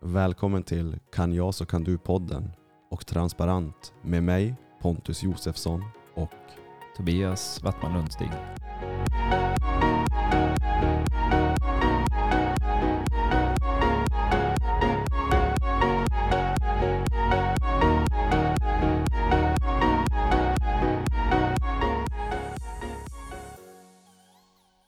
Välkommen 0.00 0.62
till 0.62 0.98
Kan 1.12 1.32
jag 1.32 1.54
så 1.54 1.66
kan 1.66 1.84
du-podden 1.84 2.50
och 2.90 3.06
Transparent 3.06 3.94
med 4.02 4.22
mig 4.22 4.54
Pontus 4.80 5.22
Josefsson 5.22 5.84
och 6.14 6.30
Tobias 6.96 7.62
Wattman 7.62 7.92
Lundstig. 7.92 8.30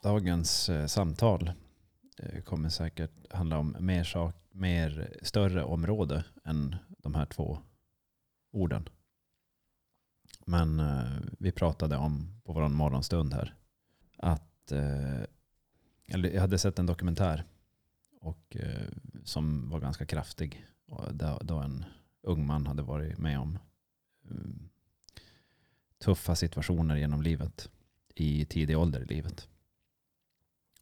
Dagens 0.03 0.69
eh, 0.69 0.87
samtal 0.87 1.51
eh, 2.19 2.43
kommer 2.43 2.69
säkert 2.69 3.33
handla 3.33 3.59
om 3.59 3.77
mer, 3.81 4.05
saker 4.05 4.41
mer 4.61 5.19
större 5.23 5.65
område 5.65 6.25
än 6.45 6.77
de 6.89 7.15
här 7.15 7.27
två 7.27 7.59
orden. 8.51 8.89
Men 10.47 10.81
eh, 10.81 11.21
vi 11.39 11.53
pratade 11.53 11.97
om 11.97 12.41
på 12.45 12.53
vår 12.53 12.69
morgonstund 12.69 13.35
här 13.35 13.55
att 14.17 14.73
eh, 14.73 15.25
jag 16.07 16.41
hade 16.41 16.59
sett 16.59 16.79
en 16.79 16.87
dokumentär 16.87 17.45
och, 18.21 18.57
eh, 18.57 18.89
som 19.25 19.71
var 19.71 19.81
ganska 19.81 20.07
kraftig. 20.07 20.67
Då, 21.13 21.39
då 21.43 21.59
en 21.59 21.85
ung 22.23 22.47
man 22.47 22.67
hade 22.67 22.83
varit 22.83 23.19
med 23.19 23.39
om 23.39 23.59
eh, 24.31 24.37
tuffa 25.99 26.37
situationer 26.37 26.97
genom 26.97 27.23
livet 27.23 27.71
i 28.15 28.45
tidig 28.45 28.79
ålder 28.79 29.01
i 29.01 29.05
livet. 29.15 29.49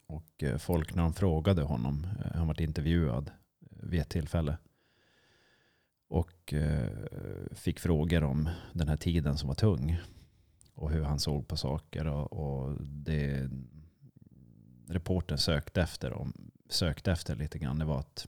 Och 0.07 0.43
eh, 0.43 0.59
folk 0.59 0.95
när 0.95 1.03
de 1.03 1.13
frågade 1.13 1.63
honom, 1.63 2.07
eh, 2.25 2.37
han 2.37 2.47
varit 2.47 2.61
intervjuad 2.61 3.31
vid 3.83 4.01
ett 4.01 4.09
tillfälle 4.09 4.59
och 6.09 6.55
eh, 6.55 6.91
fick 7.53 7.81
frågor 7.81 8.25
om 8.25 8.49
den 8.73 8.89
här 8.89 8.97
tiden 8.97 9.39
som 9.39 9.49
var 9.49 9.55
tung 9.55 9.99
och 10.75 10.91
hur 10.91 11.03
han 11.03 11.19
såg 11.19 11.49
på 11.49 11.57
saker. 11.57 12.07
Och, 12.07 12.33
och 12.33 12.77
det 12.83 13.51
reportern 14.89 15.39
sökte 15.39 15.83
efter, 15.83 16.13
om, 16.13 16.51
sökte 16.69 17.13
efter 17.13 17.37
lite 17.37 17.59
grann, 17.59 17.79
det 17.79 17.85
var 17.85 17.99
att 17.99 18.27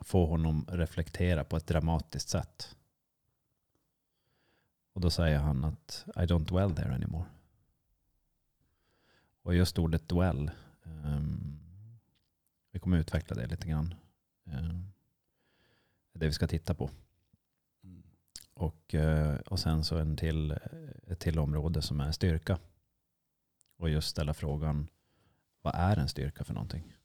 få 0.00 0.26
honom 0.26 0.66
reflektera 0.68 1.44
på 1.44 1.56
ett 1.56 1.66
dramatiskt 1.66 2.28
sätt. 2.28 2.76
Och 4.92 5.00
då 5.00 5.10
säger 5.10 5.38
han 5.38 5.64
att 5.64 6.04
I 6.06 6.20
don't 6.20 6.44
dwell 6.44 6.74
there 6.74 6.94
anymore. 6.94 7.24
Och 9.42 9.54
just 9.54 9.78
ordet 9.78 10.08
dwell, 10.08 10.50
um, 10.82 11.58
vi 12.70 12.78
kommer 12.78 12.98
utveckla 12.98 13.36
det 13.36 13.46
lite 13.46 13.68
grann. 13.68 13.94
Um, 14.52 14.92
det 16.12 16.26
vi 16.26 16.32
ska 16.32 16.46
titta 16.46 16.74
på. 16.74 16.90
Och, 18.54 18.94
eh, 18.94 19.36
och 19.36 19.58
sen 19.58 19.84
så 19.84 19.98
en 19.98 20.16
till, 20.16 20.58
ett 21.06 21.20
till 21.20 21.38
område 21.38 21.82
som 21.82 22.00
är 22.00 22.12
styrka. 22.12 22.58
Och 23.76 23.90
just 23.90 24.08
ställa 24.08 24.34
frågan, 24.34 24.88
vad 25.62 25.74
är 25.74 25.96
en 25.96 26.08
styrka 26.08 26.44
för 26.44 26.54
någonting? 26.54 26.96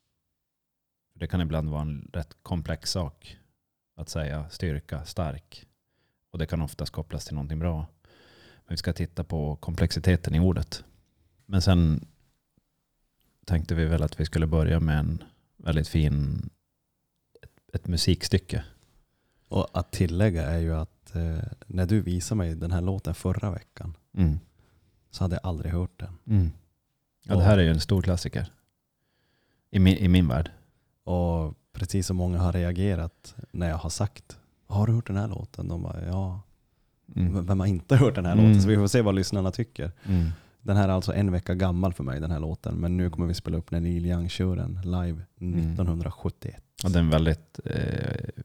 För 1.13 1.19
det 1.19 1.27
kan 1.27 1.41
ibland 1.41 1.69
vara 1.69 1.81
en 1.81 2.09
rätt 2.13 2.37
komplex 2.41 2.91
sak 2.91 3.37
att 3.95 4.09
säga 4.09 4.49
styrka, 4.49 5.05
stark. 5.05 5.67
Och 6.31 6.39
det 6.39 6.45
kan 6.45 6.61
oftast 6.61 6.91
kopplas 6.91 7.25
till 7.25 7.35
någonting 7.35 7.59
bra. 7.59 7.87
Men 8.65 8.73
vi 8.73 8.77
ska 8.77 8.93
titta 8.93 9.23
på 9.23 9.55
komplexiteten 9.55 10.35
i 10.35 10.39
ordet. 10.39 10.83
Men 11.45 11.61
sen 11.61 12.07
tänkte 13.45 13.75
vi 13.75 13.85
väl 13.85 14.03
att 14.03 14.19
vi 14.19 14.25
skulle 14.25 14.47
börja 14.47 14.79
med 14.79 14.99
en 14.99 15.23
väldigt 15.57 15.87
fin, 15.87 16.49
ett, 17.75 17.87
musikstycke 17.87 18.63
och 19.47 19.67
att 19.73 19.91
tillägga 19.91 20.43
är 20.45 20.57
ju 20.59 20.75
att 20.75 21.15
eh, 21.15 21.37
när 21.67 21.85
du 21.85 22.01
visade 22.01 22.37
mig 22.37 22.55
den 22.55 22.71
här 22.71 22.81
låten 22.81 23.15
förra 23.15 23.51
veckan 23.51 23.97
Mm. 24.17 24.39
så 25.11 25.23
hade 25.23 25.35
jag 25.35 25.45
aldrig 25.49 25.71
hört 25.71 25.99
den. 25.99 26.17
Mm. 26.27 26.51
Ja, 27.23 27.35
det 27.35 27.43
här 27.43 27.57
är 27.57 27.61
ju 27.63 27.69
en 27.69 27.79
stor 27.79 28.01
klassiker. 28.01 28.51
I 29.71 29.79
min, 29.79 29.97
I 29.97 30.07
min 30.07 30.27
värld. 30.27 30.51
Och 31.03 31.53
precis 31.73 32.07
som 32.07 32.17
många 32.17 32.39
har 32.39 32.53
reagerat 32.53 33.35
när 33.51 33.69
jag 33.69 33.77
har 33.77 33.89
sagt 33.89 34.37
Har 34.67 34.87
du 34.87 34.93
hört 34.93 35.07
den 35.07 35.17
här 35.17 35.27
låten? 35.27 35.67
De 35.67 35.83
bara 35.83 36.05
ja. 36.05 36.41
Mm. 37.15 37.45
Vem 37.45 37.59
har 37.59 37.67
inte 37.67 37.95
hört 37.95 38.15
den 38.15 38.25
här 38.25 38.33
Mm. 38.33 38.45
låten? 38.47 38.61
Så 38.61 38.67
vi 38.67 38.75
får 38.75 38.87
se 38.87 39.01
vad 39.01 39.15
lyssnarna 39.15 39.51
tycker. 39.51 39.91
Den 40.65 40.77
här 40.77 40.87
är 40.89 40.93
alltså 40.93 41.13
en 41.13 41.31
vecka 41.31 41.55
gammal 41.55 41.93
för 41.93 42.03
mig 42.03 42.19
den 42.19 42.31
här 42.31 42.39
låten. 42.39 42.75
Men 42.75 42.97
nu 42.97 43.09
kommer 43.09 43.27
vi 43.27 43.33
spela 43.33 43.57
upp 43.57 43.71
när 43.71 43.79
Neil 43.79 44.05
Young 44.05 44.29
kör 44.29 44.55
den 44.55 44.79
live 44.83 45.21
Mm. 45.41 45.59
1971. 45.59 46.63
Och 46.83 46.91
den 46.91 47.07
är 47.07 47.11
väldigt, 47.11 47.59
eh, 47.65 48.43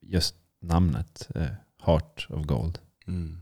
just 0.00 0.34
namnet, 0.60 1.28
eh, 1.34 1.46
Heart 1.82 2.26
of 2.30 2.46
Gold. 2.46 2.78
Mm. 3.06 3.38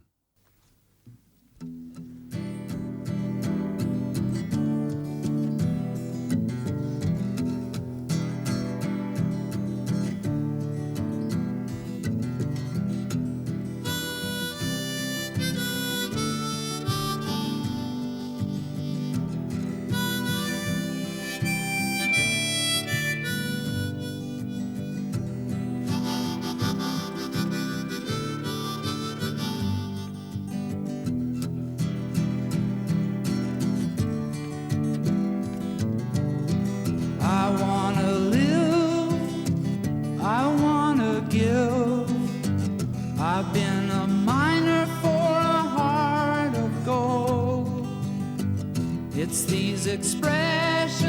It's 49.29 49.43
these 49.45 49.89
expressions 49.89 51.05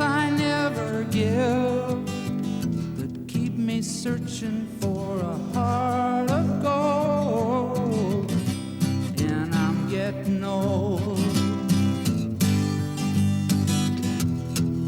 I 0.00 0.30
never 0.30 1.04
give 1.04 2.06
that 2.96 3.28
keep 3.28 3.52
me 3.52 3.82
searching 3.82 4.66
for 4.80 5.20
a 5.20 5.36
heart 5.52 6.30
of 6.30 6.62
gold. 6.62 8.32
And 9.20 9.54
I'm 9.54 9.90
getting 9.90 10.42
old. 10.42 11.18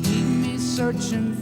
Keep 0.05 0.27
me 0.45 0.56
searching 0.56 1.34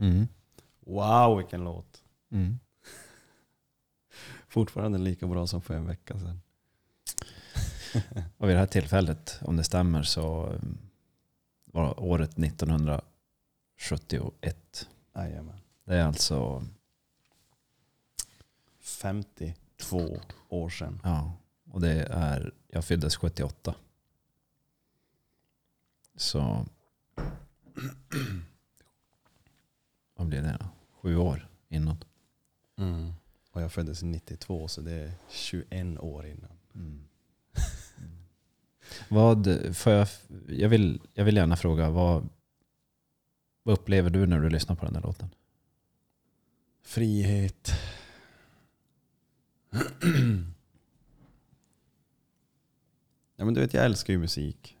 Mm. 0.00 0.28
Wow 0.80 1.36
vilken 1.36 1.64
låt. 1.64 2.02
Mm. 2.30 2.58
Fortfarande 4.48 4.98
lika 4.98 5.26
bra 5.26 5.46
som 5.46 5.62
för 5.62 5.74
en 5.74 5.86
vecka 5.86 6.18
sedan. 6.18 6.40
Och 8.36 8.48
vid 8.48 8.56
det 8.56 8.60
här 8.60 8.66
tillfället, 8.66 9.38
om 9.42 9.56
det 9.56 9.64
stämmer, 9.64 10.02
så 10.02 10.46
um, 10.46 10.78
var 11.64 12.00
året 12.00 12.38
1971. 12.38 14.88
Jajamän. 15.14 15.60
Det 15.84 15.94
är 15.94 16.04
alltså 16.04 16.64
52 18.80 20.20
år 20.48 20.68
sedan. 20.68 21.00
Ja, 21.04 21.32
och 21.70 21.80
det 21.80 22.02
är, 22.02 22.54
jag 22.68 22.84
föddes 22.84 23.16
78. 23.16 23.74
Så, 26.16 26.66
vad 30.20 30.28
blir 30.28 30.42
det 30.42 30.56
då? 30.60 30.66
Sju 30.90 31.16
år 31.16 31.48
innan. 31.68 32.04
Mm. 32.78 33.12
Och 33.50 33.62
jag 33.62 33.72
föddes 33.72 34.02
92 34.02 34.68
så 34.68 34.80
det 34.80 34.92
är 34.92 35.12
21 35.28 35.98
år 35.98 36.26
innan. 36.26 36.50
Mm. 36.74 37.04
Vad, 39.08 39.48
får 39.76 39.92
jag, 39.92 40.08
jag, 40.48 40.68
vill, 40.68 41.00
jag 41.14 41.24
vill 41.24 41.36
gärna 41.36 41.56
fråga, 41.56 41.90
vad, 41.90 42.28
vad 43.62 43.72
upplever 43.72 44.10
du 44.10 44.26
när 44.26 44.40
du 44.40 44.50
lyssnar 44.50 44.76
på 44.76 44.84
den 44.84 44.94
där 44.94 45.00
låten? 45.00 45.28
Frihet. 46.82 47.72
ja, 53.36 53.44
men 53.44 53.54
du 53.54 53.60
vet, 53.60 53.74
jag 53.74 53.84
älskar 53.84 54.12
ju 54.12 54.18
musik. 54.18 54.76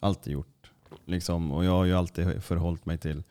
Alltid 0.00 0.32
gjort. 0.32 0.70
Liksom, 1.04 1.52
och 1.52 1.64
jag 1.64 1.72
har 1.72 1.84
ju 1.84 1.94
alltid 1.94 2.42
förhållit 2.42 2.86
mig 2.86 2.98
till 2.98 3.22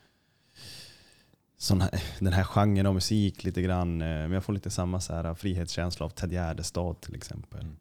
sån 1.61 1.81
här, 1.81 2.03
den 2.19 2.33
här 2.33 2.43
genren 2.43 2.85
av 2.85 2.93
musik 2.93 3.43
lite 3.43 3.61
grann. 3.61 4.01
eh, 4.01 4.07
Men 4.07 4.31
jag 4.31 4.43
får 4.43 4.53
lite 4.53 4.69
samma 4.69 4.99
så 5.01 5.13
här, 5.13 5.33
frihetskänsla 5.33 6.05
av 6.05 6.09
Ted 6.09 6.31
Gärdestad 6.31 7.01
till 7.01 7.15
exempel. 7.15 7.61
Mm. 7.61 7.75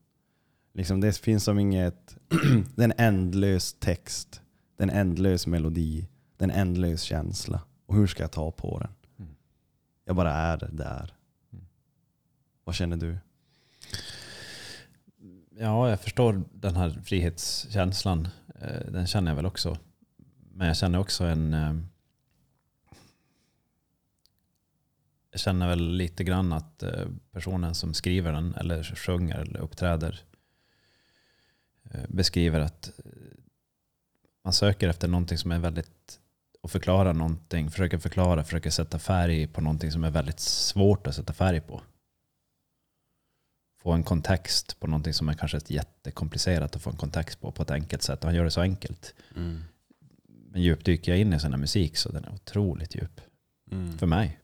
Liksom, 0.75 1.00
det 1.00 1.17
finns 1.19 1.44
som 1.44 1.59
inget... 1.59 2.17
det 2.77 2.82
är 2.82 2.85
en 2.85 2.93
ändlös 2.99 3.73
text. 3.81 4.43
Det 4.77 4.82
är 4.85 4.88
en 4.88 4.97
ändlös 4.97 5.47
melodi. 5.47 6.09
Det 6.37 6.44
är 6.44 6.49
en 6.49 6.55
ändlös 6.55 7.03
känsla. 7.03 7.62
Och 7.87 7.94
hur 7.97 8.06
ska 8.06 8.23
jag 8.23 8.32
ta 8.32 8.50
på 8.50 8.79
den? 8.79 8.91
Mm. 9.19 9.35
Jag 10.05 10.17
bara 10.17 10.32
är 10.32 10.69
där. 10.73 11.15
Mm. 11.53 11.65
Vad 12.65 12.75
känner 12.75 12.97
du? 12.97 13.19
Ja, 15.50 15.91
jag 15.91 16.00
förstår 16.00 16.43
den 16.53 16.77
här 16.77 16.91
frihetskänslan. 17.05 18.29
Eh, 18.61 18.91
Den 18.93 19.06
känner 19.06 19.31
jag 19.31 19.37
väl 19.37 19.47
också. 19.47 19.79
Men 20.53 20.67
jag 20.67 20.77
känner 20.77 20.99
också 20.99 21.25
en... 21.25 21.55
eh, 21.55 21.75
Jag 25.31 25.41
känner 25.41 25.69
väl 25.69 25.93
lite 25.93 26.25
grann 26.25 26.53
att 26.53 26.82
eh, 26.82 27.06
personen 27.32 27.75
som 27.75 27.94
skriver 27.94 28.32
den 28.32 28.55
eller 28.55 28.82
sjunger 28.82 29.38
eller 29.38 29.61
uppträder 29.61 30.21
eh, 31.91 32.05
beskriver 32.09 32.61
att 32.61 32.93
eh, 32.99 33.12
man 34.44 34.53
söker 34.53 34.88
efter 34.88 35.09
någonting 35.09 35.38
som 35.38 35.53
är 35.53 35.59
väldigt 35.59 36.21
och 36.61 36.71
förklara 36.71 37.12
någonting, 37.12 37.71
försöker 37.71 37.99
förklara, 37.99 38.44
försöker 38.44 38.71
sätta 38.71 38.99
färg 38.99 39.47
på 39.47 39.61
någonting 39.61 39.93
som 39.93 40.05
är 40.05 40.11
väldigt 40.11 40.41
svårt 40.41 41.06
att 41.06 41.15
sätta 41.15 41.32
färg 41.32 41.61
på 41.61 41.82
få 43.82 43.93
en 43.93 44.03
kontext 44.03 44.81
på 44.81 44.87
någonting 44.87 45.15
som 45.15 45.29
är 45.29 45.35
kanske 45.35 45.56
ett 45.56 45.71
jättekomplicerat 45.71 46.77
att 46.77 46.82
få 46.82 46.91
en 46.91 46.97
kontext 46.97 47.41
på 47.41 47.53
på 47.53 47.62
ett 47.62 47.71
enkelt 47.71 48.03
sätt. 48.03 48.19
Och 48.19 48.25
han 48.25 48.35
gör 48.35 48.44
det 48.44 48.50
så 48.50 48.61
enkelt. 48.61 49.15
Mm. 49.37 49.65
Men 50.50 50.62
djupdyker 50.62 51.12
jag 51.12 51.21
in 51.21 51.32
i 51.32 51.41
sån 51.41 51.53
här 51.53 51.61
musik 51.61 51.97
så 51.97 52.12
den 52.12 52.25
är 52.25 52.32
otroligt 52.32 52.94
djup. 52.94 53.21
Mm. 53.71 53.99
För 53.99 54.06
mig. 54.06 54.39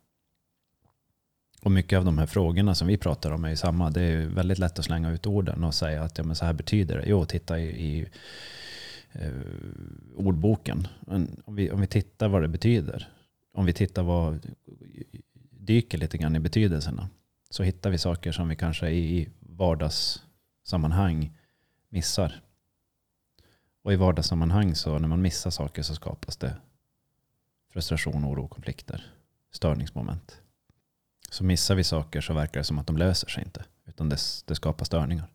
Och 1.62 1.70
mycket 1.70 1.96
av 1.96 2.04
de 2.04 2.18
här 2.18 2.26
frågorna 2.26 2.74
som 2.74 2.88
vi 2.88 2.96
pratar 2.96 3.30
om 3.30 3.44
är 3.44 3.48
ju 3.48 3.56
samma. 3.56 3.90
Det 3.90 4.02
är 4.02 4.10
ju 4.10 4.26
väldigt 4.26 4.58
lätt 4.58 4.78
att 4.78 4.84
slänga 4.84 5.10
ut 5.10 5.26
orden 5.26 5.64
och 5.64 5.74
säga 5.74 6.02
att 6.02 6.18
ja, 6.18 6.24
men 6.24 6.36
så 6.36 6.44
här 6.44 6.52
betyder 6.52 6.96
det. 6.96 7.04
Jo, 7.06 7.24
titta 7.24 7.58
i, 7.58 7.66
i 7.66 8.06
eh, 9.12 9.30
ordboken. 10.16 10.88
Men 11.00 11.42
om, 11.44 11.54
vi, 11.54 11.70
om 11.70 11.80
vi 11.80 11.86
tittar 11.86 12.28
vad 12.28 12.42
det 12.42 12.48
betyder. 12.48 13.08
Om 13.52 13.66
vi 13.66 13.72
tittar 13.72 14.02
vad 14.02 14.46
dyker 15.50 15.98
lite 15.98 16.18
grann 16.18 16.36
i 16.36 16.40
betydelserna. 16.40 17.08
Så 17.50 17.62
hittar 17.62 17.90
vi 17.90 17.98
saker 17.98 18.32
som 18.32 18.48
vi 18.48 18.56
kanske 18.56 18.90
i 18.90 19.28
vardagssammanhang 19.40 21.38
missar. 21.88 22.40
Och 23.82 23.92
i 23.92 23.96
vardagssammanhang 23.96 24.74
så 24.74 24.98
när 24.98 25.08
man 25.08 25.22
missar 25.22 25.50
saker 25.50 25.82
så 25.82 25.94
skapas 25.94 26.36
det 26.36 26.56
frustration, 27.72 28.24
oro, 28.24 28.48
konflikter, 28.48 29.12
störningsmoment. 29.50 30.40
Så 31.30 31.44
missar 31.44 31.74
vi 31.74 31.84
saker 31.84 32.20
så 32.20 32.34
verkar 32.34 32.60
det 32.60 32.64
som 32.64 32.78
att 32.78 32.86
de 32.86 32.96
löser 32.96 33.28
sig 33.28 33.44
inte. 33.44 33.64
Utan 33.86 34.08
det, 34.08 34.18
det 34.44 34.54
skapar 34.54 34.84
störningar. 34.84 35.26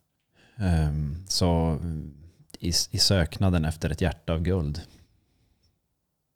Ehm, 0.58 1.26
så 1.28 1.80
i, 2.60 2.68
i 2.68 2.98
söknaden 2.98 3.66
efter 3.66 3.90
ett 3.90 4.02
hjärta 4.02 4.34
av 4.34 4.42
guld. 4.42 4.82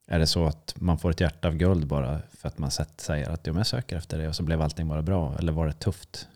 Är 0.07 0.19
det 0.19 0.27
så 0.27 0.45
att 0.45 0.73
man 0.77 0.97
får 0.97 1.11
ett 1.11 1.21
hjärta 1.21 1.47
av 1.47 1.55
guld 1.55 1.87
bara 1.87 2.21
för 2.31 2.47
att 2.47 2.57
man 2.57 2.71
sett, 2.71 3.01
säger 3.01 3.29
att 3.29 3.47
jag 3.47 3.67
söker 3.67 3.97
efter 3.97 4.17
det 4.17 4.27
och 4.27 4.35
så 4.35 4.43
blev 4.43 4.61
allting 4.61 4.87
bara 4.87 5.01
bra? 5.01 5.37
Eller 5.39 5.51
var 5.51 5.67
det 5.67 5.73
tufft? 5.73 6.27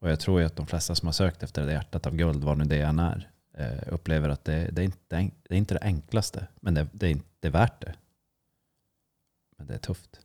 Och 0.00 0.10
jag 0.10 0.20
tror 0.20 0.40
ju 0.40 0.46
att 0.46 0.56
de 0.56 0.66
flesta 0.66 0.94
som 0.94 1.08
har 1.08 1.12
sökt 1.12 1.42
efter 1.42 1.66
det 1.66 1.72
hjärtat 1.72 2.06
av 2.06 2.16
guld, 2.16 2.44
vad 2.44 2.58
nu 2.58 2.64
det 2.64 2.80
än 2.80 2.98
är, 2.98 3.30
eh, 3.54 3.92
upplever 3.92 4.28
att 4.28 4.44
det, 4.44 4.68
det, 4.72 4.82
är 4.82 4.84
inte, 4.84 5.30
det 5.42 5.54
är 5.54 5.58
inte 5.58 5.74
det 5.74 5.82
enklaste. 5.82 6.46
Men 6.60 6.74
det, 6.74 6.86
det, 6.92 7.10
är, 7.10 7.20
det 7.40 7.48
är 7.48 7.52
värt 7.52 7.80
det. 7.80 7.94
Men 9.56 9.66
det 9.66 9.74
är 9.74 9.78
tufft. 9.78 10.20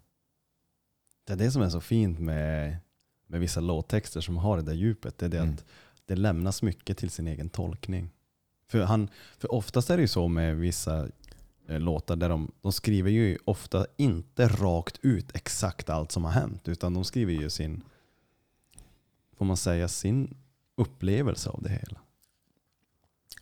Det 1.30 1.34
är 1.34 1.38
det 1.38 1.52
som 1.52 1.62
är 1.62 1.70
så 1.70 1.82
fint 1.82 2.20
med, 2.20 2.78
med 3.28 3.40
vissa 3.40 3.60
låttexter 3.60 4.22
som 4.22 4.38
har 4.38 4.58
det 4.58 4.64
där 4.64 4.74
djupet. 4.74 5.18
Det 5.18 5.26
är 5.26 5.30
det 5.30 5.38
Mm. 5.40 5.54
att 5.54 5.66
det 6.06 6.16
lämnas 6.16 6.62
mycket 6.62 6.98
till 6.98 7.10
sin 7.10 7.28
egen 7.28 7.50
tolkning. 7.50 8.10
För, 8.68 8.84
han, 8.84 9.10
för 9.38 9.54
oftast 9.54 9.90
är 9.90 9.98
det 9.98 10.02
ju 10.02 10.08
så 10.08 10.28
med 10.28 10.58
vissa 10.58 11.10
eh, 11.68 11.80
låtar 11.80 12.16
där 12.16 12.30
de, 12.30 12.52
de 12.62 12.72
skriver 12.72 13.12
ju 13.12 13.38
ofta 13.46 13.86
inte 13.98 14.48
rakt 14.48 15.00
ut 15.02 15.36
exakt 15.36 15.90
allt 15.90 16.12
som 16.12 16.24
har 16.26 16.32
hänt. 16.32 16.68
Utan 16.68 16.94
de 16.94 17.04
skriver 17.04 17.34
ju 17.34 17.50
sin, 17.50 17.84
får 19.38 19.46
man 19.46 19.58
säga, 19.58 19.88
sin 19.88 20.38
upplevelse 20.76 21.50
av 21.50 21.64
det 21.64 21.70
hela. 21.70 22.00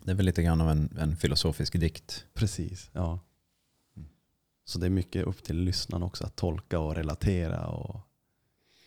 Det 0.04 0.12
är 0.12 0.16
väl 0.16 0.26
lite 0.26 0.44
grann 0.44 0.62
av 0.62 0.70
en, 0.70 0.98
en 1.00 1.16
filosofisk 1.18 1.80
dikt. 1.80 2.26
Precis, 2.34 2.90
ja. 2.94 3.20
Så 4.68 4.80
det 4.80 4.86
är 4.86 4.90
mycket 4.90 5.26
upp 5.26 5.44
till 5.44 5.58
lyssnaren 5.58 6.04
också 6.04 6.26
att 6.26 6.36
tolka 6.36 6.80
och 6.80 6.96
relatera 6.96 7.68
och 7.68 8.00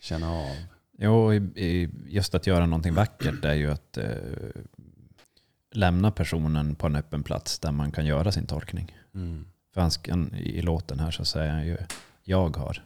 känna 0.01 0.31
av. 0.31 0.55
Jo, 0.97 1.33
just 2.07 2.35
att 2.35 2.47
göra 2.47 2.65
någonting 2.65 2.93
vackert 2.93 3.45
är 3.45 3.53
ju 3.53 3.71
att 3.71 3.97
eh, 3.97 4.05
lämna 5.71 6.11
personen 6.11 6.75
på 6.75 6.87
en 6.87 6.95
öppen 6.95 7.23
plats 7.23 7.59
där 7.59 7.71
man 7.71 7.91
kan 7.91 8.05
göra 8.05 8.31
sin 8.31 8.45
tolkning. 8.45 8.95
Mm. 9.13 9.45
För 9.73 9.81
han, 9.81 10.35
i 10.35 10.61
låten 10.61 10.99
här 10.99 11.11
så 11.11 11.25
säger 11.25 11.51
han 11.51 11.65
ju 11.65 11.77
jag 12.23 12.57
har. 12.57 12.83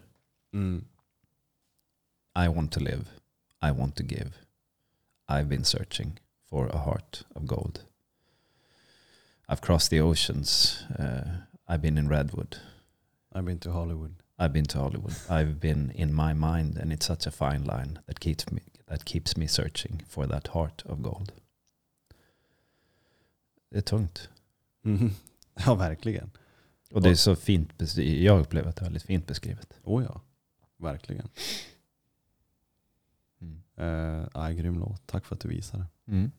Mm. 0.53 0.85
I 2.45 2.47
want 2.47 2.71
to 2.71 2.79
live. 2.79 3.05
I 3.61 3.71
want 3.71 3.95
to 3.95 4.03
give. 4.03 4.31
I've 5.27 5.47
been 5.47 5.63
searching 5.63 6.19
for 6.49 6.75
a 6.75 6.77
heart 6.85 7.25
of 7.35 7.43
gold. 7.43 7.79
I've 9.47 9.61
crossed 9.61 9.89
the 9.89 10.01
oceans. 10.01 10.79
Uh, 10.99 11.31
I've 11.67 11.81
been 11.81 11.97
in 11.97 12.09
Redwood. 12.09 12.57
I've 13.35 13.45
been 13.45 13.59
to 13.59 13.71
Hollywood. 13.71 14.15
I've 14.39 14.53
been 14.53 14.65
to 14.65 14.79
Hollywood. 14.79 15.13
I've 15.29 15.59
been 15.59 15.91
in 15.91 16.13
my 16.13 16.33
mind 16.33 16.77
and 16.77 16.93
it's 16.93 17.05
such 17.05 17.27
a 17.27 17.31
fine 17.31 17.63
line 17.65 17.99
that 18.07 18.19
keeps 18.19 18.51
me, 18.51 18.61
that 18.87 19.05
keeps 19.05 19.37
me 19.37 19.47
searching 19.47 20.03
for 20.07 20.27
that 20.27 20.47
heart 20.47 20.83
of 20.85 21.01
gold. 21.01 21.31
Det 23.71 23.77
är 23.77 23.81
tungt. 23.81 24.29
Mhm. 24.83 25.11
Ja, 25.65 25.75
verkligen. 25.75 26.31
Och 26.91 27.01
det 27.01 27.09
är 27.09 27.15
så 27.15 27.35
fint. 27.35 27.97
Jag 27.97 28.39
upplever 28.39 28.69
att 28.69 28.75
det 28.75 28.81
är 28.81 28.85
väldigt 28.85 29.03
fint 29.03 29.27
beskrivet. 29.27 29.73
Oh 29.83 30.03
ja, 30.03 30.21
verkligen. 30.77 31.27
Mm. 33.41 33.61
Uh, 33.79 34.27
ja, 34.33 34.49
grym 34.49 34.79
låt. 34.79 35.07
Tack 35.07 35.25
för 35.25 35.35
att 35.35 35.41
du 35.41 35.47
visade. 35.49 35.85
Mm. 36.07 36.31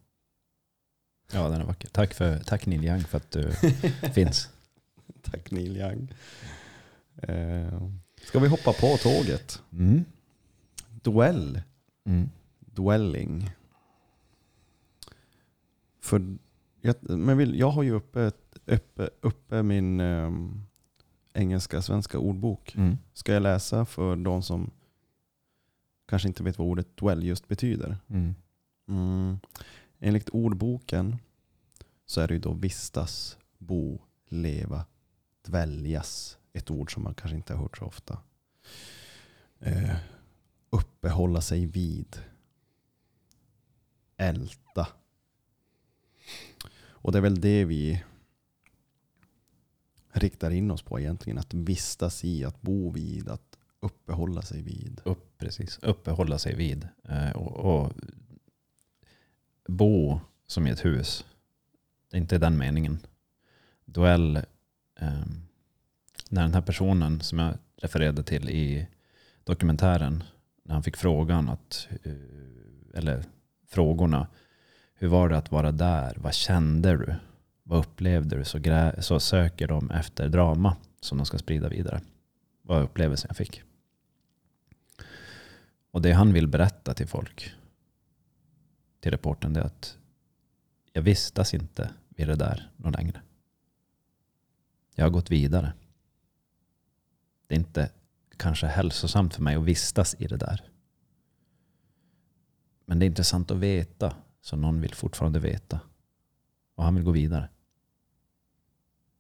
Ja, 1.33 1.49
den 1.49 1.61
är 1.61 1.65
vacker. 1.65 1.89
Tack, 1.89 2.15
för, 2.15 2.39
tack 2.39 2.67
Neil 2.67 2.85
Young 2.85 3.01
för 3.05 3.17
att 3.17 3.31
du 3.31 3.53
finns. 4.15 4.49
Tack 5.23 5.51
Neil 5.51 5.77
Young. 5.77 6.15
Uh, 7.29 7.93
ska 8.23 8.39
vi 8.39 8.49
hoppa 8.49 8.73
på 8.73 8.97
tåget? 8.97 9.63
Mm. 9.73 10.05
Duell. 11.03 11.63
Mm. 12.05 12.29
Dwelling. 12.61 13.51
För 16.01 16.37
jag, 16.81 16.95
men 17.01 17.39
vill, 17.39 17.59
jag 17.59 17.71
har 17.71 17.83
ju 17.83 17.91
uppe, 17.93 18.33
uppe, 18.67 19.11
uppe 19.21 19.63
min 19.63 20.01
um, 20.01 20.67
engelska 21.33 21.83
svenska 21.83 22.19
ordbok. 22.19 22.75
Mm. 22.77 22.99
Ska 23.13 23.33
jag 23.33 23.43
läsa 23.43 23.85
för 23.85 24.17
de 24.17 24.43
som 24.43 24.71
kanske 26.09 26.29
inte 26.29 26.43
vet 26.43 26.59
vad 26.59 26.69
ordet 26.69 26.97
dwell 26.97 27.23
just 27.23 27.49
betyder? 27.49 27.97
Mm. 28.09 28.35
Mm. 28.89 29.39
Enligt 29.99 30.29
ordboken 30.29 31.17
så 32.07 32.21
är 32.21 32.29
det 32.29 32.35
ju 32.35 32.41
då 32.41 32.53
vistas, 32.53 33.39
bo, 33.59 33.99
leva, 34.29 34.85
dväljas. 35.43 36.39
Ett 36.57 36.71
ord 36.71 36.95
som 36.95 37.03
man 37.03 37.15
kanske 37.15 37.37
inte 37.37 37.55
har 37.55 37.63
hört 37.63 37.79
så 37.79 37.85
ofta. 37.85 38.19
Eh, 39.59 39.97
uppehålla 40.71 41.41
sig 41.41 41.67
vid. 41.67 42.17
Älta. 44.17 44.89
Och 46.79 47.13
det 47.13 47.19
är 47.19 47.23
väl 47.23 47.41
det 47.41 47.65
vi 47.65 48.05
riktar 50.13 50.51
in 50.51 50.71
oss 50.71 50.83
på 50.83 51.01
egentligen. 51.01 51.39
Att 51.39 51.55
vistas 51.55 52.25
i, 52.25 52.45
att 52.45 52.63
bo 52.63 52.91
vid, 52.91 53.29
att 53.29 53.59
Uppehålla 53.81 54.43
sig 54.43 54.63
vid. 54.63 55.01
upp, 55.05 55.39
precis, 55.39 55.79
uppehålla 55.83 56.39
sig 56.39 56.55
vid. 56.55 56.89
Eh, 57.05 57.31
och, 57.31 57.53
och 57.57 57.93
bo 59.69 60.21
som 60.47 60.67
i 60.67 60.71
ett 60.71 60.85
hus. 60.85 61.25
Det 62.11 62.17
är 62.17 62.21
inte 62.21 62.39
den 62.39 62.59
meningen. 62.59 62.99
Duell, 63.85 64.37
eh, 64.97 65.25
när 66.31 66.43
den 66.43 66.55
här 66.55 66.61
personen 66.61 67.21
som 67.21 67.39
jag 67.39 67.55
refererade 67.77 68.23
till 68.23 68.51
i 68.51 68.87
dokumentären, 69.45 70.25
när 70.63 70.75
han 70.75 70.83
fick 70.83 70.97
frågan 70.97 71.49
att, 71.49 71.89
eh, 72.03 72.99
eller 72.99 73.25
frågorna, 73.67 74.27
hur 74.95 75.09
var 75.09 75.29
det 75.29 75.37
att 75.37 75.51
vara 75.51 75.73
där? 75.73 76.17
Vad 76.17 76.35
kände 76.35 76.97
du? 76.97 77.15
Vad 77.63 77.79
upplevde 77.79 78.37
du? 78.37 78.45
Så, 78.45 78.59
grä, 78.59 79.03
så 79.03 79.21
söker 79.21 79.69
de 79.69 79.91
efter 79.91 80.29
drama 80.29 80.77
som 81.01 81.19
de 81.19 81.27
ska 81.27 81.39
sprida 81.39 81.69
vidare. 81.69 82.01
Vad 82.63 82.83
upplevelsen 82.83 83.29
jag 83.29 83.37
fick. 83.37 83.63
Och 85.91 86.03
det 86.03 86.13
han 86.13 86.33
vill 86.33 86.49
berätta 86.49 86.95
till 86.95 87.07
folk, 87.07 87.53
till 89.01 89.11
reporten, 89.11 89.53
det 89.53 89.61
är 89.61 89.65
att 89.65 89.99
jag 90.93 91.03
vistas 91.03 91.55
inte 91.55 91.91
vid 92.09 92.29
det 92.29 92.37
där 92.37 92.71
någon 92.77 92.93
längre. 92.93 93.21
Jag 94.95 95.05
har 95.05 95.11
gått 95.11 95.31
vidare. 95.31 95.73
Det 97.47 97.55
är 97.55 97.59
inte 97.59 97.91
kanske 98.37 98.67
hälsosamt 98.67 99.35
för 99.35 99.43
mig 99.43 99.57
att 99.57 99.65
vistas 99.65 100.17
i 100.19 100.27
det 100.27 100.37
där. 100.37 100.63
Men 102.85 102.99
det 102.99 103.05
är 103.05 103.07
intressant 103.07 103.51
att 103.51 103.57
veta, 103.57 104.15
så 104.41 104.57
någon 104.57 104.81
vill 104.81 104.95
fortfarande 104.95 105.39
veta. 105.39 105.81
Och 106.75 106.85
han 106.85 106.95
vill 106.95 107.05
gå 107.05 107.11
vidare. 107.11 107.49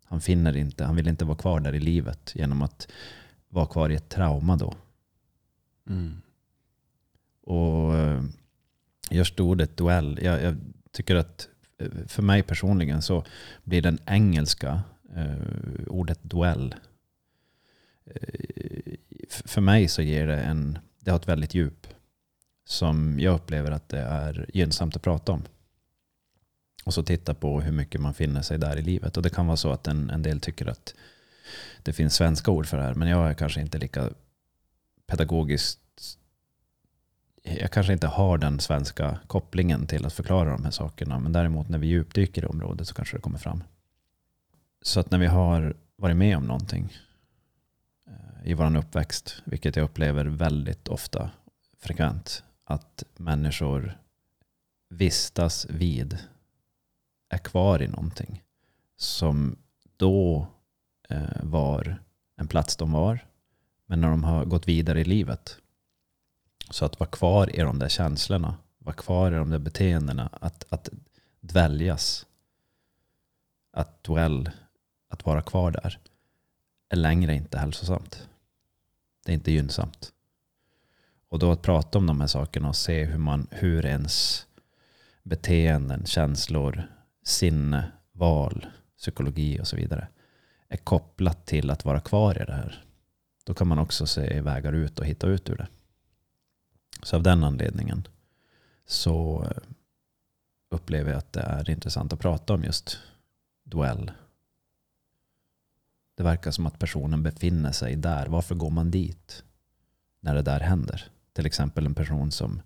Han 0.04 0.20
finner 0.20 0.56
inte, 0.56 0.84
han 0.84 0.96
vill 0.96 1.08
inte 1.08 1.24
vara 1.24 1.36
kvar 1.36 1.60
där 1.60 1.74
i 1.74 1.80
livet 1.80 2.32
genom 2.34 2.62
att 2.62 2.88
vara 3.48 3.66
kvar 3.66 3.90
i 3.90 3.94
ett 3.94 4.08
trauma 4.08 4.56
då. 4.56 4.74
Mm. 5.88 6.22
Och 7.42 7.94
eh, 7.94 8.22
just 9.10 9.40
ordet 9.40 9.76
duell, 9.76 10.18
jag, 10.22 10.42
jag 10.42 10.56
tycker 10.90 11.16
att 11.16 11.48
eh, 11.78 11.90
för 12.06 12.22
mig 12.22 12.42
personligen 12.42 13.02
så 13.02 13.24
blir 13.64 13.82
den 13.82 13.98
engelska 14.06 14.82
eh, 15.14 15.36
ordet 15.86 16.18
duell. 16.22 16.74
Eh, 18.14 18.94
för 19.28 19.60
mig 19.60 19.88
så 19.88 20.02
ger 20.02 20.26
det 20.26 20.40
en, 20.40 20.78
det 21.00 21.10
har 21.10 21.18
ett 21.18 21.28
väldigt 21.28 21.54
djup 21.54 21.86
som 22.64 23.20
jag 23.20 23.34
upplever 23.34 23.70
att 23.70 23.88
det 23.88 24.00
är 24.00 24.46
gynnsamt 24.54 24.96
att 24.96 25.02
prata 25.02 25.32
om. 25.32 25.42
Och 26.84 26.94
så 26.94 27.02
titta 27.02 27.34
på 27.34 27.60
hur 27.60 27.72
mycket 27.72 28.00
man 28.00 28.14
finner 28.14 28.42
sig 28.42 28.58
där 28.58 28.76
i 28.76 28.82
livet. 28.82 29.16
Och 29.16 29.22
det 29.22 29.30
kan 29.30 29.46
vara 29.46 29.56
så 29.56 29.70
att 29.70 29.86
en, 29.86 30.10
en 30.10 30.22
del 30.22 30.40
tycker 30.40 30.66
att 30.66 30.94
det 31.82 31.92
finns 31.92 32.14
svenska 32.14 32.50
ord 32.50 32.66
för 32.66 32.76
det 32.76 32.82
här. 32.82 32.94
Men 32.94 33.08
jag 33.08 33.30
är 33.30 33.34
kanske 33.34 33.60
inte 33.60 33.78
lika 33.78 34.10
pedagogiskt 35.06 35.80
jag 37.42 37.70
kanske 37.70 37.92
inte 37.92 38.06
har 38.06 38.38
den 38.38 38.60
svenska 38.60 39.18
kopplingen 39.26 39.86
till 39.86 40.06
att 40.06 40.12
förklara 40.12 40.50
de 40.50 40.64
här 40.64 40.70
sakerna. 40.70 41.18
Men 41.18 41.32
däremot 41.32 41.68
när 41.68 41.78
vi 41.78 41.86
djupdyker 41.86 42.42
i 42.42 42.46
området 42.46 42.88
så 42.88 42.94
kanske 42.94 43.16
det 43.16 43.20
kommer 43.20 43.38
fram. 43.38 43.64
Så 44.82 45.00
att 45.00 45.10
när 45.10 45.18
vi 45.18 45.26
har 45.26 45.76
varit 45.96 46.16
med 46.16 46.36
om 46.36 46.44
någonting 46.44 46.96
i 48.46 48.54
vår 48.54 48.76
uppväxt, 48.76 49.42
vilket 49.44 49.76
jag 49.76 49.84
upplever 49.84 50.24
väldigt 50.24 50.88
ofta, 50.88 51.30
frekvent, 51.78 52.44
att 52.64 53.04
människor 53.16 53.98
vistas 54.88 55.66
vid, 55.70 56.18
är 57.28 57.38
kvar 57.38 57.82
i 57.82 57.88
någonting 57.88 58.42
som 58.96 59.56
då 59.96 60.46
eh, 61.08 61.42
var 61.42 62.02
en 62.36 62.48
plats 62.48 62.76
de 62.76 62.92
var, 62.92 63.26
men 63.86 64.00
när 64.00 64.10
de 64.10 64.24
har 64.24 64.44
gått 64.44 64.68
vidare 64.68 65.00
i 65.00 65.04
livet 65.04 65.58
så 66.70 66.84
att 66.84 67.00
vara 67.00 67.10
kvar 67.10 67.56
i 67.56 67.60
de 67.60 67.78
där 67.78 67.88
känslorna, 67.88 68.56
vara 68.78 68.96
kvar 68.96 69.32
i 69.32 69.34
de 69.34 69.50
där 69.50 69.58
beteendena, 69.58 70.28
att, 70.32 70.64
att 70.68 70.88
dväljas, 71.40 72.26
att 73.72 74.04
dwell, 74.04 74.50
att 75.08 75.26
vara 75.26 75.42
kvar 75.42 75.70
där, 75.70 75.98
är 76.88 76.96
längre 76.96 77.34
inte 77.34 77.58
hälsosamt. 77.58 78.28
Det 79.26 79.32
är 79.32 79.34
inte 79.34 79.52
gynnsamt. 79.52 80.12
Och 81.28 81.38
då 81.38 81.52
att 81.52 81.62
prata 81.62 81.98
om 81.98 82.06
de 82.06 82.20
här 82.20 82.26
sakerna 82.26 82.68
och 82.68 82.76
se 82.76 83.04
hur, 83.04 83.18
man, 83.18 83.46
hur 83.50 83.86
ens 83.86 84.46
beteenden, 85.22 86.06
känslor, 86.06 86.82
sinne, 87.24 87.92
val, 88.12 88.66
psykologi 88.98 89.60
och 89.60 89.68
så 89.68 89.76
vidare 89.76 90.08
är 90.68 90.76
kopplat 90.76 91.46
till 91.46 91.70
att 91.70 91.84
vara 91.84 92.00
kvar 92.00 92.42
i 92.42 92.44
det 92.44 92.52
här. 92.52 92.84
Då 93.44 93.54
kan 93.54 93.68
man 93.68 93.78
också 93.78 94.06
se 94.06 94.40
vägar 94.40 94.72
ut 94.72 94.98
och 94.98 95.06
hitta 95.06 95.26
ut 95.26 95.50
ur 95.50 95.56
det. 95.56 95.68
Så 97.02 97.16
av 97.16 97.22
den 97.22 97.44
anledningen 97.44 98.08
så 98.86 99.44
eh, 99.44 99.62
upplever 100.70 101.10
jag 101.10 101.18
att 101.18 101.32
det 101.32 101.40
är 101.40 101.70
intressant 101.70 102.12
att 102.12 102.20
prata 102.20 102.54
om 102.54 102.64
just 102.64 102.98
duell. 103.64 104.12
Det 106.16 106.22
verkar 106.22 106.50
som 106.50 106.66
att 106.66 106.78
personen 106.78 107.22
befinner 107.22 107.72
sig 107.72 107.96
där. 107.96 108.26
Varför 108.26 108.54
går 108.54 108.70
man 108.70 108.90
dit 108.90 109.44
när 110.20 110.34
det 110.34 110.42
där 110.42 110.60
händer? 110.60 111.04
Till 111.32 111.46
exempel 111.46 111.86
en 111.86 111.94
person 111.94 112.30
som... 112.30 112.62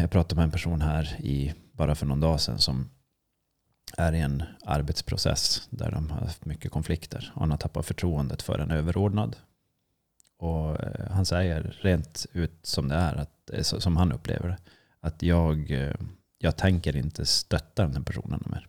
Jag 0.00 0.10
pratade 0.10 0.34
med 0.34 0.44
en 0.44 0.50
person 0.50 0.80
här 0.80 1.16
i, 1.20 1.54
bara 1.72 1.94
för 1.94 2.06
någon 2.06 2.20
dag 2.20 2.40
sedan 2.40 2.58
som 2.58 2.90
är 3.96 4.12
i 4.12 4.20
en 4.20 4.42
arbetsprocess 4.64 5.68
där 5.70 5.90
de 5.90 6.10
har 6.10 6.20
haft 6.20 6.44
mycket 6.44 6.72
konflikter. 6.72 7.32
Han 7.34 7.50
har 7.50 7.58
tappat 7.58 7.86
förtroendet 7.86 8.42
för 8.42 8.58
en 8.58 8.70
överordnad. 8.70 9.36
Och 10.38 10.82
eh, 10.82 11.10
han 11.10 11.26
säger 11.26 11.78
rent 11.80 12.26
ut 12.32 12.58
som 12.62 12.88
det 12.88 12.94
är, 12.94 13.14
att, 13.14 13.50
eh, 13.52 13.62
som 13.62 13.96
han 13.96 14.12
upplever 14.12 14.48
det, 14.48 14.58
att 15.00 15.22
jag, 15.22 15.70
eh, 15.70 15.94
jag 16.38 16.56
tänker 16.56 16.96
inte 16.96 17.26
stötta 17.26 17.82
den 17.82 17.96
här 17.96 18.02
personen 18.02 18.42
mer. 18.46 18.68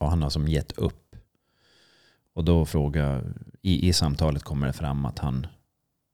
Och 0.00 0.10
han 0.10 0.22
har 0.22 0.30
som 0.30 0.48
gett 0.48 0.72
upp. 0.72 1.16
Och 2.32 2.44
då 2.44 2.66
frågar, 2.66 3.34
i, 3.62 3.88
i 3.88 3.92
samtalet 3.92 4.42
kommer 4.42 4.66
det 4.66 4.72
fram 4.72 5.06
att 5.06 5.18
han, 5.18 5.46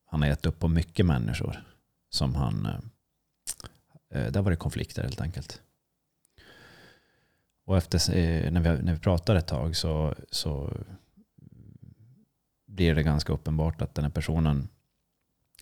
han 0.06 0.22
har 0.22 0.28
gett 0.28 0.46
upp 0.46 0.58
på 0.58 0.68
mycket 0.68 1.06
människor 1.06 1.64
som 2.10 2.34
han, 2.34 2.66
eh, 2.66 2.80
eh, 4.10 4.32
där 4.32 4.42
var 4.42 4.50
det 4.50 4.56
konflikter 4.56 5.02
helt 5.02 5.20
enkelt. 5.20 5.62
Och 7.64 7.76
efter, 7.76 8.16
eh, 8.16 8.50
när, 8.52 8.60
vi, 8.60 8.82
när 8.82 8.92
vi 8.92 8.98
pratar 8.98 9.34
ett 9.34 9.46
tag 9.46 9.76
så, 9.76 10.14
så 10.30 10.72
blir 12.66 12.94
det 12.94 13.02
ganska 13.02 13.32
uppenbart 13.32 13.82
att 13.82 13.94
den 13.94 14.04
här 14.04 14.12
personen 14.12 14.68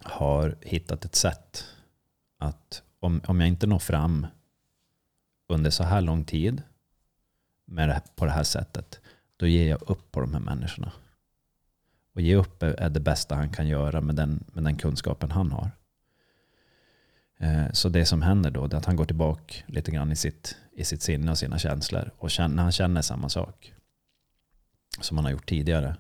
har 0.01 0.57
hittat 0.61 1.05
ett 1.05 1.15
sätt 1.15 1.67
att 2.39 2.83
om, 3.01 3.21
om 3.27 3.41
jag 3.41 3.49
inte 3.49 3.67
når 3.67 3.79
fram 3.79 4.27
under 5.49 5.71
så 5.71 5.85
här 5.85 6.01
lång 6.01 6.25
tid 6.25 6.63
med 7.65 7.89
det, 7.89 8.03
på 8.17 8.25
det 8.25 8.31
här 8.31 8.45
sättet, 8.45 9.01
då 9.37 9.47
ger 9.47 9.69
jag 9.69 9.91
upp 9.91 10.13
på 10.13 10.21
de 10.21 10.33
här 10.35 10.41
människorna. 10.41 10.93
Och 12.15 12.21
ge 12.21 12.35
upp 12.35 12.63
är, 12.63 12.91
det 12.91 13.01
bästa 13.01 13.35
han 13.35 13.53
kan 13.53 13.69
göra 13.69 14.01
med 14.01 14.17
den, 14.17 14.45
med 14.53 14.65
den 14.65 14.77
kunskapen 14.77 15.31
han 15.31 15.53
har. 15.53 15.71
Eh, 17.39 17.73
så 17.73 17.89
det 17.89 18.07
som 18.07 18.23
händer 18.23 18.51
då 18.51 18.65
är 18.65 18.75
att 18.75 18.85
han 18.85 18.97
går 18.97 19.05
tillbaka 19.05 19.55
lite 19.67 19.91
grann 19.91 20.13
i 20.13 20.17
sitt, 20.17 20.57
i 20.73 20.85
sitt 20.85 21.03
sinne 21.03 21.31
och 21.31 21.39
sina 21.39 21.59
känslor. 21.59 22.11
Och 22.19 22.31
när 22.39 22.63
han 22.63 22.73
känner 22.73 23.03
samma 23.03 23.29
sak 23.29 23.73
som 25.01 25.17
han 25.17 25.25
har 25.25 25.33
gjort 25.33 25.49
tidigare, 25.49 25.97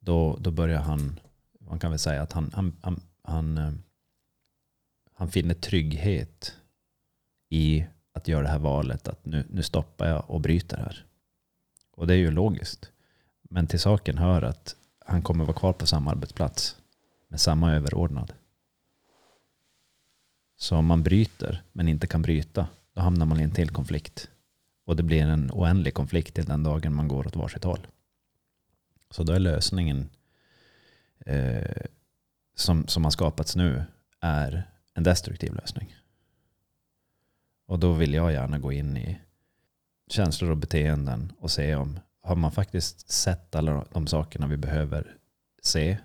då, 0.00 0.36
då 0.40 0.50
börjar 0.50 0.80
han, 0.80 1.20
man 1.60 1.78
kan 1.78 1.90
väl 1.90 1.98
säga 1.98 2.22
att 2.22 2.32
han, 2.32 2.50
han, 2.54 2.76
han, 2.82 3.00
han, 3.22 3.58
eh, 3.58 3.72
han 5.14 5.30
finner 5.30 5.54
trygghet 5.54 6.56
i 7.48 7.86
att 8.12 8.28
göra 8.28 8.42
det 8.42 8.48
här 8.48 8.58
valet. 8.58 9.08
Att 9.08 9.24
nu, 9.24 9.44
nu 9.50 9.62
stoppar 9.62 10.08
jag 10.08 10.30
och 10.30 10.40
bryter 10.40 10.76
här. 10.76 11.04
Och 11.92 12.06
det 12.06 12.14
är 12.14 12.18
ju 12.18 12.30
logiskt. 12.30 12.90
Men 13.42 13.66
till 13.66 13.80
saken 13.80 14.18
hör 14.18 14.42
att 14.42 14.76
han 15.06 15.22
kommer 15.22 15.44
vara 15.44 15.56
kvar 15.56 15.72
på 15.72 15.86
samma 15.86 16.10
arbetsplats 16.10 16.76
med 17.28 17.40
samma 17.40 17.72
överordnad. 17.72 18.32
Så 20.56 20.76
om 20.76 20.86
man 20.86 21.02
bryter 21.02 21.62
men 21.72 21.88
inte 21.88 22.06
kan 22.06 22.22
bryta, 22.22 22.68
då 22.94 23.00
hamnar 23.00 23.26
man 23.26 23.40
i 23.40 23.42
en 23.42 23.50
till 23.50 23.70
konflikt. 23.70 24.30
Och 24.84 24.96
det 24.96 25.02
blir 25.02 25.22
en 25.22 25.50
oändlig 25.52 25.94
konflikt 25.94 26.34
till 26.34 26.44
den 26.44 26.62
dagen 26.62 26.94
man 26.94 27.08
går 27.08 27.26
åt 27.26 27.36
varsitt 27.36 27.64
håll. 27.64 27.86
Så 29.10 29.22
då 29.22 29.32
är 29.32 29.38
lösningen 29.38 30.08
eh, 31.26 31.82
som, 32.54 32.86
som 32.86 33.04
har 33.04 33.10
skapats 33.10 33.56
nu 33.56 33.84
är 34.20 34.70
en 34.94 35.02
destruktiv 35.02 35.54
lösning. 35.54 35.96
Och 37.70 37.78
då 37.78 37.92
vill 37.92 38.14
jag 38.14 38.32
gärna 38.32 38.58
gå 38.58 38.72
in 38.72 38.96
i 38.96 39.20
känslor 40.08 40.50
och 40.50 40.56
beteenden 40.56 41.32
och 41.38 41.50
se 41.50 41.74
om 41.74 42.00
har 42.22 42.36
man 42.36 42.52
faktiskt 42.52 43.10
sett 43.10 43.54
alla 43.54 43.84
de 43.92 44.06
sakerna 44.06 44.46
vi 44.46 44.56
behöver 44.56 45.16
se? 45.62 45.98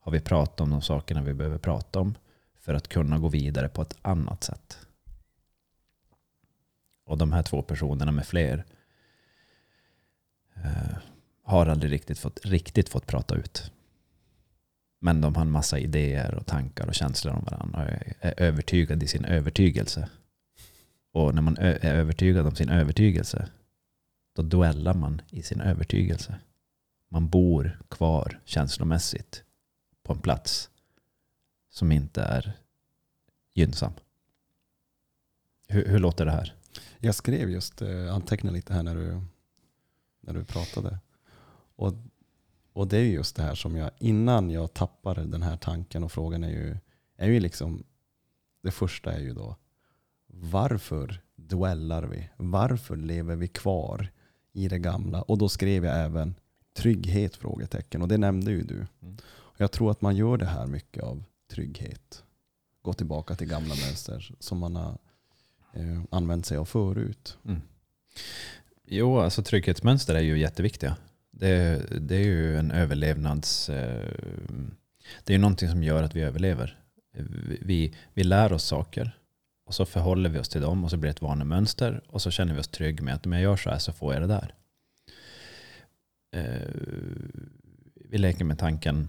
Har 0.00 0.12
vi 0.12 0.20
pratat 0.20 0.60
om 0.60 0.70
de 0.70 0.82
sakerna 0.82 1.22
vi 1.22 1.34
behöver 1.34 1.58
prata 1.58 2.00
om 2.00 2.14
för 2.60 2.74
att 2.74 2.88
kunna 2.88 3.18
gå 3.18 3.28
vidare 3.28 3.68
på 3.68 3.82
ett 3.82 3.96
annat 4.02 4.44
sätt? 4.44 4.78
Och 7.04 7.18
de 7.18 7.32
här 7.32 7.42
två 7.42 7.62
personerna 7.62 8.12
med 8.12 8.26
fler 8.26 8.64
eh, 10.54 10.96
har 11.42 11.66
aldrig 11.66 11.92
riktigt 11.92 12.18
fått, 12.18 12.40
riktigt 12.44 12.88
fått 12.88 13.06
prata 13.06 13.34
ut. 13.34 13.72
Men 15.00 15.20
de 15.20 15.34
har 15.34 15.42
en 15.42 15.50
massa 15.50 15.78
idéer 15.78 16.34
och 16.34 16.46
tankar 16.46 16.86
och 16.86 16.94
känslor 16.94 17.34
om 17.34 17.44
varandra 17.44 17.82
och 17.82 17.88
är 18.20 18.34
övertygade 18.36 19.04
i 19.04 19.08
sin 19.08 19.24
övertygelse. 19.24 20.08
Och 21.12 21.34
när 21.34 21.42
man 21.42 21.56
är 21.56 21.84
övertygad 21.84 22.46
om 22.46 22.54
sin 22.54 22.68
övertygelse, 22.68 23.48
då 24.32 24.42
duellar 24.42 24.94
man 24.94 25.22
i 25.30 25.42
sin 25.42 25.60
övertygelse. 25.60 26.38
Man 27.08 27.28
bor 27.28 27.78
kvar 27.88 28.40
känslomässigt 28.44 29.44
på 30.02 30.12
en 30.12 30.20
plats 30.20 30.70
som 31.70 31.92
inte 31.92 32.22
är 32.22 32.52
gynnsam. 33.54 33.92
Hur, 35.68 35.86
hur 35.86 35.98
låter 35.98 36.24
det 36.24 36.30
här? 36.30 36.54
Jag 36.98 37.14
skrev 37.14 37.50
just, 37.50 37.82
eh, 37.82 38.14
antecknade 38.14 38.56
lite 38.56 38.74
här 38.74 38.82
när 38.82 38.94
du, 38.94 39.20
när 40.20 40.34
du 40.34 40.44
pratade. 40.44 40.98
Och, 41.76 41.94
och 42.72 42.88
det 42.88 42.96
är 42.96 43.02
ju 43.02 43.12
just 43.12 43.36
det 43.36 43.42
här 43.42 43.54
som 43.54 43.76
jag, 43.76 43.90
innan 43.98 44.50
jag 44.50 44.74
tappar 44.74 45.14
den 45.14 45.42
här 45.42 45.56
tanken 45.56 46.04
och 46.04 46.12
frågan 46.12 46.44
är 46.44 46.50
ju, 46.50 46.76
är 47.16 47.28
ju 47.28 47.40
liksom, 47.40 47.84
det 48.62 48.70
första 48.70 49.12
är 49.12 49.20
ju 49.20 49.34
då, 49.34 49.56
varför 50.40 51.20
duellar 51.36 52.02
vi? 52.02 52.30
Varför 52.36 52.96
lever 52.96 53.36
vi 53.36 53.48
kvar 53.48 54.10
i 54.52 54.68
det 54.68 54.78
gamla? 54.78 55.22
Och 55.22 55.38
då 55.38 55.48
skrev 55.48 55.84
jag 55.84 55.98
även 56.04 56.34
trygghet? 56.76 57.36
frågetecken 57.36 58.02
Och 58.02 58.08
det 58.08 58.18
nämnde 58.18 58.50
ju 58.50 58.62
du. 58.62 58.86
Mm. 59.02 59.16
Och 59.28 59.60
jag 59.60 59.72
tror 59.72 59.90
att 59.90 60.00
man 60.00 60.16
gör 60.16 60.36
det 60.36 60.46
här 60.46 60.66
mycket 60.66 61.02
av 61.02 61.24
trygghet. 61.50 62.22
Gå 62.82 62.92
tillbaka 62.92 63.34
till 63.34 63.48
gamla 63.48 63.74
mönster 63.74 64.34
som 64.38 64.58
man 64.58 64.76
har 64.76 64.98
eh, 65.72 66.02
använt 66.10 66.46
sig 66.46 66.56
av 66.56 66.64
förut. 66.64 67.38
Mm. 67.44 67.60
Jo, 68.84 69.18
alltså 69.18 69.42
trygghetsmönster 69.42 70.14
är 70.14 70.20
ju 70.20 70.38
jätteviktiga. 70.38 70.96
Det, 71.30 71.86
det 72.00 72.16
är 72.16 72.24
ju 72.24 72.58
en 72.58 72.70
överlevnads... 72.70 73.68
eh, 73.68 74.12
Det 75.24 75.32
är 75.32 75.36
ju 75.36 75.38
någonting 75.38 75.68
som 75.68 75.82
gör 75.82 76.02
att 76.02 76.16
vi 76.16 76.20
överlever. 76.20 76.78
Vi, 77.60 77.94
vi 78.14 78.24
lär 78.24 78.52
oss 78.52 78.64
saker 78.64 79.18
och 79.68 79.74
så 79.74 79.86
förhåller 79.86 80.30
vi 80.30 80.38
oss 80.38 80.48
till 80.48 80.60
dem 80.60 80.84
och 80.84 80.90
så 80.90 80.96
blir 80.96 81.08
det 81.08 81.16
ett 81.16 81.22
vanemönster 81.22 82.02
och 82.06 82.22
så 82.22 82.30
känner 82.30 82.54
vi 82.54 82.60
oss 82.60 82.68
trygga 82.68 83.04
med 83.04 83.14
att 83.14 83.26
om 83.26 83.32
jag 83.32 83.42
gör 83.42 83.56
så 83.56 83.70
här 83.70 83.78
så 83.78 83.92
får 83.92 84.14
jag 84.14 84.22
det 84.22 84.26
där. 84.26 84.54
Eh, 86.30 86.68
vi 87.94 88.18
leker 88.18 88.44
med 88.44 88.58
tanken 88.58 89.08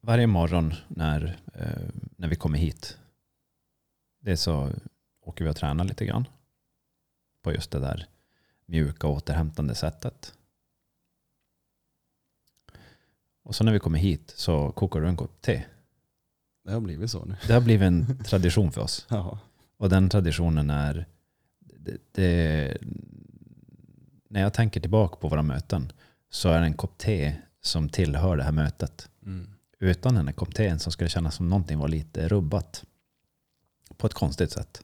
varje 0.00 0.26
morgon 0.26 0.74
när, 0.88 1.38
eh, 1.54 1.88
när 2.16 2.28
vi 2.28 2.36
kommer 2.36 2.58
hit. 2.58 2.98
Det 4.20 4.32
är 4.32 4.36
så 4.36 4.70
åker 5.20 5.44
vi 5.44 5.50
och 5.50 5.56
tränar 5.56 5.84
lite 5.84 6.06
grann 6.06 6.28
på 7.42 7.52
just 7.52 7.70
det 7.70 7.80
där 7.80 8.06
mjuka 8.66 9.06
återhämtande 9.06 9.74
sättet. 9.74 10.34
Och 13.42 13.54
så 13.54 13.64
när 13.64 13.72
vi 13.72 13.78
kommer 13.78 13.98
hit 13.98 14.32
så 14.36 14.72
kokar 14.72 15.00
du 15.00 15.08
en 15.08 15.16
kopp 15.16 15.40
te. 15.40 15.64
Det 16.64 16.72
har 16.72 16.80
blivit 16.80 17.10
så 17.10 17.24
nu. 17.24 17.36
Det 17.46 17.52
har 17.52 17.60
blivit 17.60 17.86
en 17.86 18.18
tradition 18.24 18.72
för 18.72 18.80
oss. 18.80 19.06
Ja. 19.10 19.38
Och 19.76 19.88
den 19.88 20.08
traditionen 20.08 20.70
är... 20.70 21.06
Det, 21.60 21.96
det, 22.12 22.78
när 24.28 24.40
jag 24.40 24.54
tänker 24.54 24.80
tillbaka 24.80 25.16
på 25.16 25.28
våra 25.28 25.42
möten 25.42 25.92
så 26.30 26.48
är 26.48 26.60
det 26.60 26.66
en 26.66 26.74
kopp 26.74 26.98
te 26.98 27.36
som 27.62 27.88
tillhör 27.88 28.36
det 28.36 28.42
här 28.42 28.52
mötet. 28.52 29.08
Mm. 29.26 29.50
Utan 29.78 30.14
den 30.14 30.26
här 30.28 30.34
kopp 30.34 30.54
teen 30.54 30.78
så 30.78 30.90
skulle 30.90 31.06
det 31.06 31.10
kännas 31.10 31.34
som 31.34 31.48
någonting 31.48 31.78
var 31.78 31.88
lite 31.88 32.28
rubbat. 32.28 32.84
På 33.96 34.06
ett 34.06 34.14
konstigt 34.14 34.50
sätt. 34.52 34.82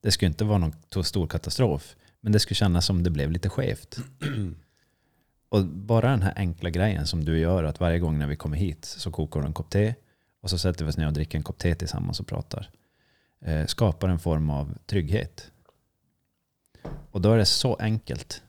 Det 0.00 0.10
skulle 0.10 0.28
inte 0.28 0.44
vara 0.44 0.58
någon 0.58 0.72
to- 0.72 1.02
stor 1.02 1.26
katastrof. 1.26 1.96
Men 2.20 2.32
det 2.32 2.40
skulle 2.40 2.54
kännas 2.56 2.86
som 2.86 3.02
det 3.02 3.10
blev 3.10 3.30
lite 3.30 3.48
skevt. 3.48 3.98
Och 5.48 5.64
bara 5.66 6.10
den 6.10 6.22
här 6.22 6.32
enkla 6.36 6.70
grejen 6.70 7.06
som 7.06 7.24
du 7.24 7.38
gör, 7.38 7.64
att 7.64 7.80
varje 7.80 7.98
gång 7.98 8.18
när 8.18 8.26
vi 8.26 8.36
kommer 8.36 8.56
hit 8.56 8.84
så 8.84 9.10
kokar 9.10 9.40
du 9.40 9.46
en 9.46 9.52
kopp 9.52 9.70
te 9.70 9.94
och 10.48 10.50
så 10.50 10.58
sätter 10.58 10.84
vi 10.84 10.90
oss 10.90 10.96
ner 10.96 11.06
och 11.06 11.12
dricker 11.12 11.38
en 11.38 11.44
kopp 11.44 11.58
te 11.58 11.74
tillsammans 11.74 12.20
och 12.20 12.26
pratar. 12.26 12.70
Eh, 13.40 13.66
skapar 13.66 14.08
en 14.08 14.18
form 14.18 14.50
av 14.50 14.78
trygghet. 14.86 15.50
Och 17.10 17.20
då 17.20 17.32
är 17.32 17.38
det 17.38 17.46
så 17.46 17.74
enkelt 17.74 18.42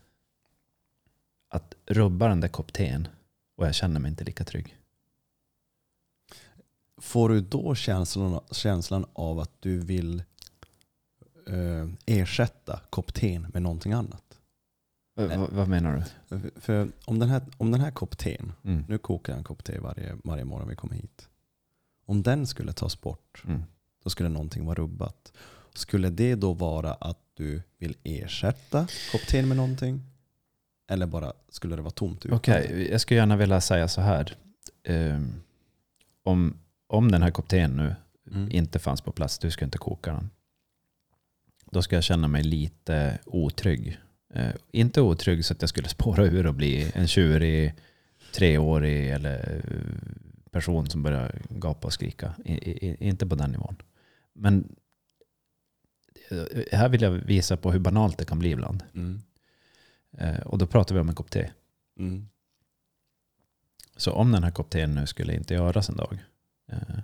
att 1.49 1.75
rubba 1.85 2.27
den 2.27 2.39
där 2.41 2.47
kopp 2.47 2.73
teen 2.73 3.07
och 3.55 3.65
jag 3.65 3.75
känner 3.75 3.99
mig 3.99 4.09
inte 4.11 4.23
lika 4.23 4.43
trygg. 4.43 4.77
Får 6.97 7.29
du 7.29 7.41
då 7.41 7.75
känslan, 7.75 8.39
känslan 8.51 9.05
av 9.13 9.39
att 9.39 9.51
du 9.59 9.79
vill 9.79 10.23
eh, 11.47 11.87
ersätta 12.05 12.79
kopp 12.89 13.13
teen 13.13 13.47
med 13.53 13.61
någonting 13.61 13.93
annat? 13.93 14.23
V- 15.15 15.47
vad 15.51 15.67
menar 15.67 16.03
du? 16.29 16.51
För- 16.61 16.91
om 17.05 17.19
den 17.19 17.29
här, 17.29 17.41
om 17.57 17.71
den 17.71 17.81
här 17.81 17.91
kopp 17.91 18.17
teen, 18.17 18.51
Mm. 18.63 18.85
nu 18.87 18.97
kokar 18.97 19.33
jag 19.33 19.37
en 19.37 19.43
kopp 19.43 19.63
te 19.63 19.79
varje, 19.79 20.15
varje 20.23 20.45
morgon 20.45 20.67
vi 20.69 20.75
kommer 20.75 20.95
hit. 20.95 21.29
Om 22.09 22.23
den 22.23 22.47
skulle 22.47 22.73
tas 22.73 23.01
bort, 23.01 23.43
Mm. 23.47 23.63
då 24.03 24.09
skulle 24.09 24.29
någonting 24.29 24.65
vara 24.65 24.75
rubbat. 24.75 25.33
Skulle 25.73 26.09
det 26.09 26.35
då 26.35 26.53
vara 26.53 26.93
att 26.93 27.19
du 27.33 27.61
vill 27.77 27.95
ersätta 28.03 28.87
kopp 29.11 29.33
med 29.33 29.57
någonting? 29.57 30.01
Eller 30.91 31.05
bara 31.05 31.33
skulle 31.49 31.75
det 31.75 31.81
vara 31.81 31.91
tomt? 31.91 32.25
Okej, 32.25 32.87
jag 32.91 33.01
skulle 33.01 33.19
gärna 33.19 33.35
vilja 33.37 33.61
säga 33.61 33.87
så 33.87 34.01
här. 34.01 34.35
Ehm, 34.83 35.33
om, 36.23 36.57
om 36.87 37.11
den 37.11 37.21
här 37.23 37.31
kopp 37.31 37.47
teen 37.47 37.71
nu 37.77 37.95
Mm. 38.31 38.51
inte 38.51 38.79
fanns 38.79 39.01
på 39.01 39.11
plats, 39.11 39.39
du 39.39 39.51
skulle 39.51 39.65
inte 39.65 39.77
koka 39.77 40.11
den. 40.13 40.29
Då 41.71 41.81
skulle 41.81 41.97
jag 41.97 42.03
känna 42.03 42.27
mig 42.27 42.43
lite 42.43 43.19
otrygg. 43.25 43.97
Eh, 44.33 44.49
inte 44.71 45.01
otrygg 45.01 45.45
så 45.45 45.53
att 45.53 45.61
jag 45.61 45.69
skulle 45.69 45.87
spåra 45.87 46.25
ur 46.25 46.45
och 46.47 46.53
bli 46.53 46.91
en 46.95 47.07
tjurig, 47.07 47.73
treårig 48.33 49.09
eller 49.09 49.61
person 50.51 50.89
som 50.89 51.03
börjar 51.03 51.41
gapa 51.49 51.87
och 51.87 51.93
skrika. 51.93 52.35
I, 52.45 52.53
i, 52.53 53.07
inte 53.07 53.27
på 53.27 53.35
den 53.35 53.51
nivån. 53.51 53.75
Men 54.33 54.75
eh, 56.29 56.63
här 56.71 56.89
vill 56.89 57.01
jag 57.01 57.11
visa 57.11 57.57
på 57.57 57.71
hur 57.71 57.79
banalt 57.79 58.17
det 58.17 58.25
kan 58.25 58.39
bli 58.39 58.49
ibland. 58.49 58.83
Mm. 58.93 59.21
Eh, 60.11 60.39
och 60.39 60.57
då 60.57 60.67
pratar 60.67 60.95
vi 60.95 61.01
om 61.01 61.09
en 61.09 61.15
kopp 61.15 61.31
te. 61.31 61.51
Mm. 61.97 62.27
Så 63.95 64.11
om 64.11 64.31
den 64.31 64.43
här 64.43 64.51
kopp 64.51 64.73
nu 64.73 65.07
skulle 65.07 65.35
inte 65.35 65.53
göras 65.53 65.89
en 65.89 65.97
dag, 65.97 66.19
eh, 66.67 66.99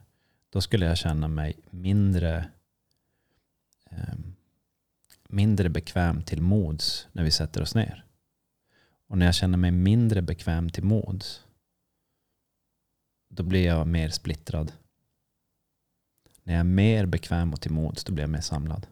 då 0.50 0.62
skulle 0.62 0.86
jag 0.86 0.98
känna 0.98 1.28
mig 1.28 1.60
mindre, 1.70 2.50
mindre 5.28 5.70
bekväm 5.70 6.24
till 6.24 6.42
mods 6.42 7.08
när 7.12 7.24
vi 7.24 7.32
sätter 7.32 7.62
oss 7.62 7.76
ner. 7.76 8.06
Och 9.08 9.18
när 9.18 9.26
jag 9.26 9.36
känner 9.36 9.58
mig 9.58 9.72
mindre 9.72 10.22
bekväm 10.22 10.70
till 10.70 10.84
mods, 10.84 11.45
då 13.36 13.44
blir 13.44 13.66
jag 13.66 13.88
mer 13.88 14.10
splittrad. 14.10 14.72
När 16.44 16.54
jag 16.54 16.60
är 16.60 16.64
mer 16.64 17.06
bekväm 17.06 17.54
och 17.54 17.62
till 17.62 17.72
mods, 17.72 18.04
då 18.04 18.14
blir 18.14 18.24
jag 18.24 18.30
mer 18.30 18.42
samlad. 18.42 18.88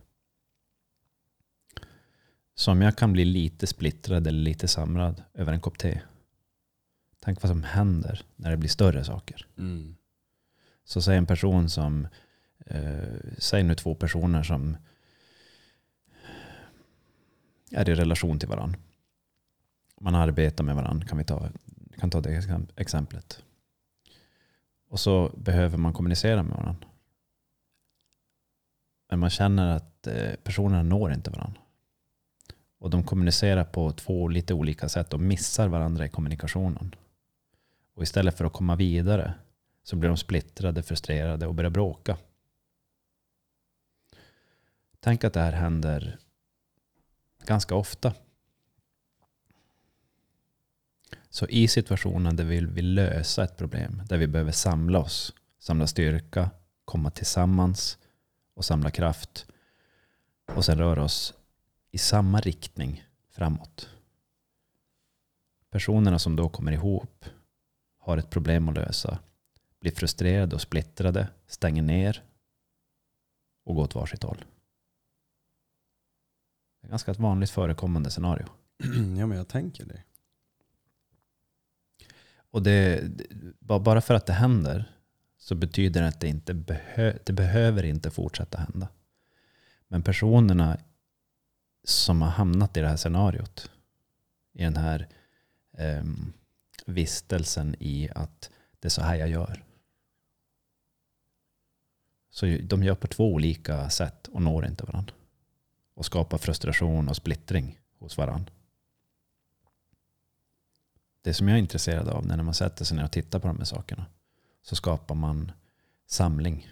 Så 2.56 2.72
om 2.72 2.82
jag 2.82 2.98
kan 2.98 3.14
bli 3.14 3.26
lite 3.26 3.68
splittrad 3.68 4.28
eller 4.28 4.40
lite 4.40 4.68
samlad 4.68 5.24
över 5.34 5.54
en 5.54 5.62
kopp 5.62 5.78
te, 5.78 6.02
Tänk 7.24 7.42
vad 7.42 7.50
som 7.50 7.64
händer 7.64 8.22
när 8.36 8.52
det 8.52 8.58
blir 8.58 8.70
större 8.70 9.04
saker. 9.04 9.48
Mm. 9.58 9.96
Så 10.84 11.02
säg 11.02 11.18
en 11.18 11.26
person 11.26 11.70
som, 11.70 12.08
eh, 12.66 13.14
säg 13.38 13.64
nu 13.64 13.76
två 13.76 13.96
personer 13.96 14.44
som 14.44 14.78
är 17.72 17.90
i 17.90 17.96
relation 17.96 18.40
till 18.40 18.50
varandra. 18.50 18.80
Man 20.02 20.16
arbetar 20.16 20.64
med 20.64 20.76
varandra, 20.76 21.08
kan 21.08 21.18
vi 21.18 21.24
ta, 21.24 21.50
kan 21.98 22.10
ta 22.10 22.22
det 22.22 22.30
exem- 22.30 22.68
exemplet. 22.76 23.44
Och 24.94 25.00
så 25.00 25.32
behöver 25.38 25.78
man 25.78 25.94
kommunicera 25.94 26.44
med 26.44 26.58
varandra. 26.58 26.88
Men 29.10 29.20
man 29.20 29.30
känner 29.30 29.76
att 29.76 30.08
eh, 30.08 30.34
personerna 30.44 30.84
når 30.84 31.14
inte 31.14 31.32
varandra. 31.32 31.62
Och 32.80 32.90
de 32.90 33.04
kommunicerar 33.04 33.64
på 33.64 33.92
två 33.92 34.28
lite 34.28 34.54
olika 34.54 34.90
sätt 34.90 35.14
och 35.14 35.20
missar 35.20 35.68
varandra 35.68 36.06
i 36.06 36.10
kommunikationen. 36.10 36.96
Och 37.94 38.04
istället 38.04 38.38
för 38.38 38.46
att 38.46 38.54
komma 38.54 38.76
vidare 38.76 39.34
så 39.84 39.96
blir 39.96 40.10
de 40.10 40.18
splittrade, 40.18 40.84
frustrerade 40.84 41.48
och 41.48 41.56
börjar 41.56 41.72
bråka. 41.72 42.18
Tänk 45.00 45.24
att 45.24 45.34
det 45.34 45.40
här 45.40 45.54
händer 45.54 46.20
ganska 47.46 47.76
ofta. 47.76 48.14
Så 51.30 51.48
i 51.48 51.68
situationen 51.68 52.36
där 52.36 52.44
vi 52.44 52.66
vill 52.66 52.94
lösa 52.94 53.44
ett 53.44 53.58
problem, 53.58 54.02
där 54.06 54.18
vi 54.18 54.28
behöver 54.28 54.52
samla 54.52 55.00
oss, 55.00 55.34
samla 55.60 55.88
styrka, 55.88 56.50
komma 56.86 57.12
tillsammans 57.12 57.98
och 58.56 58.66
samla 58.66 58.92
kraft 58.92 59.46
och 60.56 60.66
sen 60.66 60.78
röra 60.78 61.04
oss 61.04 61.34
i 61.92 61.98
samma 61.98 62.40
riktning 62.40 63.06
framåt. 63.30 63.90
Personerna 65.70 66.20
som 66.20 66.36
då 66.36 66.50
kommer 66.50 66.72
ihop 66.72 67.26
har 68.00 68.18
ett 68.18 68.30
problem 68.30 68.70
att 68.70 68.76
lösa, 68.76 69.20
blir 69.80 69.92
frustrerade 69.92 70.56
och 70.56 70.62
splittrade, 70.62 71.28
stänger 71.48 71.82
ner 71.82 72.24
och 73.66 73.76
går 73.76 73.84
åt 73.84 73.96
varsitt 73.96 74.24
håll. 74.24 74.46
Det 76.82 76.88
är 76.88 76.90
ganska 76.90 77.12
ett 77.12 77.20
vanligt 77.20 77.50
förekommande 77.50 78.12
scenario. 78.12 78.46
Ja 79.18 79.28
men 79.28 79.38
jag 79.38 79.48
tänker 79.48 79.86
det. 79.86 80.04
Och 82.54 82.64
det, 82.64 83.04
bara 83.60 84.02
för 84.02 84.14
att 84.14 84.26
det 84.26 84.34
händer 84.34 84.94
så 85.38 85.56
betyder 85.56 86.02
det 86.02 86.08
att 86.08 86.20
det 86.20 86.28
inte 86.28 86.54
behö, 86.54 87.18
det 87.24 87.34
behöver 87.34 87.84
inte 87.84 88.12
fortsätta 88.12 88.58
hända. 88.58 88.88
Men 89.88 90.04
personerna 90.04 90.78
som 91.84 92.22
har 92.22 92.30
hamnat 92.30 92.78
i 92.78 92.82
det 92.82 92.88
här 92.88 92.98
scenariot, 92.98 93.72
i 94.54 94.64
den 94.64 94.78
här 94.78 95.08
em, 95.78 96.34
vistelsen 96.86 97.76
i 97.80 98.10
att 98.16 98.50
det 98.80 98.88
är 98.88 98.90
så 98.90 99.02
här 99.02 99.16
jag 99.16 99.30
gör. 99.30 99.64
Så 102.30 102.46
de 102.64 102.84
gör 102.84 102.96
på 102.96 103.08
två 103.08 103.34
olika 103.34 103.90
sätt 103.90 104.28
och 104.28 104.42
når 104.42 104.66
inte 104.66 104.86
varandra. 104.86 105.14
Och 105.94 106.06
skapar 106.06 106.38
frustration 106.38 107.10
och 107.10 107.16
splittring 107.16 107.80
hos 108.00 108.18
varandra. 108.18 108.54
Det 111.24 111.34
som 111.34 111.48
jag 111.48 111.56
är 111.56 111.60
intresserad 111.60 112.10
av 112.10 112.26
när 112.26 112.44
man 112.44 112.54
sätter 112.54 112.86
sig 112.86 112.98
ner 112.98 113.04
och 113.04 113.12
tittar 113.12 113.40
på 113.40 113.48
de 113.48 113.58
här 113.58 113.66
sakerna 113.66 114.06
så 114.62 114.76
skapar 114.76 115.16
man 115.16 115.52
samling. 116.06 116.72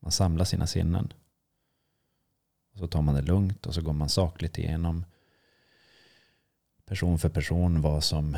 Man 0.00 0.12
samlar 0.12 0.44
sina 0.44 0.66
sinnen. 0.66 1.12
Och 2.72 2.78
så 2.78 2.86
tar 2.86 3.02
man 3.02 3.14
det 3.14 3.22
lugnt 3.22 3.66
och 3.66 3.74
så 3.74 3.82
går 3.82 3.92
man 3.92 4.08
sakligt 4.08 4.58
igenom 4.58 5.04
person 6.84 7.18
för 7.18 7.28
person 7.28 7.80
vad 7.80 8.04
som, 8.04 8.36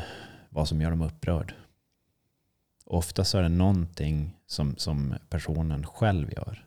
vad 0.49 0.67
som 0.67 0.81
gör 0.81 0.89
dem 0.89 1.01
upprörd. 1.01 1.53
Ofta 2.83 3.25
så 3.25 3.37
är 3.37 3.43
det 3.43 3.49
någonting 3.49 4.37
som, 4.45 4.77
som 4.77 5.15
personen 5.29 5.85
själv 5.85 6.33
gör. 6.33 6.65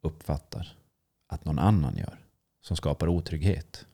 Uppfattar 0.00 0.76
att 1.26 1.44
någon 1.44 1.58
annan 1.58 1.96
gör. 1.96 2.18
Som 2.60 2.76
skapar 2.76 3.08
otrygghet. 3.08 3.86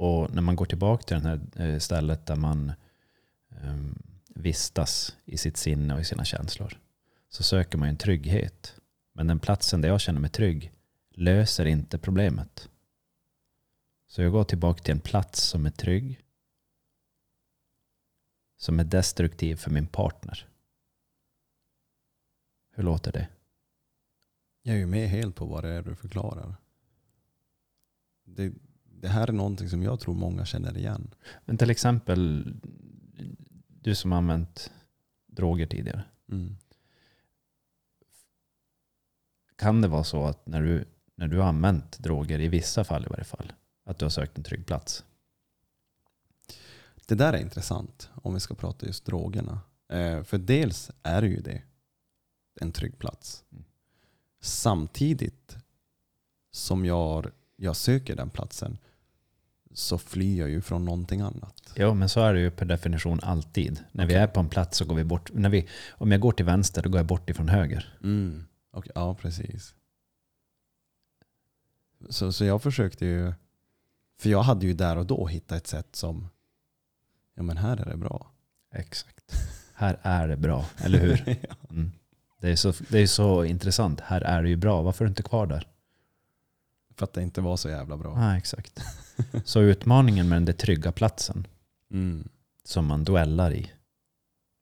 Och 0.00 0.34
när 0.34 0.42
man 0.42 0.56
går 0.56 0.66
tillbaka 0.66 1.02
till 1.02 1.22
det 1.22 1.28
här 1.28 1.66
eh, 1.66 1.78
stället 1.78 2.26
där 2.26 2.36
man 2.36 2.72
ehm, 3.50 4.02
vistas 4.28 5.16
i 5.24 5.36
sitt 5.36 5.56
sinne 5.56 5.94
och 5.94 6.00
i 6.00 6.04
sina 6.04 6.24
känslor. 6.24 6.80
Så 7.28 7.42
söker 7.42 7.78
man 7.78 7.88
en 7.88 7.96
trygghet. 7.96 8.74
Men 9.12 9.26
den 9.26 9.38
platsen 9.38 9.80
där 9.80 9.88
jag 9.88 10.00
känner 10.00 10.20
mig 10.20 10.30
trygg 10.30 10.72
löser 11.10 11.64
inte 11.64 11.98
problemet. 11.98 12.68
Så 14.06 14.22
jag 14.22 14.32
går 14.32 14.44
tillbaka 14.44 14.82
till 14.82 14.92
en 14.92 15.00
plats 15.00 15.42
som 15.42 15.66
är 15.66 15.70
trygg. 15.70 16.20
Som 18.56 18.80
är 18.80 18.84
destruktiv 18.84 19.56
för 19.56 19.70
min 19.70 19.86
partner. 19.86 20.48
Hur 22.74 22.82
låter 22.82 23.12
det? 23.12 23.28
Jag 24.62 24.74
är 24.74 24.78
ju 24.78 24.86
med 24.86 25.08
helt 25.08 25.36
på 25.36 25.44
vad 25.44 25.64
det 25.64 25.70
är 25.70 25.82
du 25.82 25.94
förklarar. 25.94 26.56
Det, 28.24 28.52
det 29.00 29.08
här 29.08 29.28
är 29.28 29.32
någonting 29.32 29.68
som 29.68 29.82
jag 29.82 30.00
tror 30.00 30.14
många 30.14 30.44
känner 30.44 30.78
igen. 30.78 31.14
Men 31.44 31.58
till 31.58 31.70
exempel 31.70 32.54
du 33.68 33.94
som 33.94 34.12
har 34.12 34.18
använt 34.18 34.72
droger 35.26 35.66
tidigare. 35.66 36.04
Mm. 36.32 36.56
Kan 39.56 39.80
det 39.80 39.88
vara 39.88 40.04
så 40.04 40.24
att 40.24 40.46
när 40.46 40.62
du, 40.62 40.84
när 41.14 41.28
du 41.28 41.38
har 41.38 41.48
använt 41.48 41.98
droger, 41.98 42.40
i 42.40 42.48
vissa 42.48 42.84
fall 42.84 43.04
i 43.04 43.08
varje 43.08 43.24
fall, 43.24 43.52
att 43.84 43.98
du 43.98 44.04
har 44.04 44.10
sökt 44.10 44.38
en 44.38 44.44
trygg 44.44 44.66
plats? 44.66 45.04
Det 47.06 47.14
där 47.14 47.32
är 47.32 47.38
intressant 47.38 48.10
om 48.14 48.34
vi 48.34 48.40
ska 48.40 48.54
prata 48.54 48.86
just 48.86 49.04
drogerna. 49.04 49.60
Eh, 49.88 50.22
för 50.22 50.38
dels 50.38 50.90
är 51.02 51.22
ju 51.22 51.40
det. 51.40 51.62
En 52.60 52.72
trygg 52.72 52.98
plats. 52.98 53.44
Mm. 53.52 53.64
Samtidigt 54.40 55.56
som 56.50 56.84
jag, 56.84 57.30
jag 57.56 57.76
söker 57.76 58.16
den 58.16 58.30
platsen 58.30 58.78
så 59.74 59.98
flyr 59.98 60.38
jag 60.38 60.50
ju 60.50 60.60
från 60.60 60.84
någonting 60.84 61.20
annat. 61.20 61.72
Ja, 61.74 61.94
men 61.94 62.08
så 62.08 62.20
är 62.20 62.34
det 62.34 62.40
ju 62.40 62.50
per 62.50 62.66
definition 62.66 63.20
alltid. 63.22 63.84
När 63.92 64.06
vi 64.06 64.12
Okej. 64.12 64.22
är 64.22 64.26
på 64.26 64.40
en 64.40 64.48
plats 64.48 64.78
så 64.78 64.84
går 64.84 64.94
vi 64.94 65.04
bort. 65.04 65.30
När 65.32 65.48
vi, 65.48 65.68
om 65.90 66.12
jag 66.12 66.20
går 66.20 66.32
till 66.32 66.44
vänster, 66.44 66.82
då 66.82 66.90
går 66.90 66.98
jag 66.98 67.06
bort 67.06 67.30
ifrån 67.30 67.48
höger. 67.48 67.98
Mm. 68.02 68.44
Och, 68.72 68.86
ja, 68.94 69.14
precis. 69.14 69.74
Så, 72.08 72.32
så 72.32 72.44
jag 72.44 72.62
försökte 72.62 73.06
ju, 73.06 73.32
för 74.18 74.30
jag 74.30 74.42
hade 74.42 74.66
ju 74.66 74.74
där 74.74 74.96
och 74.96 75.06
då 75.06 75.26
hittat 75.26 75.58
ett 75.58 75.66
sätt 75.66 75.96
som, 75.96 76.28
ja 77.34 77.42
men 77.42 77.56
här 77.56 77.76
är 77.76 77.90
det 77.90 77.96
bra. 77.96 78.30
Exakt. 78.74 79.34
Här 79.74 79.98
är 80.02 80.28
det 80.28 80.36
bra, 80.36 80.64
eller 80.76 80.98
hur? 80.98 81.24
Ja. 81.48 81.54
Mm. 81.70 81.92
Det, 82.40 82.48
är 82.48 82.56
så, 82.56 82.72
det 82.88 82.98
är 82.98 83.06
så 83.06 83.44
intressant. 83.44 84.00
Här 84.00 84.20
är 84.20 84.42
det 84.42 84.48
ju 84.48 84.56
bra. 84.56 84.82
Varför 84.82 85.04
är 85.04 85.06
du 85.06 85.10
inte 85.10 85.22
kvar 85.22 85.46
där? 85.46 85.68
För 86.96 87.04
att 87.04 87.12
det 87.12 87.22
inte 87.22 87.40
var 87.40 87.56
så 87.56 87.68
jävla 87.68 87.96
bra. 87.96 88.12
Ja, 88.16 88.36
exakt. 88.36 88.80
Så 89.44 89.60
utmaningen 89.60 90.28
med 90.28 90.36
den 90.36 90.44
där 90.44 90.52
trygga 90.52 90.92
platsen 90.92 91.46
Mm. 91.90 92.28
som 92.64 92.86
man 92.86 93.04
duellar 93.04 93.52
i. 93.54 93.72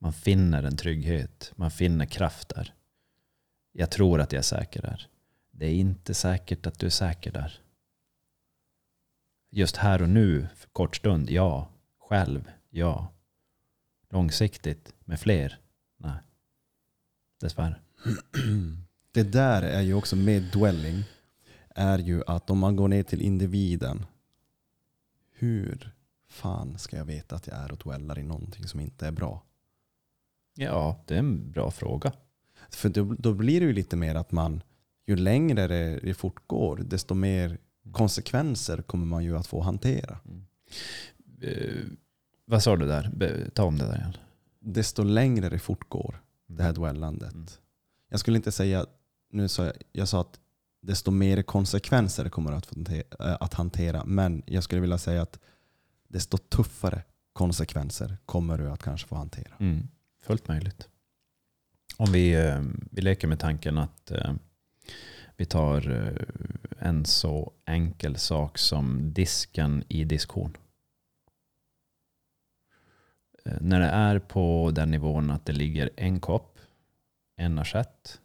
Man 0.00 0.12
finner 0.12 0.62
en 0.62 0.76
trygghet. 0.76 1.52
Man 1.56 1.70
finner 1.70 2.06
kraft 2.06 2.48
där. 2.48 2.74
Jag 3.72 3.90
tror 3.90 4.20
att 4.20 4.32
jag 4.32 4.38
är 4.38 4.42
säker 4.42 4.82
där. 4.82 5.06
Det 5.50 5.66
är 5.66 5.74
inte 5.74 6.14
säkert 6.14 6.66
att 6.66 6.78
du 6.78 6.86
är 6.86 6.90
säker 6.90 7.32
där. 7.32 7.60
Just 9.50 9.76
här 9.76 10.02
och 10.02 10.08
nu, 10.08 10.48
för 10.56 10.68
kort 10.68 10.96
stund, 10.96 11.30
ja. 11.30 11.68
Själv, 11.98 12.50
ja. 12.70 13.12
Långsiktigt, 14.10 14.94
med 15.04 15.20
fler, 15.20 15.58
nej. 15.96 16.18
Dessvärre. 17.40 17.80
Det 19.12 19.22
där 19.22 19.62
är 19.62 19.80
ju 19.80 19.94
också 19.94 20.16
med 20.16 20.42
dwelling, 20.42 21.04
är 21.74 21.98
ju 21.98 22.22
att 22.26 22.50
om 22.50 22.58
man 22.58 22.76
går 22.76 22.88
ner 22.88 23.02
till 23.02 23.22
individen, 23.22 24.06
hur 25.38 25.94
fan 26.28 26.78
ska 26.78 26.96
jag 26.96 27.04
veta 27.04 27.36
att 27.36 27.46
jag 27.46 27.56
är 27.56 27.72
och 27.72 27.78
dwellar 27.78 28.18
i 28.18 28.22
någonting 28.22 28.68
som 28.68 28.80
inte 28.80 29.06
är 29.06 29.12
bra? 29.12 29.42
Ja, 30.54 31.04
det 31.06 31.14
är 31.14 31.18
en 31.18 31.50
bra 31.50 31.70
fråga. 31.70 32.12
För 32.70 32.88
då, 32.88 33.04
då 33.18 33.34
blir 33.34 33.60
det 33.60 33.66
ju 33.66 33.72
lite 33.72 33.96
mer 33.96 34.14
att 34.14 34.32
man, 34.32 34.62
ju 35.06 35.16
längre 35.16 35.66
det, 35.66 36.00
det 36.02 36.14
fortgår, 36.14 36.76
desto 36.76 37.14
mer 37.14 37.58
konsekvenser 37.92 38.82
kommer 38.82 39.06
man 39.06 39.24
ju 39.24 39.36
att 39.36 39.46
få 39.46 39.60
hantera. 39.60 40.18
Eh, 41.42 41.84
vad 42.44 42.62
sa 42.62 42.76
du 42.76 42.86
där? 42.86 43.10
Be- 43.16 43.50
Ta 43.50 43.64
om 43.64 43.78
det 43.78 43.84
där 43.86 43.96
igen. 43.96 44.16
Desto 44.60 45.02
längre 45.02 45.48
det 45.48 45.58
fortgår, 45.58 46.22
det 46.46 46.62
här 46.62 46.72
dwellandet. 46.72 47.34
Mm. 47.34 47.46
Jag 48.08 48.20
skulle 48.20 48.36
inte 48.36 48.52
säga, 48.52 48.86
nu 49.30 49.48
sa 49.48 49.64
jag, 49.64 49.74
jag 49.92 50.08
sa 50.08 50.20
att 50.20 50.40
desto 50.80 51.10
mer 51.10 51.42
konsekvenser 51.42 52.28
kommer 52.28 52.52
att, 52.52 52.72
eh, 52.88 53.36
att 53.40 53.54
hantera. 53.54 54.04
Men 54.04 54.42
jag 54.46 54.64
skulle 54.64 54.80
vilja 54.80 54.98
säga 54.98 55.22
att 55.22 55.38
desto 56.08 56.38
tuffare 56.38 57.02
konsekvenser 57.32 58.16
kommer 58.26 58.58
du 58.58 58.70
att 58.70 58.82
kanske 58.82 59.08
få 59.08 59.16
hantera. 59.16 59.52
Mm, 59.60 59.88
fullt 60.22 60.48
möjligt. 60.48 60.88
Om 61.96 62.12
vi, 62.12 62.34
eh, 62.34 62.62
vi 62.90 63.02
leker 63.02 63.28
med 63.28 63.38
tanken 63.38 63.78
att 63.78 64.10
eh, 64.10 64.34
vi 65.36 65.44
tar 65.44 66.08
en 66.78 67.04
så 67.04 67.52
enkel 67.64 68.16
sak 68.16 68.58
som 68.58 69.12
disken 69.12 69.84
i 69.88 70.04
diskhon. 70.04 70.56
När 73.60 73.80
det 73.80 73.86
är 73.86 74.18
på 74.18 74.70
den 74.74 74.90
nivån 74.90 75.30
att 75.30 75.46
det 75.46 75.52
ligger 75.52 75.90
en 75.96 76.20
kopp, 76.20 76.58
en 77.36 77.58
assiett, 77.58 78.20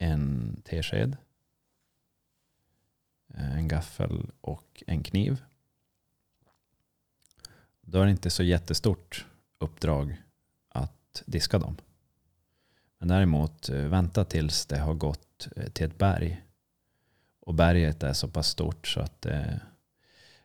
en 0.00 0.56
tesked, 0.64 1.16
eh, 3.34 3.56
en 3.56 3.68
gaffel 3.68 4.30
och 4.40 4.82
en 4.86 5.02
kniv. 5.02 5.42
Då 7.80 8.00
är 8.00 8.04
det 8.04 8.10
inte 8.10 8.30
så 8.30 8.42
jättestort 8.42 9.26
uppdrag 9.58 10.22
att 10.68 11.22
diska 11.26 11.58
dem. 11.58 11.76
Men 12.98 13.08
däremot 13.08 13.68
eh, 13.68 13.76
vänta 13.76 14.24
tills 14.24 14.66
det 14.66 14.78
har 14.78 14.94
gått 14.94 15.48
eh, 15.56 15.70
till 15.70 15.86
ett 15.86 15.98
berg. 15.98 16.44
Och 17.40 17.54
berget 17.54 18.02
är 18.02 18.12
så 18.12 18.28
pass 18.28 18.48
stort 18.48 18.86
så 18.86 19.00
att 19.00 19.26
eh, 19.26 19.56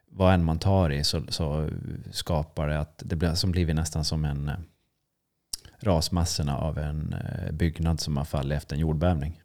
vad 0.06 0.34
än 0.34 0.44
man 0.44 0.60
tar 0.60 0.90
i 0.90 1.04
så, 1.04 1.24
så 1.30 1.70
skapar 2.12 2.68
det 2.68 2.80
att 2.80 3.02
det 3.06 3.16
blir, 3.16 3.34
som 3.34 3.52
blir 3.52 3.74
nästan 3.74 4.06
som 4.06 4.26
en 4.26 4.50
eh, 4.50 4.56
rasmassorna 5.80 6.58
av 6.58 6.78
en 6.78 7.14
eh, 7.14 7.52
byggnad 7.52 8.00
som 8.00 8.18
har 8.18 8.26
fallit 8.26 8.58
efter 8.58 8.76
en 8.76 8.82
jordbävning. 8.82 9.42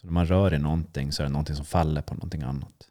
Så 0.00 0.06
när 0.06 0.12
man 0.12 0.26
rör 0.26 0.54
i 0.54 0.58
någonting 0.58 1.12
så 1.12 1.22
är 1.22 1.26
det 1.26 1.32
någonting 1.32 1.56
som 1.56 1.64
faller 1.64 2.02
på 2.02 2.14
någonting 2.14 2.42
annat. 2.42 2.88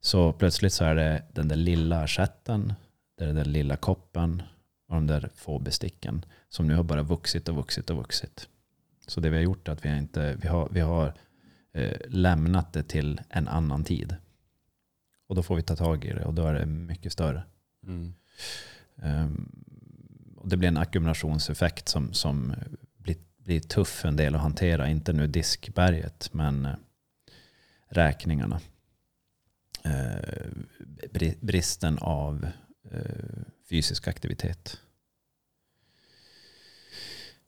Så 0.00 0.32
plötsligt 0.32 0.72
så 0.72 0.84
är 0.84 0.94
det 0.94 1.22
den 1.32 1.48
där 1.48 1.56
lilla 1.56 2.02
är 2.02 3.26
den 3.26 3.34
där 3.34 3.44
lilla 3.44 3.76
koppen 3.76 4.42
och 4.88 4.94
de 4.94 5.06
där 5.06 5.30
få 5.34 5.58
besticken 5.58 6.24
som 6.48 6.66
nu 6.66 6.74
har 6.74 6.82
bara 6.82 7.02
vuxit 7.02 7.48
och 7.48 7.56
vuxit 7.56 7.90
och 7.90 7.96
vuxit. 7.96 8.48
Så 9.06 9.20
det 9.20 9.30
vi 9.30 9.36
har 9.36 9.42
gjort 9.42 9.68
är 9.68 9.72
att 9.72 9.84
vi 9.84 9.88
har, 9.88 9.96
inte, 9.96 10.36
vi 10.42 10.48
har, 10.48 10.68
vi 10.70 10.80
har 10.80 11.14
eh, 11.72 11.98
lämnat 12.08 12.72
det 12.72 12.82
till 12.82 13.20
en 13.28 13.48
annan 13.48 13.84
tid. 13.84 14.16
Och 15.26 15.34
då 15.34 15.42
får 15.42 15.56
vi 15.56 15.62
ta 15.62 15.76
tag 15.76 16.04
i 16.04 16.12
det 16.12 16.24
och 16.24 16.34
då 16.34 16.46
är 16.46 16.54
det 16.54 16.66
mycket 16.66 17.12
större. 17.12 17.42
Mm. 17.86 18.14
Ehm, 18.96 19.64
och 20.36 20.48
det 20.48 20.56
blir 20.56 20.68
en 20.68 20.76
ackumulationseffekt 20.76 21.88
som, 21.88 22.12
som 22.12 22.54
blir, 23.44 23.60
tuff 23.60 23.88
för 23.88 24.08
en 24.08 24.16
del 24.16 24.34
att 24.34 24.40
hantera. 24.40 24.88
Inte 24.88 25.12
nu 25.12 25.26
diskberget, 25.26 26.28
men 26.32 26.64
eh, 26.66 26.74
räkningarna. 27.88 28.60
Eh, 29.84 30.48
bri- 31.12 31.36
bristen 31.40 31.98
av 31.98 32.46
eh, 32.90 33.00
fysisk 33.68 34.08
aktivitet. 34.08 34.80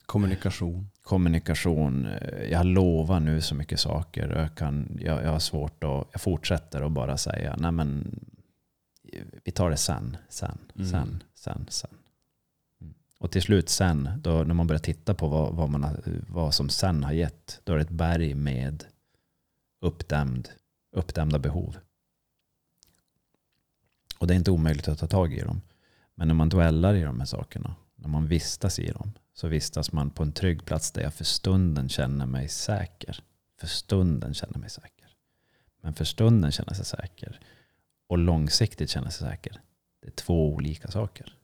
Kommunikation. 0.06 0.90
Kommunikation. 1.02 2.08
Jag 2.50 2.66
lovar 2.66 3.20
nu 3.20 3.40
så 3.40 3.54
mycket 3.54 3.80
saker. 3.80 4.28
Jag, 4.36 4.54
kan, 4.56 4.98
jag, 5.00 5.22
jag 5.22 5.30
har 5.30 5.38
svårt 5.38 5.84
att... 5.84 6.08
Jag 6.12 6.20
fortsätter 6.20 6.82
att 6.82 6.92
bara 6.92 7.16
säga, 7.16 7.56
nej 7.58 7.72
men 7.72 8.20
vi 9.44 9.52
tar 9.52 9.70
det 9.70 9.76
sen, 9.76 10.16
sen, 10.28 10.58
Mm. 10.76 10.88
sen, 10.90 11.22
sen, 11.34 11.66
sen. 11.68 11.90
Och 13.18 13.30
till 13.30 13.42
slut 13.42 13.68
sen, 13.68 14.10
då, 14.18 14.44
när 14.44 14.54
man 14.54 14.66
börjar 14.66 14.80
titta 14.80 15.14
på 15.14 15.28
vad, 15.28 15.54
vad, 15.54 15.70
man 15.70 15.84
har, 15.84 16.00
vad 16.28 16.54
som 16.54 16.68
sen 16.68 17.04
har 17.04 17.12
gett, 17.12 17.60
då 17.64 17.72
är 17.72 17.76
det 17.76 17.82
ett 17.82 17.90
berg 17.90 18.34
med 18.34 18.84
uppdämd, 19.80 20.48
uppdämda 20.92 21.38
behov. 21.38 21.76
Och 24.18 24.26
det 24.26 24.34
är 24.34 24.36
inte 24.36 24.50
omöjligt 24.50 24.88
att 24.88 24.98
ta 24.98 25.06
tag 25.06 25.32
i 25.32 25.40
dem. 25.40 25.60
Men 26.14 26.28
när 26.28 26.34
man 26.34 26.48
dwellar 26.48 26.94
i 26.94 27.02
de 27.02 27.20
här 27.20 27.26
sakerna, 27.26 27.74
när 27.94 28.08
man 28.08 28.26
vistas 28.26 28.78
i 28.78 28.90
dem, 28.90 29.12
så 29.34 29.48
vistas 29.48 29.92
man 29.92 30.10
på 30.10 30.22
en 30.22 30.32
trygg 30.32 30.64
plats 30.64 30.92
där 30.92 31.02
jag 31.02 31.14
för 31.14 31.24
stunden 31.24 31.88
känner 31.88 32.26
mig 32.26 32.48
säker. 32.48 33.20
För 33.60 33.66
stunden 33.66 34.34
känner 34.34 34.58
mig 34.58 34.70
säker. 34.70 35.08
Men 35.82 35.94
för 35.94 36.04
stunden 36.04 36.52
känner 36.52 36.74
sig 36.74 36.84
säker 36.84 37.40
och 38.08 38.18
långsiktigt 38.18 38.90
känner 38.90 39.10
sig 39.10 39.28
säker. 39.28 39.60
Det 40.00 40.06
är 40.06 40.12
två 40.12 40.54
olika 40.54 40.90
saker 40.90 41.36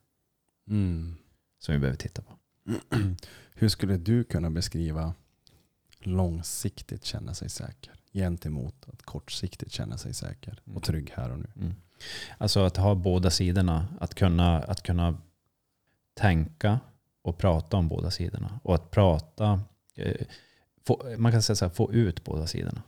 Mm 0.67 1.17
som 1.63 1.73
vi 1.73 1.79
behöver 1.79 1.99
titta 1.99 2.23
på. 2.23 2.33
Hur 3.55 3.69
skulle 3.69 3.97
du 3.97 4.25
kunna 4.25 4.51
beskriva 4.51 5.15
långsiktigt 5.99 7.05
känna 7.05 7.35
sig 7.35 7.49
säker 7.49 7.95
gentemot 8.13 8.89
att 8.93 9.03
kortsiktigt 9.03 9.73
känna 9.73 9.99
sig 9.99 10.15
säker 10.15 10.61
Mm. 10.67 10.77
och 10.77 10.83
trygg 10.83 11.13
här 11.17 11.31
och 11.31 11.39
nu? 11.39 11.47
Mm. 11.57 11.75
Alltså 12.39 12.61
att 12.61 12.77
ha 12.77 12.95
båda 12.95 13.31
sidorna. 13.31 13.89
Att 14.01 14.15
kunna, 14.15 14.59
att 14.59 14.83
kunna 14.83 15.19
tänka 16.15 16.81
och 17.23 17.39
prata 17.39 17.77
om 17.77 17.89
båda 17.89 18.11
sidorna. 18.11 18.61
Och 18.63 18.75
att 18.75 18.91
prata, 18.91 19.61
eh, 19.95 20.27
få, 20.87 21.15
man 21.19 21.33
kan 21.33 21.43
säga 21.43 21.57
så 21.57 21.65
här, 21.65 21.73
få 21.73 21.93
ut 21.93 22.25
båda 22.25 22.47
sidorna. 22.47 22.83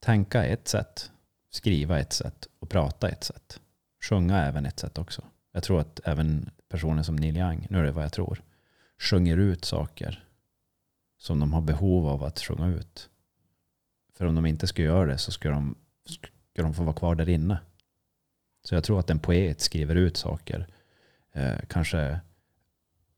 Tänka 0.00 0.44
ett 0.44 0.68
sätt, 0.68 1.10
skriva 1.50 1.98
ett 1.98 2.12
sätt 2.12 2.48
och 2.58 2.68
prata 2.68 3.08
ett 3.08 3.24
sätt. 3.24 3.60
Sjunga 4.08 4.44
även 4.46 4.66
ett 4.66 4.78
sätt 4.78 4.98
också. 4.98 5.22
Jag 5.52 5.62
tror 5.62 5.80
att 5.80 6.00
även 6.04 6.50
personer 6.68 7.02
som 7.02 7.16
Neil 7.16 7.36
Young, 7.36 7.66
nu 7.70 7.78
är 7.78 7.82
det 7.82 7.92
vad 7.92 8.04
jag 8.04 8.12
tror, 8.12 8.42
sjunger 8.98 9.36
ut 9.36 9.64
saker 9.64 10.24
som 11.18 11.40
de 11.40 11.52
har 11.52 11.60
behov 11.60 12.08
av 12.08 12.24
att 12.24 12.40
sjunga 12.40 12.66
ut. 12.66 13.10
För 14.14 14.26
om 14.26 14.34
de 14.34 14.46
inte 14.46 14.66
skulle 14.66 14.86
göra 14.86 15.06
det 15.06 15.18
så 15.18 15.32
skulle 15.32 15.54
de, 15.54 15.74
ska 16.52 16.62
de 16.62 16.74
få 16.74 16.82
vara 16.84 16.96
kvar 16.96 17.14
där 17.14 17.28
inne. 17.28 17.58
Så 18.62 18.74
jag 18.74 18.84
tror 18.84 19.00
att 19.00 19.10
en 19.10 19.18
poet 19.18 19.60
skriver 19.60 19.94
ut 19.94 20.16
saker, 20.16 20.66
eh, 21.32 21.58
kanske 21.68 22.20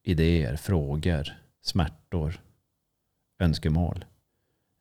idéer, 0.03 0.57
frågor, 0.57 1.39
smärtor, 1.63 2.41
önskemål, 3.39 4.05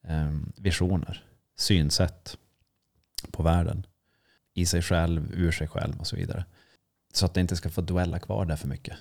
eh, 0.04 0.38
visioner, 0.56 1.24
synsätt 1.56 2.38
på 3.32 3.44
världen. 3.44 3.86
I 4.54 4.66
sig 4.66 4.82
själv, 4.82 5.32
ur 5.34 5.52
sig 5.52 5.68
själv 5.68 6.00
och 6.00 6.08
så 6.08 6.16
vidare. 6.16 6.46
Så 7.14 7.26
att 7.26 7.34
det 7.34 7.42
inte 7.42 7.56
ska 7.56 7.70
få 7.70 7.82
dwella 7.82 8.20
kvar 8.20 8.46
där 8.46 8.56
för 8.56 8.68
mycket. 8.68 8.98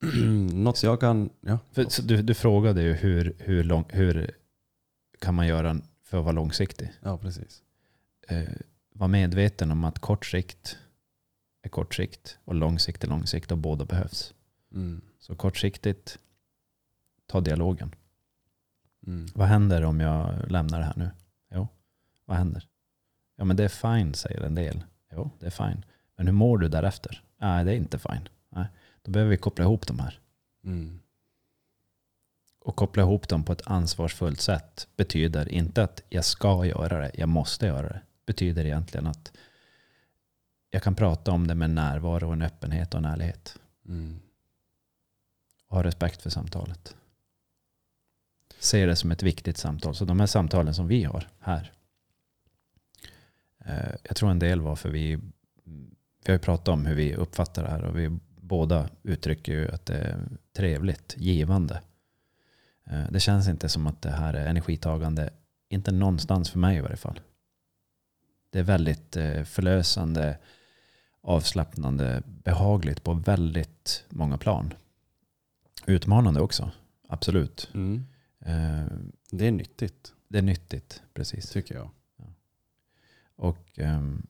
Något 0.52 0.82
jag 0.82 1.00
kan... 1.00 1.30
Ja. 1.40 1.58
För, 1.72 2.02
du, 2.02 2.22
du 2.22 2.34
frågade 2.34 2.82
ju 2.82 2.92
hur, 2.92 3.36
hur, 3.38 3.64
lång, 3.64 3.84
hur 3.88 4.30
kan 5.18 5.34
man 5.34 5.46
göra 5.46 5.80
för 6.02 6.18
att 6.18 6.24
vara 6.24 6.32
långsiktig? 6.32 6.92
ja, 7.00 7.18
precis. 7.18 7.62
eh, 8.28 8.48
vara 8.94 9.08
medveten 9.08 9.70
om 9.70 9.84
att 9.84 9.98
kort 9.98 10.26
sikt 10.26 10.78
är 11.62 11.68
kort 11.68 11.94
sikt 11.94 12.38
och 12.44 12.54
lång 12.54 12.78
sikt 12.78 13.04
är 13.04 13.08
lång 13.08 13.26
sikt 13.26 13.52
och 13.52 13.58
båda 13.58 13.84
behövs. 13.84 14.34
Mm. 14.74 15.00
Så 15.18 15.34
kortsiktigt, 15.34 16.18
ta 17.26 17.40
dialogen. 17.40 17.94
Mm. 19.06 19.26
Vad 19.34 19.48
händer 19.48 19.84
om 19.84 20.00
jag 20.00 20.50
lämnar 20.50 20.78
det 20.78 20.84
här 20.84 20.96
nu? 20.96 21.10
Jo, 21.50 21.68
vad 22.24 22.36
händer? 22.36 22.68
Ja 23.36 23.44
men 23.44 23.56
det 23.56 23.64
är 23.64 23.68
fine 23.98 24.14
säger 24.14 24.40
en 24.40 24.54
del. 24.54 24.84
Jo, 25.12 25.30
det 25.38 25.46
är 25.46 25.50
fine. 25.50 25.84
Men 26.18 26.26
hur 26.26 26.34
mår 26.34 26.58
du 26.58 26.68
därefter? 26.68 27.22
Nej, 27.38 27.64
det 27.64 27.72
är 27.72 27.76
inte 27.76 27.98
fine. 27.98 28.28
Nej, 28.48 28.66
då 29.02 29.10
behöver 29.10 29.30
vi 29.30 29.36
koppla 29.36 29.64
ihop 29.64 29.86
de 29.86 29.98
här. 29.98 30.20
Mm. 30.64 31.00
Och 32.60 32.76
koppla 32.76 33.02
ihop 33.02 33.28
dem 33.28 33.44
på 33.44 33.52
ett 33.52 33.66
ansvarsfullt 33.66 34.40
sätt 34.40 34.88
betyder 34.96 35.48
inte 35.48 35.82
att 35.82 36.02
jag 36.08 36.24
ska 36.24 36.64
göra 36.66 36.98
det, 36.98 37.10
jag 37.14 37.28
måste 37.28 37.66
göra 37.66 37.88
det. 37.88 38.00
Betyder 38.26 38.64
egentligen 38.64 39.06
att 39.06 39.32
jag 40.70 40.82
kan 40.82 40.94
prata 40.94 41.32
om 41.32 41.46
det 41.46 41.54
med 41.54 41.70
närvaro 41.70 42.26
och 42.26 42.32
en 42.32 42.42
öppenhet 42.42 42.94
och 42.94 42.98
en 42.98 43.04
ärlighet. 43.04 43.58
Mm. 43.88 44.20
Och 45.68 45.76
ha 45.76 45.82
respekt 45.84 46.22
för 46.22 46.30
samtalet. 46.30 46.96
Se 48.58 48.86
det 48.86 48.96
som 48.96 49.10
ett 49.10 49.22
viktigt 49.22 49.56
samtal. 49.58 49.94
Så 49.94 50.04
de 50.04 50.20
här 50.20 50.26
samtalen 50.26 50.74
som 50.74 50.86
vi 50.88 51.04
har 51.04 51.28
här. 51.40 51.72
eh, 53.64 53.94
Jag 54.02 54.16
tror 54.16 54.30
en 54.30 54.38
del 54.38 54.60
var 54.60 54.76
för 54.76 54.88
vi, 54.90 55.18
vi 56.28 56.32
har 56.32 56.38
ju 56.38 56.42
pratat 56.42 56.68
om 56.68 56.86
hur 56.86 56.94
vi 56.94 57.14
uppfattar 57.14 57.62
det 57.62 57.70
här 57.70 57.84
och 57.84 57.98
vi 57.98 58.18
båda 58.40 58.88
uttrycker 59.02 59.52
ju 59.52 59.68
att 59.70 59.86
det 59.86 59.96
är 59.98 60.28
trevligt, 60.56 61.14
givande. 61.18 61.82
Eh, 62.86 63.10
Det 63.10 63.20
känns 63.20 63.48
inte 63.48 63.68
som 63.68 63.86
att 63.86 64.02
det 64.02 64.10
här 64.10 64.34
är 64.34 64.46
energitagande, 64.46 65.30
inte 65.68 65.92
någonstans 65.92 66.50
för 66.50 66.58
mig 66.58 66.76
i 66.76 66.80
varje 66.80 66.96
fall. 66.96 67.20
Det 68.50 68.58
är 68.58 68.62
väldigt 68.62 69.16
eh, 69.16 69.42
förlösande, 69.44 70.38
avslappnande, 71.20 72.22
behagligt 72.26 73.04
på 73.04 73.12
väldigt 73.12 74.04
många 74.08 74.38
plan. 74.38 74.74
Utmanande 75.86 76.40
också, 76.40 76.70
absolut. 77.08 77.70
Mm. 77.74 78.04
Eh, 78.40 78.86
Det 79.30 79.46
är 79.46 79.52
nyttigt, 79.52 80.12
Det 80.28 80.38
är 80.38 80.42
nyttigt, 80.42 81.02
precis. 81.14 81.50
tycker 81.50 81.74
jag. 81.74 81.90
Och 83.36 83.78
ehm, 83.78 84.26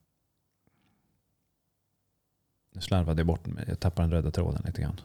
nu 2.78 2.82
slarvade 2.82 3.20
jag 3.20 3.26
bort 3.26 3.46
mig. 3.46 3.64
Jag 3.68 3.80
tappade 3.80 4.08
den 4.08 4.12
röda 4.12 4.30
tråden 4.30 4.62
lite 4.66 4.82
grann. 4.82 5.00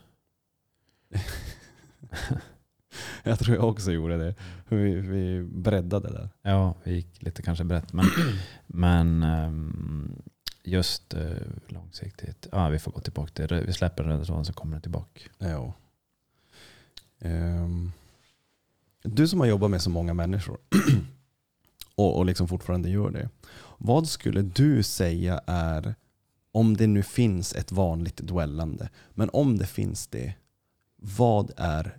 Jag 3.24 3.40
tror 3.40 3.56
jag 3.56 3.70
också 3.70 3.92
gjorde 3.92 4.18
det. 4.18 4.36
Vi, 4.70 4.96
vi 4.96 5.44
breddade 5.44 6.10
där. 6.10 6.30
Ja, 6.42 6.76
vi 6.84 6.94
gick 6.94 7.24
lite 7.24 7.42
kanske 7.42 7.64
brett. 7.64 7.94
Men, 7.94 8.06
men 8.68 9.24
ehm, 9.24 10.22
just 10.64 11.14
uh, 11.14 11.38
långsiktigt. 11.68 12.48
Ja, 12.52 12.70
vi 12.70 12.80
får 12.80 12.92
gå 12.92 13.00
tillbaka 13.00 13.32
till 13.34 13.48
det. 13.48 13.62
Vi 13.62 13.74
släpper 13.74 14.04
den 14.04 14.12
röda 14.12 14.26
tråden 14.26 14.46
så 14.46 14.54
kommer 14.54 14.74
den 14.74 14.82
tillbaka. 14.82 15.22
Ja. 15.38 15.74
Ehm, 17.20 17.92
du 19.04 19.28
som 19.28 19.40
har 19.40 19.48
jobbat 19.48 19.72
med 19.72 19.82
så 19.82 19.90
många 19.90 20.14
människor 20.14 20.58
och, 21.96 22.18
och 22.18 22.26
liksom 22.26 22.48
fortfarande 22.48 22.90
gör 22.90 23.10
det. 23.10 23.30
Vad 23.78 24.08
skulle 24.08 24.42
du 24.42 24.84
säga 24.84 25.42
är, 25.48 25.96
om 26.54 26.78
det 26.78 26.88
nu 26.88 27.04
finns 27.04 27.56
ett 27.56 27.72
vanligt 27.72 28.18
dwellande, 28.18 28.90
men 29.14 29.30
om 29.34 29.58
det 29.58 29.68
finns 29.68 30.08
det, 30.08 30.34
vad 30.96 31.52
är 31.58 31.98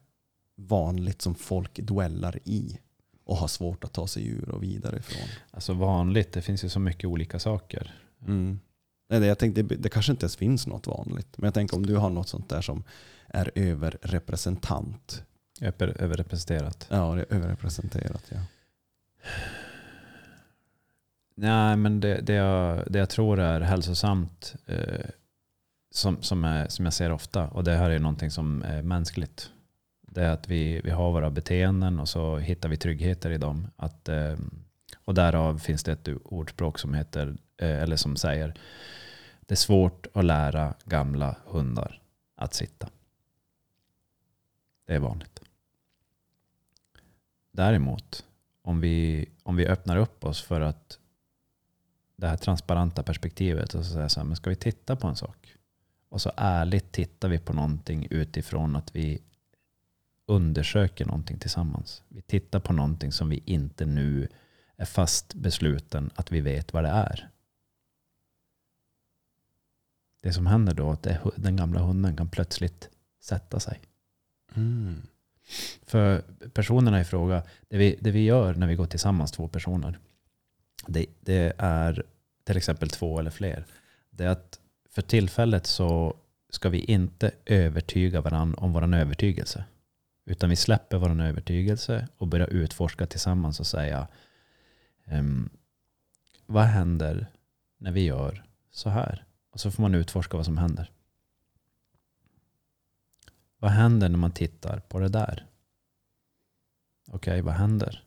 vanligt 0.56 1.22
som 1.22 1.34
folk 1.34 1.78
dwellar 1.78 2.38
i 2.44 2.78
och 3.24 3.36
har 3.36 3.48
svårt 3.48 3.84
att 3.84 3.92
ta 3.92 4.06
sig 4.06 4.26
ur 4.26 4.48
och 4.48 4.62
vidare 4.62 4.98
ifrån? 4.98 5.28
Alltså 5.50 5.72
vanligt, 5.72 6.32
det 6.32 6.42
finns 6.42 6.64
ju 6.64 6.68
så 6.68 6.80
mycket 6.80 7.04
olika 7.04 7.38
saker. 7.38 7.94
Mm. 8.26 8.60
Nej, 9.08 9.24
jag 9.24 9.38
tänkte, 9.38 9.62
det, 9.62 9.76
det 9.76 9.88
kanske 9.88 10.12
inte 10.12 10.24
ens 10.24 10.36
finns 10.36 10.66
något 10.66 10.86
vanligt, 10.86 11.38
men 11.38 11.46
jag 11.46 11.54
tänker 11.54 11.76
om 11.76 11.86
du 11.86 11.96
har 11.96 12.10
något 12.10 12.28
sånt 12.28 12.48
där 12.48 12.62
som 12.62 12.84
är 13.28 13.50
överrepresentant 13.54 15.24
Över, 15.60 16.02
överrepresenterat. 16.02 16.86
Ja, 16.90 17.14
det 17.14 17.20
är 17.20 17.36
överrepresenterat. 17.36 18.22
Ja. 18.28 18.38
Nej, 21.35 21.77
men 21.77 22.01
det, 22.01 22.20
det, 22.20 22.33
jag, 22.33 22.92
det 22.92 22.99
jag 22.99 23.11
tror 23.11 23.40
är 23.40 23.61
hälsosamt, 23.61 24.55
eh, 24.66 25.07
som, 25.90 26.23
som, 26.23 26.44
är, 26.44 26.68
som 26.68 26.85
jag 26.85 26.94
ser 26.94 27.12
ofta, 27.12 27.49
och 27.49 27.64
det 27.64 27.77
här 27.77 27.90
är 27.90 27.99
någonting 27.99 28.31
som 28.31 28.62
är 28.62 28.83
mänskligt. 28.83 29.51
Det 30.01 30.23
är 30.23 30.31
att 30.31 30.49
vi, 30.49 30.81
vi 30.85 30.90
har 30.90 31.12
våra 31.12 31.31
beteenden 31.31 32.01
och 32.01 32.09
så 32.09 32.37
hittar 32.37 32.68
vi 32.68 32.77
tryggheter 32.77 33.31
i 33.31 33.38
dem. 33.38 33.66
Att, 33.77 34.09
eh, 34.09 34.37
och 35.05 35.14
därav 35.14 35.59
finns 35.59 35.85
det 35.85 35.92
ett 35.92 36.09
ordspråk 36.25 36.79
som 36.79 36.94
heter, 36.94 37.37
eh, 37.57 37.83
eller 37.83 37.97
som 37.97 38.16
säger, 38.16 38.55
det 39.40 39.55
är 39.55 39.57
svårt 39.57 40.07
att 40.14 40.25
lära 40.25 40.75
gamla 40.85 41.37
hundar 41.44 42.01
att 42.37 42.55
sitta. 42.55 42.88
Det 44.87 44.94
är 44.94 44.99
vanligt. 44.99 45.40
Däremot, 47.53 48.25
om 48.62 48.81
vi, 48.81 49.29
om 49.42 49.57
vi 49.57 49.66
öppnar 49.66 49.97
upp 49.97 50.25
oss 50.25 50.42
för 50.42 50.61
att 50.61 50.99
det 52.16 52.29
här 52.29 52.37
transparenta 52.37 53.03
perspektivet 53.03 53.74
och 53.74 53.85
så 53.85 53.92
säga 53.92 54.09
så 54.09 54.20
här, 54.20 54.24
men 54.24 54.37
ska 54.37 54.50
vi 54.50 54.57
titta 54.57 54.96
på 54.96 55.07
en 55.07 55.16
sak? 55.16 55.55
Och 56.09 56.20
så 56.20 56.33
ärligt 56.37 56.92
tittar 56.92 57.29
vi 57.29 57.38
på 57.38 57.53
någonting 57.53 58.07
utifrån 58.11 58.77
att 58.77 58.96
vi 58.96 59.22
undersöker 60.27 61.05
någonting 61.05 61.38
tillsammans. 61.38 62.03
Vi 62.09 62.22
tittar 62.22 62.61
på 62.61 62.72
någonting 62.72 63.12
som 63.12 63.29
vi 63.29 63.42
inte 63.44 63.87
nu 63.87 64.29
är 64.77 64.85
fast 64.85 65.35
besluten 65.35 66.11
att 66.14 66.33
vi 66.33 66.40
vet 66.40 66.72
vad 66.72 66.85
det 66.85 66.90
är. 66.90 67.31
Det 70.22 70.33
som 70.33 70.46
händer 70.46 70.74
då 70.74 70.90
är 70.90 70.94
att 70.94 71.33
den 71.37 71.57
gamla 71.57 71.81
hunden 71.81 72.16
kan 72.16 72.29
plötsligt 72.29 72.90
sätta 73.20 73.61
sig. 73.61 73.81
Mm. 74.55 75.03
För 75.83 76.20
personerna 76.55 77.00
i 77.00 77.05
fråga, 77.05 77.42
det 77.68 77.79
vi, 77.79 77.98
det 78.00 78.11
vi 78.11 78.24
gör 78.24 78.55
när 78.55 78.66
vi 78.66 78.74
går 78.74 78.87
tillsammans, 78.87 79.33
två 79.33 79.48
personer, 79.48 79.98
det, 80.87 81.07
det 81.20 81.53
är 81.59 82.03
till 82.44 82.57
exempel 82.57 82.88
två 82.88 83.18
eller 83.18 83.31
fler. 83.31 83.66
Det 84.11 84.25
är 84.25 84.29
att 84.29 84.61
för 84.90 85.03
tillfället 85.03 85.66
så 85.66 86.16
ska 86.51 86.68
vi 86.68 86.85
inte 86.85 87.31
övertyga 87.47 88.20
varandra 88.20 88.59
om 88.61 88.73
vår 88.73 88.94
övertygelse. 88.94 89.64
Utan 90.25 90.51
vi 90.51 90.57
släpper 90.57 90.99
vår 90.99 91.20
övertygelse 91.20 92.09
och 92.16 92.29
börjar 92.29 92.47
utforska 92.47 93.07
tillsammans 93.07 93.61
och 93.61 93.66
säga 93.66 94.09
um, 95.07 95.51
vad 96.47 96.64
händer 96.64 97.27
när 97.79 97.92
vi 97.92 98.05
gör 98.05 98.44
så 98.70 98.90
här? 98.90 99.25
Och 99.51 99.61
så 99.61 99.70
får 99.70 99.83
man 99.83 99.94
utforska 99.94 100.37
vad 100.37 100.47
som 100.47 100.59
händer. 100.59 100.90
Vad 103.59 103.70
händer 103.70 104.09
när 104.09 104.18
man 104.18 104.33
tittar 104.33 104.81
på 104.81 104.99
det 104.99 105.09
där? 105.09 105.47
Okej, 107.07 107.40
vad 107.40 107.55
händer? 107.55 108.05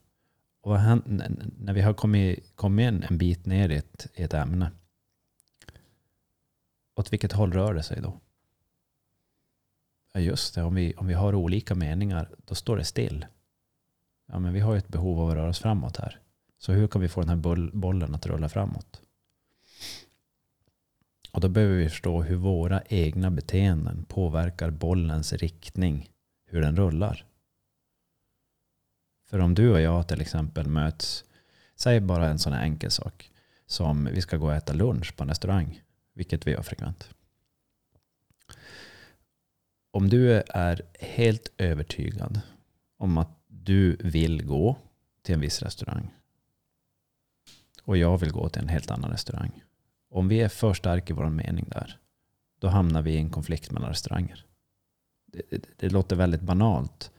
Och 0.68 0.74
vad 0.74 0.82
händer 0.82 1.32
när 1.60 1.74
vi 1.74 1.82
har 1.82 1.94
kommit, 1.94 2.56
kommit 2.56 2.88
en, 2.88 3.04
en 3.04 3.18
bit 3.18 3.46
ner 3.46 3.70
i 3.70 3.76
ett, 3.76 4.08
i 4.14 4.24
ett 4.24 4.34
ämne? 4.34 4.72
Åt 6.96 7.14
vilket 7.14 7.32
håll 7.32 7.54
rör 7.54 7.74
det 7.74 7.84
sig 7.84 8.02
då? 8.02 8.20
Ja 10.14 10.20
just 10.20 10.56
det, 10.56 10.64
om 10.64 10.76
vi, 10.76 10.94
om 10.94 11.08
vi 11.08 11.14
har 11.14 11.36
olika 11.36 11.76
meningar, 11.76 12.30
då 12.46 12.56
står 12.56 12.78
det 12.78 12.84
still. 12.84 13.26
Ja 14.26 14.40
men 14.40 14.54
vi 14.54 14.60
har 14.60 14.74
ju 14.74 14.78
ett 14.78 14.88
behov 14.88 15.20
av 15.20 15.30
att 15.30 15.36
röra 15.36 15.50
oss 15.50 15.60
framåt 15.60 15.98
här. 15.98 16.20
Så 16.58 16.72
hur 16.72 16.88
kan 16.88 17.02
vi 17.02 17.08
få 17.08 17.22
den 17.22 17.30
här 17.30 17.72
bollen 17.72 18.16
att 18.16 18.26
rulla 18.26 18.50
framåt? 18.50 19.02
Och 21.32 21.42
då 21.42 21.50
behöver 21.50 21.76
vi 21.76 21.90
förstå 21.90 22.22
hur 22.22 22.36
våra 22.36 22.82
egna 22.82 23.32
beteenden 23.32 24.06
påverkar 24.06 24.70
bollens 24.70 25.34
riktning, 25.34 26.10
hur 26.46 26.62
den 26.62 26.76
rullar. 26.76 27.27
För 29.28 29.40
om 29.40 29.54
du 29.54 29.72
och 29.72 29.82
jag 29.82 30.08
till 30.08 30.22
exempel 30.22 30.68
möts, 30.68 31.26
säg 31.76 32.00
bara 32.00 32.30
en 32.30 32.40
sån 32.40 32.54
här 32.54 32.64
enkel 32.64 32.92
sak 32.92 33.32
som 33.66 34.06
vi 34.06 34.22
ska 34.22 34.38
gå 34.38 34.46
och 34.46 34.54
äta 34.54 34.74
lunch 34.74 35.16
på 35.16 35.24
en 35.24 35.30
restaurang, 35.30 35.82
vilket 36.14 36.48
vi 36.48 36.52
gör 36.52 36.62
frekvent. 36.62 37.10
Om 39.92 40.10
du 40.10 40.34
är 40.34 40.82
helt 41.00 41.52
övertygad 41.58 42.42
om 42.98 43.18
att 43.18 43.40
du 43.48 43.96
vill 43.96 44.46
gå 44.46 44.78
till 45.22 45.34
en 45.36 45.42
viss 45.42 45.62
restaurang 45.62 46.14
och 47.84 47.98
jag 47.98 48.18
vill 48.18 48.32
gå 48.32 48.50
till 48.50 48.62
en 48.62 48.68
helt 48.68 48.92
annan 48.92 49.12
restaurang. 49.12 49.64
Om 50.10 50.28
vi 50.28 50.42
är 50.42 50.50
för 50.50 50.74
starka 50.74 51.14
i 51.14 51.16
vår 51.16 51.30
mening 51.30 51.66
där, 51.70 51.98
då 52.60 52.68
hamnar 52.68 53.02
vi 53.02 53.12
i 53.12 53.18
en 53.18 53.30
konflikt 53.30 53.72
mellan 53.72 53.90
restauranger. 53.90 54.46
Det, 55.26 55.42
det, 55.50 55.70
det 55.78 55.90
låter 55.90 56.16
väldigt 56.16 56.42
banalt. 56.42 57.12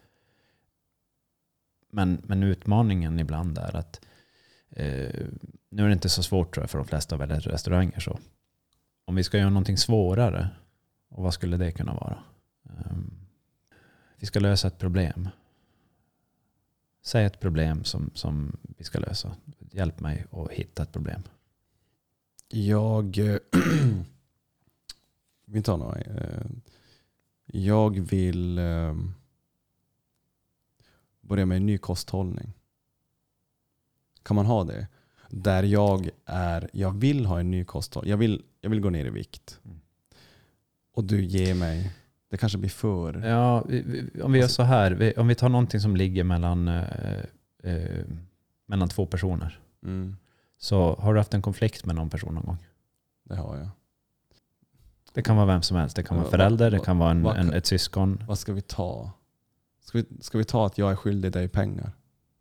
Men, 1.90 2.22
men 2.24 2.42
utmaningen 2.42 3.18
ibland 3.18 3.59
är 3.59 3.77
att 3.77 4.01
eh, 4.70 5.27
nu 5.70 5.83
är 5.83 5.87
det 5.87 5.92
inte 5.92 6.09
så 6.09 6.22
svårt 6.22 6.55
tror 6.55 6.62
jag 6.62 6.70
för 6.70 6.79
de 6.79 6.87
flesta 6.87 7.14
att 7.14 7.20
välja 7.20 7.38
restauranger. 7.38 8.01
Så. 8.01 8.18
Om 9.05 9.14
vi 9.14 9.24
ska 9.24 9.38
göra 9.38 9.51
någonting 9.51 9.77
svårare, 9.77 10.48
och 11.09 11.22
vad 11.22 11.35
skulle 11.35 11.57
det 11.57 11.72
kunna 11.72 11.94
vara? 11.94 12.18
Um, 12.62 13.18
vi 14.16 14.27
ska 14.27 14.40
lösa 14.40 14.68
ett 14.68 14.79
problem. 14.79 15.29
Säg 17.03 17.24
ett 17.24 17.40
problem 17.40 17.85
som, 17.85 18.11
som 18.14 18.57
vi 18.79 18.85
ska 18.85 18.98
lösa. 18.98 19.37
Hjälp 19.70 20.01
mig 20.01 20.24
att 20.31 20.51
hitta 20.51 20.83
ett 20.83 20.92
problem. 20.92 21.22
Jag... 22.48 23.18
Eh, 23.18 23.38
vi 25.44 25.62
tar 25.62 25.77
några. 25.77 26.01
Eh, 26.01 26.46
jag 27.46 28.01
vill 28.01 28.59
eh, 28.59 28.94
börja 31.28 31.46
med 31.46 31.56
en 31.56 31.66
ny 31.66 31.78
kosthållning. 31.78 32.52
Kan 34.22 34.34
man 34.36 34.46
ha 34.46 34.64
det? 34.64 34.86
Där 35.30 35.62
jag 35.62 36.10
är, 36.26 36.70
jag 36.72 36.98
vill 36.98 37.26
ha 37.26 37.40
en 37.40 37.50
ny 37.50 37.64
kosthållning. 37.64 38.10
Jag 38.10 38.16
vill, 38.16 38.42
jag 38.60 38.70
vill 38.70 38.80
gå 38.80 38.90
ner 38.90 39.04
i 39.04 39.10
vikt. 39.10 39.60
Mm. 39.64 39.80
Och 40.94 41.04
du 41.04 41.24
ger 41.24 41.54
mig, 41.54 41.92
det 42.30 42.36
kanske 42.36 42.58
blir 42.58 42.70
för... 42.70 43.26
Ja, 43.28 43.60
om 44.22 44.32
vi 44.32 44.38
gör 44.38 44.48
så 44.48 44.62
här. 44.62 45.18
Om 45.18 45.28
vi 45.28 45.34
tar 45.34 45.48
någonting 45.48 45.80
som 45.80 45.96
ligger 45.96 46.24
mellan, 46.24 46.68
eh, 46.68 47.18
eh, 47.62 48.04
mellan 48.66 48.88
två 48.88 49.06
personer. 49.06 49.60
Mm, 49.84 50.16
Så 50.58 50.94
har 50.94 51.14
du 51.14 51.20
haft 51.20 51.34
en 51.34 51.42
konflikt 51.42 51.84
med 51.86 51.94
någon 51.96 52.10
person 52.10 52.34
någon 52.34 52.44
gång? 52.44 52.58
det 53.24 53.36
har 53.36 53.56
jag. 53.56 53.68
Det 55.12 55.22
kan 55.22 55.36
vara 55.36 55.46
vem 55.46 55.62
som 55.62 55.76
helst. 55.76 55.96
Det 55.96 56.02
kan 56.02 56.16
vara 56.16 56.26
en 56.26 56.30
förälder, 56.30 56.70
det 56.70 56.78
kan 56.78 56.98
vara 56.98 57.10
en, 57.10 57.26
en, 57.26 57.52
ett 57.52 57.66
syskon. 57.66 58.22
Vad 58.26 58.38
ska 58.38 58.52
vi 58.52 58.60
ta? 58.60 59.10
Ska 59.88 59.98
vi, 59.98 60.05
ska 60.20 60.38
vi 60.38 60.44
ta 60.44 60.66
att 60.66 60.79
jag 60.79 60.90
är 60.90 60.96
skyldig 60.96 61.33
dig 61.33 61.48
pengar? 61.48 61.92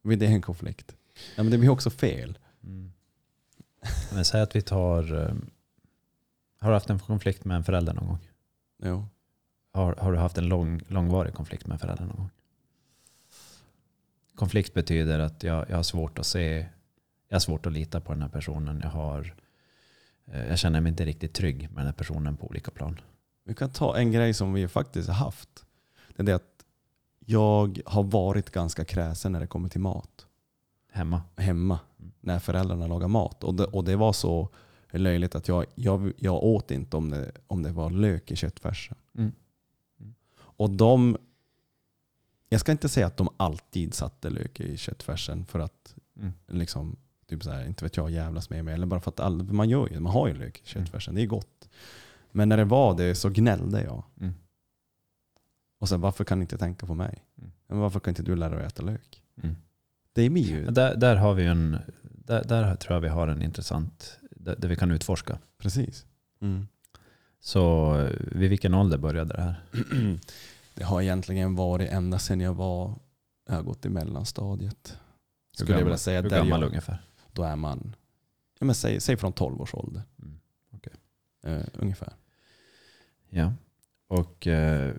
Det 0.02 0.26
en 0.26 0.42
konflikt? 0.42 0.96
Ja, 1.36 1.44
men 1.44 1.52
det 1.52 1.58
blir 1.58 1.70
också 1.70 1.90
fel. 1.90 2.38
Mm. 2.64 2.92
Men 4.14 4.26
säg 4.26 4.42
att 4.42 4.56
vi 4.56 4.62
tar... 4.62 5.14
eh, 5.22 5.36
Har 6.60 6.70
du 6.70 6.74
haft 6.74 6.90
en 6.90 7.00
konflikt 7.00 7.46
med 7.46 7.58
en 7.58 7.64
förälder 7.64 7.94
någon 7.94 8.08
gång? 8.08 8.28
Jo. 8.84 9.06
Har, 9.74 9.96
har 9.96 10.12
du 10.12 10.18
haft 10.18 10.38
en 10.38 10.48
lång, 10.48 10.82
långvarig 10.88 11.34
konflikt 11.34 11.68
med 11.68 11.76
en 11.76 11.80
förälder 11.80 12.06
någon 12.06 12.16
gång? 12.16 12.30
Konflikt 14.36 14.74
betyder 14.74 15.20
att 15.20 15.44
jag, 15.44 15.70
jag 15.70 15.76
har 15.76 15.84
svårt 15.84 16.20
att 16.20 16.26
se, 16.26 16.68
jag 17.28 17.36
har 17.36 17.40
svårt 17.40 17.66
att 17.66 17.74
lita 17.74 18.02
på 18.02 18.14
den 18.14 18.22
här 18.22 18.30
personen. 18.30 18.80
Jag, 18.84 18.90
har, 18.90 19.36
eh, 20.26 20.48
jag 20.48 20.60
känner 20.60 20.82
mig 20.82 20.90
inte 20.90 21.06
riktigt 21.06 21.34
trygg 21.34 21.62
med 21.62 21.78
den 21.78 21.86
här 21.86 21.94
personen 21.94 22.38
på 22.38 22.48
olika 22.48 22.72
plan. 22.72 23.00
Vi 23.44 23.54
kan 23.54 23.70
ta 23.72 23.98
en 23.98 24.12
grej 24.12 24.34
som 24.34 24.54
vi 24.54 24.68
faktiskt 24.68 25.08
har 25.08 25.16
haft. 25.16 25.66
Det 26.16 26.22
är 26.22 26.26
det 26.26 26.36
att 26.36 26.57
jag 27.30 27.82
har 27.86 28.04
varit 28.04 28.50
ganska 28.50 28.86
kräsen 28.86 29.32
när 29.32 29.40
det 29.40 29.48
kommer 29.48 29.70
till 29.70 29.82
mat. 29.82 30.26
Hemma. 30.92 31.22
Hemma. 31.36 31.80
Mm. 32.00 32.12
När 32.22 32.40
föräldrarna 32.40 32.88
lagar 32.88 33.08
mat. 33.08 33.44
Och 33.44 33.54
det, 33.54 33.66
och 33.66 33.84
det 33.84 33.96
var 33.96 34.14
så 34.14 34.50
löjligt 34.92 35.36
att 35.36 35.48
jag, 35.48 35.66
jag, 35.76 36.14
jag 36.18 36.44
åt 36.44 36.72
inte 36.72 36.98
om 36.98 37.10
det, 37.10 37.32
om 37.48 37.64
det 37.64 37.72
var 37.72 37.90
lök 37.90 38.32
i 38.32 38.36
köttfärsen. 38.36 38.98
Mm. 39.18 39.32
Mm. 40.00 40.14
Och 40.40 40.70
de, 40.70 41.18
jag 42.50 42.60
ska 42.60 42.72
inte 42.72 42.90
säga 42.90 43.08
att 43.08 43.18
de 43.18 43.30
alltid 43.38 43.94
satte 43.94 44.30
lök 44.30 44.60
i 44.60 44.78
köttfärsen 44.78 45.46
för 45.46 45.60
att 45.60 45.96
Mm. 46.20 46.34
liksom, 46.48 46.96
typ 47.28 47.44
så 47.44 47.52
här, 47.52 47.66
inte 47.66 47.86
vet 47.86 47.98
jag, 47.98 48.12
jävlas 48.12 48.50
med 48.50 48.66
mig. 48.66 48.74
Eller 48.74 48.86
bara 48.86 49.00
för 49.00 49.12
att 49.12 49.20
all, 49.20 49.44
man, 49.44 49.70
gör 49.70 49.88
ju, 49.88 50.00
man 50.00 50.14
har 50.14 50.28
ju 50.28 50.34
lök 50.34 50.62
i 50.64 50.68
köttfärsen, 50.68 51.16
det 51.16 51.22
är 51.22 51.26
gott. 51.26 51.70
Men 52.32 52.50
när 52.50 52.58
det 52.58 52.66
var 52.66 52.98
det 52.98 53.16
så 53.16 53.30
gnällde 53.30 53.84
jag. 53.84 54.04
Och 55.80 55.90
sen 55.90 56.02
varför 56.02 56.24
kan 56.24 56.40
ni 56.40 56.44
inte 56.44 56.58
tänka 56.58 56.86
på 56.86 56.94
mig? 56.96 57.24
Mm. 57.38 57.52
Men 57.68 57.80
varför 57.80 58.00
kan 58.00 58.12
inte 58.12 58.24
du 58.24 58.36
lära 58.36 58.56
dig 58.56 58.66
att 58.66 58.72
äta 58.74 58.84
lök? 58.84 59.24
Mm. 59.44 59.56
Det 60.14 60.22
ju, 60.24 60.66
Men 60.66 60.74
Där, 60.74 60.96
där 60.96 61.16
har 61.16 61.34
vi 61.34 61.46
en, 61.46 61.78
där, 62.02 62.44
där 62.44 62.76
tror 62.76 62.94
jag 62.96 63.02
vi 63.02 63.08
har 63.08 63.28
en 63.28 63.42
intressant, 63.42 64.20
där, 64.32 64.56
där 64.56 64.68
vi 64.68 64.76
kan 64.76 64.92
utforska. 64.92 65.40
precis. 65.58 66.06
Mm. 66.42 66.68
Så 67.40 67.96
eh, 68.00 68.12
vid 68.32 68.50
vilken 68.50 68.74
ålder 68.74 68.98
började 68.98 69.34
det 69.34 69.42
här? 69.42 69.56
Det 70.76 70.84
har 70.84 71.02
egentligen 71.02 71.56
varit 71.56 71.90
ända 71.92 72.20
sedan 72.20 72.40
jag 72.40 72.54
var, 72.54 73.00
jag 73.48 73.56
har 73.56 73.64
gått 73.64 73.86
i 73.86 73.90
mellanstadiet. 73.90 74.88
Hur 74.94 74.98
Skulle 75.58 75.72
jag 75.72 75.78
gammal- 75.80 75.84
vilja 75.84 75.98
säga. 75.98 76.22
Hur 76.22 76.30
Där 76.30 76.38
gammal 76.38 76.62
jag, 76.62 76.68
ungefär? 76.68 76.98
då 77.34 77.44
är 77.44 77.56
man, 77.56 77.96
ja, 78.60 78.66
men 78.66 78.76
säg, 78.76 79.00
säg 79.02 79.18
från 79.18 79.34
12 79.34 79.62
års 79.62 79.74
ålder. 79.74 80.02
Mm. 80.22 80.40
okej. 80.72 80.94
Eh, 81.44 81.64
ungefär. 81.74 82.14
Ja, 83.30 83.54
och 84.08 84.48
eh, 84.48 84.94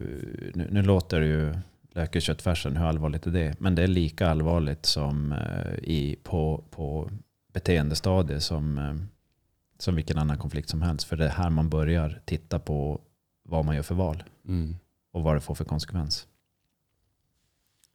nu, 0.55 0.68
nu 0.71 0.83
låter 0.83 1.21
det 1.21 1.27
ju 1.27 1.55
lök 1.90 2.16
i 2.16 2.21
köttfärsen, 2.21 2.77
hur 2.77 2.87
allvarligt 2.87 3.27
är 3.27 3.31
det? 3.31 3.61
Men 3.61 3.75
det 3.75 3.83
är 3.83 3.87
lika 3.87 4.29
allvarligt 4.29 4.87
som 4.87 5.33
eh, 5.33 5.75
i, 5.83 6.18
på, 6.23 6.64
på 6.70 7.11
beteendestadiet 7.53 8.43
som, 8.43 8.78
eh, 8.78 8.95
som 9.78 9.95
vilken 9.95 10.18
annan 10.18 10.39
konflikt 10.39 10.68
som 10.68 10.83
helst. 10.83 11.07
För 11.07 11.16
det 11.16 11.24
är 11.24 11.28
här 11.30 11.51
man 11.51 11.68
börjar 11.68 12.20
titta 12.24 12.59
på 12.59 13.01
vad 13.43 13.64
man 13.64 13.76
gör 13.76 13.83
för 13.83 13.95
val 13.95 14.24
Mm. 14.49 14.76
och 15.12 15.22
vad 15.22 15.37
det 15.37 15.41
får 15.41 15.55
för 15.55 15.64
konsekvens. 15.64 16.26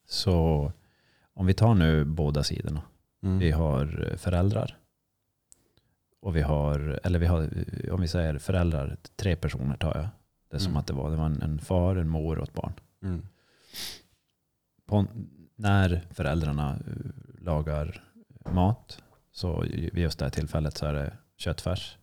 Så 0.08 0.72
om 1.34 1.46
vi 1.46 1.54
tar 1.54 1.74
nu 1.74 2.06
båda 2.06 2.44
sidorna. 2.44 2.82
Mm. 3.24 3.40
Vi 3.40 3.52
har 3.52 4.14
föräldrar. 4.18 4.78
Och 6.22 6.36
vi 6.36 6.42
har, 6.42 7.00
eller 7.04 7.20
vi 7.20 7.26
har, 7.26 7.50
om 7.92 8.02
vi 8.02 8.08
säger 8.08 8.38
föräldrar, 8.38 8.98
tre 9.16 9.36
personer 9.36 9.78
tar 9.78 9.96
jag. 9.96 10.08
Det 10.54 10.58
är 10.58 10.60
som 10.60 10.72
Mm. 10.72 10.80
att 10.80 10.88
det 10.88 10.94
var, 10.94 11.10
det 11.12 11.16
var 11.18 11.26
en, 11.26 11.42
en 11.42 11.60
far, 11.60 11.96
en 11.96 12.10
mor 12.10 12.38
och 12.38 12.48
ett 12.48 12.54
barn. 12.54 12.74
Mm. 13.04 13.22
På, 14.86 15.06
när 15.56 16.08
föräldrarna 16.12 16.72
eh, 16.88 17.44
lagar 17.44 18.04
mat, 18.52 19.02
så 19.32 19.62
vid 19.62 19.98
just 19.98 20.20
det 20.20 20.26
här 20.26 20.30
tillfället 20.30 20.78
så 20.78 20.86
är 20.86 20.94
det 20.94 21.18
köttfärs. 21.38 21.98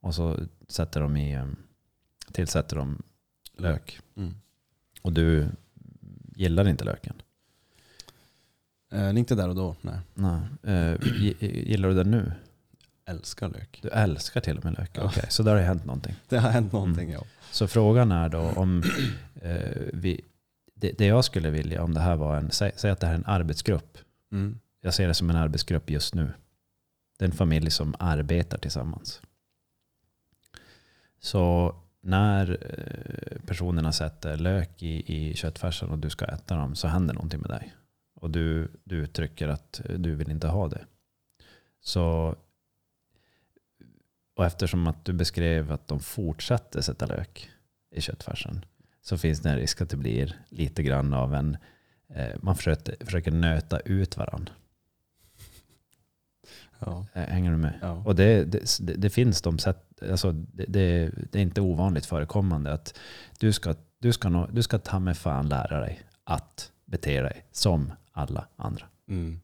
Och 0.00 0.14
så 0.14 0.38
sätter 0.68 1.00
de 1.00 1.16
i, 1.16 1.32
eh, 1.34 1.46
tillsätter 2.32 2.76
de 2.76 3.02
lök. 3.58 4.00
Mm. 4.16 4.34
Och 5.02 5.12
du 5.12 5.48
gillar 6.34 6.68
inte 6.68 6.84
löken. 6.84 7.22
Eh, 8.92 9.18
inte 9.18 9.34
där 9.34 9.48
och 9.48 9.54
då, 9.56 9.76
nej. 9.80 9.98
Nej. 10.14 10.40
Eh, 10.62 10.96
gi- 11.00 11.68
gillar 11.70 11.88
du 11.88 11.94
den 11.94 12.10
nu? 12.10 12.32
älskar 13.08 13.48
lök. 13.48 13.78
Du 13.82 13.88
älskar 13.88 14.40
till 14.40 14.58
och 14.58 14.64
med 14.64 14.78
lök. 14.78 14.90
Ja. 14.94 15.04
Okej, 15.04 15.24
så 15.28 15.42
där 15.42 15.52
har 15.52 15.58
det 15.58 15.64
hänt 15.66 15.84
någonting. 15.84 16.14
Det 16.28 16.38
har 16.38 16.50
hänt 16.50 16.72
någonting 16.72 17.10
ja. 17.10 17.22
Så 17.56 17.68
frågan 17.68 18.12
är 18.12 18.28
då 18.28 18.40
om 18.40 18.82
eh, 19.42 19.82
vi, 19.92 20.20
det, 20.74 20.98
det 20.98 21.06
jag 21.06 21.24
skulle 21.24 21.50
vilja 21.50 21.82
om 21.82 21.94
det 21.94 22.00
här 22.00 22.16
var 22.16 22.36
en, 22.36 22.50
säg, 22.50 22.72
säg 22.76 22.90
att 22.90 23.00
det 23.00 23.06
här 23.06 23.14
är 23.14 23.18
en 23.18 23.26
arbetsgrupp. 23.26 23.98
Mm. 24.32 24.58
Jag 24.80 24.94
ser 24.94 25.08
det 25.08 25.14
som 25.14 25.30
en 25.30 25.36
arbetsgrupp 25.36 25.90
just 25.90 26.14
nu. 26.14 26.32
Det 27.18 27.24
är 27.24 27.28
en 27.28 27.34
familj 27.34 27.70
som 27.70 27.94
arbetar 27.98 28.58
tillsammans. 28.58 29.22
Så 31.20 31.74
när 32.00 32.50
eh, 32.50 33.46
personerna 33.46 33.92
sätter 33.92 34.36
lök 34.36 34.82
i, 34.82 35.14
i 35.16 35.34
köttfärsen 35.34 35.90
och 35.90 35.98
du 35.98 36.10
ska 36.10 36.24
äta 36.24 36.56
dem 36.56 36.74
så 36.74 36.88
händer 36.88 37.14
någonting 37.14 37.40
med 37.40 37.50
dig. 37.50 37.74
Och 38.14 38.30
du, 38.30 38.68
du 38.84 38.96
uttrycker 38.96 39.48
att 39.48 39.80
du 39.98 40.14
vill 40.14 40.30
inte 40.30 40.48
ha 40.48 40.68
det. 40.68 40.84
Så, 41.80 42.36
och 44.36 44.44
eftersom 44.44 44.86
att 44.86 45.04
du 45.04 45.12
beskrev 45.12 45.72
att 45.72 45.88
de 45.88 46.00
fortsätter 46.00 46.80
sätta 46.80 47.06
lök 47.06 47.50
i 47.94 48.00
köttfärsen 48.00 48.64
så 49.02 49.18
finns 49.18 49.40
det 49.40 49.50
en 49.50 49.56
risk 49.56 49.80
att 49.80 49.90
det 49.90 49.96
blir 49.96 50.40
lite 50.48 50.82
grann 50.82 51.14
av 51.14 51.34
en, 51.34 51.56
eh, 52.08 52.34
man 52.42 52.56
försöker, 52.56 53.04
försöker 53.04 53.30
nöta 53.30 53.78
ut 53.80 54.16
varandra. 54.16 54.52
Ja. 56.78 57.06
Hänger 57.12 57.50
du 57.50 57.56
med? 57.56 57.78
Ja. 57.82 58.02
Och 58.06 58.14
det, 58.14 58.44
det, 58.44 58.78
det, 58.80 58.94
det 58.94 59.10
finns 59.10 59.42
de 59.42 59.58
sätt, 59.58 60.02
alltså 60.10 60.32
det, 60.32 60.64
det, 60.68 61.10
det 61.32 61.38
är 61.38 61.42
inte 61.42 61.60
ovanligt 61.60 62.06
förekommande 62.06 62.72
att 62.72 62.98
du 63.38 63.52
ska, 63.52 63.74
du, 63.98 64.12
ska 64.12 64.28
nå, 64.28 64.46
du 64.52 64.62
ska 64.62 64.78
ta 64.78 64.98
med 64.98 65.18
fan 65.18 65.48
lära 65.48 65.80
dig 65.80 66.00
att 66.24 66.72
bete 66.84 67.22
dig 67.22 67.44
som 67.52 67.92
alla 68.12 68.48
andra. 68.56 68.86
Mm. 69.08 69.40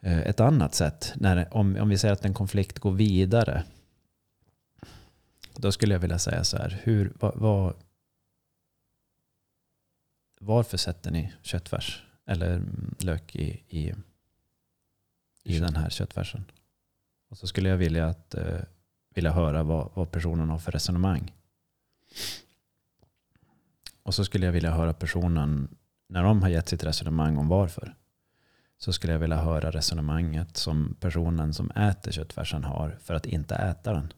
Eh, 0.00 0.18
ett 0.18 0.40
annat 0.40 0.74
sätt, 0.74 1.12
när, 1.16 1.54
om, 1.56 1.76
om 1.76 1.88
vi 1.88 1.98
säger 1.98 2.14
att 2.14 2.24
en 2.24 2.34
konflikt 2.34 2.78
går 2.78 2.92
vidare, 2.92 3.64
då 5.56 5.72
skulle 5.72 5.94
jag 5.94 6.00
vilja 6.00 6.18
säga 6.18 6.44
så 6.44 6.56
här, 6.56 6.80
hur, 6.82 7.12
va, 7.20 7.32
va, 7.34 7.74
varför 10.40 10.76
sätter 10.76 11.10
ni 11.10 11.32
köttfärs 11.42 12.04
eller 12.26 12.62
lök 12.98 13.36
i, 13.36 13.62
i, 13.68 13.94
i 15.42 15.58
den 15.58 15.76
här 15.76 15.90
köttfärsen? 15.90 16.44
Och 17.28 17.38
så 17.38 17.46
skulle 17.46 17.68
jag 17.68 17.76
vilja, 17.76 18.06
att, 18.06 18.34
eh, 18.34 18.60
vilja 19.14 19.32
höra 19.32 19.62
vad, 19.62 19.90
vad 19.94 20.10
personen 20.10 20.50
har 20.50 20.58
för 20.58 20.72
resonemang. 20.72 21.32
Och 24.02 24.14
så 24.14 24.24
skulle 24.24 24.46
jag 24.46 24.52
vilja 24.52 24.70
höra 24.70 24.92
personen, 24.92 25.76
när 26.08 26.22
de 26.22 26.42
har 26.42 26.48
gett 26.48 26.68
sitt 26.68 26.84
resonemang 26.84 27.38
om 27.38 27.48
varför, 27.48 27.94
så 28.82 28.92
skulle 28.92 29.12
jag 29.12 29.20
vilja 29.20 29.36
höra 29.36 29.70
resonemanget 29.70 30.56
som 30.56 30.96
personen 31.00 31.54
som 31.54 31.70
äter 31.70 32.12
köttfärsen 32.12 32.64
har 32.64 32.98
för 33.00 33.14
att 33.14 33.26
inte 33.26 33.54
äta 33.54 33.92
den. 33.92 34.12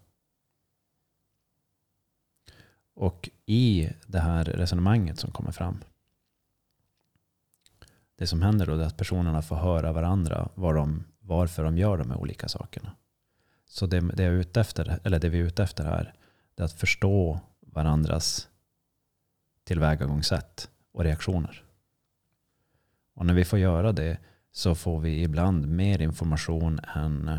Och 2.95 3.31
i 3.47 3.91
det 4.07 4.21
här 4.21 4.45
resonemanget 4.45 5.19
som 5.19 5.31
kommer 5.31 5.53
fram, 5.53 5.85
det 8.17 8.27
som 8.27 8.43
händer 8.43 8.67
då 8.67 8.77
är 8.77 8.87
att 8.87 8.97
personerna 8.97 9.43
får 9.43 9.57
höra 9.57 9.93
varandra 9.93 10.49
var 10.55 10.75
de, 10.75 11.05
varför 11.21 11.65
de 11.65 11.79
gör 11.79 11.99
de 11.99 12.11
här 12.11 12.19
olika 12.19 12.49
sakerna. 12.49 12.97
Så 13.67 13.87
det, 13.87 14.01
det, 14.01 14.23
jag 14.23 14.33
är 14.33 14.39
ute 14.39 14.61
efter, 14.61 15.01
eller 15.05 15.19
det 15.19 15.29
vi 15.29 15.41
är 15.41 15.45
ute 15.45 15.63
efter 15.63 15.85
här, 15.85 16.15
är 16.57 16.65
att 16.65 16.73
förstå 16.73 17.41
varandras 17.61 18.49
tillvägagångssätt 19.65 20.71
och 20.93 21.05
reaktioner. 21.05 21.65
Och 23.15 23.27
när 23.27 23.35
vi 23.35 23.45
får 23.45 23.59
göra 23.59 23.93
det 23.93 24.19
så 24.53 24.75
får 24.75 25.01
vi 25.01 25.23
ibland 25.23 25.69
mer 25.69 26.03
information 26.03 26.81
än, 26.95 27.31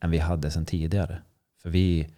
än 0.00 0.10
vi 0.10 0.18
hade 0.18 0.50
sedan 0.50 0.66
tidigare. 0.66 1.22
För 1.62 1.70
vi, 1.70 2.10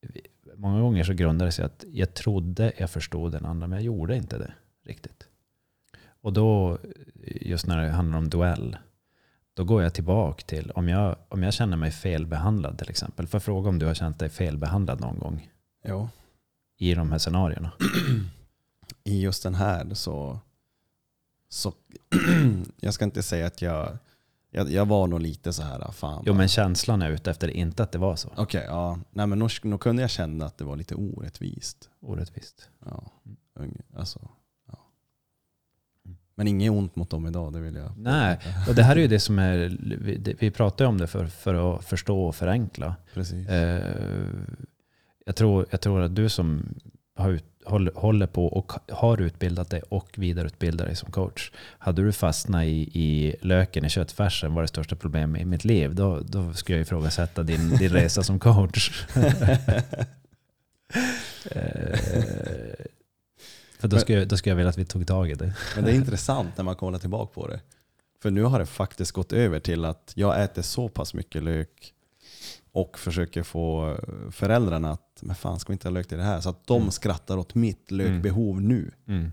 vi, 0.00 0.20
många 0.56 0.80
gånger 0.80 1.04
så 1.04 1.12
grundar 1.12 1.46
det 1.46 1.52
sig 1.52 1.64
att 1.64 1.84
jag 1.92 2.14
trodde 2.14 2.72
jag 2.78 2.90
förstod 2.90 3.32
den 3.32 3.44
andra 3.44 3.66
men 3.66 3.76
jag 3.78 3.84
gjorde 3.84 4.16
inte 4.16 4.38
det 4.38 4.52
riktigt. 4.84 5.28
Och 6.20 6.32
då, 6.32 6.78
just 7.24 7.66
när 7.66 7.82
det 7.82 7.90
handlar 7.90 8.18
om 8.18 8.30
duell, 8.30 8.76
då 9.54 9.64
går 9.64 9.82
jag 9.82 9.94
tillbaka 9.94 10.42
till 10.46 10.70
om 10.70 10.88
jag, 10.88 11.16
om 11.28 11.42
jag 11.42 11.54
känner 11.54 11.76
mig 11.76 11.90
felbehandlad 11.90 12.78
till 12.78 12.90
exempel. 12.90 13.26
För 13.26 13.38
fråga 13.38 13.68
om 13.68 13.78
du 13.78 13.86
har 13.86 13.94
känt 13.94 14.18
dig 14.18 14.28
felbehandlad 14.28 15.00
någon 15.00 15.18
gång 15.18 15.50
Ja. 15.82 16.08
i 16.78 16.94
de 16.94 17.10
här 17.12 17.18
scenarierna. 17.18 17.72
I 19.04 19.22
just 19.22 19.42
den 19.42 19.54
här 19.54 19.94
så, 19.94 20.40
så 21.52 21.74
jag 22.80 22.94
ska 22.94 23.04
inte 23.04 23.22
säga 23.22 23.46
att 23.46 23.62
jag, 23.62 23.98
jag, 24.50 24.70
jag 24.70 24.86
var 24.86 25.06
nog 25.06 25.20
lite 25.20 25.52
så 25.52 25.62
här, 25.62 25.90
fan. 25.92 26.22
Jo 26.26 26.34
men 26.34 26.48
känslan 26.48 27.02
är 27.02 27.10
ute 27.10 27.30
efter 27.30 27.48
inte 27.48 27.82
att 27.82 27.92
det 27.92 27.98
var 27.98 28.16
så. 28.16 28.30
Okej, 28.36 28.64
ja. 28.66 28.98
Nej 29.10 29.26
men 29.26 29.38
nog, 29.38 29.50
nog 29.62 29.80
kunde 29.80 30.02
jag 30.02 30.10
känna 30.10 30.46
att 30.46 30.58
det 30.58 30.64
var 30.64 30.76
lite 30.76 30.94
orättvist. 30.94 31.90
Orättvist. 32.00 32.68
Ja. 32.84 33.04
Unge- 33.58 33.82
Alltså, 33.96 34.28
ja. 34.68 34.78
Men 36.34 36.48
inget 36.48 36.70
ont 36.70 36.96
mot 36.96 37.10
dem 37.10 37.26
idag, 37.26 37.52
det 37.52 37.60
vill 37.60 37.74
jag. 37.74 37.98
Nej, 37.98 38.38
och 38.68 38.74
det 38.74 38.82
här 38.82 38.96
är 38.96 39.00
ju 39.00 39.08
det 39.08 39.20
som 39.20 39.38
är, 39.38 39.78
vi, 40.00 40.36
vi 40.40 40.50
pratar 40.50 40.84
ju 40.84 40.88
om 40.88 40.98
det 40.98 41.06
för, 41.06 41.26
för 41.26 41.54
att 41.76 41.84
förstå 41.84 42.24
och 42.24 42.34
förenkla. 42.34 42.96
Precis. 43.14 43.48
Eh, 43.48 44.26
jag, 45.26 45.36
tror, 45.36 45.66
jag 45.70 45.80
tror 45.80 46.00
att 46.02 46.14
du 46.16 46.28
som 46.28 46.74
har 47.16 47.30
ut, 47.30 47.44
håller, 47.64 48.26
på 48.26 48.46
och 48.46 48.72
har 48.88 49.20
utbildat 49.20 49.70
dig 49.70 49.82
och 49.88 50.08
vidareutbildat 50.16 50.86
dig 50.86 50.96
som 50.96 51.12
coach. 51.12 51.50
Hade 51.78 52.02
du 52.02 52.12
fastnat 52.12 52.64
i, 52.64 52.90
i 52.92 53.36
löken 53.40 53.84
i 53.84 53.88
köttfärsen 53.88 54.54
var 54.54 54.62
det 54.62 54.68
största 54.68 54.96
problemet 54.96 55.42
i 55.42 55.44
mitt 55.44 55.64
liv. 55.64 55.94
Då, 55.94 56.20
då 56.20 56.52
skulle 56.52 56.78
jag 56.78 56.82
ifrågasätta 56.82 57.42
din, 57.42 57.76
din 57.76 57.90
resa 57.92 58.22
som 58.22 58.38
coach. 58.38 59.06
Eh, 61.50 61.98
för 63.78 63.88
då 63.88 63.98
skulle, 63.98 64.24
då 64.24 64.36
skulle 64.36 64.50
jag 64.50 64.56
vilja 64.56 64.70
att 64.70 64.78
vi 64.78 64.84
tog 64.84 65.06
tag 65.06 65.30
i 65.30 65.34
det. 65.34 65.54
Men 65.74 65.84
det 65.84 65.92
är 65.92 65.94
intressant 65.94 66.56
när 66.56 66.64
man 66.64 66.76
kollar 66.76 66.98
tillbaka 66.98 67.32
på 67.34 67.46
det. 67.46 67.60
För 68.22 68.30
nu 68.30 68.42
har 68.42 68.58
det 68.58 68.66
faktiskt 68.66 69.12
gått 69.12 69.32
över 69.32 69.60
till 69.60 69.84
att 69.84 70.12
jag 70.14 70.42
äter 70.42 70.62
så 70.62 70.88
pass 70.88 71.14
mycket 71.14 71.42
lök 71.42 71.94
och 72.72 72.98
försöker 72.98 73.42
få 73.42 73.96
föräldrarna 74.30 74.90
att, 74.90 75.18
men 75.22 75.36
fan 75.36 75.58
ska 75.60 75.72
vi 75.72 75.74
inte 75.74 75.88
ha 75.88 75.92
lök 75.92 76.06
till 76.08 76.18
det 76.18 76.24
här? 76.24 76.40
Så 76.40 76.48
att 76.50 76.66
de 76.66 76.76
Mm. 76.80 76.90
skrattar 76.90 77.36
åt 77.36 77.54
mitt 77.54 77.90
lökbehov 77.90 78.60
nu. 78.62 78.90
Mm. 79.06 79.30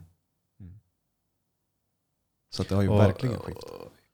Så 2.50 2.62
att 2.62 2.70
det 2.70 2.76
har 2.76 2.82
ju 2.82 2.90
Och- 2.90 3.00
verkligen 3.00 3.38
skiftat. 3.40 3.70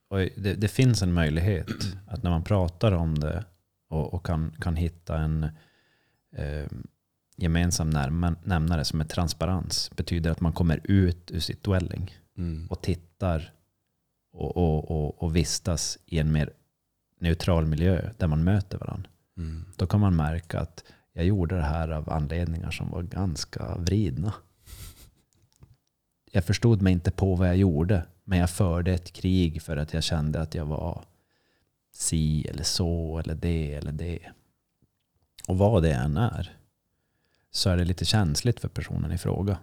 Och 0.09 0.17
det, 0.17 0.53
det 0.53 0.67
finns 0.67 1.01
en 1.01 1.13
möjlighet 1.13 1.67
att 2.07 2.23
när 2.23 2.29
man 2.31 2.43
pratar 2.43 2.91
om 2.91 3.19
det 3.19 3.45
och, 3.89 4.13
och 4.13 4.25
kan, 4.25 4.55
kan 4.61 4.75
hitta 4.75 5.17
en 5.17 5.43
eh, 6.35 6.67
gemensam 7.37 7.89
nämnare 8.43 8.85
som 8.85 9.01
är 9.01 9.05
transparens 9.05 9.91
betyder 9.95 10.31
att 10.31 10.41
man 10.41 10.53
kommer 10.53 10.79
ut 10.83 11.31
ur 11.31 11.39
sitt 11.39 11.63
dwelling 11.63 12.17
Mm. 12.37 12.67
och 12.67 12.81
tittar 12.81 13.53
och, 14.33 14.57
och, 14.57 14.91
och, 14.91 15.23
och 15.23 15.35
vistas 15.35 15.97
i 16.05 16.19
en 16.19 16.31
mer 16.31 16.49
neutral 17.19 17.65
miljö 17.65 18.09
där 18.17 18.27
man 18.27 18.43
möter 18.43 18.77
varandra. 18.77 19.09
Mm. 19.37 19.65
Då 19.75 19.87
kan 19.87 19.99
man 19.99 20.15
märka 20.15 20.59
att 20.59 20.83
jag 21.13 21.25
gjorde 21.25 21.55
det 21.55 21.63
här 21.63 21.89
av 21.89 22.09
anledningar 22.09 22.71
som 22.71 22.89
var 22.89 23.03
ganska 23.03 23.77
vridna. 23.77 24.33
Jag 26.31 26.45
förstod 26.45 26.81
mig 26.81 26.93
inte 26.93 27.11
på 27.11 27.35
vad 27.35 27.47
jag 27.47 27.57
gjorde, 27.57 28.05
men 28.23 28.39
jag 28.39 28.49
förde 28.49 28.93
ett 28.93 29.13
krig 29.13 29.61
för 29.61 29.77
att 29.77 29.93
jag 29.93 30.03
kände 30.03 30.41
att 30.41 30.55
jag 30.55 30.65
var 30.65 31.05
si 31.91 32.47
eller 32.47 32.63
så 32.63 33.19
eller 33.19 33.35
det 33.35 33.73
eller 33.73 33.91
det. 33.91 34.19
Och 35.47 35.57
vad 35.57 35.83
det 35.83 35.93
än 35.93 36.17
är 36.17 36.57
så 37.51 37.69
är 37.69 37.77
det 37.77 37.85
lite 37.85 38.05
känsligt 38.05 38.59
för 38.59 38.67
personen 38.67 39.11
i 39.11 39.17
fråga. 39.17 39.57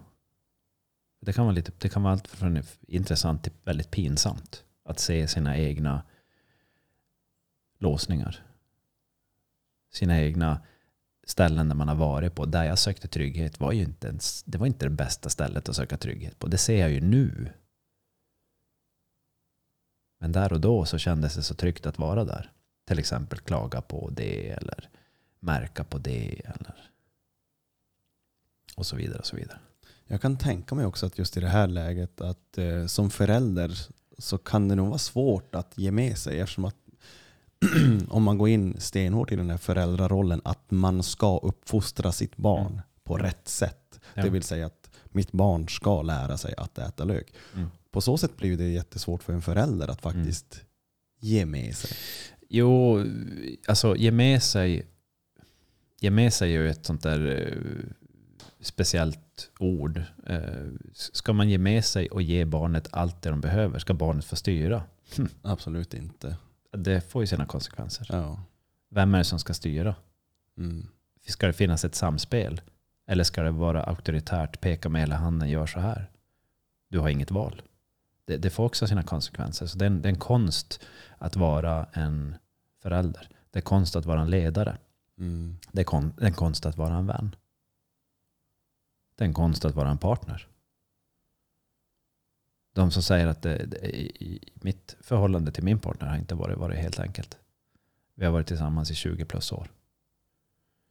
Det 1.21 1.33
kan 1.33 1.45
vara, 1.45 1.55
lite, 1.55 1.71
det 1.77 1.89
kan 1.89 2.03
vara 2.03 2.13
allt 2.13 2.27
från 2.27 2.61
intressant 2.87 3.43
till 3.43 3.53
väldigt 3.63 3.91
pinsamt 3.91 4.63
att 4.85 4.99
se 4.99 5.27
sina 5.27 5.57
egna 5.57 6.03
låsningar 7.79 8.52
sina 9.93 10.21
egna 10.21 10.61
ställen 11.27 11.67
där 11.69 11.75
man 11.75 11.87
har 11.87 11.95
varit 11.95 12.35
på. 12.35 12.45
Där 12.45 12.63
jag 12.63 12.79
sökte 12.79 13.07
trygghet 13.07 13.59
var 13.59 13.71
ju 13.71 13.81
inte 13.83 14.07
ens, 14.07 14.43
det 14.43 14.57
var 14.57 14.67
inte 14.67 14.85
det 14.85 14.89
bästa 14.89 15.29
stället 15.29 15.69
att 15.69 15.75
söka 15.75 15.97
trygghet 15.97 16.39
på. 16.39 16.47
Det 16.47 16.57
ser 16.57 16.77
jag 16.77 16.91
ju 16.91 17.01
nu. 17.01 17.49
Men 20.19 20.31
där 20.31 20.53
och 20.53 20.61
då 20.61 20.85
så 20.85 20.97
kändes 20.97 21.35
det 21.35 21.43
så 21.43 21.55
tryggt 21.55 21.85
att 21.85 21.99
vara 21.99 22.23
där. 22.23 22.51
Till 22.87 22.99
exempel 22.99 23.39
klaga 23.39 23.81
på 23.81 24.09
det 24.09 24.49
eller 24.49 24.89
märka 25.39 25.83
på 25.83 25.97
det 25.97 26.41
eller 26.45 26.89
och 28.75 28.85
så 28.85 28.95
vidare 28.95 29.19
och 29.19 29.25
så 29.25 29.35
vidare. 29.35 29.59
Jag 30.05 30.21
kan 30.21 30.37
tänka 30.37 30.75
mig 30.75 30.85
också 30.85 31.05
att 31.05 31.17
just 31.17 31.37
i 31.37 31.39
det 31.39 31.47
här 31.47 31.67
läget 31.67 32.21
att 32.21 32.57
eh, 32.57 32.85
som 32.85 33.09
förälder 33.09 33.87
så 34.17 34.37
kan 34.37 34.67
det 34.67 34.75
nog 34.75 34.87
vara 34.87 34.97
svårt 34.97 35.55
att 35.55 35.77
ge 35.77 35.91
med 35.91 36.17
sig 36.17 36.39
eftersom 36.39 36.65
att 36.65 36.82
om 38.09 38.23
man 38.23 38.37
går 38.37 38.49
in 38.49 38.75
stenhårt 38.79 39.31
i 39.31 39.35
den 39.35 39.49
här 39.49 39.57
föräldrarollen 39.57 40.41
att 40.43 40.71
man 40.71 41.03
ska 41.03 41.37
uppfostra 41.37 42.11
sitt 42.11 42.37
barn 42.37 42.71
Mm. 42.71 42.81
på 43.03 43.17
rätt 43.17 43.47
sätt. 43.47 43.99
Ja. 44.13 44.23
Det 44.23 44.29
vill 44.29 44.43
säga 44.43 44.65
att 44.65 44.89
mitt 45.05 45.31
barn 45.31 45.67
ska 45.69 46.01
lära 46.01 46.37
sig 46.37 46.53
att 46.57 46.77
äta 46.77 47.03
lök. 47.03 47.33
Mm. 47.55 47.67
På 47.91 48.01
så 48.01 48.17
sätt 48.17 48.37
blir 48.37 48.57
det 48.57 48.69
jättesvårt 48.69 49.23
för 49.23 49.33
en 49.33 49.41
förälder 49.41 49.87
att 49.87 50.01
faktiskt 50.01 50.61
ge 51.19 51.45
med 51.45 51.75
sig. 51.75 51.91
Jo, 52.49 53.03
alltså 53.67 53.95
ge 53.95 54.11
med 54.11 54.43
sig. 54.43 54.87
Ge 55.99 56.09
med 56.09 56.33
sig 56.33 56.55
är 56.55 56.61
ju 56.61 56.69
ett 56.69 56.85
sånt 56.85 57.03
där 57.03 57.49
eh, 57.51 57.89
speciellt 58.61 59.51
ord. 59.59 60.01
Eh, 60.27 60.71
ska 60.93 61.33
man 61.33 61.49
ge 61.49 61.57
med 61.57 61.85
sig 61.85 62.07
och 62.09 62.21
ge 62.21 62.45
barnet 62.45 62.87
allt 62.91 63.21
det 63.21 63.29
de 63.29 63.41
behöver? 63.41 63.79
Ska 63.79 63.93
barnet 63.93 64.25
få 64.25 64.35
styra? 64.35 64.83
Absolut 65.41 65.93
inte. 65.93 66.37
Det 66.77 67.01
får 67.01 67.23
ju 67.23 67.27
sina 67.27 67.45
konsekvenser. 67.45 68.07
Ja. 68.09 68.39
Vem 68.89 69.13
är 69.13 69.17
det 69.17 69.23
som 69.23 69.39
ska 69.39 69.53
styra? 69.53 69.95
Mm. 70.57 70.87
Ska 71.27 71.47
det 71.47 71.53
finnas 71.53 71.85
ett 71.85 71.95
samspel? 71.95 72.61
Eller 73.07 73.23
ska 73.23 73.43
det 73.43 73.51
vara 73.51 73.83
auktoritärt, 73.83 74.61
peka 74.61 74.89
med 74.89 75.01
hela 75.01 75.15
handen, 75.15 75.49
gör 75.49 75.65
så 75.65 75.79
här? 75.79 76.11
Du 76.87 76.99
har 76.99 77.09
inget 77.09 77.31
val. 77.31 77.61
Det, 78.25 78.37
det 78.37 78.49
får 78.49 78.65
också 78.65 78.87
sina 78.87 79.03
konsekvenser. 79.03 79.65
Så 79.65 79.77
det 79.77 79.85
är, 79.85 79.87
en, 79.87 80.01
det 80.01 80.07
är 80.07 80.13
en 80.13 80.19
konst 80.19 80.85
att 81.17 81.35
vara 81.35 81.87
en 81.93 82.35
förälder. 82.81 83.29
Det 83.51 83.59
är 83.59 83.63
konst 83.63 83.95
att 83.95 84.05
vara 84.05 84.21
en 84.21 84.29
ledare. 84.29 84.77
Mm. 85.17 85.57
Det 85.71 85.81
är, 85.81 85.85
kon, 85.85 86.13
det 86.17 86.23
är 86.23 86.27
en 86.27 86.33
konst 86.33 86.65
att 86.65 86.77
vara 86.77 86.95
en 86.95 87.07
vän. 87.07 87.35
Det 89.15 89.23
är 89.23 89.27
en 89.27 89.33
konst 89.33 89.65
att 89.65 89.75
vara 89.75 89.89
en 89.89 89.97
partner. 89.97 90.47
De 92.73 92.91
som 92.91 93.03
säger 93.03 93.27
att 93.27 93.41
det, 93.41 93.65
det, 93.65 93.95
i, 93.95 94.49
mitt 94.53 94.95
förhållande 95.01 95.51
till 95.51 95.63
min 95.63 95.79
partner 95.79 96.07
har 96.07 96.17
inte 96.17 96.35
varit, 96.35 96.57
varit 96.57 96.77
helt 96.77 96.99
enkelt. 96.99 97.37
Vi 98.15 98.25
har 98.25 98.31
varit 98.31 98.47
tillsammans 98.47 98.91
i 98.91 98.95
20 98.95 99.25
plus 99.25 99.51
år. 99.51 99.67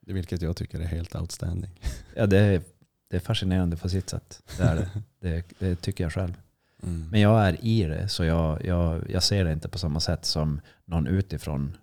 Vilket 0.07 0.43
jag 0.43 0.57
tycker 0.57 0.81
är 0.81 0.85
helt 0.85 1.15
outstanding. 1.15 1.71
Ja, 2.17 2.27
det, 2.27 2.39
är, 2.39 2.63
det 3.09 3.17
är 3.17 3.21
fascinerande 3.21 3.77
på 3.77 3.89
sitt 3.89 4.11
sätt. 4.11 4.43
Det, 4.59 4.63
är 4.63 4.77
det. 4.77 4.91
Det, 5.21 5.45
det 5.59 5.77
tycker 5.77 6.05
jag 6.05 6.13
själv. 6.13 6.35
Mm. 6.83 7.09
Men 7.11 7.21
jag 7.21 7.47
är 7.49 7.65
i 7.65 7.83
det, 7.85 8.09
så 8.09 8.25
jag, 8.25 8.65
jag, 8.65 9.11
jag 9.11 9.23
ser 9.23 9.45
det 9.45 9.53
inte 9.53 9.69
på 9.69 9.79
samma 9.79 10.01
sätt 10.01 10.25
som 10.25 10.61
någon 10.85 11.07
utifrån. 11.07 11.77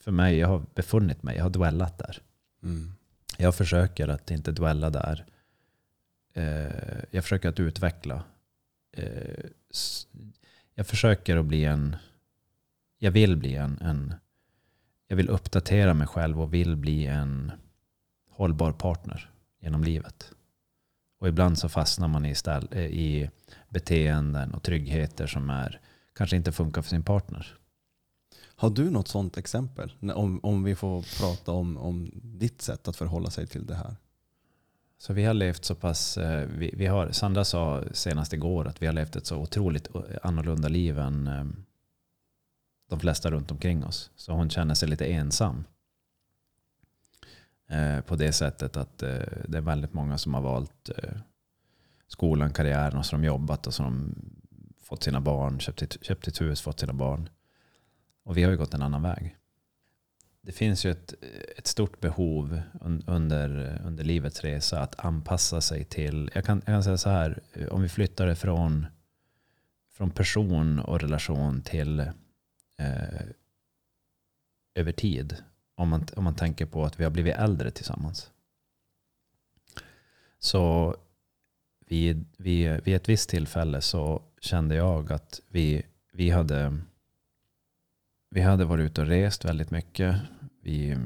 För 0.00 0.12
mig, 0.12 0.38
jag 0.38 0.48
har 0.48 0.62
befunnit 0.74 1.22
mig, 1.22 1.36
jag 1.36 1.42
har 1.42 1.50
dwellat 1.50 1.98
där. 1.98 2.18
Mm. 2.62 2.92
Jag 3.36 3.54
försöker 3.54 4.08
att 4.08 4.30
inte 4.30 4.52
dwella 4.52 4.90
där. 4.90 5.24
Eh, 6.34 7.04
jag 7.10 7.24
försöker 7.24 7.48
att 7.48 7.60
utveckla. 7.60 8.22
Eh, 8.96 9.44
jag 10.74 10.86
försöker 10.86 11.36
att 11.36 11.46
bli 11.46 11.64
en... 11.64 11.96
Jag 12.98 13.10
vill 13.10 13.36
bli 13.36 13.54
en, 13.54 13.78
en... 13.78 14.14
Jag 15.08 15.16
vill 15.16 15.28
uppdatera 15.28 15.94
mig 15.94 16.06
själv 16.06 16.40
och 16.40 16.54
vill 16.54 16.76
bli 16.76 17.06
en 17.06 17.52
hållbar 18.30 18.72
partner 18.72 19.30
genom 19.60 19.84
livet. 19.84 20.32
Och 21.18 21.28
ibland 21.28 21.58
så 21.58 21.68
fastnar 21.68 22.08
man 22.08 22.26
i, 22.26 22.34
ställ, 22.34 22.68
eh, 22.72 22.84
i 22.84 23.30
beteenden 23.68 24.54
och 24.54 24.62
tryggheter 24.62 25.26
som 25.26 25.50
är, 25.50 25.80
kanske 26.14 26.36
inte 26.36 26.52
funkar 26.52 26.82
för 26.82 26.90
sin 26.90 27.02
partner. 27.02 27.58
Har 28.58 28.70
du 28.70 28.90
något 28.90 29.08
sånt 29.08 29.36
exempel? 29.36 29.92
Om, 30.14 30.40
om 30.42 30.64
vi 30.64 30.74
får 30.74 31.18
prata 31.20 31.52
om, 31.52 31.76
om 31.76 32.10
ditt 32.14 32.62
sätt 32.62 32.88
att 32.88 32.96
förhålla 32.96 33.30
sig 33.30 33.46
till 33.46 33.66
det 33.66 33.74
här. 33.74 33.96
Så 34.98 35.12
vi 35.12 35.24
har 35.24 35.34
levt 35.34 35.64
så 35.64 35.74
pass, 35.74 36.18
eh, 36.18 36.48
vi, 36.48 36.70
vi 36.76 36.86
har, 36.86 37.10
Sandra 37.10 37.44
sa 37.44 37.84
senast 37.92 38.32
igår 38.32 38.68
att 38.68 38.82
vi 38.82 38.86
har 38.86 38.92
levt 38.92 39.16
ett 39.16 39.26
så 39.26 39.36
otroligt 39.36 39.94
eh, 39.94 40.00
annorlunda 40.22 40.68
liv 40.68 40.98
än 40.98 41.26
eh, 41.26 41.44
de 42.88 43.00
flesta 43.00 43.30
runt 43.30 43.50
omkring 43.50 43.84
oss. 43.84 44.10
Så 44.16 44.32
hon 44.32 44.50
känner 44.50 44.74
sig 44.74 44.88
lite 44.88 45.06
ensam. 45.06 45.64
På 48.06 48.16
det 48.16 48.32
sättet 48.32 48.76
att 48.76 48.98
det 48.98 49.58
är 49.58 49.60
väldigt 49.60 49.92
många 49.92 50.18
som 50.18 50.34
har 50.34 50.40
valt 50.40 50.90
skolan, 52.08 52.52
karriären 52.52 52.98
och 52.98 53.06
som 53.06 53.24
jobbat 53.24 53.66
och 53.66 53.74
som 53.74 54.14
fått 54.82 55.02
sina 55.02 55.20
barn, 55.20 55.60
köpt 55.60 55.82
ett, 55.82 56.04
köpt 56.04 56.28
ett 56.28 56.40
hus, 56.40 56.60
fått 56.60 56.80
sina 56.80 56.92
barn. 56.92 57.28
Och 58.24 58.36
vi 58.36 58.42
har 58.42 58.50
ju 58.50 58.56
gått 58.56 58.74
en 58.74 58.82
annan 58.82 59.02
väg. 59.02 59.36
Det 60.46 60.52
finns 60.52 60.86
ju 60.86 60.90
ett, 60.90 61.14
ett 61.56 61.66
stort 61.66 62.00
behov 62.00 62.60
under, 63.06 63.80
under 63.84 64.04
livets 64.04 64.40
resa 64.44 64.80
att 64.80 65.04
anpassa 65.04 65.60
sig 65.60 65.84
till, 65.84 66.30
jag 66.34 66.44
kan, 66.44 66.56
jag 66.56 66.74
kan 66.74 66.84
säga 66.84 66.98
så 66.98 67.10
här, 67.10 67.40
om 67.70 67.82
vi 67.82 67.88
flyttar 67.88 68.26
det 68.26 68.36
från, 68.36 68.86
från 69.92 70.10
person 70.10 70.78
och 70.80 71.00
relation 71.00 71.62
till 71.62 72.00
eh, 72.78 73.20
över 74.74 74.92
tid. 74.92 75.36
Om 75.74 75.88
man, 75.88 76.06
om 76.16 76.24
man 76.24 76.34
tänker 76.34 76.66
på 76.66 76.84
att 76.84 77.00
vi 77.00 77.04
har 77.04 77.10
blivit 77.10 77.34
äldre 77.34 77.70
tillsammans. 77.70 78.30
Så 80.38 80.96
vid, 81.86 82.24
vid, 82.36 82.84
vid 82.84 82.96
ett 82.96 83.08
visst 83.08 83.30
tillfälle 83.30 83.80
så 83.80 84.22
kände 84.40 84.74
jag 84.74 85.12
att 85.12 85.40
vi, 85.48 85.82
vi, 86.12 86.30
hade, 86.30 86.78
vi 88.30 88.40
hade 88.40 88.64
varit 88.64 88.84
ute 88.90 89.00
och 89.00 89.06
rest 89.06 89.44
väldigt 89.44 89.70
mycket. 89.70 90.16
Vi, 90.60 90.96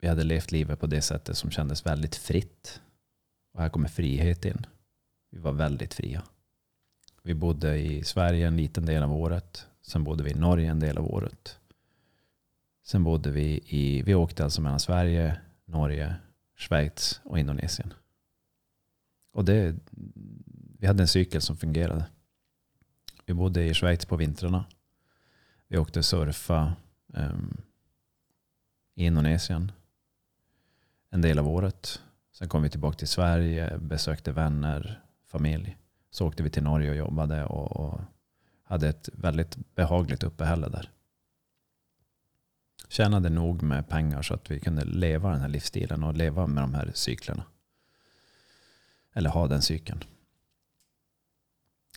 vi 0.00 0.08
hade 0.08 0.24
levt 0.24 0.52
livet 0.52 0.80
på 0.80 0.86
det 0.86 1.02
sättet 1.02 1.36
som 1.36 1.50
kändes 1.50 1.86
väldigt 1.86 2.16
fritt. 2.16 2.80
Och 3.52 3.60
här 3.60 3.68
kommer 3.68 3.88
frihet 3.88 4.44
in. 4.44 4.66
Vi 5.30 5.38
var 5.38 5.52
väldigt 5.52 5.94
fria. 5.94 6.22
Vi 7.22 7.34
bodde 7.34 7.78
i 7.78 8.04
Sverige 8.04 8.46
en 8.46 8.56
liten 8.56 8.86
del 8.86 9.02
av 9.02 9.12
året. 9.12 9.66
Sen 9.82 10.04
bodde 10.04 10.24
vi 10.24 10.30
i 10.30 10.34
Norge 10.34 10.70
en 10.70 10.80
del 10.80 10.98
av 10.98 11.06
året. 11.14 11.58
Sen 12.86 13.04
bodde 13.04 13.30
vi 13.30 13.60
i, 13.66 14.02
vi 14.02 14.14
åkte 14.14 14.44
alltså 14.44 14.60
mellan 14.60 14.80
Sverige, 14.80 15.40
Norge, 15.64 16.16
Schweiz 16.56 17.20
och 17.24 17.38
Indonesien. 17.38 17.94
Och 19.32 19.44
det, 19.44 19.76
vi 20.78 20.86
hade 20.86 21.02
en 21.02 21.08
cykel 21.08 21.40
som 21.40 21.56
fungerade. 21.56 22.04
Vi 23.26 23.34
bodde 23.34 23.64
i 23.64 23.74
Schweiz 23.74 24.04
på 24.04 24.16
vintrarna. 24.16 24.64
Vi 25.72 25.78
åkte 25.78 26.02
surfa 26.02 26.76
um, 27.06 27.56
i 28.94 29.04
Indonesien 29.04 29.72
en 31.10 31.20
del 31.20 31.38
av 31.38 31.48
året. 31.48 32.02
Sen 32.32 32.48
kom 32.48 32.62
vi 32.62 32.70
tillbaka 32.70 32.96
till 32.96 33.08
Sverige, 33.08 33.78
besökte 33.78 34.32
vänner, 34.32 35.02
familj. 35.26 35.76
Så 36.10 36.26
åkte 36.26 36.42
vi 36.42 36.50
till 36.50 36.62
Norge 36.62 36.90
och 36.90 36.96
jobbade 36.96 37.44
och, 37.44 37.76
och 37.76 38.00
hade 38.62 38.88
ett 38.88 39.08
väldigt 39.12 39.74
behagligt 39.74 40.22
uppehälle 40.22 40.68
där. 40.68 40.90
Tjänade 42.88 43.28
nog 43.28 43.62
med 43.62 43.88
pengar 43.88 44.22
så 44.22 44.34
att 44.34 44.50
vi 44.50 44.60
kunde 44.60 44.84
leva 44.84 45.30
den 45.30 45.40
här 45.40 45.48
livsstilen 45.48 46.04
och 46.04 46.14
leva 46.14 46.46
med 46.46 46.62
de 46.62 46.74
här 46.74 46.90
cyklerna. 46.94 47.44
Eller 49.12 49.30
ha 49.30 49.46
den 49.46 49.62
cykeln. 49.62 50.04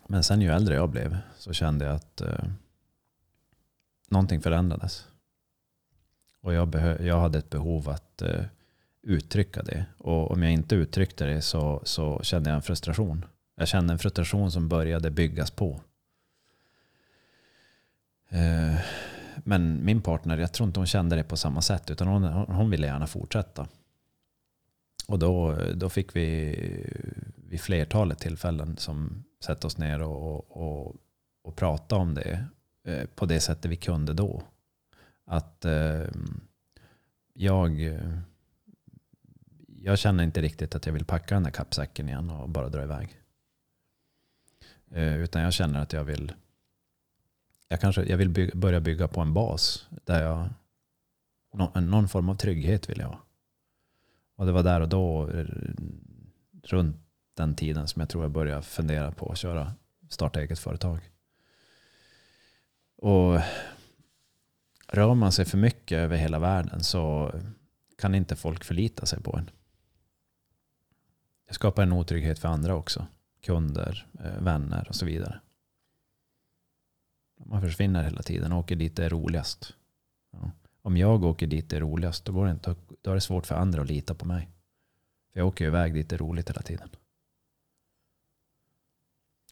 Men 0.08 0.24
sen 0.24 0.42
ju 0.42 0.50
äldre 0.50 0.76
jag 0.76 0.90
blev 0.90 1.18
så 1.38 1.54
kände 1.54 1.86
jag 1.86 1.96
att 1.96 2.22
eh, 2.22 2.46
någonting 4.14 4.42
förändrades. 4.42 5.08
Och 6.42 6.54
jag, 6.54 6.76
jag 7.02 7.20
hade 7.20 7.38
ett 7.38 7.50
behov 7.50 7.90
att 7.90 8.22
uh, 8.26 8.44
uttrycka 9.02 9.64
det. 9.64 9.86
Och 9.98 10.32
om 10.32 10.44
jag 10.44 10.52
inte 10.52 10.76
uttryckte 10.76 11.26
det 11.26 11.42
så, 11.42 11.82
så 11.84 12.20
kände 12.24 12.50
jag 12.50 12.56
en 12.56 12.62
frustration. 12.62 13.26
Jag 13.56 13.68
kände 13.68 13.94
en 13.94 14.00
frustration 14.00 14.52
som 14.52 14.70
började 14.70 15.12
byggas 15.12 15.52
på. 15.52 15.82
Uh, 18.34 18.80
men 19.44 19.86
min 19.86 20.02
partner, 20.02 20.38
jag 20.38 20.54
tror 20.54 20.68
inte 20.68 20.80
hon 20.80 20.88
kände 20.88 21.16
det 21.16 21.24
på 21.24 21.38
samma 21.38 21.62
sätt. 21.62 21.92
Utan 21.92 22.08
hon, 22.08 22.24
hon 22.24 22.70
ville 22.70 22.88
gärna 22.88 23.08
fortsätta. 23.08 23.68
Och 25.08 25.20
då, 25.20 25.58
då 25.76 25.90
fick 25.90 26.16
vi 26.16 26.56
vid 27.36 27.62
flertalet 27.62 28.20
tillfällen 28.20 28.78
som 28.78 29.24
sätta 29.46 29.68
oss 29.68 29.78
ner 29.78 30.02
och, 30.02 30.58
och, 30.58 30.96
och 31.44 31.56
prata 31.56 31.96
om 31.96 32.14
det 32.14 32.46
eh, 32.84 33.06
på 33.16 33.26
det 33.26 33.40
sättet 33.40 33.72
vi 33.72 33.76
kunde 33.76 34.14
då. 34.14 34.44
Att 35.26 35.66
eh, 35.66 36.06
jag, 37.34 38.00
jag 39.68 40.00
känner 40.00 40.24
inte 40.24 40.42
riktigt 40.42 40.76
att 40.76 40.86
jag 40.86 40.94
vill 40.94 41.06
packa 41.06 41.36
den 41.36 41.44
där 41.44 41.52
kappsäcken 41.52 42.10
igen 42.10 42.30
och 42.30 42.50
bara 42.50 42.70
dra 42.70 42.84
iväg. 42.84 43.20
Eh, 44.92 45.18
utan 45.18 45.42
jag 45.42 45.54
känner 45.54 45.82
att 45.82 45.94
jag 45.94 46.04
vill 46.04 46.34
jag, 47.68 47.82
kanske, 47.82 48.04
jag 48.04 48.18
vill 48.18 48.30
bygga, 48.30 48.56
börja 48.56 48.80
bygga 48.80 49.08
på 49.08 49.22
en 49.22 49.34
bas 49.34 49.88
där 50.06 50.24
jag 50.24 50.50
någon, 51.54 51.90
någon 51.90 52.08
form 52.08 52.30
av 52.30 52.36
trygghet 52.36 52.90
vill 52.90 53.00
jag 53.00 53.08
ha. 53.08 53.20
Och 54.36 54.46
det 54.46 54.52
var 54.52 54.64
där 54.64 54.82
och 54.82 54.90
då 54.90 55.30
eh, 55.30 55.46
runt 56.64 56.98
den 57.34 57.56
tiden 57.56 57.88
som 57.88 58.00
jag 58.00 58.10
tror 58.10 58.24
jag 58.24 58.32
började 58.32 58.62
fundera 58.62 59.12
på 59.12 59.32
att 59.32 59.38
köra 59.38 59.74
starta 60.10 60.42
eget 60.42 60.60
företag. 60.60 61.00
Och 63.04 63.42
rör 64.88 65.14
man 65.14 65.32
sig 65.32 65.46
för 65.46 65.58
mycket 65.58 65.98
över 65.98 66.18
hela 66.18 66.40
världen 66.40 66.84
så 66.84 67.34
kan 67.98 68.16
inte 68.16 68.36
folk 68.36 68.64
förlita 68.64 69.06
sig 69.06 69.24
på 69.24 69.38
en. 69.38 69.50
Det 71.48 71.54
skapar 71.54 71.84
en 71.84 71.94
otrygghet 71.94 72.40
för 72.40 72.48
andra 72.48 72.76
också. 72.76 73.08
Kunder, 73.42 74.08
eh, 74.20 74.44
vänner 74.44 74.86
och 74.90 74.96
så 74.96 75.06
vidare. 75.06 75.40
Man 77.46 77.62
försvinner 77.62 78.04
hela 78.04 78.22
tiden 78.22 78.52
och 78.52 78.60
åker 78.60 78.76
dit 78.76 78.96
det 78.96 79.06
är 79.06 79.10
roligast. 79.10 79.74
Ja. 80.32 80.52
Om 80.82 80.98
jag 80.98 81.24
åker 81.24 81.48
dit 81.48 81.70
det 81.70 81.76
är 81.76 81.82
roligast 81.82 82.26
då, 82.26 82.32
går 82.32 82.46
det 82.46 82.52
inte, 82.52 82.76
då 83.02 83.12
är 83.12 83.16
det 83.16 83.22
svårt 83.22 83.46
för 83.46 83.56
andra 83.56 83.82
att 83.82 83.88
lita 83.88 84.14
på 84.14 84.26
mig. 84.26 84.50
För 85.34 85.40
jag 85.40 85.48
åker 85.48 85.66
iväg 85.66 85.94
dit 85.94 86.10
det 86.10 86.16
är 86.16 86.18
roligt 86.18 86.50
hela 86.50 86.62
tiden. 86.62 86.90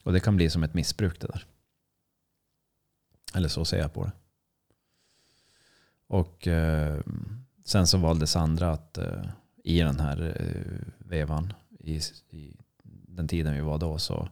Och 0.02 0.12
det 0.12 0.20
kan 0.20 0.36
bli 0.36 0.50
som 0.50 0.62
ett 0.62 0.74
missbruk 0.74 1.20
det 1.20 1.26
där. 1.26 1.46
Eller 3.34 3.48
så 3.48 3.64
ser 3.64 3.78
jag 3.78 3.92
på 3.92 4.04
det. 4.04 4.12
Och 6.06 6.46
eh, 6.46 7.00
sen 7.64 7.86
så 7.86 7.98
valde 7.98 8.26
Sandra 8.26 8.70
att 8.70 8.98
eh, 8.98 9.24
i 9.64 9.78
den 9.78 10.00
här 10.00 10.34
eh, 10.40 10.92
vevan, 10.98 11.52
i, 11.78 12.00
i 12.30 12.56
den 12.84 13.28
tiden 13.28 13.54
vi 13.54 13.60
var 13.60 13.78
då, 13.78 13.98
så 13.98 14.28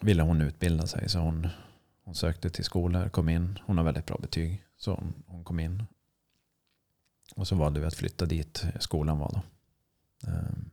ville 0.00 0.22
hon 0.22 0.40
utbilda 0.40 0.86
sig. 0.86 1.08
Så 1.08 1.18
hon, 1.18 1.48
hon 2.04 2.14
sökte 2.14 2.50
till 2.50 2.64
skolor, 2.64 3.08
kom 3.08 3.28
in. 3.28 3.58
Hon 3.64 3.78
har 3.78 3.84
väldigt 3.84 4.06
bra 4.06 4.18
betyg. 4.22 4.64
Så 4.76 4.94
hon, 4.94 5.22
hon 5.26 5.44
kom 5.44 5.60
in. 5.60 5.84
Och 7.36 7.48
så 7.48 7.56
valde 7.56 7.80
vi 7.80 7.86
att 7.86 7.94
flytta 7.94 8.26
dit 8.26 8.64
skolan 8.80 9.18
var 9.18 9.30
då. 9.32 9.42
Ehm, 10.30 10.70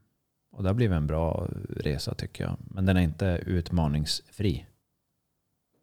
och 0.52 0.64
det 0.64 0.70
har 0.70 0.74
blivit 0.74 0.96
en 0.96 1.08
bra 1.08 1.48
resa 1.70 2.14
tycker 2.14 2.44
jag. 2.44 2.58
Men 2.60 2.86
den 2.86 2.98
är 2.98 3.02
inte 3.02 3.26
utmaningsfri. 3.46 4.66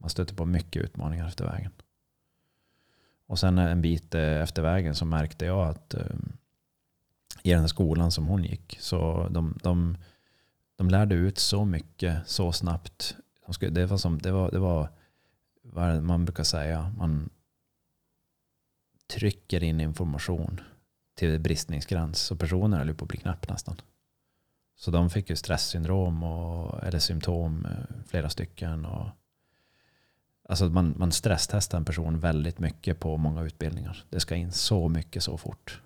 Man 0.04 0.10
stöter 0.10 0.34
på 0.34 0.44
mycket 0.44 0.82
utmaningar 0.82 1.28
efter 1.28 1.44
vägen. 1.44 1.72
Och 3.26 3.38
sen 3.38 3.58
en 3.58 3.82
bit 3.82 4.14
eh, 4.14 4.40
efter 4.42 4.62
vägen 4.62 4.94
så 4.94 5.04
märkte 5.04 5.44
jag 5.44 5.68
att 5.68 5.94
eh, 5.94 6.16
i 7.42 7.50
den 7.50 7.60
här 7.60 7.66
skolan 7.66 8.10
som 8.10 8.26
hon 8.26 8.44
gick 8.44 8.76
så 8.80 9.28
de, 9.30 9.58
de, 9.62 9.96
de 10.76 10.90
lärde 10.90 11.14
ut 11.14 11.38
så 11.38 11.64
mycket 11.64 12.28
så 12.28 12.52
snabbt. 12.52 13.16
De 13.46 13.54
skulle, 13.54 13.70
det 13.70 13.86
var 13.86 13.96
som 13.96 14.18
det 14.18 14.32
var, 14.32 14.50
det 14.50 14.58
var 14.58 14.88
vad 15.62 16.02
man 16.02 16.24
brukar 16.24 16.44
säga. 16.44 16.94
Man 16.98 17.30
trycker 19.06 19.62
in 19.62 19.80
information 19.80 20.60
till 21.14 21.40
bristningsgräns. 21.40 22.18
Så 22.18 22.36
personer 22.36 22.78
höll 22.78 22.94
på 22.94 23.04
att 23.04 23.08
bli 23.08 23.18
knäpp 23.18 23.48
nästan. 23.48 23.80
Så 24.76 24.90
de 24.90 25.10
fick 25.10 25.30
ju 25.30 25.36
stresssyndrom 25.36 26.22
och, 26.22 26.84
eller 26.84 26.98
symptom, 26.98 27.66
eh, 27.66 28.04
flera 28.06 28.30
stycken. 28.30 28.84
Och, 28.84 29.08
alltså 30.48 30.64
man, 30.64 30.94
man 30.96 31.12
stresstestar 31.12 31.78
en 31.78 31.84
person 31.84 32.20
väldigt 32.20 32.58
mycket 32.58 33.00
på 33.00 33.16
många 33.16 33.42
utbildningar. 33.42 34.04
Det 34.10 34.20
ska 34.20 34.34
in 34.34 34.52
så 34.52 34.88
mycket 34.88 35.22
så 35.22 35.38
fort. 35.38 35.80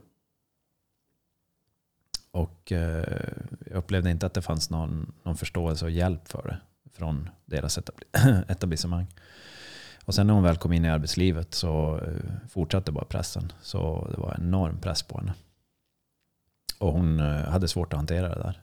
Och 2.30 2.72
eh, 2.72 3.30
jag 3.66 3.76
upplevde 3.76 4.10
inte 4.10 4.26
att 4.26 4.34
det 4.34 4.42
fanns 4.42 4.70
någon, 4.70 5.12
någon 5.22 5.36
förståelse 5.36 5.84
och 5.84 5.90
hjälp 5.90 6.28
för 6.28 6.42
det 6.42 6.58
från 6.92 7.30
deras 7.44 7.78
etablissemang. 8.48 9.06
Och 10.04 10.14
sen 10.14 10.26
när 10.26 10.34
hon 10.34 10.42
väl 10.42 10.56
kom 10.56 10.72
in 10.72 10.84
i 10.84 10.88
arbetslivet 10.88 11.54
så 11.54 11.98
eh, 11.98 12.48
fortsatte 12.48 12.92
bara 12.92 13.04
pressen. 13.04 13.52
Så 13.62 14.08
det 14.10 14.20
var 14.20 14.34
enorm 14.34 14.80
press 14.80 15.02
på 15.02 15.18
henne. 15.18 15.34
Och 16.78 16.92
hon 16.92 17.20
eh, 17.20 17.44
hade 17.44 17.68
svårt 17.68 17.92
att 17.92 17.98
hantera 17.98 18.28
det 18.28 18.42
där. 18.42 18.60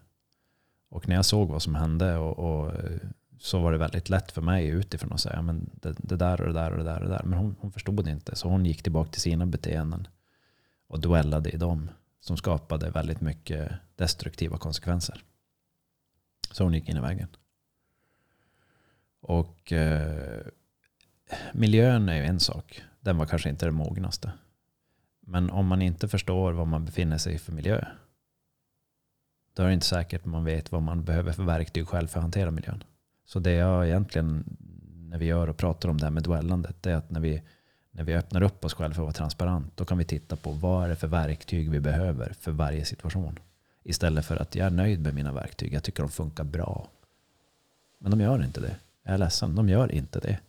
Och 0.89 1.07
när 1.07 1.15
jag 1.15 1.25
såg 1.25 1.49
vad 1.49 1.61
som 1.61 1.75
hände 1.75 2.17
och, 2.17 2.39
och 2.39 2.73
eh, 2.73 2.97
så 3.39 3.59
var 3.59 3.71
det 3.71 3.77
väldigt 3.77 4.09
lätt 4.09 4.31
för 4.31 4.41
mig 4.41 4.67
utifrån 4.67 5.13
att 5.13 5.19
säga 5.19 5.41
men 5.41 5.69
det, 5.73 5.95
det, 5.97 6.15
där 6.15 6.41
och 6.41 6.47
det 6.47 6.53
där 6.53 6.71
och 6.71 6.77
det 6.77 6.83
där 6.83 6.99
och 6.99 7.09
det 7.09 7.15
där. 7.15 7.23
Men 7.23 7.39
hon, 7.39 7.55
hon 7.59 7.71
förstod 7.71 8.07
inte. 8.07 8.35
Så 8.35 8.49
hon 8.49 8.65
gick 8.65 8.83
tillbaka 8.83 9.11
till 9.11 9.21
sina 9.21 9.45
beteenden 9.45 10.07
och 10.87 10.99
duellade 11.01 11.49
i 11.49 11.57
dem. 11.57 11.89
Som 12.19 12.37
skapade 12.37 12.89
väldigt 12.89 13.21
mycket 13.21 13.71
destruktiva 13.95 14.57
konsekvenser. 14.57 15.23
Så 16.51 16.63
hon 16.63 16.73
gick 16.73 16.89
in 16.89 16.97
i 16.97 17.01
väggen. 17.01 17.27
Och 19.21 19.71
eh, 19.71 20.41
miljön 21.53 22.09
är 22.09 22.15
ju 22.15 22.23
en 22.23 22.39
sak. 22.39 22.83
Den 22.99 23.17
var 23.17 23.25
kanske 23.25 23.49
inte 23.49 23.65
det 23.65 23.71
mognaste. 23.71 24.31
Men 25.19 25.49
om 25.49 25.67
man 25.67 25.81
inte 25.81 26.07
förstår 26.07 26.53
vad 26.53 26.67
man 26.67 26.85
befinner 26.85 27.17
sig 27.17 27.33
i 27.33 27.37
för 27.37 27.51
miljö. 27.51 27.85
Då 29.53 29.63
är 29.63 29.67
det 29.67 29.73
inte 29.73 29.85
säkert 29.85 30.25
man 30.25 30.43
vet 30.43 30.71
vad 30.71 30.81
man 30.81 31.03
behöver 31.03 31.31
för 31.31 31.43
verktyg 31.43 31.87
själv 31.87 32.07
för 32.07 32.19
att 32.19 32.23
hantera 32.23 32.51
miljön. 32.51 32.83
Så 33.25 33.39
det 33.39 33.51
jag 33.51 33.87
egentligen, 33.87 34.57
när 35.09 35.17
vi 35.17 35.25
gör 35.25 35.47
och 35.47 35.57
pratar 35.57 35.89
om 35.89 35.97
det 35.97 36.05
här 36.05 36.11
med 36.11 36.23
duellandet, 36.23 36.83
det 36.83 36.91
är 36.91 36.95
att 36.95 37.09
när 37.09 37.19
vi, 37.19 37.43
när 37.91 38.03
vi 38.03 38.15
öppnar 38.15 38.41
upp 38.41 38.65
oss 38.65 38.73
själva 38.73 38.95
för 38.95 39.01
att 39.01 39.05
vara 39.05 39.13
transparent, 39.13 39.77
då 39.77 39.85
kan 39.85 39.97
vi 39.97 40.05
titta 40.05 40.35
på 40.35 40.51
vad 40.51 40.85
är 40.85 40.89
det 40.89 40.95
för 40.95 41.07
verktyg 41.07 41.69
vi 41.69 41.79
behöver 41.79 42.33
för 42.39 42.51
varje 42.51 42.85
situation. 42.85 43.39
Istället 43.83 44.25
för 44.25 44.35
att 44.35 44.55
jag 44.55 44.65
är 44.65 44.71
nöjd 44.71 45.01
med 45.01 45.15
mina 45.15 45.33
verktyg, 45.33 45.73
jag 45.73 45.83
tycker 45.83 46.03
de 46.03 46.09
funkar 46.09 46.43
bra. 46.43 46.89
Men 47.99 48.11
de 48.11 48.21
gör 48.21 48.43
inte 48.43 48.61
det. 48.61 48.75
Jag 49.03 49.13
är 49.13 49.17
ledsen, 49.17 49.55
de 49.55 49.69
gör 49.69 49.91
inte 49.91 50.19
det. 50.19 50.39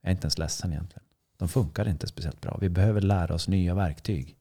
Jag 0.00 0.08
är 0.08 0.10
inte 0.10 0.24
ens 0.24 0.38
ledsen 0.38 0.72
egentligen. 0.72 1.04
De 1.36 1.48
funkar 1.48 1.88
inte 1.88 2.06
speciellt 2.06 2.40
bra. 2.40 2.58
Vi 2.60 2.68
behöver 2.68 3.00
lära 3.00 3.34
oss 3.34 3.48
nya 3.48 3.74
verktyg. 3.74 4.36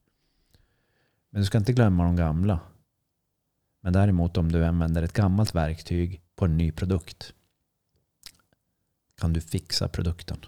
Men 1.30 1.42
du 1.42 1.46
ska 1.46 1.58
inte 1.58 1.74
glömma 1.74 2.04
de 2.04 2.16
gamla. 2.16 2.60
Men 3.82 3.94
däremot 3.94 4.38
om 4.38 4.52
du 4.52 4.66
använder 4.66 5.04
ett 5.04 5.14
gammalt 5.14 5.56
verktyg 5.56 6.22
på 6.38 6.46
en 6.46 6.58
ny 6.58 6.72
produkt 6.72 7.34
kan 9.18 9.34
du 9.34 9.42
fixa 9.42 9.88
produkten. 9.88 10.46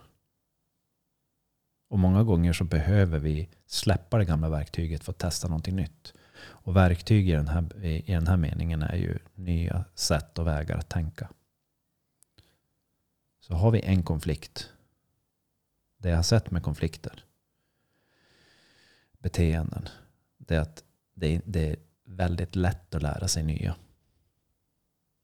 Och 1.88 2.00
många 2.00 2.24
gånger 2.24 2.54
så 2.54 2.64
behöver 2.64 3.20
vi 3.20 3.50
släppa 3.66 4.18
det 4.18 4.26
gamla 4.26 4.50
verktyget 4.50 5.04
för 5.04 5.12
att 5.12 5.18
testa 5.18 5.48
någonting 5.48 5.76
nytt. 5.76 6.14
Och 6.42 6.76
verktyg 6.76 7.30
i 7.30 7.32
den 7.32 7.48
här, 7.48 7.86
i 7.86 8.12
den 8.12 8.28
här 8.28 8.38
meningen 8.38 8.82
är 8.82 8.96
ju 8.96 9.20
nya 9.34 9.86
sätt 9.96 10.40
och 10.40 10.48
vägar 10.48 10.78
att 10.78 10.90
tänka. 10.90 11.30
Så 13.40 13.54
har 13.54 13.72
vi 13.72 13.82
en 13.82 14.04
konflikt 14.04 14.70
det 16.00 16.10
jag 16.10 16.16
har 16.16 16.24
sett 16.24 16.52
med 16.52 16.64
konflikter, 16.64 17.26
beteenden, 19.18 19.90
det 20.38 20.56
är 20.56 20.60
att 20.60 20.84
det, 21.14 21.42
det 21.46 21.70
är 21.70 21.76
väldigt 22.04 22.56
lätt 22.56 22.96
att 22.96 23.02
lära 23.02 23.28
sig 23.28 23.44
nya. 23.44 23.76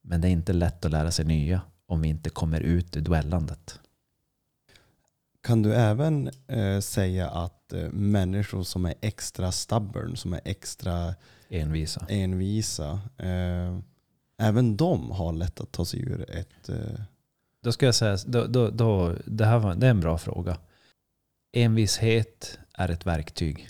Men 0.08 0.22
det 0.22 0.28
är 0.28 0.32
inte 0.32 0.53
lätt 0.53 0.86
att 0.86 0.91
lära 0.91 1.12
sig 1.12 1.26
nya 1.26 1.62
om 1.86 2.01
vi 2.01 2.08
inte 2.08 2.30
kommer 2.30 2.62
ut 2.62 2.97
ur 2.97 3.01
duellandet. 3.01 3.80
Kan 5.43 5.62
du 5.62 5.74
även 5.76 6.30
eh, 6.47 6.80
säga 6.80 7.30
att 7.30 7.74
eh, 7.74 7.89
människor 7.89 8.64
som 8.64 8.86
är 8.86 8.93
extra 9.01 9.51
stubborn, 9.51 10.18
som 10.18 10.34
är 10.34 10.41
extra 10.45 11.16
Envisa. 11.49 12.06
envisa, 12.10 12.91
eh, 13.18 13.80
även 14.38 14.78
de 14.78 15.12
har 15.12 15.34
lätt 15.34 15.60
att 15.60 15.72
ta 15.72 15.86
sig 15.86 15.99
ur 15.99 16.30
ett... 16.30 16.70
Eh, 16.70 17.01
Då 17.62 17.72
ska 17.72 17.86
jag 17.86 17.95
säga, 17.95 18.18
då, 18.26 18.45
då, 18.47 18.70
då, 18.70 19.16
det 19.26 19.45
här 19.45 19.60
var, 19.60 19.76
det 19.76 19.86
är 19.88 19.91
en 19.91 19.99
bra 19.99 20.18
fråga. 20.18 20.58
Envishet 21.53 22.60
är 22.74 22.89
ett 22.89 23.06
verktyg. 23.06 23.70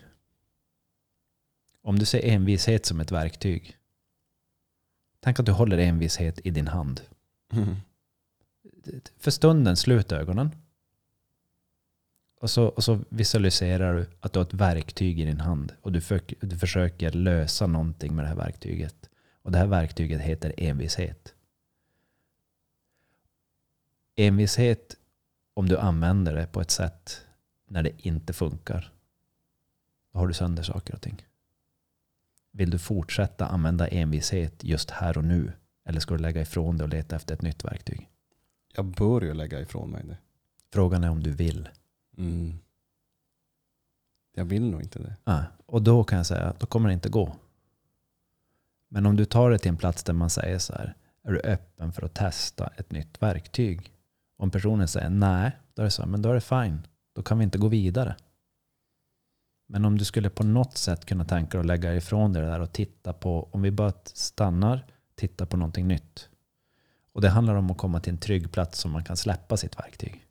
Om 1.82 2.00
du 2.00 2.06
ser 2.06 2.26
envishet 2.26 2.86
som 2.86 3.00
ett 3.00 3.12
verktyg. 3.12 3.78
Tänk 5.26 5.40
att 5.40 5.46
du 5.46 5.52
håller 5.52 5.78
envishet 5.78 6.40
i 6.44 6.52
din 6.52 6.68
hand. 6.68 7.02
För 9.18 9.32
stunden, 9.32 9.78
slut 9.78 10.12
ögonen. 10.12 10.52
Och 12.42 12.50
så, 12.50 12.66
och 12.66 12.84
så 12.84 13.00
visualiserar 13.10 13.94
du 13.94 14.10
att 14.20 14.34
du 14.34 14.40
har 14.40 14.46
ett 14.46 14.54
verktyg 14.54 15.20
i 15.20 15.26
din 15.26 15.40
hand. 15.40 15.74
Och 15.82 15.92
du, 15.92 16.02
för, 16.02 16.22
du 16.40 16.58
försöker 16.58 17.12
lösa 17.12 17.68
någonting 17.68 18.16
med 18.16 18.26
det 18.26 18.30
här 18.30 18.36
verktyget. 18.36 19.10
Och 19.42 19.52
det 19.52 19.58
här 19.58 19.68
verktyget 19.68 20.22
heter 20.22 20.54
envishet. 20.58 21.34
Envishet, 24.16 24.96
om 25.54 25.70
du 25.70 25.78
använder 25.78 26.36
det 26.36 26.48
på 26.48 26.62
ett 26.62 26.72
sätt 26.72 27.26
när 27.68 27.84
det 27.84 28.08
inte 28.08 28.34
funkar, 28.34 28.94
då 30.14 30.20
har 30.20 30.28
du 30.28 30.34
sönder 30.34 30.64
saker 30.64 30.96
och 30.96 31.02
ting. 31.02 31.26
Vill 32.56 32.70
du 32.70 32.80
fortsätta 32.80 33.48
använda 33.48 33.88
envishet 33.88 34.64
just 34.64 34.92
här 34.92 35.18
och 35.18 35.24
nu? 35.24 35.52
Eller 35.86 36.00
ska 36.00 36.14
du 36.14 36.22
lägga 36.22 36.42
ifrån 36.42 36.78
dig 36.78 36.84
och 36.84 36.90
leta 36.90 37.16
efter 37.16 37.34
ett 37.34 37.42
nytt 37.42 37.64
verktyg? 37.64 38.10
jag 38.78 38.86
bör 38.86 39.22
ju 39.22 39.34
lägga 39.34 39.60
ifrån 39.60 39.90
mig 39.90 40.04
det. 40.04 40.18
Frågan 40.74 41.04
är 41.04 41.10
om 41.10 41.24
du 41.24 41.32
vill. 41.32 41.70
Mm. 42.18 42.60
Jag 44.36 44.46
vill 44.46 44.70
nog 44.70 44.82
inte 44.82 45.00
det. 45.00 45.16
Ah, 45.24 45.44
och 45.66 45.82
då 45.82 46.04
kan 46.04 46.18
jag 46.18 46.26
säga 46.26 46.44
att 46.44 46.60
då 46.60 46.66
kommer 46.66 46.90
det 46.90 46.94
inte 46.94 47.10
gå. 47.10 47.36
Men 48.90 49.06
om 49.06 49.16
du 49.16 49.26
tar 49.26 49.50
det 49.50 49.58
till 49.58 49.70
en 49.70 49.78
plats 49.78 50.04
där 50.04 50.14
man 50.14 50.30
säger 50.30 50.60
så 50.60 50.74
här, 50.74 50.96
är 51.24 51.32
du 51.32 51.40
öppen 51.40 51.94
för 51.94 52.06
att 52.06 52.14
testa 52.14 52.68
ett 52.68 52.92
nytt 52.92 53.22
verktyg? 53.22 53.92
Om 54.38 54.52
personen 54.52 54.88
säger 54.88 55.10
nej, 55.10 55.52
då 55.74 55.82
är 55.82 55.84
det 55.84 55.92
så 55.92 56.02
här, 56.02 56.10
men 56.10 56.22
då 56.22 56.30
är 56.30 56.34
det 56.34 56.42
fine. 56.42 56.88
Då 57.16 57.24
kan 57.24 57.38
vi 57.38 57.44
inte 57.44 57.58
gå 57.58 57.68
vidare. 57.68 58.16
Men 59.68 59.86
om 59.86 59.98
du 59.98 60.06
skulle 60.06 60.30
på 60.30 60.44
något 60.44 60.78
sätt 60.78 61.06
kunna 61.06 61.26
tänka 61.26 61.58
dig 61.58 61.60
att 61.60 61.66
lägga 61.66 61.96
ifrån 61.96 62.34
dig 62.34 62.42
det 62.42 62.48
där 62.48 62.60
och 62.60 62.74
titta 62.74 63.14
på, 63.14 63.50
om 63.52 63.62
vi 63.62 63.72
bara 63.72 63.94
stannar, 64.06 64.86
titta 65.16 65.46
på 65.46 65.58
någonting 65.58 65.88
nytt. 65.88 66.30
Och 67.12 67.22
det 67.22 67.30
handlar 67.30 67.56
om 67.56 67.72
att 67.72 67.78
komma 67.78 68.00
till 68.00 68.14
en 68.14 68.20
trygg 68.20 68.52
plats 68.52 68.80
som 68.80 68.92
man 68.92 69.04
kan 69.04 69.18
släppa 69.18 69.58
sitt 69.58 69.80
verktyg. 69.80 70.28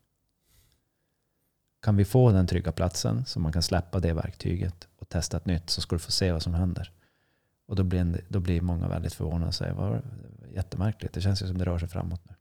Kan 1.81 1.95
vi 1.95 2.05
få 2.05 2.31
den 2.31 2.47
trygga 2.47 2.71
platsen 2.71 3.25
så 3.25 3.39
man 3.39 3.51
kan 3.51 3.63
släppa 3.63 3.99
det 3.99 4.13
verktyget 4.13 4.87
och 4.97 5.09
testa 5.09 5.37
ett 5.37 5.45
nytt 5.45 5.69
så 5.69 5.81
ska 5.81 5.95
du 5.95 5.99
få 5.99 6.11
se 6.11 6.31
vad 6.31 6.43
som 6.43 6.53
händer. 6.53 6.91
Och 7.65 7.75
då 7.75 7.83
blir, 7.83 7.99
en, 7.99 8.17
då 8.27 8.39
blir 8.39 8.61
många 8.61 8.87
väldigt 8.87 9.13
förvånade 9.13 9.47
och 9.47 9.55
säger 9.55 9.73
vad 9.73 10.01
jättemärkligt, 10.53 11.13
det 11.13 11.21
känns 11.21 11.43
ju 11.43 11.47
som 11.47 11.57
det 11.57 11.65
rör 11.65 11.79
sig 11.79 11.87
framåt 11.87 12.21
nu. 12.29 12.35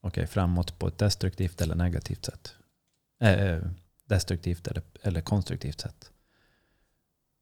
Okej, 0.00 0.26
framåt 0.26 0.78
på 0.78 0.88
ett 0.88 0.98
destruktivt 0.98 1.60
eller 1.60 1.74
negativt 1.74 2.24
sätt. 2.24 2.54
Äh, 3.18 3.60
destruktivt 4.06 4.66
eller, 4.66 4.82
eller 5.02 5.20
konstruktivt 5.20 5.80
sätt. 5.80 6.10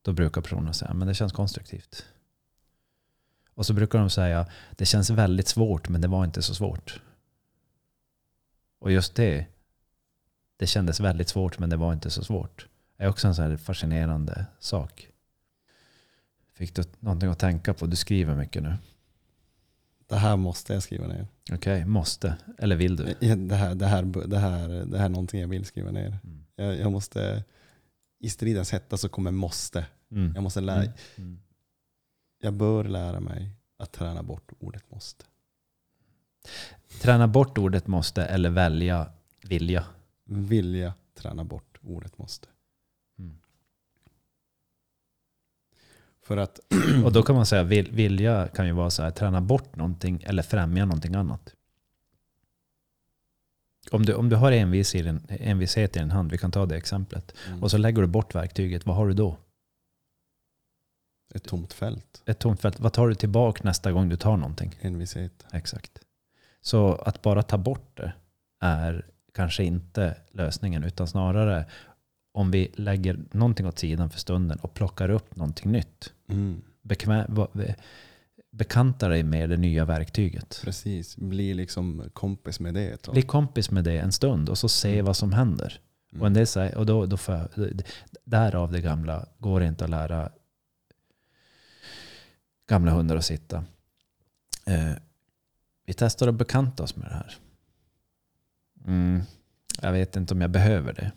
Då 0.02 0.12
brukar 0.12 0.40
personen 0.40 0.74
säga, 0.74 0.94
men 0.94 1.08
det 1.08 1.14
känns 1.14 1.32
konstruktivt. 1.32 2.04
Och 3.54 3.66
så 3.66 3.72
brukar 3.72 3.98
de 3.98 4.10
säga, 4.10 4.46
det 4.76 4.86
känns 4.86 5.10
väldigt 5.10 5.48
svårt 5.48 5.88
men 5.88 6.00
det 6.00 6.08
var 6.08 6.24
inte 6.24 6.42
så 6.42 6.54
svårt. 6.54 7.00
Och 8.78 8.92
just 8.92 9.14
det, 9.14 9.46
det 10.56 10.66
kändes 10.66 11.00
väldigt 11.00 11.28
svårt 11.28 11.58
men 11.58 11.70
det 11.70 11.76
var 11.76 11.92
inte 11.92 12.10
så 12.10 12.24
svårt. 12.24 12.66
Det 12.96 13.04
är 13.04 13.08
också 13.08 13.28
en 13.28 13.34
så 13.34 13.42
här 13.42 13.56
fascinerande 13.56 14.46
sak. 14.58 15.08
Fick 16.52 16.74
du 16.74 16.84
någonting 17.00 17.28
att 17.28 17.38
tänka 17.38 17.74
på? 17.74 17.86
Du 17.86 17.96
skriver 17.96 18.34
mycket 18.34 18.62
nu. 18.62 18.76
Det 20.06 20.16
här 20.16 20.36
måste 20.36 20.72
jag 20.72 20.82
skriva 20.82 21.06
ner. 21.06 21.26
Okej, 21.52 21.84
måste. 21.84 22.36
Eller 22.58 22.76
vill 22.76 22.96
du? 22.96 23.14
Det 23.36 23.54
här, 23.54 23.74
det, 23.74 23.86
här, 23.86 24.02
det, 24.02 24.38
här, 24.38 24.68
det 24.68 24.98
här 24.98 25.04
är 25.04 25.08
någonting 25.08 25.40
jag 25.40 25.48
vill 25.48 25.64
skriva 25.64 25.90
ner. 25.90 26.18
Mm. 26.24 26.43
Jag, 26.57 26.78
jag 26.78 26.92
måste, 26.92 27.44
I 28.18 28.30
stridens 28.30 28.72
hetta 28.72 28.96
så 28.96 29.09
kommer 29.09 29.30
måste. 29.30 29.86
Mm. 30.11 30.32
Jag, 30.34 30.42
måste 30.42 30.61
lära, 30.61 30.82
Mm. 30.82 30.92
Mm. 31.16 31.38
jag 32.40 32.52
bör 32.52 32.84
lära 32.84 33.20
mig 33.20 33.50
att 33.76 33.92
träna 33.92 34.22
bort 34.22 34.52
ordet 34.59 34.90
måste. 34.90 35.24
Träna 37.00 37.28
bort 37.28 37.59
ordet 37.59 37.86
måste 37.86 38.24
eller 38.24 38.50
välja 38.50 39.12
vilja. 39.48 39.84
Vilja 40.24 40.94
träna 41.14 41.44
bort 41.44 41.78
ordet 41.82 42.18
måste. 42.18 42.48
Mm. 43.18 43.38
För 46.22 46.36
att, 46.36 46.61
Och 47.05 47.12
då 47.12 47.22
kan 47.22 47.36
man 47.36 47.46
säga 47.46 47.62
vil, 47.62 47.90
vilja 47.92 48.48
kan 48.48 48.66
ju 48.66 48.72
vara 48.72 48.90
så 48.90 49.02
här, 49.02 49.11
träna 49.11 49.40
bort 49.40 49.76
någonting 49.76 50.22
eller 50.26 50.42
främja 50.42 50.84
någonting 50.84 51.14
annat. 51.14 51.53
Om 53.93 54.07
du, 54.07 54.14
om 54.14 54.28
du 54.28 54.37
har 54.37 54.53
envis 54.53 54.95
i 54.95 55.03
din, 55.03 55.20
envishet 55.28 55.97
i 55.97 55.99
din 55.99 56.11
hand, 56.11 56.30
vi 56.30 56.39
kan 56.39 56.51
ta 56.51 56.66
det 56.66 56.76
exemplet, 56.76 57.35
och 57.62 57.70
så 57.70 57.78
lägger 57.78 58.03
du 58.03 58.09
bort 58.09 58.35
verktyget, 58.35 58.87
vad 58.87 58.97
har 58.97 59.07
du 59.09 59.14
då? 59.14 59.37
ett 61.35 61.45
tomt 61.45 61.72
fält, 61.72 62.22
Ett 62.26 62.39
tomt 62.39 62.61
fält. 62.61 62.80
Vad 62.80 62.93
tar 62.93 63.09
du 63.09 63.14
tillbaka 63.14 63.61
nästa 63.64 63.93
gång 63.93 64.09
du 64.09 64.16
tar 64.16 64.37
någonting? 64.37 64.74
envishet. 64.80 65.47
Exakt. 65.53 65.99
Så 66.61 66.93
att 66.95 67.22
bara 67.22 67.43
ta 67.43 67.59
bort 67.59 67.97
det 67.97 68.12
är 68.61 69.07
kanske 69.35 69.64
inte 69.64 70.16
lösningen, 70.30 70.85
utan 70.85 71.07
snarare 71.09 71.66
om 72.35 72.51
vi 72.51 72.70
lägger 72.74 73.18
någonting 73.32 73.66
åt 73.66 73.78
sidan 73.78 74.11
för 74.11 74.18
stunden 74.18 74.59
och 74.59 74.74
plockar 74.74 75.09
upp 75.09 75.37
någonting 75.37 75.72
nytt. 75.72 76.12
Mm. 76.28 76.62
Bekvä- 76.82 77.26
va- 77.35 77.49
be- 77.53 77.74
bekanta 78.57 79.09
dig 79.09 79.22
med 79.22 79.50
det 79.50 79.57
nya 79.57 79.84
verktyget. 79.84 80.61
Precis, 80.64 81.16
bli 81.16 81.55
liksom 81.55 82.11
kompis 82.12 82.61
med 82.61 82.74
det. 82.74 83.09
Bli 83.12 83.22
kompis 83.22 83.70
med 83.70 83.84
det 83.84 83.98
en 83.98 84.12
stund 84.12 84.48
och 84.48 84.59
så 84.59 84.68
se 84.68 84.92
Mm. 84.92 85.05
vad 85.05 85.16
som 85.16 85.32
händer. 85.32 85.80
Mm. 86.12 86.20
Och, 86.20 86.26
en 86.26 86.34
del 86.34 86.46
säger, 86.46 86.76
och 86.78 86.86
då, 86.86 87.07
då 87.07 87.16
får 87.16 87.34
jag, 87.34 87.48
därav 88.24 88.72
det 88.72 88.80
gamla, 88.80 89.26
går 89.38 89.61
det 89.61 89.66
inte 89.66 89.84
att 89.84 89.90
lära 89.90 90.30
gamla 92.68 92.92
hundar 92.92 93.16
att 93.16 93.24
sitta. 93.24 93.64
Eh, 94.66 94.92
vi 95.86 95.94
testar 95.94 96.28
att 96.28 96.34
bekanta 96.34 96.82
oss 96.82 96.96
med 96.96 97.09
det 97.09 97.14
här. 97.14 97.34
Mm, 98.86 99.22
jag 99.82 99.92
vet 99.92 100.16
inte 100.16 100.34
om 100.34 100.40
jag 100.40 100.50
behöver 100.50 100.92
det. 100.92 101.12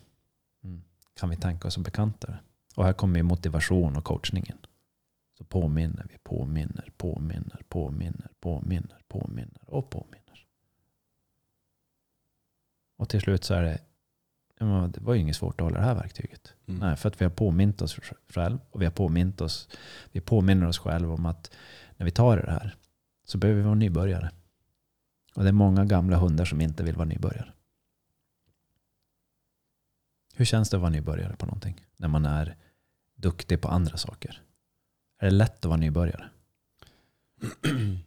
Mm. 0.64 0.82
Kan 1.20 1.30
vi 1.30 1.36
tänka 1.36 1.68
oss 1.68 1.78
att 1.78 1.84
bekanta 1.84 2.26
det? 2.26 2.38
Och 2.74 2.84
här 2.84 2.92
kommer 2.92 3.16
ju 3.16 3.22
motivation 3.22 3.96
och 3.96 4.04
coachningen. 4.04 4.58
Så 5.38 5.44
påminner 5.44 6.06
vi, 6.10 6.18
påminner, 6.18 6.90
påminner, 6.96 7.62
påminner, 7.68 8.30
påminner, 8.40 9.02
påminner 9.08 9.60
och 9.66 9.90
påminner. 9.90 10.46
Och 12.96 13.08
till 13.08 13.20
slut 13.20 13.44
så 13.44 13.54
är 13.54 13.62
det, 13.62 13.78
det 14.88 15.00
var 15.00 15.14
ju 15.14 15.20
inget 15.20 15.36
svårt 15.36 15.60
att 15.60 15.64
hålla 15.64 15.78
det 15.78 15.86
här 15.86 15.94
verktyget. 15.94 16.54
Mm. 16.66 16.80
Nej, 16.80 16.96
för 16.96 17.08
att 17.08 17.20
vi 17.20 17.24
har 17.24 17.32
påmint 17.32 17.82
oss 17.82 18.00
själv 18.28 18.58
och 18.70 18.80
vi 18.80 18.84
har 18.84 18.92
påmint 18.92 19.40
oss, 19.40 19.68
vi 20.12 20.20
påminner 20.20 20.66
oss 20.66 20.78
själva 20.78 21.14
om 21.14 21.26
att 21.26 21.50
när 21.96 22.04
vi 22.04 22.10
tar 22.10 22.36
det 22.36 22.50
här 22.50 22.76
så 23.24 23.38
behöver 23.38 23.60
vi 23.60 23.64
vara 23.64 23.74
nybörjare. 23.74 24.30
Och 25.34 25.42
det 25.42 25.48
är 25.48 25.52
många 25.52 25.84
gamla 25.84 26.16
hundar 26.16 26.44
som 26.44 26.60
inte 26.60 26.82
vill 26.82 26.96
vara 26.96 27.08
nybörjare. 27.08 27.52
Hur 30.34 30.44
känns 30.44 30.70
det 30.70 30.76
att 30.76 30.80
vara 30.80 30.90
nybörjare 30.90 31.36
på 31.36 31.46
någonting? 31.46 31.86
När 31.96 32.08
man 32.08 32.26
är 32.26 32.56
duktig 33.14 33.60
på 33.60 33.68
andra 33.68 33.96
saker. 33.96 34.42
Är 35.18 35.26
det 35.26 35.30
lätt 35.30 35.58
att 35.58 35.64
vara 35.64 35.76
nybörjare? 35.76 36.28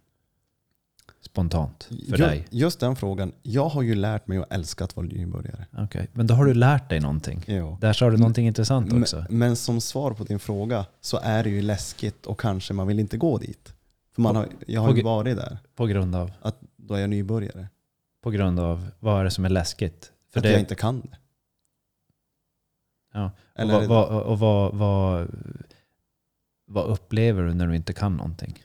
Spontant 1.22 1.84
för 1.84 1.96
Ju- 2.18 2.24
dig. 2.26 2.48
Just 2.50 2.80
den 2.80 2.96
frågan. 2.96 3.32
Jag 3.42 3.70
har 3.70 3.82
ju 3.82 3.96
lärt 3.96 4.28
mig 4.28 4.38
att 4.38 4.52
älska 4.54 4.84
att 4.84 4.96
vara 4.96 5.08
nybörjare. 5.08 5.66
Okej, 5.78 6.08
men 6.14 6.28
då 6.28 6.34
har 6.34 6.46
du 6.46 6.54
lärt 6.54 6.90
dig 6.90 7.00
någonting. 7.00 7.44
Ja. 7.48 7.78
Där 7.82 7.94
sa 7.94 8.10
du 8.10 8.18
någonting 8.18 8.48
intressant 8.48 8.92
Men, 8.92 9.02
också. 9.02 9.26
men 9.30 9.56
som 9.56 9.82
svar 9.82 10.14
på 10.14 10.24
din 10.24 10.40
fråga 10.40 10.86
så 11.02 11.20
är 11.24 11.44
det 11.44 11.50
ju 11.50 11.62
läskigt 11.62 12.26
och 12.26 12.40
kanske 12.40 12.74
man 12.74 12.88
vill 12.88 13.00
inte 13.00 13.18
gå 13.18 13.38
dit. 13.38 13.74
För 14.16 14.22
man 14.22 14.36
har, 14.36 14.48
jag 14.68 14.82
har 14.82 14.90
Och- 14.90 14.98
ju 14.98 15.04
varit 15.04 15.38
där. 15.38 15.58
På 15.76 15.86
grund 15.86 16.16
av, 16.16 16.32
Att 16.42 16.60
då 16.76 16.94
är 16.94 17.00
jag 17.02 17.10
nybörjare. 17.10 17.68
på 18.22 18.30
grund 18.32 18.60
av 18.60 18.88
vad 19.00 19.20
är 19.20 19.24
det 19.24 19.32
som 19.32 19.46
är 19.46 19.50
läskigt? 19.50 20.12
För 20.34 20.40
att 20.40 20.44
det, 20.44 20.52
jag 20.52 20.60
inte 20.60 20.76
kan 20.76 21.02
det. 21.02 21.18
ja. 23.14 23.32
Eller 23.56 23.76
och 23.82 23.86
vad, 23.88 24.10
vad, 24.14 24.24
och 24.24 24.40
vad, 24.40 24.74
vad, 24.76 25.28
vad 26.72 26.86
upplever 26.86 27.44
du 27.44 27.54
när 27.54 27.68
du 27.68 27.76
inte 27.76 27.94
kan 27.94 28.18
någonting? 28.18 28.64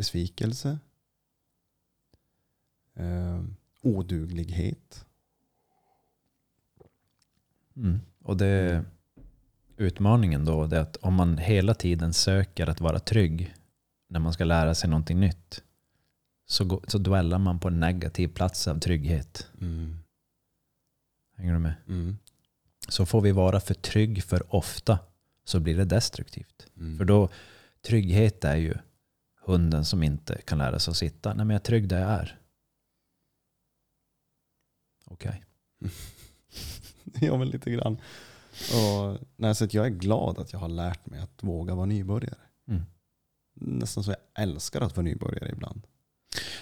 besvikelse. 0.00 0.78
Eh, 2.94 3.42
oduglighet. 3.80 5.06
Mm. 7.76 8.00
Och 8.18 8.36
det 8.36 8.84
utmaningen 9.76 10.44
då 10.44 10.62
är 10.62 10.74
att 10.74 10.96
om 10.96 11.14
man 11.14 11.38
hela 11.38 11.74
tiden 11.74 12.12
söker 12.12 12.66
att 12.66 12.80
vara 12.80 12.98
trygg 12.98 13.54
när 14.08 14.20
man 14.20 14.32
ska 14.32 14.44
lära 14.44 14.74
sig 14.74 14.90
någonting 14.90 15.20
nytt 15.20 15.62
så, 16.46 16.64
gå, 16.64 16.82
så 16.88 16.98
dwellar 16.98 17.38
man 17.38 17.60
på 17.60 17.68
en 17.68 17.80
negativ 17.80 18.28
plats 18.28 18.68
av 18.68 18.78
trygghet. 18.78 19.50
Mm. 19.60 19.96
Hänger 21.36 21.52
du 21.52 21.58
med? 21.58 21.74
Mm. 21.88 22.18
Så 22.88 23.06
får 23.06 23.20
vi 23.20 23.32
vara 23.32 23.60
för 23.60 23.74
trygg 23.74 24.24
för 24.24 24.54
ofta 24.54 24.98
så 25.44 25.60
blir 25.60 25.76
det 25.76 25.84
destruktivt. 25.84 26.66
Mm. 26.76 26.98
För 26.98 27.04
då, 27.04 27.28
trygghet 27.82 28.44
är 28.44 28.56
ju 28.56 28.74
hunden 29.40 29.84
som 29.84 30.02
inte 30.02 30.42
kan 30.44 30.58
lära 30.58 30.78
sig 30.78 30.90
att 30.90 30.96
sitta. 30.96 31.34
Nej 31.34 31.46
men 31.46 31.54
jag 31.54 31.60
är 31.60 31.64
trygg 31.64 31.88
där 31.88 32.00
jag 32.00 32.10
är. 32.10 32.38
Okej. 35.04 35.44
ja, 37.20 37.38
men 37.38 37.48
lite 37.48 37.70
grann. 37.70 38.00
Och, 38.50 39.18
nej, 39.36 39.54
så 39.54 39.66
jag 39.70 39.86
är 39.86 39.90
glad 39.90 40.38
att 40.38 40.52
jag 40.52 40.60
har 40.60 40.68
lärt 40.68 41.06
mig 41.06 41.20
att 41.20 41.42
våga 41.42 41.74
vara 41.74 41.86
nybörjare. 41.86 42.38
Mm. 42.68 42.82
Nästan 43.54 44.04
så 44.04 44.10
jag 44.10 44.42
älskar 44.42 44.80
att 44.80 44.96
vara 44.96 45.04
nybörjare 45.04 45.50
ibland. 45.52 45.86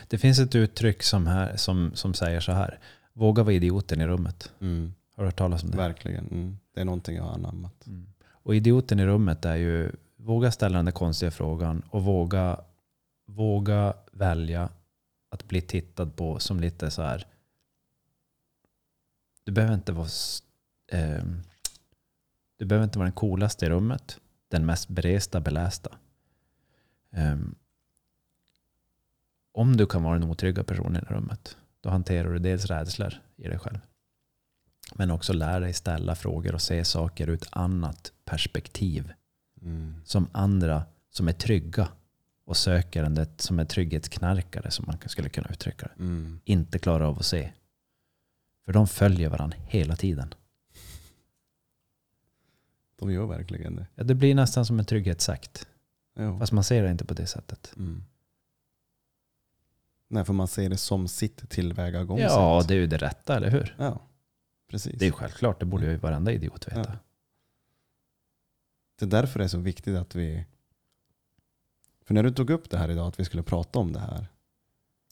Det 0.09 0.19
finns 0.19 0.39
ett 0.39 0.55
uttryck 0.55 1.03
som, 1.03 1.27
här, 1.27 1.57
som, 1.57 1.91
som 1.95 2.15
säger 2.15 2.41
så 2.41 2.53
här. 2.53 2.79
Våga 3.13 3.43
vara 3.43 3.55
idioten 3.55 4.01
i 4.01 4.07
rummet. 4.07 4.53
Mm. 4.61 4.95
Har 5.15 5.23
du 5.23 5.27
hört 5.27 5.37
talas 5.37 5.63
om 5.63 5.71
det? 5.71 5.77
Verkligen. 5.77 6.27
Mm. 6.27 6.59
Det 6.75 6.81
är 6.81 6.85
någonting 6.85 7.17
jag 7.17 7.23
har 7.23 7.33
anammat. 7.33 7.87
Mm. 7.87 8.07
Och 8.49 8.55
idioten 8.55 9.01
i 9.01 9.07
rummet 9.07 9.45
är 9.45 9.57
ju 9.57 9.93
våga 10.17 10.51
ställa 10.51 10.79
den 10.79 10.85
där 10.85 10.93
konstiga 10.93 11.31
frågan 11.31 11.83
och 11.91 12.05
våga, 12.05 12.61
våga 13.27 13.95
välja 14.13 14.69
att 15.31 15.49
bli 15.49 15.61
tittad 15.61 16.17
på 16.17 16.39
som 16.39 16.61
lite 16.61 16.91
så 16.91 17.03
här. 17.03 17.27
Du 19.45 19.53
behöver 19.53 19.75
inte 19.75 19.93
vara 19.93 20.09
eh, 20.93 21.25
du 22.57 22.65
behöver 22.65 22.85
inte 22.85 22.99
vara 22.99 23.07
den 23.07 23.13
coolaste 23.13 23.67
i 23.67 23.69
rummet. 23.69 24.21
Den 24.49 24.67
mest 24.67 24.89
beresta, 24.89 25.41
belästa. 25.41 25.91
Ehm, 27.11 27.55
om 29.53 29.77
du 29.77 29.87
kan 29.87 30.03
vara 30.03 30.19
den 30.19 30.31
otrygga 30.31 30.65
personen 30.65 31.05
i 31.11 31.13
rummet, 31.15 31.57
då 31.81 31.91
hanterar 31.91 32.33
du 32.33 32.39
dels 32.39 32.65
rädslor 32.65 33.15
i 33.37 33.49
dig 33.49 33.59
själv. 33.59 33.79
Men 34.95 35.11
också 35.11 35.33
lär 35.33 35.61
dig 35.61 35.73
ställa 35.73 36.15
frågor 36.15 36.55
och 36.55 36.63
se 36.63 36.85
saker 36.85 37.29
ur 37.29 37.35
ett 37.35 37.49
annat 37.51 38.13
perspektiv. 38.25 39.13
Mm. 39.63 39.95
Som 40.05 40.29
andra 40.33 40.83
som 41.11 41.29
är 41.29 41.33
trygga 41.33 41.89
och 42.45 42.57
sökandet 42.57 43.41
som 43.41 43.59
är 43.59 43.65
trygghetsknarkare 43.65 44.71
som 44.71 44.85
man 44.87 44.99
skulle 45.07 45.29
kunna 45.29 45.49
uttrycka 45.51 45.87
det. 45.87 46.03
Mm. 46.03 46.41
Inte 46.45 46.79
klarar 46.79 47.05
av 47.05 47.19
att 47.19 47.27
se. 47.27 47.53
För 48.65 48.73
de 48.73 48.89
följer 48.89 49.29
varandra 49.29 49.59
hela 49.67 49.97
tiden. 49.97 50.35
De 52.97 53.13
gör 53.13 53.27
verkligen 53.27 53.77
det. 53.77 53.87
Ja, 53.95 54.05
det 54.05 54.15
blir 54.15 54.35
nästan 54.35 54.67
som 54.67 54.79
en 54.79 54.85
trygghetssekt. 54.85 55.69
Ja. 56.15 56.39
Fast 56.39 56.53
man 56.53 56.65
ser 56.65 56.83
det 56.83 56.91
inte 56.91 57.05
på 57.05 57.15
det 57.15 57.27
sättet. 57.27 57.73
Mm. 57.77 58.05
Nej, 60.09 60.25
för 60.25 60.33
man 60.33 60.49
ser 60.49 60.69
det 60.69 60.77
som 60.77 61.09
sitt 61.09 61.51
tillvägagångssätt. 61.51 62.31
Ja, 62.31 62.65
det 62.69 62.75
är 62.75 62.79
ju 62.79 62.87
det 62.87 62.97
rätta, 62.97 63.37
eller 63.37 63.51
hur? 63.51 63.75
Ja, 63.79 64.03
precis. 64.69 64.95
Det 64.99 65.07
är 65.07 65.13
självklart, 65.13 65.61
det 65.61 65.67
borde 65.67 65.87
ju 65.87 65.97
varenda 65.97 66.33
idiot 66.33 66.69
veta. 66.69 66.81
Ja. 66.81 66.99
Det 68.99 69.05
är 69.05 69.09
därför 69.11 69.39
det 69.39 69.45
är 69.45 69.49
så 69.49 69.59
viktigt 69.59 69.97
att 69.97 70.15
vi... 70.15 70.45
För 72.05 72.15
när 72.15 72.23
du 72.23 72.31
tog 72.31 72.51
upp 72.51 72.71
det 72.71 72.79
här 72.79 72.91
idag, 72.91 73.09
att 73.09 73.21
vi 73.21 73.25
skulle 73.25 73.43
prata 73.43 73.79
om 73.79 73.93
det 73.93 74.01
här. 74.01 74.27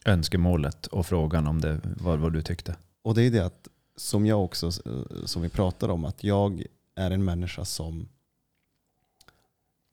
Önskemålet 0.04 0.86
och 0.86 1.06
frågan 1.06 1.46
om 1.46 1.60
det 1.60 1.80
var 1.84 2.16
vad 2.16 2.32
du 2.32 2.42
tyckte. 2.42 2.76
Och 3.02 3.14
det 3.14 3.22
är 3.22 3.30
det 3.30 3.46
att, 3.46 3.68
som 3.96 4.26
jag 4.26 4.44
också, 4.44 4.66
eh, 4.66 5.24
som 5.24 5.42
vi 5.42 5.48
pratar 5.48 5.88
om, 5.88 6.04
att 6.04 6.24
jag 6.24 6.64
är 6.94 7.10
en 7.10 7.24
människa 7.24 7.64
som 7.64 8.08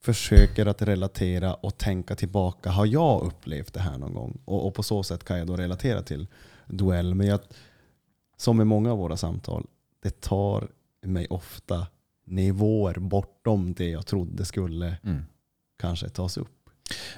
försöker 0.01 0.65
att 0.65 0.81
relatera 0.81 1.53
och 1.53 1.77
tänka 1.77 2.15
tillbaka. 2.15 2.69
Har 2.69 2.85
jag 2.85 3.23
upplevt 3.23 3.73
det 3.73 3.79
här 3.79 3.97
någon 3.97 4.13
gång? 4.13 4.37
Och, 4.45 4.67
och 4.67 4.73
på 4.73 4.83
så 4.83 5.03
sätt 5.03 5.23
kan 5.23 5.37
jag 5.37 5.47
då 5.47 5.55
relatera 5.55 6.01
till 6.01 6.27
duell. 6.65 7.15
Men 7.15 7.27
jag, 7.27 7.39
som 8.43 8.57
med 8.57 8.67
många 8.67 8.91
av 8.91 8.97
våra 8.97 9.17
samtal, 9.17 9.67
det 10.01 10.21
tar 10.21 10.67
mig 11.01 11.27
ofta 11.29 11.87
nivåer 12.25 12.99
bortom 12.99 13.73
det 13.73 13.89
jag 13.89 14.05
trodde 14.05 14.45
skulle 14.45 14.97
Mm. 15.03 15.25
kanske 15.77 16.09
tas 16.09 16.37
upp. 16.37 16.69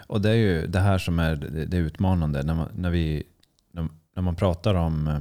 Och 0.07 0.21
det 0.21 0.29
är 0.29 0.35
ju 0.35 0.67
det 0.67 0.79
här 0.79 0.97
som 0.97 1.19
är 1.19 1.35
det, 1.35 1.77
utmanande 1.77 2.43
när 2.43 2.55
man, 2.55 2.69
när, 2.75 2.89
vi, 2.89 3.23
när, 3.71 3.87
när 4.13 4.21
man 4.23 4.35
pratar 4.35 4.75
om 4.75 5.07
eh, 5.07 5.19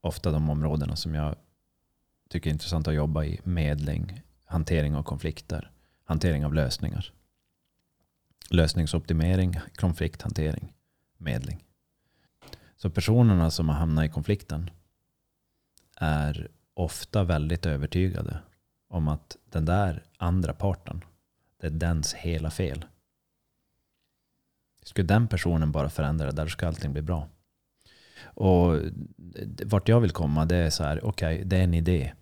ofta 0.00 0.30
de 0.30 0.50
områdena 0.50 0.96
som 0.96 1.14
jag 1.14 1.36
tycker 2.28 2.50
är 2.50 2.52
intressant 2.52 2.88
att 2.88 2.94
jobba 2.94 3.24
i. 3.24 3.40
Medling, 3.44 4.22
hantering 4.44 4.94
av 4.94 5.02
konflikter, 5.02 5.70
hantering 6.04 6.44
av 6.44 6.54
lösningar. 6.54 7.12
Lösningsoptimering, 8.50 9.60
konflikthantering, 9.76 10.72
medling. 11.18 11.65
Så 12.76 12.90
personerna 12.90 13.50
som 13.50 13.68
har 13.68 13.76
hamnat 13.76 14.04
i 14.04 14.08
konflikten 14.08 14.70
är 15.96 16.48
ofta 16.74 17.24
väldigt 17.24 17.66
övertygade 17.66 18.38
om 18.88 19.08
att 19.08 19.36
den 19.44 19.64
där 19.64 20.04
andra 20.16 20.52
parten 20.54 21.04
det 21.60 21.66
är 21.66 21.70
dens 21.70 22.14
hela 22.14 22.50
fel. 22.50 22.84
Skulle 24.82 25.06
den 25.06 25.28
personen 25.28 25.72
bara 25.72 25.90
förändra 25.90 26.26
det 26.26 26.32
där 26.32 26.46
ska 26.46 26.66
allting 26.66 26.92
bli 26.92 27.02
bra. 27.02 27.28
Och 28.22 28.80
vart 29.64 29.88
jag 29.88 30.00
vill 30.00 30.10
komma 30.10 30.44
det 30.44 30.56
är 30.56 30.70
så 30.70 30.84
här, 30.84 31.04
okej 31.04 31.44
det 31.44 31.56
är 31.56 31.64
en 31.64 31.74
idé. 31.74 32.12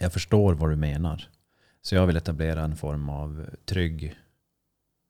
Jag 0.00 0.12
förstår 0.12 0.54
vad 0.54 0.70
du 0.70 0.76
menar. 0.76 1.28
Så 1.82 1.94
jag 1.94 2.06
vill 2.06 2.16
etablera 2.16 2.62
en 2.62 2.76
form 2.76 3.08
av 3.08 3.46
trygg 3.64 4.16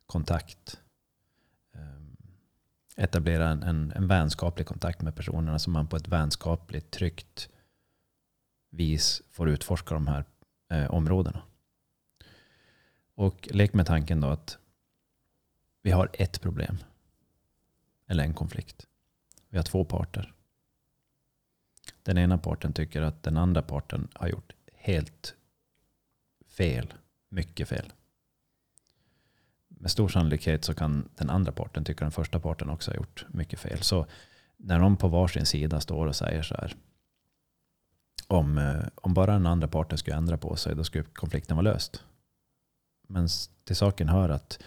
kontakt. 0.07 0.81
Etablera 2.97 3.49
en, 3.49 3.63
en, 3.63 3.93
en 3.97 4.09
vänskaplig 4.09 4.67
kontakt 4.67 5.03
med 5.03 5.17
personerna 5.17 5.59
som 5.59 5.73
man 5.73 5.87
på 5.87 5.97
ett 5.97 6.09
vänskapligt, 6.09 6.91
tryggt 6.91 7.49
vis 8.71 9.23
får 9.31 9.49
utforska 9.49 9.95
de 9.95 10.07
här 10.07 10.25
eh, 10.71 10.91
områdena. 10.91 11.43
Och 13.15 13.49
lek 13.51 13.73
med 13.73 13.87
tanken 13.87 14.21
då 14.21 14.29
att 14.29 14.59
vi 15.83 15.91
har 15.91 16.11
ett 16.13 16.41
problem. 16.41 16.79
Eller 18.07 18.25
en 18.25 18.35
konflikt. 18.35 18.87
Vi 19.49 19.57
har 19.57 19.65
två 19.65 19.85
parter. 19.85 20.35
Den 22.03 22.19
ena 22.19 22.39
parten 22.39 22.73
tycker 22.73 23.03
att 23.03 23.23
den 23.23 23.37
andra 23.37 23.63
parten 23.63 24.09
har 24.13 24.29
gjort 24.29 24.53
helt 24.73 25.35
fel. 26.47 26.95
Mycket 27.29 27.69
fel. 27.69 27.93
Med 29.85 29.91
stor 29.91 30.09
sannolikhet 30.09 30.65
så 30.65 30.75
kan 30.75 31.09
den 31.15 31.31
andra 31.31 31.53
parten 31.53 31.85
tycka 31.85 32.05
den 32.05 32.13
första 32.13 32.41
parten 32.41 32.71
också 32.71 32.91
har 32.91 32.97
gjort 32.97 33.27
mycket 33.29 33.59
fel. 33.59 33.83
Så 33.83 34.07
när 34.57 34.79
de 34.79 34.97
på 34.97 35.09
varsin 35.09 35.47
sida 35.47 35.81
står 35.81 36.07
och 36.07 36.17
säger 36.17 36.43
så 36.43 36.55
här. 36.55 36.75
Om, 38.27 38.59
eh, 38.59 38.85
om 38.95 39.15
bara 39.15 39.33
den 39.33 39.47
andra 39.47 39.69
parten 39.69 39.99
skulle 39.99 40.17
ändra 40.17 40.39
på 40.39 40.57
sig 40.57 40.75
då 40.75 40.85
skulle 40.85 41.05
konflikten 41.05 41.57
vara 41.57 41.65
löst. 41.65 42.03
Men 43.09 43.29
till 43.65 43.77
saken 43.77 44.09
hör 44.09 44.29
att 44.29 44.63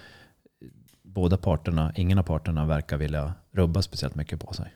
båda 1.02 1.38
parterna, 1.38 1.94
ingen 1.96 2.18
av 2.18 2.24
parterna 2.24 2.66
verkar 2.66 2.98
vilja 2.98 3.34
rubba 3.52 3.82
speciellt 3.82 4.16
mycket 4.16 4.40
på 4.40 4.54
sig. 4.54 4.76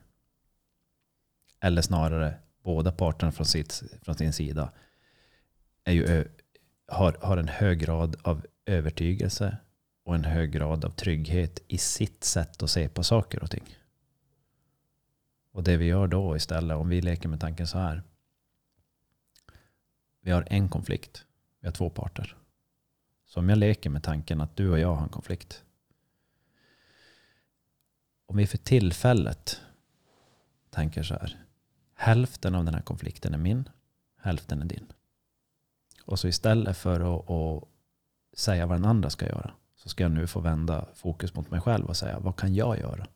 Eller 1.60 1.82
snarare, 1.82 2.38
båda 2.64 2.92
parterna 2.92 3.32
från, 3.32 3.46
sitt, 3.46 3.84
från 4.02 4.16
sin 4.16 4.34
sida 4.34 4.72
är 5.84 5.94
ju, 5.94 6.28
har, 6.88 7.18
har 7.22 7.38
en 7.38 7.48
hög 7.48 7.80
grad 7.80 8.16
av 8.24 8.46
övertygelse 8.66 9.58
och 10.04 10.16
en 10.16 10.24
hög 10.24 10.52
grad 10.52 10.86
av 10.86 10.90
trygghet 10.90 11.60
i 11.68 11.78
sitt 11.78 12.24
sätt 12.24 12.64
att 12.64 12.70
se 12.70 12.90
på 12.90 13.04
saker 13.04 13.44
och 13.44 13.52
ting. 13.52 13.78
Och 15.52 15.64
det 15.64 15.78
vi 15.78 15.86
gör 15.86 16.08
då 16.08 16.36
istället, 16.36 16.78
om 16.78 16.90
vi 16.90 17.02
leker 17.02 17.30
med 17.30 17.40
tanken 17.40 17.68
så 17.68 17.78
här. 17.78 18.04
Vi 20.22 20.32
har 20.32 20.48
en 20.50 20.70
konflikt, 20.70 21.26
vi 21.60 21.68
har 21.68 21.74
två 21.74 21.90
parter. 21.90 22.38
Så 23.26 23.40
om 23.40 23.50
jag 23.50 23.58
leker 23.58 23.90
med 23.90 24.04
tanken 24.04 24.42
att 24.42 24.56
du 24.56 24.72
och 24.72 24.80
jag 24.80 24.96
har 24.96 25.04
en 25.04 25.10
konflikt. 25.10 25.64
Om 28.26 28.38
vi 28.38 28.48
för 28.48 28.58
tillfället 28.58 29.62
tänker 30.70 31.04
så 31.04 31.14
här. 31.14 31.46
Hälften 31.94 32.56
av 32.56 32.66
den 32.66 32.74
här 32.74 32.82
konflikten 32.82 33.34
är 33.34 33.38
min, 33.38 33.70
hälften 34.18 34.62
är 34.62 34.66
din. 34.66 34.94
Och 36.06 36.20
så 36.20 36.28
istället 36.28 36.78
för 36.78 37.00
att, 37.00 37.30
att 37.30 37.70
säga 38.40 38.66
vad 38.66 38.78
den 38.78 38.86
andra 38.86 39.10
ska 39.10 39.26
göra 39.26 39.54
så 39.84 39.90
ska 39.90 40.04
jag 40.04 40.12
nu 40.12 40.28
få 40.28 40.40
vända 40.40 40.88
fokus 40.94 41.36
mot 41.36 41.52
mig 41.52 41.62
själv 41.62 41.86
och 41.86 41.98
säga 41.98 42.20
vad 42.20 42.36
kan 42.36 42.56
jag 42.56 42.80
göra? 42.80 43.08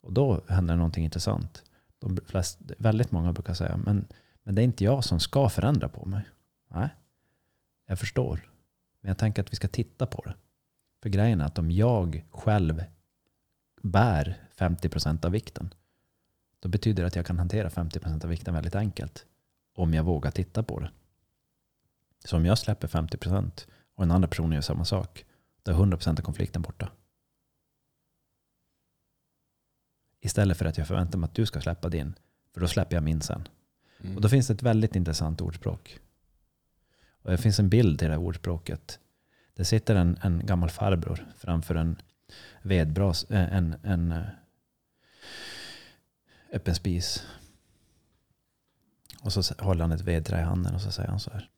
Och 0.00 0.12
då 0.12 0.44
händer 0.48 0.76
någonting 0.76 1.04
intressant. 1.04 1.64
De 1.98 2.18
flest, 2.26 2.58
väldigt 2.78 3.10
många 3.10 3.32
brukar 3.32 3.54
säga 3.54 3.76
men, 3.76 4.06
men 4.42 4.54
det 4.54 4.62
är 4.62 4.64
inte 4.64 4.84
jag 4.84 5.04
som 5.04 5.20
ska 5.20 5.48
förändra 5.48 5.88
på 5.88 6.06
mig. 6.06 6.28
Nej, 6.68 6.88
jag 7.86 7.98
förstår. 7.98 8.50
Men 9.00 9.08
jag 9.08 9.18
tänker 9.18 9.42
att 9.42 9.52
vi 9.52 9.56
ska 9.56 9.68
titta 9.68 10.06
på 10.06 10.22
det. 10.22 10.34
För 11.02 11.08
grejen 11.08 11.40
är 11.40 11.44
att 11.44 11.58
om 11.58 11.70
jag 11.70 12.24
själv 12.30 12.84
bär 13.82 14.48
50% 14.56 15.26
av 15.26 15.32
vikten, 15.32 15.74
då 16.60 16.68
betyder 16.68 17.02
det 17.02 17.06
att 17.06 17.16
jag 17.16 17.26
kan 17.26 17.38
hantera 17.38 17.68
50% 17.68 18.24
av 18.24 18.30
vikten 18.30 18.54
väldigt 18.54 18.74
enkelt. 18.74 19.26
Om 19.74 19.94
jag 19.94 20.04
vågar 20.04 20.30
titta 20.30 20.62
på 20.62 20.80
det. 20.80 20.90
Så 22.24 22.36
om 22.36 22.46
jag 22.46 22.58
släpper 22.58 22.88
50% 22.88 23.66
och 23.94 24.04
den 24.04 24.10
andra 24.10 24.28
personen 24.28 24.52
gör 24.52 24.60
samma 24.60 24.84
sak, 24.84 25.24
då 25.62 25.72
är 25.72 25.76
100% 25.76 26.10
av 26.18 26.22
konflikten 26.22 26.62
borta. 26.62 26.92
Istället 30.20 30.58
för 30.58 30.64
att 30.64 30.78
jag 30.78 30.86
förväntar 30.86 31.18
mig 31.18 31.26
att 31.26 31.34
du 31.34 31.46
ska 31.46 31.60
släppa 31.60 31.88
din, 31.88 32.14
för 32.54 32.60
då 32.60 32.68
släpper 32.68 32.96
jag 32.96 33.02
min 33.02 33.20
sen. 33.20 33.48
Mm. 34.00 34.16
Och 34.16 34.22
då 34.22 34.28
finns 34.28 34.46
det 34.46 34.54
ett 34.54 34.62
väldigt 34.62 34.96
intressant 34.96 35.40
ordspråk. 35.40 35.98
Och 37.22 37.30
det 37.30 37.38
finns 37.38 37.58
en 37.58 37.68
bild 37.68 38.02
i 38.02 38.04
det 38.04 38.10
här 38.10 38.18
ordspråket. 38.18 38.98
Det 39.54 39.64
sitter 39.64 39.94
en, 39.94 40.18
en 40.22 40.46
gammal 40.46 40.70
farbror 40.70 41.26
framför 41.36 41.74
en 41.74 42.02
vedbras, 42.62 43.24
eh, 43.24 43.56
en, 43.56 43.76
en 43.82 44.12
eh, 44.12 44.22
öppen 46.52 46.74
spis. 46.74 47.26
Och 49.20 49.32
så 49.32 49.54
håller 49.58 49.80
han 49.80 49.92
ett 49.92 50.00
vedträ 50.00 50.40
i 50.40 50.42
handen 50.42 50.74
och 50.74 50.80
så 50.80 50.90
säger 50.90 51.08
han 51.08 51.20
så 51.20 51.30
här. 51.30 51.50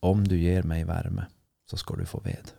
Om 0.00 0.28
du 0.28 0.38
ger 0.38 0.62
mig 0.62 0.84
värme 0.84 1.26
så 1.70 1.76
ska 1.76 1.96
du 1.96 2.06
få 2.06 2.20
ved. 2.20 2.50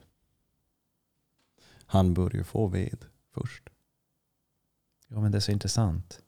Han 1.86 2.14
bör 2.14 2.36
ju 2.36 2.43
få 2.43 2.68
ved 2.68 3.05
först. 3.34 3.70
Ja 5.07 5.22
men 5.22 5.32
det 5.32 5.38
är 5.38 5.39
så 5.39 5.51
intressant. 5.51 6.22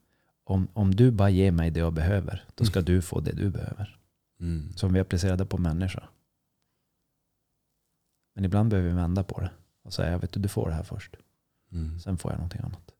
Om, 0.44 0.68
om 0.72 0.94
du 0.94 1.10
bara 1.10 1.30
ger 1.30 1.52
mig 1.52 1.70
det 1.70 1.80
jag 1.80 1.92
behöver, 1.92 2.44
då 2.54 2.64
ska 2.64 2.80
du 2.80 3.02
få 3.02 3.20
det 3.20 3.32
du 3.32 3.50
behöver. 3.50 3.98
Mm. 4.40 4.72
Som 4.76 4.92
vi 4.92 5.00
applicerar 5.00 5.36
det 5.36 5.46
på 5.46 5.58
människa. 5.58 6.08
Men 8.34 8.44
ibland 8.44 8.70
behöver 8.70 8.88
vi 8.88 8.94
vända 8.94 9.24
på 9.24 9.40
det 9.40 9.50
och 9.82 9.92
säga, 9.92 10.18
vet 10.18 10.32
du, 10.32 10.40
du 10.40 10.48
får 10.48 10.68
det 10.68 10.74
här 10.74 10.82
först. 10.82 11.16
Mm. 11.72 12.00
Sen 12.00 12.18
får 12.18 12.30
jag 12.30 12.38
någonting 12.38 12.60
annat. 12.60 12.92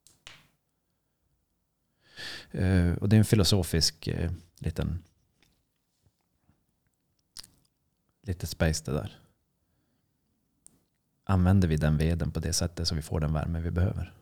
Eh, 2.50 2.92
och 2.92 3.08
det 3.08 3.16
är 3.16 3.18
en 3.18 3.24
filosofisk 3.24 4.08
eh, 4.08 4.32
liten 4.58 5.02
lite 8.22 8.46
space 8.46 8.84
det 8.84 8.92
där. 8.92 9.21
Använder 11.24 11.68
vi 11.68 11.76
den 11.76 11.96
veden 11.96 12.30
på 12.30 12.40
det 12.40 12.52
sättet 12.52 12.88
så 12.88 12.94
vi 12.94 13.02
får 13.02 13.20
den 13.20 13.32
värme 13.32 13.60
vi 13.60 13.70
behöver? 13.70 14.14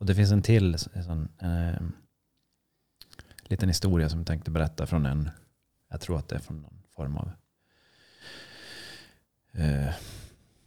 Och 0.00 0.06
det 0.06 0.14
finns 0.14 0.32
en 0.32 0.42
till 0.42 0.78
sån, 0.78 1.28
eh, 1.38 1.82
liten 3.42 3.68
historia 3.68 4.08
som 4.08 4.18
jag 4.18 4.26
tänkte 4.26 4.50
berätta 4.50 4.86
från 4.86 5.06
en, 5.06 5.30
jag 5.88 6.00
tror 6.00 6.18
att 6.18 6.28
det 6.28 6.36
är 6.36 6.40
från 6.40 6.62
någon 6.62 6.82
form 6.96 7.16
av, 7.16 7.32
eh, 9.52 9.94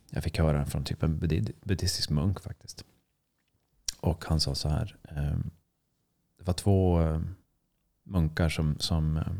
jag 0.09 0.23
fick 0.23 0.39
höra 0.39 0.57
den 0.57 0.65
från 0.65 0.83
typ 0.83 1.03
en 1.03 1.19
buddhistisk 1.63 2.09
munk 2.09 2.39
faktiskt. 2.39 2.85
Och 3.99 4.25
han 4.25 4.39
sa 4.39 4.55
så 4.55 4.69
här, 4.69 4.97
eh, 5.03 5.37
det 6.37 6.43
var 6.43 6.53
två 6.53 7.01
eh, 7.01 7.21
munkar 8.03 8.49
som, 8.49 8.79
som 8.79 9.17
eh, 9.17 9.33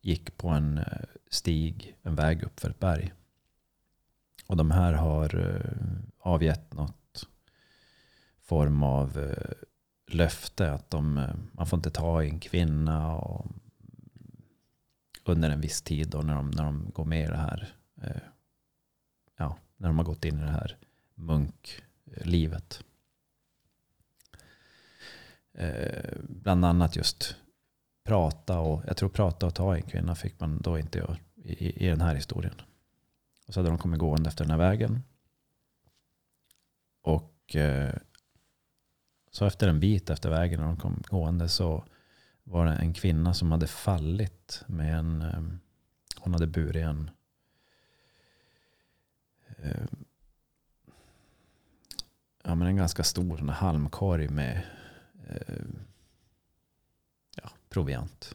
gick 0.00 0.36
på 0.36 0.48
en 0.48 0.78
eh, 0.78 1.04
stig, 1.30 1.96
en 2.02 2.14
väg 2.14 2.42
upp 2.42 2.60
för 2.60 2.70
ett 2.70 2.80
berg. 2.80 3.12
Och 4.46 4.56
de 4.56 4.70
här 4.70 4.92
har 4.92 5.34
eh, 5.34 5.70
avgett 6.18 6.74
något 6.74 7.28
form 8.42 8.82
av 8.82 9.18
eh, 9.18 9.52
löfte 10.06 10.72
att 10.72 10.90
de, 10.90 11.18
eh, 11.18 11.34
man 11.52 11.66
får 11.66 11.76
inte 11.76 11.90
ta 11.90 12.22
i 12.22 12.28
en 12.28 12.40
kvinna 12.40 13.16
och 13.16 13.46
under 15.24 15.50
en 15.50 15.60
viss 15.60 15.82
tid 15.82 16.08
då 16.08 16.22
när 16.22 16.34
de, 16.34 16.50
när 16.50 16.64
de 16.64 16.90
går 16.90 17.04
med 17.04 17.24
i 17.24 17.30
det 17.30 17.36
här, 17.36 17.74
ja, 19.36 19.58
när 19.76 19.88
de 19.88 19.98
har 19.98 20.04
gått 20.04 20.24
in 20.24 20.38
i 20.38 20.42
det 20.42 20.50
här 20.50 20.76
munklivet. 21.14 22.84
Bland 26.22 26.64
annat 26.64 26.96
just 26.96 27.36
prata 28.04 28.58
och, 28.58 28.82
jag 28.86 28.96
tror 28.96 29.08
prata 29.08 29.46
och 29.46 29.54
ta 29.54 29.76
i 29.76 29.80
en 29.80 29.86
kvinna 29.86 30.14
fick 30.14 30.40
man 30.40 30.60
då 30.62 30.78
inte 30.78 30.98
göra 30.98 31.16
i, 31.44 31.86
i 31.86 31.88
den 31.88 32.00
här 32.00 32.14
historien. 32.14 32.54
Och 33.46 33.54
så 33.54 33.60
hade 33.60 33.70
de 33.70 33.78
kommit 33.78 34.00
gående 34.00 34.28
efter 34.28 34.44
den 34.44 34.50
här 34.50 34.58
vägen. 34.58 35.02
Och 37.02 37.56
eh, 37.56 37.94
så 39.30 39.46
efter 39.46 39.68
en 39.68 39.80
bit 39.80 40.10
efter 40.10 40.30
vägen 40.30 40.60
när 40.60 40.66
de 40.66 40.76
kom 40.76 41.02
gående 41.08 41.48
så 41.48 41.84
var 42.44 42.66
det 42.66 42.72
en 42.72 42.94
kvinna 42.94 43.34
som 43.34 43.52
hade 43.52 43.66
fallit 43.66 44.62
med 44.66 44.98
en, 44.98 45.22
eh, 45.22 45.42
hon 46.20 46.32
hade 46.32 46.46
burit 46.46 46.84
en 46.84 47.10
eh, 49.58 49.86
ja, 52.42 52.54
men 52.54 52.68
en 52.68 52.76
ganska 52.76 53.04
stor 53.04 53.36
sån 53.36 53.48
halmkorg 53.48 54.28
med 54.28 54.62
eh, 55.28 55.64
ja, 57.36 57.50
proviant. 57.68 58.34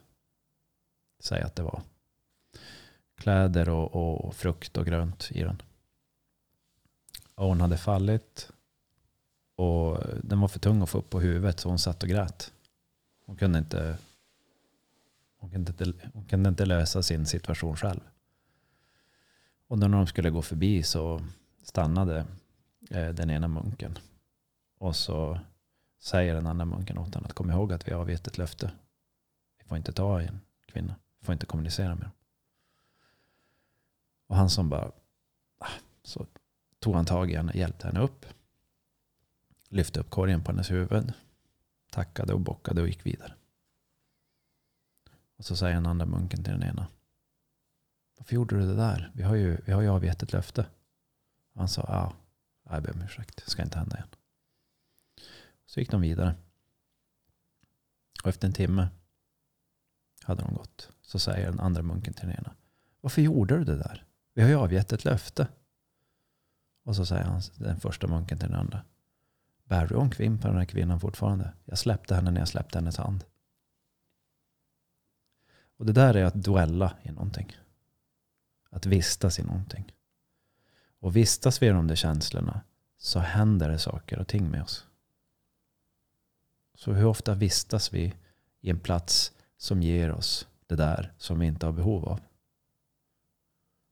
Säg 1.19 1.41
att 1.41 1.55
det 1.55 1.63
var 1.63 1.81
kläder 3.21 3.69
och, 3.69 4.25
och 4.25 4.35
frukt 4.35 4.77
och 4.77 4.85
grönt 4.85 5.29
i 5.31 5.43
den. 5.43 5.61
Och 7.35 7.47
hon 7.47 7.61
hade 7.61 7.77
fallit 7.77 8.51
och 9.55 10.03
den 10.23 10.39
var 10.39 10.47
för 10.47 10.59
tung 10.59 10.81
att 10.81 10.89
få 10.89 10.97
upp 10.97 11.09
på 11.09 11.19
huvudet 11.19 11.59
så 11.59 11.69
hon 11.69 11.79
satt 11.79 12.03
och 12.03 12.09
grät. 12.09 12.53
Hon 13.25 13.35
kunde 13.35 13.59
inte, 13.59 13.97
hon 15.37 15.49
kunde 15.49 15.71
inte, 15.71 15.93
hon 16.13 16.25
kunde 16.25 16.49
inte 16.49 16.65
lösa 16.65 17.03
sin 17.03 17.25
situation 17.25 17.75
själv. 17.75 17.99
Och 19.67 19.77
då 19.77 19.87
när 19.87 19.97
de 19.97 20.07
skulle 20.07 20.29
gå 20.29 20.41
förbi 20.41 20.83
så 20.83 21.21
stannade 21.63 22.25
eh, 22.89 23.09
den 23.09 23.29
ena 23.29 23.47
munken. 23.47 23.97
Och 24.77 24.95
så 24.95 25.39
säger 25.99 26.33
den 26.33 26.47
andra 26.47 26.65
munken 26.65 26.97
åt 26.97 27.13
honom 27.13 27.25
att 27.25 27.33
kom 27.33 27.51
ihåg 27.51 27.73
att 27.73 27.87
vi 27.87 27.93
har 27.93 28.01
avgett 28.01 28.27
ett 28.27 28.37
löfte. 28.37 28.71
Vi 29.57 29.65
får 29.65 29.77
inte 29.77 29.91
ta 29.91 30.21
i 30.21 30.25
en 30.25 30.39
kvinna. 30.65 30.95
Vi 31.19 31.25
får 31.25 31.33
inte 31.33 31.45
kommunicera 31.45 31.95
med 31.95 32.03
dem. 32.03 32.11
Och 34.31 34.37
han 34.37 34.49
som 34.49 34.69
bara, 34.69 34.91
ah", 35.57 35.71
så 36.03 36.27
tog 36.79 36.95
han 36.95 37.05
tag 37.05 37.31
i 37.31 37.35
henne, 37.35 37.51
hjälpte 37.55 37.87
henne 37.87 37.99
upp. 37.99 38.25
Lyfte 39.69 39.99
upp 39.99 40.09
korgen 40.09 40.43
på 40.43 40.51
hennes 40.51 40.71
huvud. 40.71 41.13
Tackade 41.89 42.33
och 42.33 42.39
bockade 42.39 42.81
och 42.81 42.87
gick 42.87 43.05
vidare. 43.05 43.33
Och 45.37 45.45
så 45.45 45.55
säger 45.55 45.75
den 45.75 45.85
andra 45.85 46.05
munken 46.05 46.43
till 46.43 46.53
den 46.53 46.63
ena. 46.63 46.87
Varför 48.17 48.35
gjorde 48.35 48.59
du 48.59 48.67
det 48.67 48.75
där? 48.75 49.11
Vi 49.13 49.23
har 49.23 49.35
ju, 49.35 49.57
vi 49.65 49.71
har 49.71 49.81
ju 49.81 49.89
avgett 49.89 50.23
ett 50.23 50.33
löfte. 50.33 50.65
Och 51.53 51.59
han 51.59 51.69
sa, 51.69 51.85
ja, 51.87 52.13
jag 52.73 52.83
ber 52.83 52.93
om 52.93 53.01
ursäkt. 53.01 53.41
Det 53.45 53.51
ska 53.51 53.63
inte 53.63 53.79
hända 53.79 53.95
igen. 53.95 54.09
Så 55.65 55.79
gick 55.79 55.91
de 55.91 56.01
vidare. 56.01 56.35
Och 58.23 58.29
efter 58.29 58.47
en 58.47 58.53
timme 58.53 58.89
hade 60.23 60.41
de 60.41 60.53
gått. 60.53 60.91
Så 61.01 61.19
säger 61.19 61.45
den 61.45 61.59
andra 61.59 61.81
munken 61.81 62.13
till 62.13 62.27
den 62.27 62.37
ena. 62.37 62.55
Varför 63.01 63.21
gjorde 63.21 63.57
du 63.57 63.63
det 63.63 63.77
där? 63.77 64.05
Vi 64.33 64.41
har 64.41 64.49
ju 64.49 64.55
avgett 64.55 64.93
ett 64.93 65.05
löfte. 65.05 65.47
Och 66.83 66.95
så 66.95 67.05
säger 67.05 67.23
han, 67.23 67.41
den 67.57 67.79
första 67.79 68.07
munken 68.07 68.37
till 68.37 68.49
den 68.49 68.59
andra. 68.59 68.85
Bär 69.63 69.87
du 69.87 69.95
omkring 69.95 70.37
på 70.37 70.47
den 70.47 70.57
här 70.57 70.65
kvinnan 70.65 70.99
fortfarande? 70.99 71.53
Jag 71.65 71.77
släppte 71.77 72.15
henne 72.15 72.31
när 72.31 72.41
jag 72.41 72.47
släppte 72.47 72.77
hennes 72.77 72.97
hand. 72.97 73.23
Och 75.77 75.85
det 75.85 75.93
där 75.93 76.15
är 76.15 76.25
att 76.25 76.33
duella 76.33 76.97
i 77.03 77.11
någonting. 77.11 77.57
Att 78.69 78.85
vistas 78.85 79.39
i 79.39 79.43
någonting. 79.43 79.93
Och 80.99 81.15
vistas 81.15 81.61
vi 81.61 81.67
i 81.67 81.69
de 81.69 81.87
där 81.87 81.95
känslorna 81.95 82.61
så 82.97 83.19
händer 83.19 83.69
det 83.69 83.79
saker 83.79 84.19
och 84.19 84.27
ting 84.27 84.49
med 84.49 84.63
oss. 84.63 84.87
Så 86.73 86.93
hur 86.93 87.05
ofta 87.05 87.33
vistas 87.33 87.93
vi 87.93 88.13
i 88.61 88.69
en 88.69 88.79
plats 88.79 89.31
som 89.57 89.81
ger 89.81 90.11
oss 90.11 90.47
det 90.67 90.75
där 90.75 91.13
som 91.17 91.39
vi 91.39 91.45
inte 91.45 91.65
har 91.65 91.73
behov 91.73 92.05
av? 92.05 92.19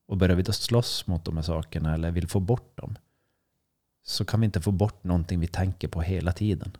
Och 0.10 0.18
börjar 0.18 0.36
vi 0.36 0.44
då 0.44 0.54
slåss 0.54 1.08
mot 1.08 1.26
de 1.26 1.36
här 1.38 1.44
sakerna 1.44 1.94
eller 1.94 2.12
vill 2.12 2.28
få 2.28 2.40
bort 2.40 2.78
dem 2.78 2.98
så 4.04 4.26
kan 4.26 4.40
vi 4.40 4.46
inte 4.46 4.62
få 4.62 4.72
bort 4.72 5.04
någonting 5.04 5.40
vi 5.40 5.48
tänker 5.48 5.88
på 5.88 6.02
hela 6.02 6.32
tiden. 6.32 6.78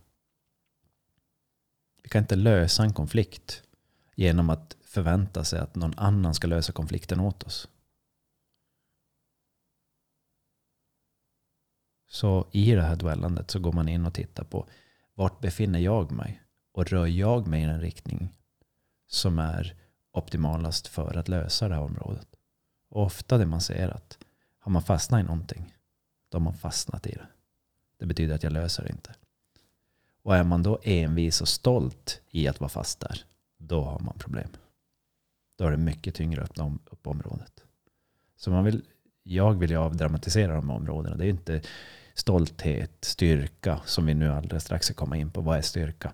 Vi 2.04 2.10
kan 2.10 2.22
inte 2.22 2.36
lösa 2.36 2.84
en 2.84 2.94
konflikt 2.94 3.64
genom 4.16 4.50
att 4.50 4.78
förvänta 4.82 5.44
sig 5.44 5.60
att 5.60 5.76
någon 5.76 5.94
annan 5.98 6.34
ska 6.34 6.48
lösa 6.48 6.72
konflikten 6.72 7.20
åt 7.20 7.44
oss. 7.44 7.68
Så 12.08 12.48
i 12.52 12.72
det 12.72 12.84
här 12.84 12.96
duellandet 12.96 13.52
så 13.52 13.60
går 13.60 13.72
man 13.72 13.90
in 13.90 14.06
och 14.06 14.14
tittar 14.14 14.44
på 14.44 14.68
vart 15.14 15.40
befinner 15.40 15.80
jag 15.80 16.12
mig? 16.12 16.42
Och 16.72 16.88
rör 16.88 17.08
jag 17.08 17.48
mig 17.48 17.64
i 17.64 17.66
den 17.66 17.82
riktning 17.82 18.38
som 19.08 19.40
är 19.40 19.76
optimalast 20.12 20.88
för 20.88 21.18
att 21.18 21.28
lösa 21.28 21.68
det 21.68 21.76
här 21.76 21.82
området? 21.82 22.39
Och 22.90 23.04
ofta 23.04 23.38
det 23.38 23.46
man 23.46 23.62
ser 23.62 23.90
att 23.90 24.18
har 24.60 24.72
man 24.72 24.82
fastnat 24.82 25.20
i 25.20 25.24
någonting, 25.24 25.76
då 26.30 26.38
har 26.38 26.44
man 26.44 26.54
fastnat 26.54 27.08
i 27.08 27.12
det. 27.12 27.28
Det 28.00 28.06
betyder 28.06 28.36
att 28.36 28.44
jag 28.44 28.54
löser 28.54 28.84
det 28.84 28.90
inte. 28.90 29.16
Och 30.24 30.36
är 30.36 30.44
man 30.44 30.64
då 30.64 30.80
envis 30.84 31.42
och 31.42 31.48
stolt 31.48 32.22
i 32.30 32.48
att 32.48 32.60
vara 32.60 32.70
fast 32.70 33.00
där, 33.00 33.24
då 33.58 33.84
har 33.84 34.00
man 34.00 34.18
problem. 34.18 34.50
Då 35.58 35.66
är 35.66 35.72
det 35.72 35.78
mycket 35.78 36.16
tyngre 36.16 36.44
att 36.44 36.50
öppna 36.50 36.78
upp 36.86 37.08
området. 37.08 37.64
Så 38.38 38.52
man 38.52 38.64
vill, 38.64 38.86
jag 39.24 39.54
vill 39.54 39.70
ju 39.70 39.78
avdramatisera 39.78 40.56
de 40.56 40.70
här 40.70 40.76
områdena. 40.76 41.16
Det 41.16 41.26
är 41.26 41.30
inte 41.30 41.62
stolthet, 42.14 43.06
styrka, 43.06 43.82
som 43.86 44.06
vi 44.06 44.14
nu 44.14 44.32
alldeles 44.32 44.64
strax 44.64 44.86
ska 44.86 44.94
komma 44.94 45.18
in 45.18 45.32
på. 45.32 45.42
Vad 45.42 45.58
är 45.58 45.62
styrka? 45.62 46.14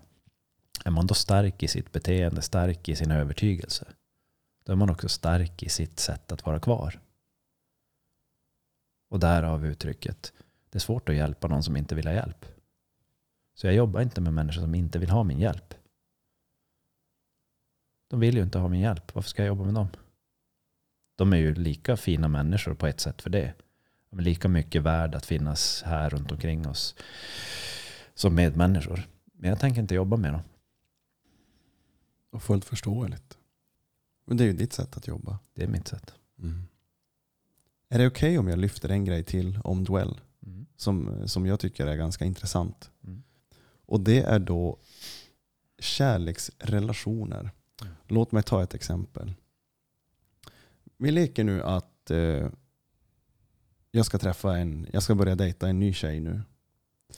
Är 0.84 0.90
man 0.90 1.06
då 1.06 1.14
stark 1.14 1.62
i 1.62 1.68
sitt 1.68 1.92
beteende, 1.92 2.42
stark 2.42 2.88
i 2.88 2.96
sin 2.96 3.10
övertygelse, 3.10 3.86
då 4.66 4.72
är 4.72 4.76
man 4.76 4.90
också 4.90 5.08
stark 5.08 5.62
i 5.62 5.68
sitt 5.68 6.00
sätt 6.00 6.32
att 6.32 6.46
vara 6.46 6.60
kvar. 6.60 7.00
Och 9.08 9.20
därav 9.20 9.66
uttrycket, 9.66 10.32
det 10.70 10.78
är 10.78 10.80
svårt 10.80 11.08
att 11.08 11.14
hjälpa 11.14 11.48
någon 11.48 11.62
som 11.62 11.76
inte 11.76 11.94
vill 11.94 12.06
ha 12.06 12.14
hjälp. 12.14 12.44
Så 13.54 13.66
jag 13.66 13.74
jobbar 13.74 14.00
inte 14.00 14.20
med 14.20 14.34
människor 14.34 14.60
som 14.60 14.74
inte 14.74 14.98
vill 14.98 15.10
ha 15.10 15.24
min 15.24 15.38
hjälp. 15.38 15.74
De 18.08 18.20
vill 18.20 18.36
ju 18.36 18.42
inte 18.42 18.58
ha 18.58 18.68
min 18.68 18.80
hjälp. 18.80 19.14
Varför 19.14 19.30
ska 19.30 19.42
jag 19.42 19.48
jobba 19.48 19.64
med 19.64 19.74
dem? 19.74 19.88
De 21.16 21.32
är 21.32 21.36
ju 21.36 21.54
lika 21.54 21.96
fina 21.96 22.28
människor 22.28 22.74
på 22.74 22.86
ett 22.86 23.00
sätt 23.00 23.22
för 23.22 23.30
det. 23.30 23.54
De 24.10 24.18
är 24.18 24.22
lika 24.22 24.48
mycket 24.48 24.82
värd 24.82 25.14
att 25.14 25.26
finnas 25.26 25.82
här 25.82 26.10
runt 26.10 26.32
omkring 26.32 26.68
oss 26.68 26.96
som 28.14 28.34
medmänniskor. 28.34 29.08
Men 29.32 29.50
jag 29.50 29.60
tänker 29.60 29.80
inte 29.80 29.94
jobba 29.94 30.16
med 30.16 30.32
dem. 30.32 30.42
Och 32.30 32.42
fullt 32.42 32.64
förståeligt. 32.64 33.35
Men 34.26 34.36
det 34.36 34.44
är 34.44 34.46
ju 34.46 34.52
ditt 34.52 34.72
sätt 34.72 34.96
att 34.96 35.06
jobba. 35.06 35.38
Det 35.54 35.62
är 35.62 35.68
mitt 35.68 35.88
sätt. 35.88 36.14
Mm. 36.38 36.62
Är 37.88 37.98
det 37.98 38.06
okej 38.06 38.38
om 38.38 38.48
jag 38.48 38.58
lyfter 38.58 38.88
en 38.88 39.04
grej 39.04 39.24
till 39.24 39.58
om 39.64 39.84
duell? 39.84 40.20
Mm. 40.46 40.66
Som, 40.76 41.22
som 41.28 41.46
jag 41.46 41.60
tycker 41.60 41.86
är 41.86 41.96
ganska 41.96 42.24
intressant. 42.24 42.90
Mm. 43.04 43.22
Och 43.86 44.00
det 44.00 44.22
är 44.22 44.38
då 44.38 44.78
kärleksrelationer. 45.78 47.50
Låt 48.08 48.32
mig 48.32 48.42
ta 48.42 48.62
ett 48.62 48.74
exempel. 48.74 49.34
Vi 50.96 51.10
leker 51.10 51.44
nu 51.44 51.62
att 51.62 52.10
eh, 52.10 52.48
jag 53.90 54.06
ska 54.06 54.18
träffa 54.18 54.56
en, 54.56 54.86
jag 54.92 55.02
ska 55.02 55.14
börja 55.14 55.34
dejta 55.34 55.68
en 55.68 55.78
ny 55.78 55.92
tjej 55.92 56.20
nu. 56.20 56.42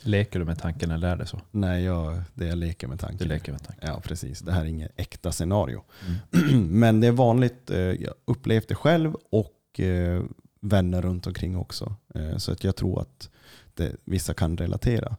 Leker 0.02 0.38
du 0.38 0.44
med 0.44 0.58
tanken 0.58 0.90
eller 0.90 1.08
är 1.08 1.16
det 1.16 1.26
så? 1.26 1.40
Nej, 1.50 1.84
jag, 1.84 2.22
det 2.34 2.46
jag 2.46 2.58
leker 2.58 2.86
med 2.88 3.00
tanken. 3.00 3.18
Du 3.18 3.34
leker 3.34 3.52
med 3.52 3.62
tanken. 3.62 3.88
Ja, 3.88 4.00
precis. 4.00 4.40
Det 4.40 4.52
här 4.52 4.60
är 4.60 4.64
inget 4.66 4.92
äkta 4.96 5.32
scenario. 5.32 5.84
Mm. 6.32 6.68
Men 6.78 7.00
det 7.00 7.06
är 7.06 7.12
vanligt, 7.12 7.70
eh, 7.70 7.78
jag 7.78 8.14
upplevt 8.24 8.68
det 8.68 8.74
själv 8.74 9.14
och 9.30 9.80
eh, 9.80 10.22
vänner 10.60 11.02
runt 11.02 11.26
omkring 11.26 11.56
också. 11.56 11.94
Eh, 12.14 12.36
Så 12.36 12.52
att 12.52 12.64
jag 12.64 12.76
tror 12.76 13.00
att 13.00 13.30
det, 13.74 13.96
vissa 14.04 14.34
kan 14.34 14.56
relatera. 14.56 15.16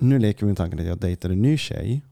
Nu 0.00 0.18
leker 0.18 0.40
vi 0.40 0.46
med 0.46 0.56
tanken 0.56 0.80
att 0.80 0.86
jag 0.86 0.98
dejtar 0.98 1.30
en 1.30 1.42
ny 1.42 1.58
tjej. 1.58 2.02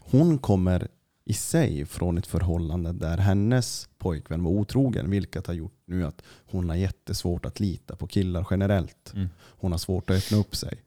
Hon 0.00 0.38
kommer 0.38 0.88
i 1.30 1.32
sig 1.32 1.86
från 1.86 2.18
ett 2.18 2.26
förhållande 2.26 2.92
där 2.92 3.18
hennes 3.18 3.88
pojkvän 3.98 4.42
var 4.44 4.50
otrogen, 4.50 5.10
vilket 5.10 5.46
har 5.46 5.54
gjort 5.54 5.78
nu 5.84 6.06
att 6.06 6.22
hon 6.46 6.68
har 6.68 6.76
jättesvårt 6.76 7.44
att 7.44 7.60
lita 7.60 7.96
på 7.96 8.06
killar 8.06 8.46
generellt. 8.50 9.12
Mm. 9.14 9.28
Hon 9.38 9.70
har 9.72 9.78
svårt 9.78 10.10
att 10.10 10.16
öppna 10.16 10.38
upp 10.38 10.56
sig. 10.56 10.82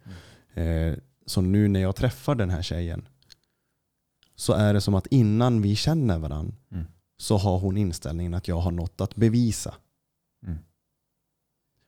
Eh, 0.54 0.94
Så 1.26 1.42
nu 1.42 1.68
när 1.68 1.80
jag 1.80 1.96
träffar 1.96 2.36
den 2.36 2.50
här 2.50 2.62
tjejen 2.62 3.08
så 4.36 4.54
är 4.54 4.74
det 4.74 4.82
som 4.82 4.96
att 4.96 5.08
innan 5.08 5.62
vi 5.62 5.76
känner 5.76 6.20
varandra 6.20 6.56
Mm. 6.72 6.86
så 7.18 7.38
har 7.38 7.60
hon 7.60 7.78
inställningen 7.78 8.34
att 8.34 8.48
jag 8.48 8.60
har 8.60 8.72
något 8.72 9.02
att 9.02 9.16
bevisa. 9.16 9.76
Mm. 10.46 10.58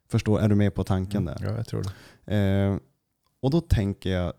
Förstår, 0.10 0.40
är 0.40 0.50
du 0.50 0.56
med 0.56 0.74
på 0.74 0.84
tanken 0.84 1.26
där? 1.26 1.38
Ja, 1.42 1.52
jag 1.58 1.68
tror 1.68 1.84
det. 2.26 2.36
Eh, 2.36 2.78
och 3.40 3.52
då 3.52 3.62
tänker 3.62 4.10
jag 4.10 4.34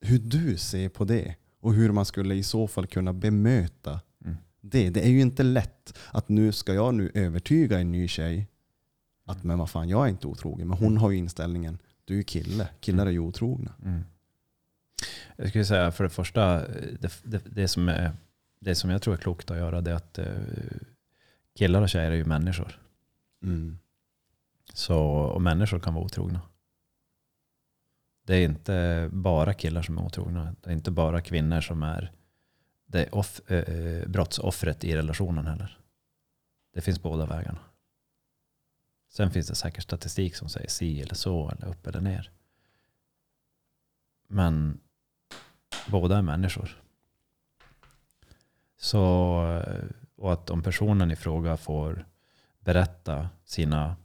hur 0.00 0.18
du 0.18 0.56
ser 0.58 0.88
på 0.88 1.04
det 1.04 1.36
och 1.62 1.74
hur 1.74 1.92
man 1.92 2.04
skulle 2.04 2.34
i 2.34 2.42
så 2.42 2.66
fall 2.66 2.86
kunna 2.86 3.12
bemöta 3.12 4.00
Mm. 4.24 4.36
det. 4.60 4.90
Det 4.90 5.06
är 5.06 5.10
ju 5.10 5.20
inte 5.20 5.42
lätt 5.42 5.98
att 6.10 6.28
nu 6.28 6.52
ska 6.52 6.74
jag 6.74 6.94
nu 6.94 7.10
övertyga 7.14 7.78
en 7.80 7.92
ny 7.92 8.08
tjej 8.08 8.48
att 9.24 9.44
men 9.44 9.58
vad 9.58 9.70
fan, 9.70 9.88
jag 9.88 10.04
är 10.04 10.10
inte 10.10 10.26
otrogen. 10.26 10.68
Men 10.68 10.78
hon 10.78 10.96
har 10.98 11.10
ju 11.10 11.16
inställningen, 11.16 11.78
du 12.04 12.18
är 12.18 12.22
kille, 12.22 12.68
killar 12.80 13.06
är 13.06 13.10
ju 13.10 13.18
otrogna. 13.18 13.72
Mm. 13.84 14.00
Jag 15.36 15.48
skulle 15.48 15.64
säga 15.64 15.92
för 15.92 16.04
det 16.04 16.10
första, 16.10 16.58
det, 17.00 17.20
det, 17.22 17.42
det, 17.44 17.68
som 17.68 17.88
är, 17.88 18.12
det 18.60 18.74
som 18.74 18.90
jag 18.90 19.02
tror 19.02 19.14
är 19.14 19.18
klokt 19.18 19.50
att 19.50 19.56
göra 19.56 19.80
det 19.80 19.90
är 19.90 19.94
att 19.94 20.18
eh, 20.18 20.26
killar 21.58 21.82
och 21.82 21.88
tjejer 21.88 22.10
är 22.10 22.16
ju 22.16 22.24
människor. 22.24 22.80
Mm. 23.42 23.78
Så, 24.74 24.98
och 25.04 25.42
människor 25.42 25.78
kan 25.78 25.94
vara 25.94 26.04
otrogna. 26.04 26.40
Det 28.32 28.38
är 28.38 28.44
inte 28.44 29.08
bara 29.12 29.54
killar 29.54 29.82
som 29.82 29.98
är 29.98 30.04
otrogna. 30.04 30.54
Det 30.60 30.70
är 30.70 30.74
inte 30.74 30.90
bara 30.90 31.20
kvinnor 31.20 31.60
som 31.60 31.82
är 31.82 32.12
det 32.86 33.10
off, 33.10 33.40
eh, 33.50 33.58
eh, 33.58 34.08
brottsoffret 34.08 34.84
i 34.84 34.96
relationen 34.96 35.46
heller. 35.46 35.78
Det 36.74 36.80
finns 36.80 37.02
båda 37.02 37.26
vägarna. 37.26 37.58
Sen 39.08 39.30
finns 39.30 39.48
det 39.48 39.54
säkert 39.54 39.82
statistik 39.82 40.36
som 40.36 40.48
säger 40.48 40.68
si 40.68 41.02
eller 41.02 41.14
så, 41.14 41.50
eller 41.50 41.68
upp 41.68 41.86
eller 41.86 42.00
ner. 42.00 42.30
Men 44.28 44.80
båda 45.86 46.18
är 46.18 46.22
människor. 46.22 46.82
Så, 48.76 49.02
eh, 49.66 49.84
och 50.16 50.32
att 50.32 50.50
om 50.50 50.62
personen 50.62 51.10
i 51.10 51.16
fråga 51.16 51.56
får 51.56 52.06
berätta 52.60 53.28
sina... 53.44 53.96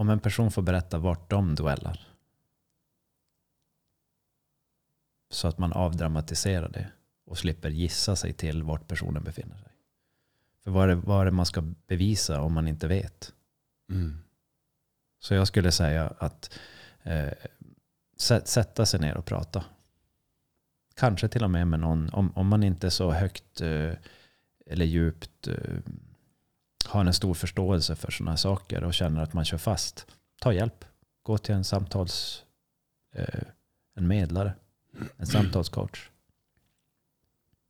Om 0.00 0.08
en 0.08 0.20
person 0.20 0.50
får 0.50 0.62
berätta 0.62 0.98
vart 0.98 1.30
de 1.30 1.54
duellar. 1.54 2.08
Så 5.30 5.48
att 5.48 5.58
man 5.58 5.72
avdramatiserar 5.72 6.68
det 6.68 6.90
och 7.26 7.38
slipper 7.38 7.70
gissa 7.70 8.16
sig 8.16 8.32
till 8.32 8.62
vart 8.62 8.88
personen 8.88 9.24
befinner 9.24 9.56
sig. 9.56 9.72
För 10.64 10.70
vad 10.70 10.84
är, 10.84 10.88
det, 10.88 10.94
vad 10.94 11.20
är 11.20 11.24
det 11.24 11.30
man 11.30 11.46
ska 11.46 11.62
bevisa 11.86 12.40
om 12.40 12.52
man 12.52 12.68
inte 12.68 12.88
vet? 12.88 13.34
Mm. 13.90 14.18
Så 15.18 15.34
jag 15.34 15.46
skulle 15.46 15.72
säga 15.72 16.12
att 16.18 16.58
eh, 17.02 17.32
sä- 18.16 18.44
sätta 18.44 18.86
sig 18.86 19.00
ner 19.00 19.16
och 19.16 19.24
prata. 19.24 19.64
Kanske 20.94 21.28
till 21.28 21.44
och 21.44 21.50
med 21.50 21.68
med 21.68 21.80
någon, 21.80 22.10
om, 22.10 22.32
om 22.36 22.46
man 22.46 22.62
inte 22.62 22.86
är 22.86 22.90
så 22.90 23.10
högt 23.10 23.60
eh, 23.60 23.92
eller 24.66 24.84
djupt 24.84 25.48
eh, 25.48 25.78
har 26.86 27.04
en 27.04 27.14
stor 27.14 27.34
förståelse 27.34 27.96
för 27.96 28.10
sådana 28.12 28.36
saker 28.36 28.84
och 28.84 28.94
känner 28.94 29.22
att 29.22 29.32
man 29.32 29.44
kör 29.44 29.58
fast. 29.58 30.06
Ta 30.40 30.52
hjälp. 30.52 30.84
Gå 31.22 31.38
till 31.38 31.54
en 31.54 31.64
samtals... 31.64 32.44
Eh, 33.14 33.42
en 33.96 34.08
medlare. 34.08 34.52
En 35.16 35.26
samtalscoach. 35.26 36.10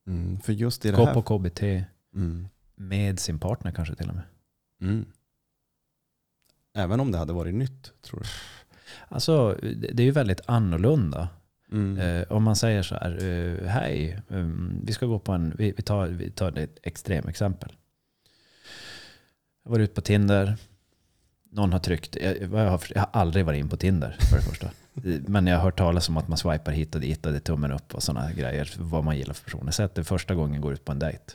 Mm. 0.06 0.40
För 0.40 0.52
just 0.52 0.84
i 0.84 0.90
det 0.90 0.96
Gå 0.96 1.06
här... 1.06 1.14
på 1.14 1.22
KBT 1.22 1.62
Mm. 2.14 2.48
med 2.74 3.20
sin 3.20 3.38
partner 3.38 3.72
kanske 3.72 3.94
till 3.94 4.08
och 4.08 4.14
med. 4.14 4.24
Mm. 4.80 5.06
Även 6.74 7.00
om 7.00 7.12
det 7.12 7.18
hade 7.18 7.32
varit 7.32 7.54
nytt, 7.54 8.02
tror 8.02 8.20
du? 8.20 8.26
Alltså, 9.08 9.58
det 9.62 9.92
det 9.92 10.02
är 10.02 10.04
ju 10.04 10.10
väldigt 10.10 10.40
annorlunda. 10.46 11.28
Mm. 11.72 11.98
Eh, 11.98 12.32
om 12.32 12.42
man 12.42 12.56
säger 12.56 12.82
så 12.82 12.94
här, 12.94 13.24
eh, 13.24 13.66
hej, 13.68 14.22
um, 14.28 14.80
vi 14.84 14.92
ska 14.92 15.06
gå 15.06 15.18
på 15.18 15.32
en, 15.32 15.54
vi, 15.58 15.72
vi, 15.72 15.82
tar, 15.82 16.06
vi 16.06 16.30
tar 16.30 16.58
ett 16.58 16.78
extremexempel. 16.82 17.72
Jag 19.62 19.70
var 19.70 19.78
ute 19.78 19.94
på 19.94 20.00
Tinder, 20.00 20.56
någon 21.50 21.72
har 21.72 21.78
tryckt, 21.78 22.16
jag, 22.16 22.42
jag, 22.42 22.70
har, 22.70 22.82
jag 22.94 23.00
har 23.00 23.20
aldrig 23.20 23.44
varit 23.44 23.58
in 23.58 23.68
på 23.68 23.76
Tinder 23.76 24.16
för 24.20 24.36
det 24.36 24.42
första. 24.42 24.70
Men 25.30 25.46
jag 25.46 25.56
har 25.56 25.62
hört 25.62 25.78
talas 25.78 26.08
om 26.08 26.16
att 26.16 26.28
man 26.28 26.38
swipar 26.38 26.72
hit 26.72 26.94
och 26.94 27.00
dit 27.00 27.26
och 27.26 27.32
det 27.32 27.38
är 27.38 27.40
tummen 27.40 27.72
upp 27.72 27.94
och 27.94 28.02
sådana 28.02 28.32
grejer, 28.32 28.74
vad 28.78 29.04
man 29.04 29.16
gillar 29.18 29.34
för 29.34 29.44
personer. 29.44 29.72
Säg 29.72 29.84
att 29.84 29.94
det 29.94 30.04
första 30.04 30.34
gången 30.34 30.60
går 30.60 30.72
ut 30.72 30.84
på 30.84 30.92
en 30.92 30.98
dejt. 30.98 31.32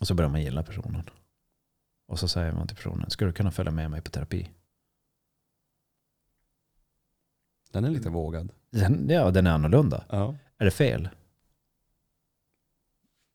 Och 0.00 0.06
så 0.06 0.14
börjar 0.14 0.30
man 0.30 0.42
gilla 0.42 0.62
personen. 0.62 1.10
Och 2.06 2.18
så 2.18 2.28
säger 2.28 2.52
man 2.52 2.66
till 2.66 2.76
personen, 2.76 3.10
ska 3.10 3.24
du 3.24 3.32
kunna 3.32 3.50
följa 3.50 3.72
med 3.72 3.90
mig 3.90 4.00
på 4.00 4.10
terapi? 4.10 4.50
Den 7.70 7.84
är 7.84 7.90
lite 7.90 8.10
vågad. 8.10 8.52
Den, 8.70 9.08
ja, 9.08 9.30
den 9.30 9.46
är 9.46 9.50
annorlunda. 9.50 10.04
Ja. 10.08 10.36
Är 10.58 10.64
det 10.64 10.70
fel? 10.70 11.08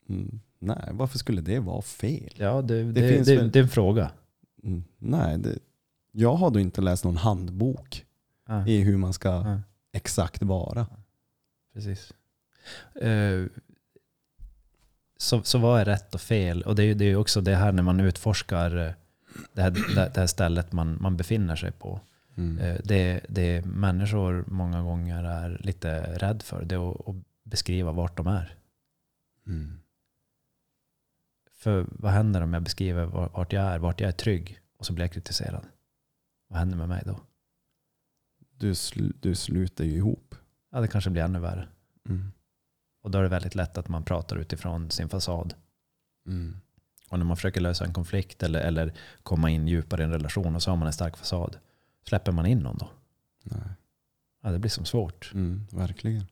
Mm. 0.09 0.39
Nej, 0.59 0.89
varför 0.91 1.17
skulle 1.17 1.41
det 1.41 1.59
vara 1.59 1.81
fel? 1.81 2.33
Ja, 2.37 2.61
det, 2.61 2.83
det, 2.83 2.91
Det 2.91 3.01
det, 3.01 3.13
finns 3.13 3.27
det, 3.27 3.35
väl- 3.35 3.51
är 3.57 3.61
en 3.61 3.69
fråga. 3.69 4.11
Mm. 4.63 4.83
Nej, 4.97 5.37
det... 5.37 5.59
jag 6.11 6.35
har 6.35 6.51
då 6.51 6.59
inte 6.59 6.81
läst 6.81 7.03
någon 7.03 7.17
handbok 7.17 8.05
Ja, 8.47 8.67
i 8.67 8.81
hur 8.81 8.97
man 8.97 9.13
ska 9.13 9.29
ja, 9.29 9.61
exakt 9.91 10.43
vara. 10.43 10.87
precis. 11.73 12.13
Eh, 13.01 13.45
så, 15.17 15.43
så 15.43 15.57
vad 15.57 15.81
är 15.81 15.85
rätt 15.85 16.15
och 16.15 16.21
fel? 16.21 16.61
Och 16.61 16.75
det 16.75 16.83
är 16.83 16.85
ju 16.87 16.93
det 16.93 17.05
är 17.05 17.15
också 17.15 17.41
det 17.41 17.55
här 17.55 17.71
när 17.71 17.83
man 17.83 17.99
utforskar 17.99 18.77
eh, 18.87 18.91
det 19.53 19.61
här, 19.61 19.71
det, 19.71 20.11
det 20.13 20.19
här 20.19 20.27
stället 20.27 20.71
man, 20.71 20.97
man 21.01 21.17
befinner 21.17 21.55
sig 21.55 21.71
på. 21.71 21.99
Mm. 22.37 22.57
Eh, 22.57 22.77
Det, 22.83 23.21
det 23.29 23.65
människor 23.65 24.43
många 24.47 24.81
gånger 24.81 25.23
är 25.23 25.57
lite 25.63 26.01
rädd 26.17 26.41
för 26.43 26.65
det 26.65 26.75
är 26.75 26.91
att, 26.91 27.07
att 27.07 27.15
beskriva 27.43 27.91
vart 27.91 28.17
de 28.17 28.27
är. 28.27 28.55
Mm. 29.47 29.79
För 31.59 31.85
vad 31.89 32.11
händer 32.11 32.41
om 32.41 32.53
jag 32.53 32.63
beskriver 32.63 33.05
var- 33.05 33.29
vart 33.29 33.53
jag 33.53 33.63
är, 33.63 33.79
vart 33.79 33.99
jag 34.01 34.07
är 34.07 34.11
trygg 34.11 34.59
och 34.77 34.85
så 34.85 34.93
blir 34.93 35.05
jag 35.05 35.11
kritiserad? 35.11 35.65
Vad 36.47 36.59
händer 36.59 36.77
med 36.77 36.89
mig 36.89 37.03
då? 37.05 37.19
Du, 38.57 38.71
sl- 38.73 39.15
du 39.19 39.35
sluter 39.35 39.83
ju 39.83 39.91
ihop. 39.95 40.35
Ja, 40.71 40.81
det 40.81 40.87
kanske 40.87 41.09
blir 41.09 41.21
ännu 41.23 41.39
värre. 41.39 41.67
Mm. 42.09 42.31
Och 43.01 43.11
då 43.11 43.17
är 43.17 43.23
det 43.23 43.29
väldigt 43.29 43.55
lätt 43.55 43.77
att 43.77 43.87
man 43.87 44.03
pratar 44.03 44.35
utifrån 44.35 44.91
sin 44.91 45.09
fasad. 45.09 45.53
Mm. 46.27 46.59
Och 47.09 47.19
när 47.19 47.25
man 47.25 47.37
försöker 47.37 47.61
lösa 47.61 47.85
en 47.85 47.93
konflikt 47.93 48.43
eller, 48.43 48.59
eller 48.59 48.93
komma 49.23 49.49
in 49.49 49.67
djupare 49.67 50.01
i 50.01 50.05
en 50.05 50.11
relation 50.11 50.55
och 50.55 50.63
så 50.63 50.71
har 50.71 50.77
man 50.77 50.87
en 50.87 50.93
stark 50.93 51.17
fasad. 51.17 51.57
Släpper 52.07 52.31
man 52.31 52.45
in 52.45 52.59
någon 52.59 52.77
då? 52.77 52.89
Nej. 53.43 53.59
Ja, 54.41 54.51
det 54.51 54.59
blir 54.59 54.71
som 54.71 54.85
svårt. 54.85 55.31
Mm, 55.33 55.67
verkligen. 55.71 56.25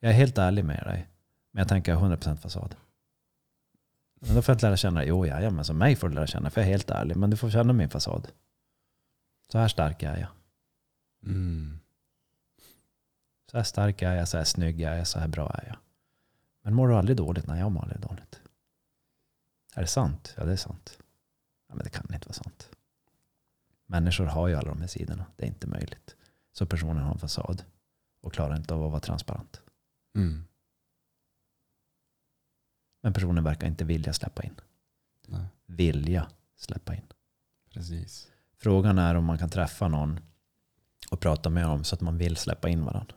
Jag 0.00 0.10
är 0.10 0.14
helt 0.14 0.38
ärlig 0.38 0.64
med 0.64 0.82
dig. 0.84 1.08
Men 1.50 1.60
jag 1.60 1.68
tänker 1.68 1.94
100% 1.94 2.36
fasad. 2.36 2.74
Men 4.20 4.34
då 4.34 4.42
får 4.42 4.52
jag 4.52 4.56
inte 4.56 4.66
lära 4.66 4.76
känna 4.76 5.00
dig. 5.00 5.08
Jo, 5.08 5.26
ja, 5.26 5.50
men 5.50 5.64
som 5.64 5.78
mig 5.78 5.96
får 5.96 6.08
du 6.08 6.14
lära 6.14 6.26
känna. 6.26 6.50
För 6.50 6.60
jag 6.60 6.68
är 6.68 6.72
helt 6.72 6.90
ärlig. 6.90 7.16
Men 7.16 7.30
du 7.30 7.36
får 7.36 7.50
känna 7.50 7.72
min 7.72 7.90
fasad. 7.90 8.28
Så 9.52 9.58
här 9.58 9.68
stark 9.68 10.02
är 10.02 10.16
jag. 10.16 10.28
Mm. 11.24 11.78
Så 13.50 13.56
här 13.56 13.64
stark 13.64 14.02
är 14.02 14.14
jag, 14.14 14.28
så 14.28 14.36
här 14.36 14.44
snygg 14.44 14.80
är 14.80 14.96
jag, 14.96 15.06
så 15.06 15.18
här 15.18 15.28
bra 15.28 15.50
är 15.50 15.66
jag. 15.66 15.76
Men 16.62 16.74
mår 16.74 16.88
du 16.88 16.94
aldrig 16.94 17.16
dåligt? 17.16 17.46
Nej, 17.46 17.60
jag 17.60 17.72
mår 17.72 17.82
aldrig 17.82 18.00
dåligt. 18.00 18.40
Är 19.74 19.80
det 19.80 19.86
sant? 19.86 20.34
Ja, 20.36 20.44
det 20.44 20.52
är 20.52 20.56
sant. 20.56 20.98
Ja, 21.68 21.74
men 21.74 21.84
det 21.84 21.90
kan 21.90 22.14
inte 22.14 22.28
vara 22.28 22.34
sant. 22.34 22.68
Människor 23.86 24.26
har 24.26 24.48
ju 24.48 24.54
alla 24.54 24.68
de 24.68 24.80
här 24.80 24.88
sidorna. 24.88 25.26
Det 25.36 25.44
är 25.44 25.48
inte 25.48 25.66
möjligt. 25.66 26.16
Så 26.52 26.66
personen 26.66 27.02
har 27.02 27.12
en 27.12 27.18
fasad 27.18 27.64
och 28.20 28.32
klarar 28.32 28.56
inte 28.56 28.74
av 28.74 28.84
att 28.84 28.90
vara 28.90 29.00
transparent. 29.00 29.60
Mm. 30.14 30.44
Men 33.00 33.12
personen 33.12 33.44
verkar 33.44 33.66
inte 33.66 33.84
vilja 33.84 34.12
släppa 34.12 34.42
in. 34.42 34.54
Nej, 35.26 35.44
Vilja 35.66 36.28
släppa 36.56 36.94
in. 36.94 37.02
precis. 37.74 38.28
Frågan 38.56 38.98
är 38.98 39.14
om 39.14 39.24
man 39.24 39.38
kan 39.38 39.50
träffa 39.50 39.88
någon 39.88 40.20
och 41.10 41.20
prata 41.20 41.50
med 41.50 41.64
dem 41.64 41.84
så 41.84 41.94
att 41.94 42.00
man 42.00 42.18
vill 42.18 42.36
släppa 42.36 42.68
in 42.68 42.84
varandra. 42.84 43.14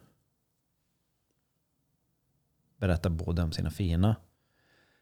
Berätta 2.77 3.10
både 3.10 3.41
om 3.43 3.51
sina 3.51 3.72
fina, 3.72 4.15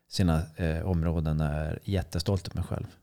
sina 0.07 0.55
eh, 0.55 0.85
områden 0.85 1.37
där 1.37 1.63
jag 1.63 1.67
är 1.67 1.79
jättestolt 1.83 2.47
över 2.47 2.55
mig 2.55 2.63
själv. 2.63 2.95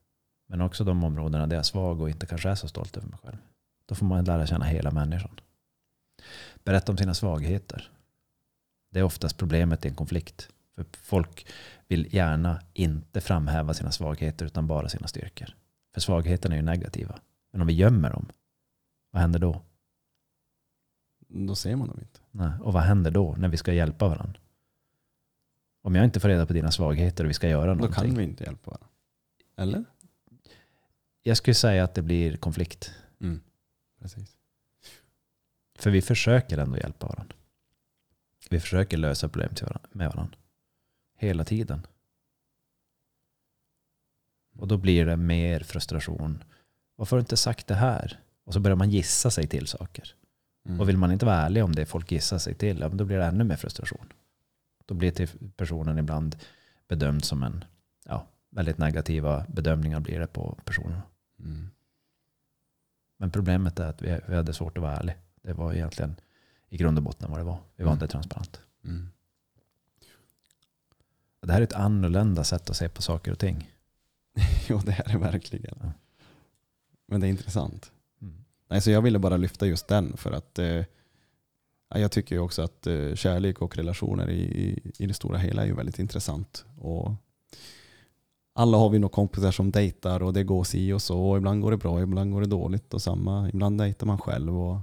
Men 0.47 0.61
också 0.61 0.85
de 0.85 1.05
områdena 1.05 1.47
där 1.47 1.57
jag 1.57 1.61
är 1.61 1.65
svag 1.65 2.01
och 2.01 2.11
inte 2.11 2.27
kanske 2.27 2.51
är 2.51 2.55
så 2.55 2.69
stolt 2.69 2.97
över 2.97 3.09
mig 3.09 3.19
själv. 3.23 3.37
Då 3.87 3.95
får 3.95 4.07
man 4.07 4.25
lära 4.25 4.47
känna 4.47 4.65
hela 4.65 4.91
människan. 4.91 5.41
Berätta 6.65 6.93
om 6.93 6.99
sina 6.99 7.15
svagheter. 7.15 7.91
Det 8.91 8.99
är 8.99 9.03
oftast 9.03 9.37
problemet 9.37 9.85
i 9.85 9.89
en 9.89 9.95
konflikt. 9.95 10.49
För 10.79 10.87
folk 11.03 11.47
vill 11.89 12.15
gärna 12.15 12.61
inte 12.75 13.21
framhäva 13.21 13.75
sina 13.75 13.93
svagheter 13.93 14.47
utan 14.47 14.67
bara 14.67 14.89
sina 14.89 15.07
styrkor. 15.09 15.49
För 15.95 16.01
svagheterna 16.01 16.55
är 16.55 16.59
ju 16.59 16.65
negativa. 16.65 17.19
Men 17.53 17.61
om 17.61 17.67
vi 17.67 17.73
gömmer 17.73 18.11
dem, 18.11 18.29
vad 19.11 19.23
händer 19.23 19.39
då? 19.39 19.63
Då 21.29 21.55
ser 21.55 21.77
man 21.77 21.89
dem 21.89 21.99
inte. 22.01 22.21
Nej. 22.31 22.51
Och 22.61 22.73
vad 22.73 22.83
händer 22.83 23.11
då 23.11 23.35
när 23.39 23.49
vi 23.49 23.57
ska 23.57 23.73
hjälpa 23.73 24.09
varandra? 24.09 24.41
Om 25.83 25.95
jag 25.95 26.05
inte 26.05 26.21
får 26.21 26.29
reda 26.29 26.47
på 26.47 26.53
dina 26.53 26.71
svagheter 26.71 27.25
och 27.25 27.31
vi 27.31 27.35
ska 27.35 27.49
göra 27.49 27.67
Då 27.67 27.75
någonting. 27.75 28.05
kan 28.05 28.15
vi 28.15 28.25
inte 28.25 28.45
hjälpa 28.45 28.71
varandra. 28.71 28.89
Eller? 29.57 29.85
Jag 31.23 31.37
skulle 31.37 31.55
säga 31.55 31.85
att 31.85 31.95
det 31.95 32.03
blir 32.03 32.37
konflikt. 32.37 32.95
Mm. 33.21 33.41
Precis. 34.01 34.37
För 35.79 35.91
vi 35.91 36.03
försöker 36.03 36.59
ändå 36.59 36.79
hjälpa 36.79 37.07
varandra. 37.07 37.37
Vi 38.51 38.61
försöker 38.61 38.97
lösa 38.97 39.29
problem 39.29 39.51
med 39.93 40.09
varandra. 40.09 40.39
Hela 41.21 41.45
tiden. 41.45 41.87
Och 44.57 44.69
då 44.69 44.77
blir 44.77 45.07
det 45.07 45.17
mer 45.17 45.61
frustration. 45.61 46.45
Varför 46.97 47.17
har 47.17 47.19
du 47.19 47.23
inte 47.23 47.37
sagt 47.37 47.67
det 47.67 47.75
här? 47.75 48.21
Och 48.45 48.55
så 48.55 48.61
börjar 48.61 48.77
man 48.77 48.91
gissa 48.91 49.31
sig 49.31 49.47
till 49.47 49.67
saker. 49.67 50.15
Mm. 50.67 50.81
Och 50.81 50.89
vill 50.89 50.97
man 50.97 51.13
inte 51.13 51.27
vara 51.27 51.37
ärlig 51.37 51.65
om 51.65 51.75
det 51.75 51.87
folk 51.87 52.13
gissar 52.13 52.39
sig 52.39 52.55
till, 52.55 52.79
ja, 52.81 52.89
då 52.89 53.05
blir 53.05 53.19
det 53.19 53.25
ännu 53.25 53.45
mer 53.45 53.57
frustration. 53.57 54.13
Då 54.87 54.95
blir 54.95 55.29
personen 55.57 55.99
ibland 55.99 56.37
bedömd 56.89 57.25
som 57.25 57.43
en, 57.43 57.65
ja, 58.05 58.27
väldigt 58.51 58.79
negativa 58.79 59.47
bedömningar 59.49 60.01
blir 60.01 60.21
det 60.21 60.27
på 60.27 60.59
personen. 60.65 61.01
Mm. 61.41 61.71
Men 63.17 63.31
problemet 63.31 63.81
är 63.81 63.87
att 63.89 64.03
vi, 64.03 64.21
vi 64.29 64.37
hade 64.37 64.53
svårt 64.55 64.77
att 64.79 64.83
vara 64.83 64.97
ärlig. 64.97 65.17
Det 65.43 65.53
var 65.53 65.73
egentligen 65.73 66.17
i 66.69 66.77
grund 66.77 66.99
och 66.99 67.05
botten 67.05 67.31
vad 67.31 67.41
det 67.41 67.45
var. 67.45 67.59
Vi 67.77 67.85
var 67.85 67.93
Mm. 67.93 68.03
inte 68.03 68.13
transparent. 68.13 68.61
Mm. 68.85 69.09
Det 71.41 71.53
här 71.53 71.61
är 71.61 71.65
ett 71.65 71.73
annorlunda 71.73 72.45
sätt 72.45 72.71
att 72.71 72.77
se 72.77 72.89
på 72.89 73.03
saker 73.03 73.33
och 73.33 73.39
ting. 73.39 73.71
Jo, 74.69 74.81
det 74.85 74.93
är 74.93 75.13
det 75.13 75.19
verkligen. 75.19 75.79
Ja. 75.81 75.93
Men 77.07 77.21
det 77.21 77.27
är 77.27 77.29
intressant. 77.29 77.93
Mm. 78.23 78.45
Nej, 78.69 78.81
så 78.81 78.91
jag 78.91 79.03
ville 79.03 79.19
bara 79.19 79.37
lyfta 79.37 79.67
just 79.67 79.89
den 79.89 80.17
för 80.17 80.33
att 80.33 80.59
eh, 80.59 80.85
ja, 81.91 81.99
jag 81.99 82.13
tycker 82.13 82.35
ju 82.35 82.41
också 82.41 82.63
att 82.63 82.87
eh, 82.87 83.15
kärlek 83.15 83.63
och 83.63 83.77
relationer 83.77 84.31
i, 84.31 84.81
i, 84.99 85.07
det 85.07 85.15
stora 85.15 85.39
hela 85.39 85.63
är 85.63 85.67
ju 85.67 85.75
väldigt 85.75 85.99
intressant. 85.99 86.65
Och 86.79 87.15
alla 88.55 88.79
har 88.79 88.89
vi 88.89 88.99
nog 88.99 89.13
kompisar 89.13 89.51
som 89.51 89.71
dejtar 89.71 90.23
och 90.23 90.33
det 90.33 90.45
går 90.45 90.65
si 90.65 90.93
och 90.93 91.03
så. 91.03 91.21
Och 91.21 91.37
ibland 91.37 91.63
går 91.63 91.71
det 91.71 91.77
bra, 91.77 92.03
ibland 92.03 92.33
går 92.33 92.41
det 92.41 92.47
dåligt. 92.47 92.95
Och 92.95 93.03
samma, 93.03 93.49
ibland 93.49 93.79
dejtar 93.79 94.07
man 94.07 94.19
själv. 94.19 94.59
Och 94.59 94.81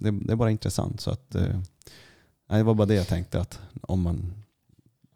det, 0.00 0.10
det 0.10 0.32
är 0.32 0.36
bara 0.36 0.50
intressant. 0.50 1.00
Så 1.00 1.10
att, 1.10 1.34
eh, 1.34 1.60
det 2.48 2.62
var 2.62 2.74
bara 2.74 2.86
det 2.86 2.94
jag 2.94 3.08
tänkte 3.08 3.40
att 3.40 3.60
om 3.80 4.00
man, 4.00 4.32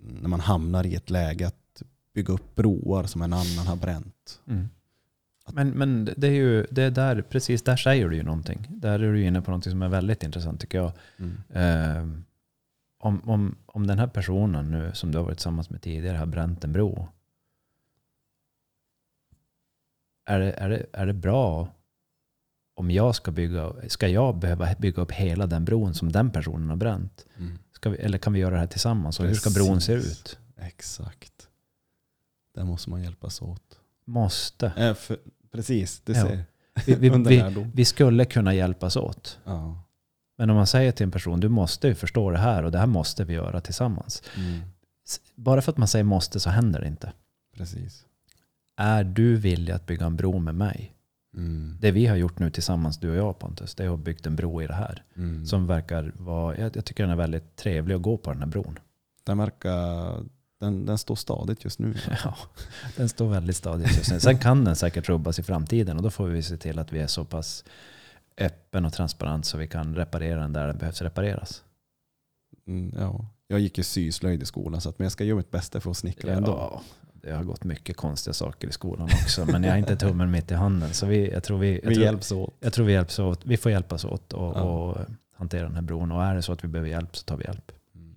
när 0.05 0.29
man 0.29 0.41
hamnar 0.41 0.87
i 0.87 0.95
ett 0.95 1.11
läge 1.11 1.47
att 1.47 1.83
bygga 2.15 2.35
upp 2.35 2.55
broar 2.55 3.05
som 3.05 3.23
en 3.23 3.33
annan 3.33 3.67
har 3.67 3.77
bränt. 3.77 4.41
Mm. 4.47 4.69
Men, 5.53 5.71
men 5.71 6.05
det 6.17 6.27
är 6.27 6.33
ju, 6.33 6.67
det 6.71 6.83
är 6.83 6.91
där, 6.91 7.23
precis 7.23 7.63
där 7.63 7.77
säger 7.77 8.09
du 8.09 8.17
ju 8.17 8.23
någonting. 8.23 8.67
Där 8.71 9.01
är 9.01 9.13
du 9.13 9.25
inne 9.25 9.43
på 9.43 9.51
någonting 9.51 9.71
som 9.71 9.83
är 9.83 9.89
väldigt 9.89 10.23
intressant 10.23 10.61
tycker 10.61 10.79
jag. 10.79 10.93
Eh, 11.49 12.09
om, 12.99 13.21
om, 13.25 13.57
om 13.67 13.87
den 13.87 13.99
här 13.99 14.07
personen 14.07 14.71
nu 14.71 14.91
som 14.95 15.13
du 15.13 15.19
har 15.19 15.25
varit 15.25 15.37
tillsammans 15.37 15.71
med 15.71 15.83
tidigare 15.83 16.17
har 16.17 16.27
bränt 16.27 16.65
en 16.65 16.73
bro. 16.73 17.09
Är 20.27 20.41
det, 20.41 20.53
är 20.53 20.69
det, 20.69 20.87
är 20.93 21.07
det 21.07 21.13
bra 21.13 21.69
om 22.75 22.91
jag 22.91 23.15
ska 23.15 23.31
bygga, 23.31 23.73
ska 23.89 24.09
jag 24.09 24.39
behöva 24.39 24.69
bygga 24.79 25.03
upp 25.03 25.13
hela 25.13 25.47
den 25.47 25.65
bron 25.65 25.95
som 25.95 26.13
den 26.13 26.31
personen 26.31 26.69
har 26.69 26.77
bränt? 26.77 27.27
Mm. 27.39 27.59
Ska 27.85 27.91
vi, 27.91 27.97
eller 27.97 28.19
kan 28.19 28.33
vi 28.33 28.39
göra 28.39 28.55
det 28.55 28.61
här 28.61 28.67
tillsammans? 28.67 29.21
Och 29.21 29.27
hur 29.27 29.35
ska 29.35 29.51
bron 29.51 29.81
se 29.81 29.93
ut? 29.93 30.39
Exakt. 30.57 31.49
Där 32.55 32.65
måste 32.65 32.91
man 32.91 33.03
hjälpas 33.03 33.43
åt. 33.43 33.79
Måste. 34.05 34.67
Äh, 34.77 34.95
för, 34.95 35.19
precis, 35.53 36.01
det 36.05 36.13
Ja. 36.13 36.23
ser 36.29 36.45
Vi, 36.87 36.95
vi, 36.95 37.09
vi, 37.29 37.71
vi 37.75 37.85
skulle 37.85 38.25
kunna 38.25 38.55
hjälpas 38.55 38.97
åt. 38.97 39.39
Ja. 39.45 39.83
Men 40.39 40.51
om 40.51 40.57
man 40.57 40.67
säger 40.67 40.93
till 40.93 41.05
en 41.05 41.11
person, 41.11 41.41
du 41.41 41.49
måste 41.49 41.89
ju 41.89 41.95
förstå 41.95 42.31
det 42.31 42.39
här 42.39 42.63
och 42.63 42.73
det 42.73 42.79
här 42.79 42.87
måste 42.87 43.25
vi 43.25 43.35
göra 43.35 43.61
tillsammans. 43.61 44.23
Mm. 44.37 44.61
Bara 45.35 45.63
för 45.63 45.73
att 45.73 45.79
man 45.79 45.89
säger 45.89 46.05
måste 46.05 46.41
så 46.41 46.51
händer 46.51 46.81
det 46.81 46.87
inte. 46.87 47.13
Precis. 47.57 48.05
Är 48.77 49.05
du 49.05 49.37
villig 49.37 49.73
att 49.73 49.87
bygga 49.87 50.07
en 50.07 50.17
bro 50.17 50.39
med 50.39 50.55
mig? 50.55 50.95
Mm. 51.37 51.77
Det 51.81 51.91
vi 51.91 52.07
har 52.07 52.17
gjort 52.17 52.39
nu 52.39 52.51
tillsammans, 52.51 52.99
du 52.99 53.11
och 53.11 53.17
jag 53.17 53.39
Pontus, 53.39 53.75
det 53.75 53.85
är 53.85 53.95
att 53.95 54.01
byggt 54.01 54.27
en 54.27 54.37
bro 54.37 54.63
i 54.63 54.67
det 54.67 54.75
här. 54.75 55.03
Mm. 55.17 55.47
Som 55.47 55.67
verkar 55.67 56.13
vara, 56.17 56.59
jag, 56.59 56.77
jag 56.77 56.85
tycker 56.85 57.03
den 57.03 57.13
är 57.13 57.17
väldigt 57.17 57.57
trevlig 57.57 57.95
att 57.95 58.03
gå 58.03 58.17
på 58.17 58.33
den 58.33 58.43
här 58.43 58.49
bron. 58.49 58.79
Den 59.25 59.39
verkar, 59.39 60.21
den, 60.61 60.87
den 60.87 60.99
står 60.99 61.15
stadigt 61.15 61.65
just 61.65 61.79
nu. 61.79 61.95
Ja, 62.25 62.37
den 62.97 63.09
står 63.09 63.29
väldigt 63.29 63.57
stadigt 63.57 63.97
just 63.97 64.11
nu. 64.11 64.21
Sen 64.21 64.39
kan 64.39 64.65
den 64.65 64.77
säkert 64.77 65.09
rubbas 65.09 65.39
i 65.39 65.43
framtiden 65.43 65.97
och 65.97 66.03
då 66.03 66.11
får 66.11 66.27
vi 66.27 66.43
se 66.43 66.57
till 66.57 66.79
att 66.79 66.93
vi 66.93 67.01
är 67.01 67.07
så 67.07 67.25
pass 67.25 67.65
öppen 68.39 68.85
och 68.85 68.93
transparent 68.93 69.47
så 69.47 69.59
vi 69.59 69.69
kan 69.69 69.95
reparera 69.95 70.41
den 70.41 70.53
där 70.53 70.67
den 70.67 70.79
behövs 70.79 71.03
repareras. 71.03 71.63
Mm, 72.67 72.95
ja. 72.99 73.27
Jag 73.47 73.61
gick 73.61 73.79
ju 73.79 73.85
syslöjd 73.85 74.43
i 74.43 74.47
skolan 74.47 74.81
så 74.81 74.89
att, 74.89 74.99
men 74.99 75.05
jag 75.05 75.13
ska 75.13 75.25
göra 75.25 75.37
mitt 75.37 75.51
bästa 75.51 75.81
för 75.81 75.91
att 75.91 75.97
snickra 75.97 76.33
ändå. 76.33 76.83
Ja, 77.25 77.31
det 77.31 77.37
har 77.37 77.45
gått 77.45 77.65
mycket 77.65 77.97
konstiga 77.97 78.35
saker 78.35 78.69
i 78.69 78.73
skolan 78.73 79.05
också. 79.23 79.47
Men 79.47 79.65
jag 79.65 79.71
har 79.71 79.79
inte 79.79 79.97
tummen 79.97 80.31
mitt 80.31 80.51
i 80.51 80.55
handen. 80.55 80.95
Så 80.95 81.07
vi, 81.07 81.31
jag, 81.33 81.43
tror 81.43 81.59
vi, 81.59 81.81
jag, 81.83 81.89
Vi 81.89 81.95
tror, 81.95 82.05
hjälps 82.07 82.33
åt. 82.33 82.55
jag 82.61 82.73
tror 82.73 82.87
vi 82.87 82.93
hjälps 82.93 83.19
åt. 83.19 83.47
Vi 83.47 83.57
får 83.57 83.73
hjälpas 83.73 84.05
åt 84.05 84.33
och, 84.33 84.57
Ja. 84.57 84.63
och 84.63 84.97
hantera 85.37 85.63
den 85.63 85.75
här 85.75 85.83
bron. 85.83 86.13
Och 86.13 86.25
är 86.25 86.35
det 86.35 86.43
så 86.43 86.53
att 86.53 86.65
vi 86.65 86.69
behöver 86.69 86.91
hjälp 86.91 87.17
så 87.17 87.25
tar 87.25 87.37
vi 87.37 87.45
hjälp. 87.45 87.73
Mm. 87.95 88.15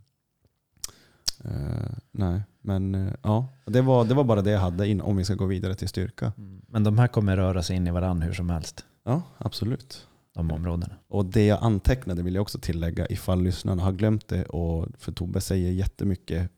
Eh, 1.44 1.90
nej, 2.12 2.42
men 2.62 2.96
eh, 2.96 3.14
ja. 3.24 3.48
Det 3.66 3.82
var, 3.82 4.06
det 4.06 4.14
var 4.14 4.24
bara 4.24 4.42
det 4.42 4.52
jag 4.52 4.60
hade 4.60 4.88
in, 4.88 5.02
om 5.02 5.18
vi 5.18 5.24
ska 5.26 5.34
gå 5.36 5.46
vidare 5.46 5.76
till 5.76 5.88
styrka. 5.88 6.32
Men 6.68 6.84
de 6.84 6.98
här 6.98 7.08
kommer 7.08 7.38
röra 7.38 7.64
sig 7.64 7.76
in 7.76 7.88
i 7.88 7.92
varandra 7.92 8.26
hur 8.26 8.34
som 8.34 8.50
helst. 8.50 8.86
Ja, 9.04 9.22
absolut. 9.38 10.08
De 10.34 10.52
områdena. 10.52 10.96
Och 11.08 11.26
det 11.26 11.46
jag 11.46 11.60
antecknade 11.64 12.24
vill 12.24 12.36
jag 12.36 12.42
också 12.42 12.60
tillägga 12.60 13.08
ifall 13.08 13.42
lyssnarna 13.44 13.84
har 13.84 13.92
glömt 13.92 14.28
det. 14.28 14.44
Och 14.46 14.88
för 14.98 15.12
Tobbe 15.12 15.42
säger 15.42 15.72
jättemycket 15.72 16.52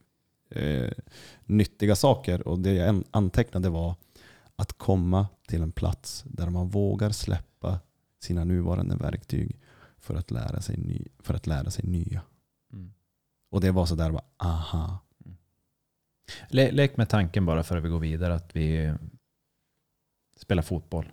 eh, 0.49 0.91
nyttiga 1.49 1.95
saker. 1.95 2.47
Och 2.47 2.59
det 2.59 2.73
jag 2.73 2.87
an- 2.87 3.03
antecknade 3.11 3.69
var 3.69 3.95
att 4.55 4.77
komma 4.77 5.27
till 5.47 5.61
en 5.61 5.71
plats 5.71 6.23
där 6.27 6.49
man 6.49 6.69
vågar 6.69 7.09
släppa 7.09 7.79
sina 8.19 8.43
nuvarande 8.43 8.95
verktyg 8.95 9.59
för 9.97 10.15
att 10.15 10.31
lära 10.31 10.61
sig, 10.61 10.77
ny, 10.77 11.05
för 11.19 11.33
att 11.33 11.47
lära 11.47 11.71
sig 11.71 11.85
nya. 11.85 12.21
Mm. 12.73 12.93
Och 13.49 13.61
det 13.61 13.71
var 13.71 13.85
sådär, 13.85 14.11
bara, 14.11 14.23
aha. 14.37 14.99
Le, 16.47 16.71
lek 16.71 16.97
med 16.97 17.09
tanken 17.09 17.45
bara 17.45 17.63
för 17.63 17.77
att 17.77 17.83
vi 17.83 17.89
går 17.89 17.99
vidare 17.99 18.35
att 18.35 18.55
vi 18.55 18.93
spelar 20.37 20.63
fotboll. 20.63 21.11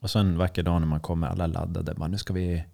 Och 0.00 0.10
så 0.10 0.18
en 0.18 0.38
vacker 0.38 0.62
dag 0.62 0.80
när 0.80 0.88
man 0.88 1.00
kommer 1.00 1.26
alla 1.26 1.46
laddade. 1.46 1.94
Bara, 1.94 2.08
nu 2.08 2.18
ska 2.18 2.32
vi 2.32 2.64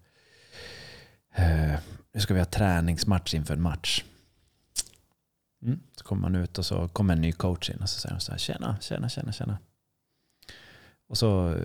eh, 1.34 1.74
nu 2.12 2.20
ska 2.20 2.34
vi 2.34 2.40
ha 2.40 2.46
träningsmatch 2.46 3.34
inför 3.34 3.54
en 3.54 3.62
match. 3.62 4.04
Mm. 5.62 5.80
Så 5.96 6.04
kommer 6.04 6.22
man 6.22 6.34
ut 6.34 6.58
och 6.58 6.66
så 6.66 6.88
kommer 6.88 7.14
en 7.14 7.20
ny 7.20 7.32
coach 7.32 7.70
in 7.70 7.76
och 7.76 7.88
så 7.88 8.00
säger 8.00 8.14
de 8.14 8.20
så 8.20 8.32
här, 8.32 8.38
tjena, 8.38 8.76
tjena, 8.80 9.08
tjena, 9.08 9.32
tjena. 9.32 9.58
Och 11.06 11.18
så 11.18 11.58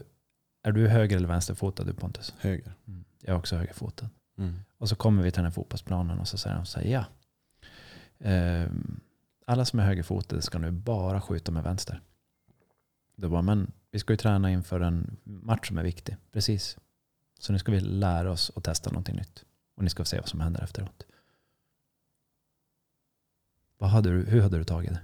är 0.64 0.72
du 0.72 0.88
höger 0.88 1.18
eller 1.18 1.28
vänsterfotad 1.28 1.84
du 1.84 1.94
Pontus? 1.94 2.34
Höger. 2.40 2.74
Mm. 2.88 3.04
Jag 3.20 3.34
är 3.34 3.38
också 3.38 3.56
högerfotad. 3.56 4.10
Mm. 4.38 4.60
Och 4.78 4.90
så 4.90 4.96
kommer 4.96 5.24
vi 5.24 5.32
till 5.32 5.38
den 5.38 5.46
här 5.46 5.52
fotbollsplanen 5.52 6.20
och 6.20 6.28
så 6.28 6.38
säger 6.38 6.56
de 6.56 6.66
så 6.66 6.80
här, 6.80 6.88
ja. 6.88 7.06
Ehm, 8.20 9.00
alla 9.46 9.66
som 9.66 9.80
är 9.80 9.84
högerfotade 9.84 10.42
ska 10.42 10.60
nu 10.60 10.72
bara 10.72 11.22
skjuta 11.22 11.52
med 11.52 11.64
vänster. 11.64 12.02
Då 13.16 13.30
bara, 13.30 13.42
men 13.42 13.72
vi 13.92 14.00
ska 14.00 14.14
ju 14.14 14.18
träna 14.18 14.52
inför 14.52 14.80
en 14.80 15.18
match 15.24 15.68
som 15.68 15.78
är 15.78 15.84
viktig. 15.84 16.18
Precis. 16.32 16.78
Så 17.40 17.54
nu 17.54 17.60
ska 17.60 17.72
vi 17.72 17.80
lära 17.80 18.32
oss 18.32 18.52
att 18.56 18.64
testa 18.64 18.90
någonting 18.90 19.16
nytt. 19.16 19.46
Och 19.76 19.84
ni 19.84 19.90
ska 19.90 20.06
se 20.06 20.20
vad 20.20 20.30
som 20.30 20.42
händer 20.42 20.64
efteråt. 20.64 21.06
Vad 23.82 23.90
hade 23.90 24.10
du, 24.10 24.26
hur 24.26 24.42
hade 24.42 24.58
du 24.58 24.64
tagit 24.64 24.92
det? 24.92 25.02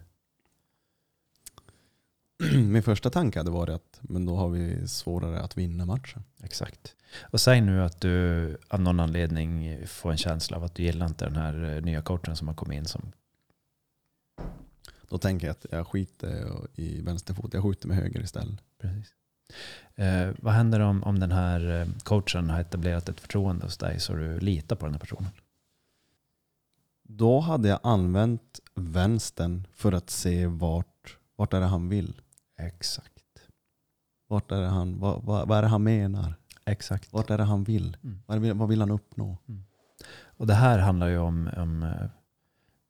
Min 2.57 2.83
första 2.83 3.09
tanke 3.09 3.39
hade 3.39 3.51
varit 3.51 3.75
att 3.75 3.99
men 4.01 4.25
då 4.25 4.35
har 4.35 4.49
vi 4.49 4.87
svårare 4.87 5.39
att 5.39 5.57
vinna 5.57 5.85
matchen. 5.85 6.23
Exakt. 6.43 6.95
Och 7.21 7.41
säg 7.41 7.61
nu 7.61 7.83
att 7.83 8.01
du 8.01 8.57
av 8.67 8.81
någon 8.81 8.99
anledning 8.99 9.77
får 9.87 10.11
en 10.11 10.17
känsla 10.17 10.57
av 10.57 10.63
att 10.63 10.75
du 10.75 10.83
gillar 10.83 11.05
inte 11.05 11.25
den 11.25 11.35
här 11.35 11.75
eh, 11.75 11.81
nya 11.81 12.01
coachen 12.01 12.35
som 12.35 12.47
har 12.47 12.55
kommit 12.55 12.77
in 12.77 12.85
som 12.85 13.11
Då 15.09 15.17
tänker 15.17 15.47
jag 15.47 15.51
att 15.51 15.65
jag 15.71 15.87
skiter 15.87 16.57
i 16.75 17.01
vänsterfot, 17.01 17.53
jag 17.53 17.63
skjuter 17.63 17.87
med 17.87 17.97
höger 17.97 18.21
istället. 18.21 18.59
Precis. 18.81 19.13
Eh, 19.95 20.29
vad 20.39 20.53
händer 20.53 20.79
om, 20.79 21.03
om 21.03 21.19
den 21.19 21.31
här 21.31 21.81
eh, 21.81 21.87
coachen 22.03 22.49
har 22.49 22.61
etablerat 22.61 23.09
ett 23.09 23.19
förtroende 23.19 23.65
hos 23.65 23.77
dig 23.77 23.99
så 23.99 24.13
du 24.13 24.39
litar 24.39 24.75
på 24.75 24.85
den 24.85 24.93
här 24.93 24.99
personen? 24.99 25.29
Då 27.07 27.39
hade 27.39 27.67
jag 27.67 27.79
använt 27.83 28.59
vänstern 28.75 29.67
för 29.73 29.91
att 29.91 30.09
se 30.09 30.47
vart, 30.47 31.17
vart 31.35 31.53
är 31.53 31.59
det 31.59 31.65
han 31.65 31.89
vill. 31.89 32.21
Exakt. 32.59 33.23
Vart 34.27 34.51
är 34.51 34.61
det 34.61 34.67
han, 34.67 34.99
vad, 34.99 35.23
vad, 35.23 35.47
vad 35.47 35.57
är 35.57 35.61
det 35.61 35.67
han 35.67 35.83
menar? 35.83 36.35
Exakt. 36.65 37.13
Vart 37.13 37.29
är 37.29 37.37
det 37.37 37.43
han 37.43 37.63
vill? 37.63 37.97
Mm. 38.03 38.19
Vad, 38.25 38.39
vill, 38.39 38.53
vad 38.53 38.69
vill 38.69 38.79
han 38.79 38.91
uppnå? 38.91 39.37
Och 40.23 40.47
det 40.47 40.53
här 40.53 40.79
handlar 40.79 41.07
ju 41.07 41.17
om, 41.17 41.49
om 41.57 41.83
eh, 41.83 42.07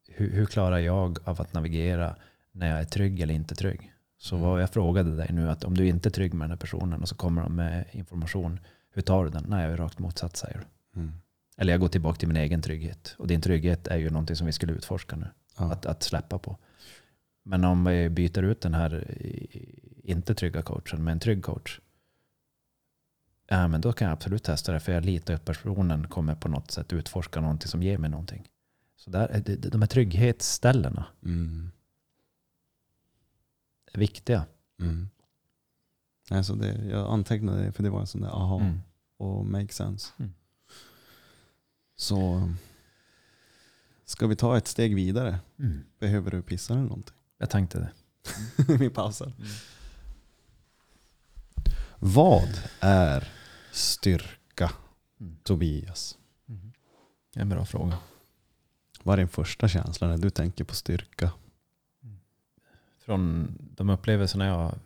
hur, 0.08 0.32
hur 0.32 0.46
klarar 0.46 0.78
jag 0.78 1.20
av 1.24 1.42
att 1.42 1.54
navigera 1.54 2.16
när 2.52 2.70
jag 2.70 2.80
är 2.80 2.86
trygg 2.86 3.20
eller 3.20 3.34
inte 3.34 3.56
trygg. 3.56 3.94
Så 4.18 4.36
Mm. 4.36 4.48
vad 4.50 4.62
jag 4.62 4.70
frågade 4.70 5.16
dig 5.16 5.30
nu 5.34 5.50
att 5.50 5.64
om 5.64 5.78
du 5.78 5.88
inte 5.88 6.10
är 6.10 6.12
trygg 6.12 6.34
med 6.34 6.44
den 6.44 6.52
här 6.52 6.58
personen 6.58 7.02
och 7.02 7.10
så 7.10 7.16
kommer 7.16 7.42
de 7.42 7.56
med 7.56 7.86
information. 7.92 8.60
Hur 8.92 9.02
tar 9.02 9.24
du 9.26 9.30
den? 9.30 9.46
Nej, 9.48 9.64
jag 9.64 9.74
är 9.74 9.78
rakt 9.78 10.00
motsatt 10.00 10.38
säger 10.38 10.58
du. 10.94 11.00
Mm. 11.00 11.14
Eller 11.58 11.74
jag 11.74 11.80
går 11.80 11.88
tillbaka 11.88 12.18
till 12.20 12.28
min 12.28 12.38
egen 12.38 12.62
trygghet. 12.62 13.16
Och 13.18 13.28
din 13.28 13.42
trygghet 13.42 13.88
är 13.88 13.98
ju 13.98 14.10
någonting 14.10 14.36
som 14.36 14.46
vi 14.48 14.54
skulle 14.54 14.74
utforska 14.74 15.16
nu. 15.16 15.28
Ja. 15.58 15.72
att, 15.72 15.86
att 15.86 16.04
släppa 16.04 16.40
på. 16.40 16.58
Men 17.44 17.64
om 17.66 17.86
vi 17.86 18.10
byter 18.10 18.44
ut 18.44 18.62
den 18.62 18.74
här 18.74 19.06
eh, 19.20 19.62
inte 20.12 20.36
trygga 20.36 20.62
coachen 20.62 21.04
med 21.04 21.12
en 21.12 21.20
trygg 21.20 21.44
coach. 21.44 21.80
Ja, 23.48 23.68
men 23.68 23.82
då 23.82 23.94
kan 23.94 24.06
jag 24.08 24.14
absolut 24.14 24.44
testa 24.44 24.72
det. 24.72 24.80
För 24.80 24.92
jag 24.92 25.06
litar 25.06 25.34
att 25.34 25.46
personen 25.46 26.08
kommer 26.08 26.36
på 26.36 26.48
något 26.50 26.72
sätt 26.72 26.94
utforska 26.94 27.42
någonting 27.42 27.68
som 27.68 27.84
ger 27.84 27.98
mig 27.98 28.10
någonting. 28.10 28.50
Så 28.96 29.10
där, 29.10 29.28
är 29.28 29.40
det- 29.40 29.56
de 29.70 29.82
här 29.82 29.88
trygghetsställena 29.88 31.06
Mm. 31.26 31.72
är 33.94 34.00
viktiga. 34.00 34.46
Mm. 34.80 35.10
Alltså 36.30 36.54
det, 36.56 36.86
jag 36.86 37.08
antecknade 37.14 37.64
det 37.64 37.72
för 37.72 37.84
det 37.84 37.90
var 37.90 38.00
en 38.00 38.08
sån 38.08 38.22
där 38.22 38.30
aha 38.30 38.60
Mm. 38.62 38.80
och 39.18 39.46
make 39.46 39.74
sense. 39.74 40.14
Mm. 40.20 40.34
Så 41.98 42.50
ska 44.06 44.28
vi 44.28 44.36
ta 44.36 44.58
ett 44.58 44.68
steg 44.68 44.96
vidare? 44.96 45.40
Mm. 45.60 45.84
Behöver 46.00 46.32
du 46.32 46.42
pissa 46.42 46.74
eller 46.74 46.84
någonting? 46.84 47.16
Jag 47.38 47.50
tänkte 47.50 47.80
det. 47.80 47.92
vi 48.80 48.90
pausar. 48.90 49.34
Vad 52.00 52.62
är 52.80 53.32
styrka, 53.72 54.72
Mm. 55.20 55.38
Tobias? 55.44 56.18
Mm. 56.50 56.72
En 57.36 57.50
bra 57.50 57.66
fråga. 57.66 57.98
Vad 59.04 59.14
är 59.14 59.18
din 59.18 59.28
första 59.28 59.68
känsla 59.68 60.08
när 60.08 60.18
du 60.18 60.30
tänker 60.30 60.64
på 60.64 60.76
styrka? 60.76 61.32
Från 63.00 63.54
de 63.76 63.90
upplevelserna 63.90 64.46
jag 64.46 64.80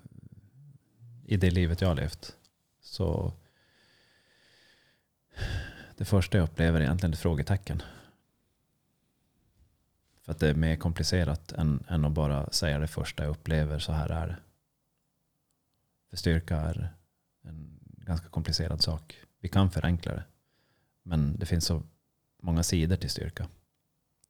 i 1.25 1.38
det 1.38 1.51
livet 1.51 1.81
jag 1.81 1.88
har 1.88 1.95
levt 1.95 2.35
Så 2.81 3.33
det 6.01 6.05
första 6.05 6.37
jag 6.37 6.43
upplever 6.43 6.79
är 6.79 6.83
egentligen 6.83 7.13
ett 7.13 7.19
frågetecken. 7.19 7.81
För 10.21 10.31
att 10.31 10.39
det 10.39 10.49
är 10.49 10.53
mer 10.53 10.75
komplicerat 10.75 11.51
än, 11.51 11.83
än 11.87 12.05
att 12.05 12.11
bara 12.11 12.49
säga 12.49 12.79
det 12.79 12.87
första 12.87 13.23
jag 13.23 13.31
upplever, 13.31 13.79
så 13.79 13.91
här 13.91 14.09
är 14.09 14.27
det. 14.27 14.37
För 16.09 16.17
styrka 16.17 16.57
är 16.57 16.93
en 17.41 17.79
ganska 17.83 18.29
komplicerad 18.29 18.81
sak. 18.81 19.15
Vi 19.39 19.49
kan 19.49 19.71
förenkla 19.71 20.13
det. 20.13 20.23
Men 21.03 21.39
det 21.39 21.45
finns 21.45 21.65
så 21.65 21.83
många 22.41 22.63
sidor 22.63 22.95
till 22.95 23.09
styrka. 23.09 23.47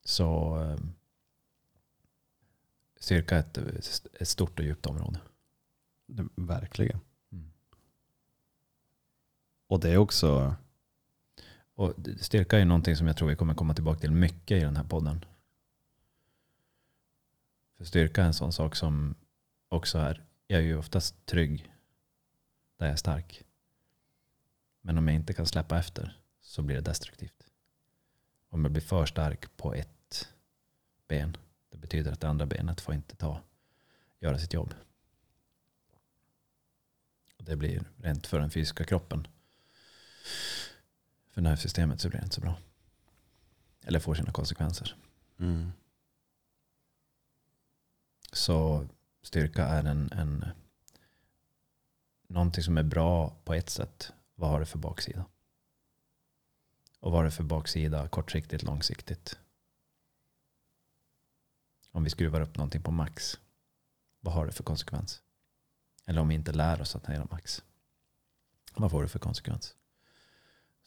Så 0.04 0.60
eh, 0.62 0.78
styrka 3.00 3.36
är 3.36 3.40
ett, 3.40 4.08
ett 4.14 4.28
stort 4.28 4.60
och 4.60 4.66
djupt 4.66 4.86
område. 4.86 5.20
Det, 6.06 6.28
verkligen. 6.36 7.00
Mm. 7.32 7.52
Och 9.68 9.80
det 9.80 9.90
är 9.90 9.98
också, 9.98 10.56
och 11.76 11.94
styrka 12.20 12.60
är 12.60 12.66
någonting 12.66 12.96
som 12.96 13.08
jag 13.08 13.18
tror 13.18 13.30
vi 13.30 13.36
kommer 13.36 13.54
komma 13.54 13.74
tillbaka 13.74 14.00
till 14.00 14.12
mycket 14.12 14.58
i 14.58 14.60
den 14.60 14.76
här 14.76 14.84
podden. 14.84 15.26
För 17.78 17.86
styrka 17.86 18.22
är 18.22 18.26
en 18.26 18.34
sån 18.34 18.54
sak 18.54 18.76
som 18.76 19.16
också 19.70 19.98
är, 19.98 20.24
jag 20.48 20.60
är 20.60 20.64
ju 20.64 20.78
oftast 20.78 21.26
trygg 21.26 21.74
där 22.78 22.86
jag 22.86 22.94
är 22.94 22.98
stark. 22.98 23.44
Men 24.82 24.98
om 24.98 25.08
jag 25.08 25.16
inte 25.16 25.34
kan 25.34 25.46
släppa 25.46 25.80
efter 25.80 26.20
så 26.42 26.62
blir 26.62 26.76
det 26.76 26.82
destruktivt. 26.82 27.48
Om 28.50 28.66
jag 28.66 28.72
blir 28.72 28.82
för 28.82 29.06
stark 29.06 29.58
på 29.58 29.74
ett 29.74 30.30
ben, 31.08 31.38
det 31.70 31.78
betyder 31.78 32.12
att 32.12 32.20
det 32.20 32.30
andra 32.30 32.46
benet 32.46 32.82
får 32.82 32.96
inte 32.96 33.16
ta, 33.16 33.42
göra 34.20 34.40
sitt 34.40 34.54
jobb. 34.54 34.74
Och 37.38 37.44
det 37.44 37.56
blir 37.56 37.84
rent 37.98 38.28
för 38.28 38.40
den 38.40 38.50
fysiska 38.50 38.84
kroppen 38.84 39.28
för 41.42 41.50
nervsystemet 41.50 42.02
så 42.02 42.10
blir 42.10 42.20
det 42.20 42.24
inte 42.24 42.36
så 42.36 42.42
bra. 42.42 42.58
Eller 43.82 44.00
får 44.00 44.16
sina 44.16 44.32
konsekvenser. 44.32 44.96
mm, 45.40 45.72
Så 48.32 48.88
styrka 49.22 49.66
är 49.66 49.84
en, 49.84 50.12
en 50.12 50.46
någonting 52.28 52.64
som 52.64 52.78
är 52.78 52.84
bra 52.84 53.36
på 53.44 53.54
ett 53.54 53.70
sätt. 53.70 54.14
Vad 54.36 54.50
har 54.50 54.60
det 54.60 54.66
för 54.66 54.78
baksida? 54.78 55.26
Och 57.00 57.12
vad 57.12 57.20
har 57.20 57.26
det 57.26 57.32
för 57.32 57.44
baksida 57.44 58.08
kortsiktigt, 58.08 58.64
långsiktigt? 58.64 59.40
Om 61.92 62.04
vi 62.04 62.10
skruvar 62.10 62.42
upp 62.42 62.56
någonting 62.58 62.84
på 62.84 62.92
max. 62.92 63.40
Vad 64.20 64.34
har 64.34 64.46
det 64.46 64.52
för 64.52 64.64
konsekvens? 64.64 65.22
Eller 66.06 66.22
om 66.22 66.28
vi 66.28 66.36
inte 66.36 66.52
lär 66.52 66.82
oss 66.82 66.96
att 66.96 67.06
hantera 67.06 67.28
max. 67.32 67.64
Vad 68.76 68.92
får 68.92 69.02
det 69.04 69.10
för 69.10 69.20
konsekvens? 69.20 69.76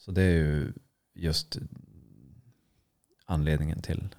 Så 0.05 0.11
det 0.11 0.21
är 0.21 0.31
ju 0.33 0.73
just 1.13 1.57
anledningen 3.25 3.81
till 3.81 4.15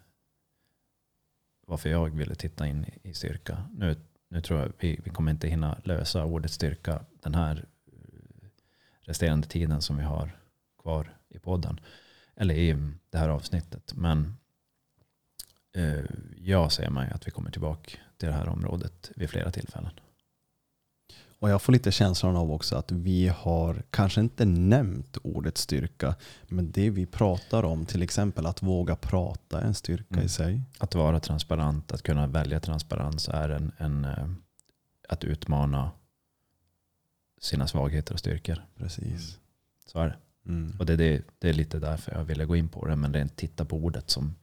varför 1.67 1.89
jag 1.89 2.11
ville 2.17 2.35
titta 2.35 2.67
in 2.67 2.87
i- 3.03 3.15
styrka. 3.15 3.69
Nu, 3.75 3.97
nu 4.29 4.41
tror 4.41 4.61
jag 4.61 4.73
vi, 4.79 5.01
vi 5.05 5.11
kommer 5.11 5.31
inte 5.31 5.49
hinna 5.49 5.81
lösa 5.85 6.25
ordet 6.25 6.51
styrka 6.51 7.05
den 7.23 7.35
här 7.35 7.65
eh, 7.87 8.49
resterande 9.01 9.49
tiden 9.49 9.83
som 9.83 9.97
vi 9.97 10.03
har 10.03 10.39
kvar 10.83 11.17
i 11.29 11.39
podden. 11.39 11.81
Eller 12.35 12.55
i 12.55 12.93
det 13.11 13.19
här 13.19 13.29
avsnittet. 13.29 13.95
Men 13.95 14.37
eh, 15.73 16.05
jag 16.37 16.73
ser 16.73 16.91
mig 16.91 17.11
att 17.11 17.27
vi 17.27 17.31
kommer 17.31 17.51
tillbaka 17.51 17.91
till 18.17 18.29
det 18.29 18.35
här 18.35 18.49
området 18.49 19.11
vid 19.17 19.31
flera 19.31 19.51
tillfällen 19.51 19.93
och 21.39 21.51
jag 21.51 21.63
får 21.63 21.73
lite 21.73 21.93
känslan 21.93 22.37
av 22.37 22.53
också 22.53 22.77
att 22.77 22.93
vi 22.93 23.29
har 23.29 23.83
kanske 23.91 24.21
inte 24.21 24.45
nämnt 24.45 25.17
ordet 25.23 25.59
styrka, 25.59 26.15
men 26.47 26.71
det 26.71 26.91
vi 26.91 27.07
pratar 27.07 27.63
om, 27.63 27.87
till 27.87 28.03
exempel 28.03 28.47
att 28.47 28.63
våga 28.63 28.97
prata, 28.97 29.61
är 29.61 29.65
en 29.67 29.75
styrka 29.75 30.15
Mm. 30.15 30.25
i 30.27 30.29
sig. 30.29 30.63
Att 30.79 30.95
vara 30.95 31.21
transparent, 31.21 31.93
att 31.93 32.03
kunna 32.03 32.27
välja 32.27 32.61
transparens 32.61 33.29
är 33.29 33.49
en, 33.49 33.73
en, 33.79 34.05
eh, 34.05 34.29
att 35.09 35.25
utmana 35.25 35.91
sina 37.41 37.67
svagheter 37.67 38.13
och 38.15 38.21
styrkor. 38.21 38.65
Precis. 38.77 39.39
Så 39.87 39.99
är 39.99 40.07
det. 40.07 40.17
Mm. 40.51 40.77
Och 40.79 40.87
det, 40.87 40.97
det, 40.97 41.23
det 41.39 41.49
är 41.49 41.53
lite 41.53 41.79
därför 41.79 42.13
jag 42.13 42.25
ville 42.25 42.45
gå 42.45 42.57
in 42.57 42.69
på 42.69 42.87
det. 42.87 42.97
Men 42.97 43.15
rent 43.15 43.37
titta 43.37 43.65
på 43.65 43.77
ordet 43.77 44.11
som 44.11 44.35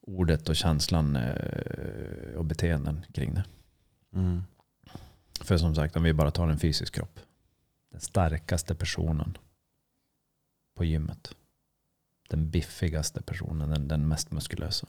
ordet 0.00 0.48
och 0.48 0.56
känslan 0.56 1.16
eh, 1.16 2.34
och 2.36 2.44
beteenden 2.44 3.06
kring 3.14 3.34
det. 3.34 3.44
Mm. 4.14 4.42
För 5.44 5.56
som 5.56 5.74
sagt, 5.74 5.96
om 5.96 6.02
vi 6.02 6.12
bara 6.12 6.30
tar 6.30 6.48
en 6.48 6.58
fysisk 6.58 6.94
kropp. 6.94 7.20
Den 7.90 8.00
starkaste 8.00 8.74
personen 8.74 9.38
på 10.74 10.84
gymmet. 10.84 11.34
Den 12.28 12.50
biffigaste 12.50 13.22
personen, 13.22 13.70
den, 13.70 13.88
den 13.88 14.08
mest 14.08 14.32
muskulösa. 14.32 14.88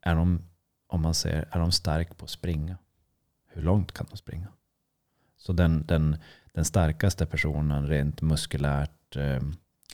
Är 0.00 0.14
de, 0.14 0.42
om 0.86 1.00
man 1.00 1.14
säger, 1.14 1.48
är 1.50 1.58
de 1.58 1.72
stark 1.72 2.16
på 2.16 2.24
att 2.24 2.30
springa? 2.30 2.76
Hur 3.48 3.62
långt 3.62 3.92
kan 3.92 4.06
de 4.10 4.16
springa? 4.16 4.48
Så 5.36 5.52
den, 5.52 5.86
den, 5.86 6.16
den 6.52 6.64
starkaste 6.64 7.26
personen 7.26 7.86
rent 7.86 8.22
muskulärt 8.22 9.16
eh, 9.16 9.40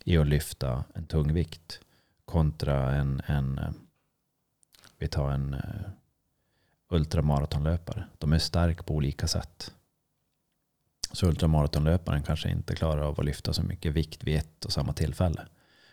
i 0.05 0.17
att 0.17 0.27
lyfta 0.27 0.85
en 0.95 1.07
tung 1.07 1.33
vikt 1.33 1.81
kontra 2.25 2.95
en, 2.95 3.23
en 3.27 3.59
eh, 3.59 3.71
vi 4.99 5.09
tar 5.09 5.31
en 5.31 5.55
eh, 5.55 5.91
ultramaratonlöpare. 6.89 8.05
De 8.19 8.33
är 8.33 8.39
starka 8.39 8.83
på 8.83 8.95
olika 8.95 9.27
sätt. 9.27 9.75
Så 11.13 11.27
ultramaratonlöparen 11.27 12.23
kanske 12.23 12.51
inte 12.51 12.75
klarar 12.75 13.03
av 13.03 13.21
att 13.21 13.27
lyfta 13.27 13.53
så 13.53 13.63
mycket 13.63 13.93
vikt 13.93 14.25
vid 14.25 14.37
ett 14.37 14.65
och 14.65 14.73
samma 14.73 14.93
tillfälle. 14.93 15.47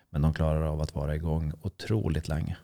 Men 0.09 0.21
de 0.21 0.33
klarar 0.33 0.61
av 0.61 0.81
att 0.81 0.95
vara 0.95 1.15
igång 1.15 1.53
otroligt 1.61 2.27
länge. 2.27 2.57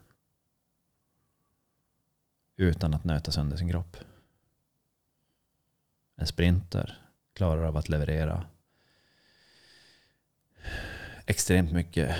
Utan 2.55 2.93
att 2.93 3.03
nöta 3.03 3.31
sönder 3.31 3.57
sin 3.57 3.69
kropp. 3.69 3.97
En 6.15 6.27
sprinter 6.27 6.97
klarar 7.33 7.63
av 7.63 7.77
att 7.77 7.89
leverera 7.89 8.45
extremt 11.25 11.71
mycket 11.71 12.15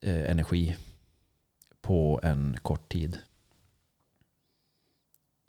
eh, 0.00 0.30
energi 0.30 0.76
på 1.80 2.20
en 2.22 2.58
kort 2.62 2.88
tid. 2.88 3.18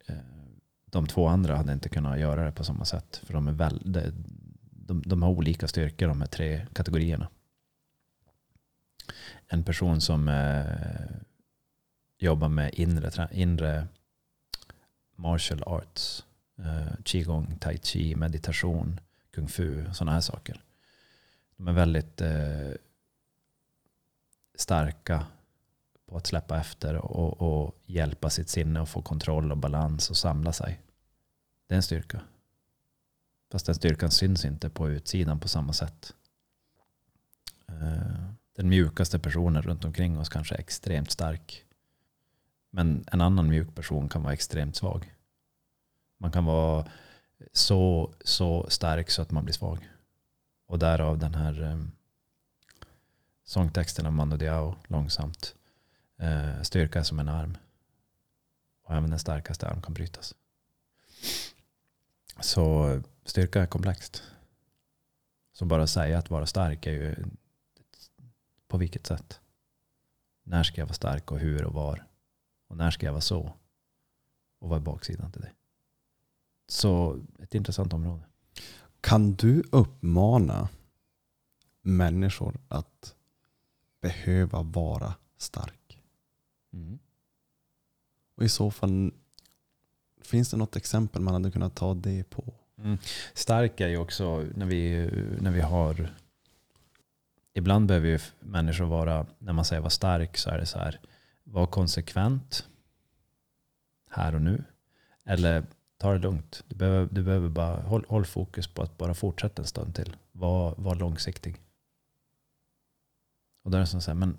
Eh, 0.06 0.16
de 0.90 1.08
två 1.08 1.28
andra 1.28 1.56
hade 1.56 1.74
inte 1.74 1.90
kunnat 1.90 2.20
göra 2.20 2.46
det 2.46 2.52
på 2.52 2.64
samma 2.64 2.86
sätt. 2.86 3.22
För 3.24 3.34
de, 3.34 3.48
är 3.48 3.52
väl, 3.52 3.82
de, 3.86 4.12
de, 4.72 5.02
de 5.06 5.24
har 5.24 5.30
olika 5.30 5.68
styrkor 5.68 6.08
de 6.08 6.22
här 6.22 6.28
tre 6.28 6.68
kategorierna. 6.74 7.30
En 9.48 9.64
person 9.64 10.02
som 10.02 10.28
eh, 10.28 11.16
jobbar 12.18 12.50
med 12.50 12.74
inre, 12.74 13.28
inre 13.32 13.88
martial 15.16 15.64
arts, 15.66 16.26
eh, 16.58 17.04
qigong, 17.04 17.58
tai 17.60 17.78
chi, 17.78 18.16
meditation, 18.16 19.00
kung 19.36 19.48
fu, 19.48 19.94
sådana 19.94 20.12
här 20.12 20.22
saker. 20.22 20.62
De 21.58 21.68
är 21.68 21.74
väldigt 21.74 22.22
eh, 22.22 22.72
starka 24.56 25.26
på 26.10 26.18
att 26.18 26.28
släppa 26.28 26.60
efter 26.60 26.96
och, 26.96 27.42
och 27.42 27.76
hjälpa 27.86 28.30
sitt 28.30 28.50
sinne 28.50 28.82
att 28.82 28.90
få 28.90 29.02
kontroll 29.02 29.52
och 29.52 29.58
balans 29.58 30.10
och 30.10 30.18
samla 30.18 30.54
sig. 30.54 30.82
Det 31.68 31.74
är 31.74 31.76
en 31.76 31.84
styrka. 31.84 32.22
Fast 33.52 33.66
den 33.66 33.76
styrkan 33.76 34.12
syns 34.12 34.46
inte 34.46 34.70
på 34.70 34.90
utsidan 34.90 35.40
på 35.40 35.48
samma 35.48 35.74
sätt. 35.74 36.14
Eh, 37.68 38.30
den 38.56 38.70
mjukaste 38.70 39.20
personen 39.20 39.62
runt 39.62 39.86
omkring 39.86 40.18
oss 40.20 40.30
kanske 40.30 40.56
är 40.56 40.60
extremt 40.60 41.12
stark. 41.12 41.66
Men 42.70 43.04
en 43.12 43.22
annan 43.22 43.50
mjuk 43.50 43.76
person 43.76 44.10
kan 44.10 44.24
vara 44.24 44.34
extremt 44.34 44.76
svag. 44.76 45.16
Man 46.18 46.32
kan 46.32 46.46
vara 46.46 46.88
så, 47.52 48.14
så 48.24 48.70
stark 48.70 49.10
så 49.10 49.22
att 49.22 49.32
man 49.32 49.44
blir 49.44 49.54
svag. 49.54 49.90
Och 50.68 50.80
därav 50.80 51.18
den 51.18 51.36
här 51.36 51.64
eh, 51.64 51.80
sångtexten 53.44 54.06
av 54.06 54.14
Mando 54.14 54.38
Diao, 54.38 54.76
långsamt. 54.88 55.56
Eh, 56.20 56.62
styrka 56.62 57.00
är 57.00 57.04
som 57.04 57.20
en 57.20 57.30
arm. 57.30 57.58
Och 58.84 58.96
även 58.96 59.10
den 59.10 59.20
starkaste 59.20 59.68
arm 59.68 59.82
kan 59.82 59.94
brytas. 59.94 60.36
Så 62.40 63.02
styrka 63.26 63.62
är 63.62 63.68
komplext. 63.68 64.24
Så 65.54 65.66
bara 65.66 65.88
säga 65.88 66.18
att 66.18 66.30
vara 66.30 66.46
stark 66.46 66.88
är 66.88 66.92
ju 66.92 67.16
på 68.68 68.78
vilket 68.78 69.08
sätt? 69.08 69.40
När 70.44 70.64
ska 70.64 70.82
jag 70.82 70.86
vara 70.86 70.94
stark 70.94 71.32
och 71.32 71.40
hur 71.40 71.66
och 71.66 71.74
var? 71.74 72.06
Och 72.68 72.78
när 72.78 72.92
ska 72.92 73.06
jag 73.06 73.14
vara 73.14 73.22
så? 73.22 73.54
Och 74.60 74.70
vad 74.70 74.80
är 74.80 74.84
baksidan 74.84 75.32
till 75.32 75.42
det? 75.42 75.52
Så 76.68 77.20
ett 77.40 77.56
intressant 77.56 77.94
område. 77.94 78.24
Kan 79.02 79.34
du 79.34 79.64
uppmana 79.72 80.70
människor 81.82 82.60
att 82.68 83.16
behöva 84.02 84.62
vara 84.62 85.14
stark? 85.38 85.79
Och 88.36 88.44
i 88.44 88.50
så 88.50 88.72
fall, 88.72 89.14
finns 90.22 90.52
det 90.52 90.58
något 90.58 90.76
exempel 90.76 91.22
man 91.22 91.34
hade 91.34 91.52
kunnat 91.52 91.76
ta 91.76 91.94
det 91.94 92.30
på? 92.30 92.54
Stark 93.34 93.80
är 93.80 93.88
ju 93.88 93.98
också 93.98 94.46
när 94.56 94.66
vi, 94.66 95.10
när 95.42 95.52
vi 95.52 95.62
har... 95.62 96.16
Ibland 97.54 97.88
behöver 97.88 98.08
ju 98.08 98.20
människor 98.40 98.86
vara, 98.86 99.26
när 99.40 99.54
man 99.54 99.66
säger 99.66 99.82
vara 99.82 99.90
stark 99.90 100.38
så 100.38 100.50
är 100.50 100.58
det 100.58 100.66
så 100.66 100.80
här, 100.80 101.00
var 101.44 101.68
konsekvent 101.68 102.68
här 104.10 104.36
och 104.36 104.42
nu. 104.42 104.64
Eller 105.26 105.66
ta 105.98 106.14
det 106.14 106.20
lugnt. 106.20 106.64
Du 106.68 106.76
behöver, 106.76 107.08
du 107.12 107.24
behöver 107.24 107.50
bara, 107.50 107.82
håll, 107.82 108.06
håll 108.10 108.26
fokus 108.26 108.68
på 108.68 108.82
att 108.82 108.98
bara 108.98 109.14
fortsätta 109.14 109.62
en 109.62 109.68
stund 109.68 109.96
till. 109.96 110.16
Var, 110.32 110.76
var 110.78 110.96
långsiktig. 110.96 111.62
Och 113.64 113.72
då 113.72 113.78
är 113.78 113.82
det 113.82 113.88
som 113.88 114.02
så 114.02 114.12
här, 114.12 114.16
men 114.16 114.38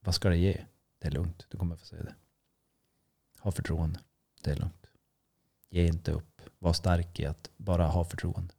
vad 0.00 0.14
ska 0.14 0.28
det 0.28 0.36
ge? 0.36 0.64
Det 0.98 1.08
är 1.08 1.12
lugnt, 1.12 1.46
du 1.50 1.58
kommer 1.58 1.76
få 1.76 1.86
se 1.86 1.96
det. 1.96 2.14
Ha 3.38 3.52
förtroende, 3.52 4.00
det 4.42 4.50
är 4.50 4.56
lugnt. 4.56 4.86
Ge 5.68 5.86
inte 5.86 6.12
upp. 6.12 6.42
Var 6.58 6.72
stark 6.72 7.20
i 7.20 7.26
att 7.26 7.50
bara 7.56 7.86
ha 7.86 8.04
förtroende. 8.04 8.54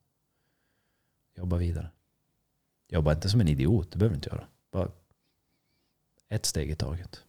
Jobba 1.35 1.57
vidare. 1.57 1.91
Jobba 2.87 3.13
inte 3.13 3.29
som 3.29 3.41
en 3.41 3.47
idiot, 3.47 3.91
det 3.91 3.97
behöver 3.97 4.13
du 4.13 4.17
inte 4.17 4.29
göra. 4.29 4.47
Bara 4.71 4.91
ett 6.29 6.45
steg 6.45 6.71
i 6.71 6.75
taget. 6.75 7.23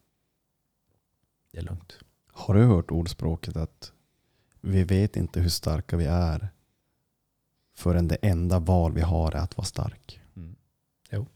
Det 1.51 1.59
är 1.59 1.63
lugnt. 1.63 1.99
Har 2.27 2.55
du 2.55 2.65
hört 2.65 2.91
ordspråket 2.91 3.57
att 3.57 3.93
vi 4.61 4.85
vet 4.85 5.17
inte 5.17 5.41
hur 5.41 5.49
starka 5.49 5.97
vi 5.97 6.05
är 6.05 6.49
förrän 7.75 8.09
det 8.09 8.17
enda 8.23 8.59
val 8.59 8.93
vi 8.93 9.01
har 9.01 9.33
är 9.33 9.39
att 9.39 9.57
vara 9.57 9.65
stark? 9.65 10.21
Mm. 10.37 10.57
Jo. 11.11 11.27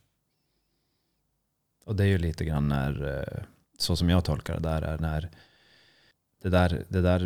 Och 1.85 1.97
det 1.97 2.05
är 2.05 2.09
ju 2.09 2.19
lite 2.19 2.45
grann 2.45 2.69
när, 2.69 3.19
eh, 3.19 3.45
så 3.79 3.97
som 3.97 4.09
jag 4.09 4.25
tolkar 4.25 4.55
det 4.55 4.61
där, 4.61 4.83
är 4.83 4.99
när 4.99 5.31
det 6.43 6.49
där, 6.49 6.85
det 6.89 7.01
där 7.01 7.21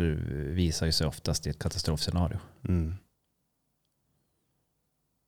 visar 0.53 0.85
ju 0.85 0.91
sig 0.91 1.07
oftast 1.07 1.47
i 1.47 1.49
ett 1.49 1.59
katastrofscenario. 1.59 2.39
Mm. 2.63 2.95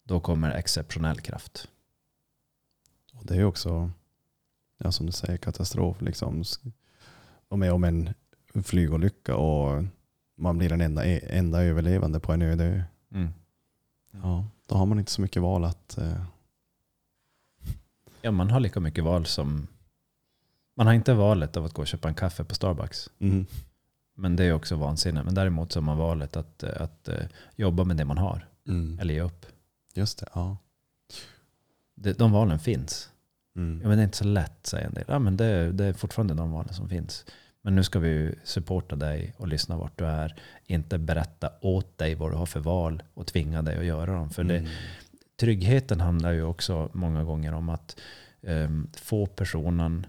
Då 0.04 0.20
kommer 0.20 0.52
exceptionell 0.52 1.20
kraft. 1.22 1.68
Och 3.14 3.26
det 3.26 3.36
är 3.36 3.44
också, 3.44 3.92
ja, 4.78 4.92
som 4.92 5.06
du 5.06 5.12
säger, 5.12 5.38
katastrof. 5.38 6.02
Liksom. 6.02 6.44
De 7.48 7.64
är 7.64 7.72
om 7.72 7.84
en 7.84 8.14
flygolycka 8.64 9.36
och 9.36 9.84
man 10.36 10.58
blir 10.58 10.70
den 10.70 10.82
enda, 10.82 11.06
enda 11.06 11.64
överlevande 11.64 12.20
på 12.20 12.34
en 12.34 12.42
öde 12.42 12.64
ö. 12.64 12.84
Mm. 13.12 13.34
Ja, 14.12 14.46
då 14.66 14.76
har 14.76 14.86
man 14.86 15.00
inte 15.00 15.12
så 15.12 15.22
mycket 15.22 15.42
val 15.42 15.64
att... 15.64 15.98
Eh, 15.98 16.26
Ja, 18.22 18.32
man 18.32 18.50
har 18.50 18.60
lika 18.60 18.80
mycket 18.80 19.04
val 19.04 19.26
som... 19.26 19.68
Man 20.76 20.88
har 20.88 20.94
inte 20.94 21.14
valet 21.14 21.58
av 21.58 21.66
att 21.66 21.74
gå 21.74 21.82
och 21.82 21.88
köpa 21.88 22.08
en 22.08 22.16
kaffe 22.16 22.44
på 22.44 22.56
Starbucks. 22.56 23.10
mm. 23.20 23.46
Men 24.16 24.36
det 24.36 24.44
är 24.44 24.54
också 24.54 24.76
vansinne. 24.76 25.24
Men 25.24 25.34
däremot 25.36 25.72
så 25.72 25.80
har 25.80 25.84
man 25.84 25.98
valet 25.98 26.36
att, 26.38 26.64
eh, 26.64 26.82
att 26.82 27.08
eh, 27.08 27.24
jobba 27.56 27.84
med 27.84 27.98
det 27.98 28.06
man 28.06 28.18
har. 28.18 28.48
Mm. 28.68 29.00
Eller 29.00 29.14
ge 29.14 29.22
upp. 29.22 29.46
Just 29.94 30.20
det, 30.20 30.26
ja. 30.34 30.58
Det, 31.96 32.18
de 32.20 32.32
valen 32.32 32.60
finns. 32.60 33.10
Mm. 33.56 33.80
Ja, 33.82 33.88
men 33.88 33.98
det 33.98 34.02
är 34.02 34.06
inte 34.06 34.18
så 34.18 34.24
lätt 34.24 34.68
säger 34.68 34.88
en 34.88 34.94
del. 34.94 35.04
Ja, 35.08 35.20
men 35.20 35.38
det, 35.38 35.72
det 35.72 35.86
är 35.86 35.94
fortfarande 35.94 36.34
de 36.34 36.52
valen 36.52 36.74
som 36.74 36.90
finns. 36.90 37.26
Men 37.62 37.76
nu 37.76 37.84
ska 37.84 38.00
vi 38.00 38.36
supporta 38.44 38.96
dig 38.96 39.34
och 39.38 39.48
lyssna 39.48 39.78
vart 39.78 39.98
du 40.00 40.06
är. 40.06 40.36
Inte 40.66 40.98
berätta 40.98 41.50
åt 41.62 41.98
dig 41.98 42.16
vad 42.16 42.32
du 42.32 42.36
har 42.36 42.46
för 42.46 42.60
val 42.60 43.04
och 43.14 43.28
tvinga 43.28 43.62
dig 43.62 43.78
att 43.78 43.86
göra 43.86 44.14
dem. 44.14 44.30
För 44.30 44.44
det, 44.44 44.58
Mm. 44.58 44.72
tryggheten 45.40 46.00
handlar 46.00 46.32
ju 46.32 46.44
också 46.44 46.90
många 46.94 47.24
gånger 47.24 47.54
om 47.54 47.70
att 47.70 48.00
ehm, 48.42 48.88
få 48.98 49.26
personen 49.26 50.06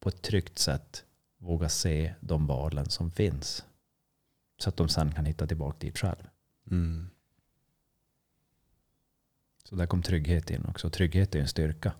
på 0.00 0.08
ett 0.08 0.22
tryggt 0.22 0.58
sätt 0.58 1.04
våga 1.38 1.68
se 1.68 2.14
de 2.20 2.46
valen 2.46 2.90
som 2.90 3.10
finns. 3.10 3.64
Så 4.58 4.68
att 4.68 4.76
de 4.76 4.88
sen 4.88 5.12
kan 5.12 5.24
hitta 5.26 5.46
tillbaka 5.46 5.78
dit 5.80 5.98
själv. 5.98 6.28
Mm. 6.70 7.10
Så 9.64 9.76
där 9.76 9.86
kom 9.86 10.02
trygghet 10.02 10.50
in 10.50 10.64
också. 10.64 10.90
Trygghet 10.90 11.34
är 11.34 11.40
en 11.40 11.48
styrka. 11.48 11.92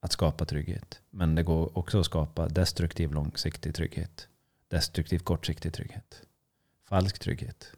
Att 0.00 0.12
skapa 0.12 0.44
trygghet. 0.44 1.00
Men 1.10 1.34
det 1.34 1.42
går 1.42 1.78
också 1.78 2.00
att 2.00 2.06
skapa 2.06 2.48
destruktiv 2.48 3.12
långsiktig 3.12 3.74
trygghet. 3.74 4.28
Destruktiv 4.68 5.18
kortsiktig 5.18 5.72
trygghet. 5.72 6.22
Falsk 6.84 7.18
trygghet. 7.18 7.72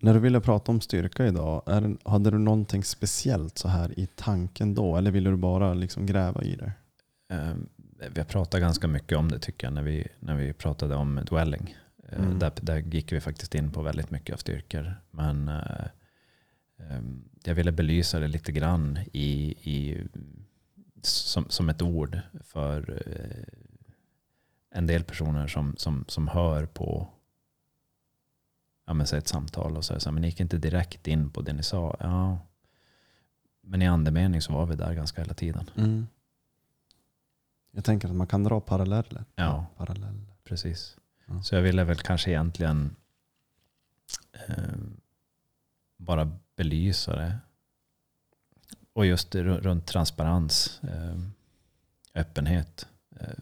När 0.00 0.14
du 0.14 0.20
ville 0.20 0.40
prata 0.40 0.72
om 0.72 0.80
styrka 0.80 1.26
idag, 1.26 1.62
är, 1.66 1.96
hade 2.10 2.30
du 2.30 2.38
någonting 2.38 2.84
speciellt 2.84 3.58
så 3.58 3.68
här 3.68 3.98
i 3.98 4.06
tanken 4.06 4.74
då? 4.74 4.96
Eller 4.96 5.10
ville 5.10 5.30
du 5.30 5.36
bara 5.36 5.74
liksom 5.74 6.06
gräva 6.06 6.42
i 6.42 6.56
det? 6.56 6.72
Ehm, 7.28 7.68
Vi 8.14 8.20
har 8.20 8.26
pratat 8.26 8.60
ganska 8.60 8.88
mycket 8.88 9.18
om 9.18 9.28
det 9.28 9.38
tycker 9.38 9.66
jag 9.66 9.74
när 9.74 9.82
vi, 9.82 10.06
när 10.20 10.34
vi 10.34 10.52
pratade 10.52 10.94
om 10.94 11.20
dwelling. 11.30 11.76
Eh, 12.08 12.18
Mm. 12.18 12.38
Där, 12.38 12.52
där 12.62 12.76
gick 12.78 13.12
vi 13.12 13.20
faktiskt 13.20 13.54
in 13.54 13.70
på 13.72 13.82
väldigt 13.82 14.10
mycket 14.10 14.32
av 14.34 14.36
styrkor. 14.38 14.94
Men 15.10 15.48
eh, 15.48 15.86
ehm, 16.78 17.24
jag 17.44 17.54
ville 17.54 17.72
belysa 17.72 18.18
det 18.18 18.28
lite 18.28 18.52
grann 18.52 18.98
i, 19.12 19.54
i, 19.62 20.02
som, 21.02 21.44
som 21.48 21.68
ett 21.68 21.82
ord 21.82 22.20
för 22.44 23.02
eh, 23.06 23.58
en 24.70 24.86
del 24.86 25.04
personer 25.04 25.46
som, 25.46 25.74
som, 25.76 26.04
som 26.08 26.28
hör 26.28 26.66
på 26.66 27.08
ja, 28.88 28.94
men 28.94 29.06
säg 29.06 29.18
ett 29.18 29.28
samtal 29.28 29.76
och 29.76 29.84
så 29.84 29.94
här, 29.94 30.10
men 30.10 30.20
ni 30.20 30.28
gick 30.28 30.40
inte 30.40 30.58
direkt 30.58 31.06
in 31.06 31.30
på 31.30 31.42
det 31.42 31.52
ni 31.52 31.62
sa. 31.62 31.96
Ja, 32.00 32.38
men 33.60 33.82
i 33.82 33.86
andemening 33.86 34.42
så 34.42 34.52
var 34.52 34.66
vi 34.66 34.76
där 34.76 34.94
ganska 34.94 35.20
hela 35.20 35.34
tiden. 35.34 35.70
Mm. 35.76 36.06
Jag 37.70 37.84
tänker 37.84 38.08
att 38.08 38.14
man 38.14 38.26
kan 38.26 38.44
dra 38.44 38.60
paralleller. 38.60 39.24
Ja. 39.34 39.66
Paralleller. 39.76 40.36
Precis. 40.44 40.96
Ja. 41.26 41.42
Så 41.42 41.54
jag 41.54 41.62
ville 41.62 41.84
väl 41.84 41.96
kanske 41.96 42.30
egentligen 42.30 42.96
eh, 44.32 44.74
bara 45.96 46.32
belysa 46.56 47.16
det. 47.16 47.38
Och 48.92 49.06
just 49.06 49.34
runt 49.34 49.86
transparens, 49.86 50.80
eh, 50.82 51.18
öppenhet. 52.14 52.88
Eh, 53.20 53.38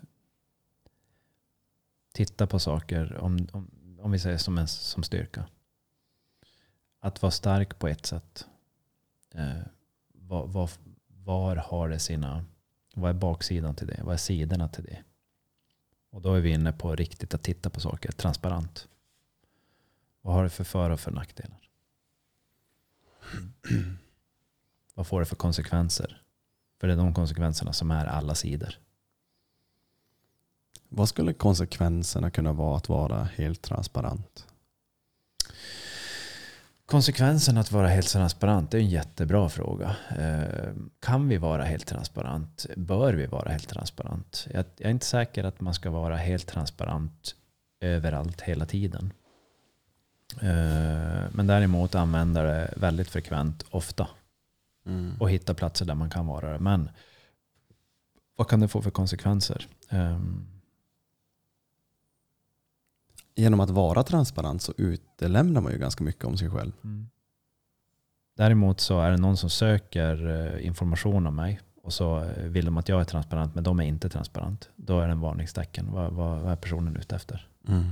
titta 2.12 2.46
på 2.46 2.58
saker, 2.58 3.16
om, 3.16 3.48
om, 3.52 3.70
om 4.06 4.12
vi 4.12 4.18
säger 4.18 4.38
som, 4.38 4.58
en, 4.58 4.68
som 4.68 5.02
styrka. 5.02 5.46
Att 7.00 7.22
vara 7.22 7.30
stark 7.30 7.78
på 7.78 7.88
ett 7.88 8.06
sätt. 8.06 8.46
Eh, 9.34 9.60
var, 10.12 10.46
var, 10.46 10.70
var 11.06 11.56
har 11.56 11.88
det 11.88 11.98
sina, 11.98 12.44
vad 12.94 13.10
är 13.10 13.14
baksidan 13.14 13.74
till 13.74 13.86
det? 13.86 14.00
Vad 14.02 14.14
är 14.14 14.18
sidorna 14.18 14.68
till 14.68 14.84
det? 14.84 15.02
Och 16.10 16.22
då 16.22 16.34
är 16.34 16.40
vi 16.40 16.50
inne 16.50 16.72
på 16.72 16.96
riktigt 16.96 17.34
att 17.34 17.42
titta 17.42 17.70
på 17.70 17.80
saker 17.80 18.12
transparent. 18.12 18.88
Vad 20.20 20.34
har 20.34 20.44
det 20.44 20.50
för 20.50 20.64
för 20.64 20.90
och 20.90 21.00
för 21.00 21.10
nackdelar? 21.10 21.70
Mm. 23.70 23.98
Vad 24.94 25.06
får 25.06 25.20
det 25.20 25.26
för 25.26 25.36
konsekvenser? 25.36 26.22
För 26.80 26.86
det 26.86 26.92
är 26.92 26.96
de 26.96 27.14
konsekvenserna 27.14 27.72
som 27.72 27.90
är 27.90 28.06
alla 28.06 28.34
sidor. 28.34 28.78
Vad 30.96 31.08
skulle 31.08 31.32
konsekvenserna 31.32 32.30
kunna 32.30 32.52
vara 32.52 32.76
att 32.76 32.88
vara 32.88 33.28
helt 33.36 33.62
transparent? 33.62 34.46
Konsekvensen 36.86 37.58
att 37.58 37.72
vara 37.72 37.88
helt 37.88 38.08
transparent 38.08 38.74
är 38.74 38.78
en 38.78 38.88
jättebra 38.88 39.48
fråga. 39.48 39.96
Eh, 40.18 40.74
Kan 41.00 41.28
vi 41.28 41.36
vara 41.36 41.64
helt 41.64 41.86
transparent? 41.86 42.66
Bör 42.76 43.14
vi 43.14 43.26
vara 43.26 43.50
helt 43.50 43.68
transparent? 43.68 44.46
Jag 44.52 44.64
jag 44.76 44.86
är 44.86 44.90
inte 44.90 45.06
säker 45.06 45.44
att 45.44 45.60
man 45.60 45.74
ska 45.74 45.90
vara 45.90 46.16
helt 46.16 46.46
transparent 46.46 47.34
överallt 47.80 48.40
hela 48.40 48.66
tiden. 48.66 49.12
Eh, 50.40 51.24
Men 51.32 51.46
däremot 51.46 51.94
använda 51.94 52.42
det 52.42 52.74
väldigt 52.76 53.10
frekvent, 53.10 53.64
ofta. 53.70 54.08
Mm. 54.86 55.16
och 55.20 55.30
hitta 55.30 55.54
platser 55.54 55.84
där 55.84 55.94
man 55.94 56.10
kan 56.10 56.26
vara 56.26 56.52
det. 56.52 56.58
Men 56.58 56.90
vad 58.36 58.48
kan 58.48 58.60
det 58.60 58.68
få 58.68 58.82
för 58.82 58.90
konsekvenser? 58.90 59.66
Ehm, 59.88 60.46
Genom 63.36 63.60
att 63.60 63.70
vara 63.70 64.02
transparent 64.02 64.62
så 64.62 64.72
utelämnar 64.76 65.60
man 65.60 65.72
ju 65.72 65.78
ganska 65.78 66.04
mycket 66.04 66.24
om 66.24 66.36
sig 66.36 66.50
själv. 66.50 66.72
Däremot 68.36 68.80
så 68.80 69.00
är 69.00 69.10
det 69.10 69.16
någon 69.16 69.36
som 69.36 69.50
söker 69.50 70.26
eh, 70.26 70.66
information 70.66 71.26
om 71.26 71.36
mig 71.36 71.60
och 71.82 71.92
så 71.92 72.24
eh, 72.24 72.44
vill 72.44 72.64
de 72.64 72.76
att 72.76 72.88
jag 72.88 73.00
är 73.00 73.04
transparent 73.04 73.54
men 73.54 73.64
de 73.64 73.80
är 73.80 73.84
inte 73.84 74.08
transparent. 74.08 74.70
Då 74.76 75.00
är 75.00 75.06
det 75.06 75.12
en 75.12 75.20
varningstecken. 75.20 75.92
Vad, 75.92 76.12
vad, 76.12 76.40
vad 76.40 76.52
är 76.52 76.56
personen 76.56 76.96
ute 76.96 77.16
efter? 77.16 77.48
Mm. 77.68 77.84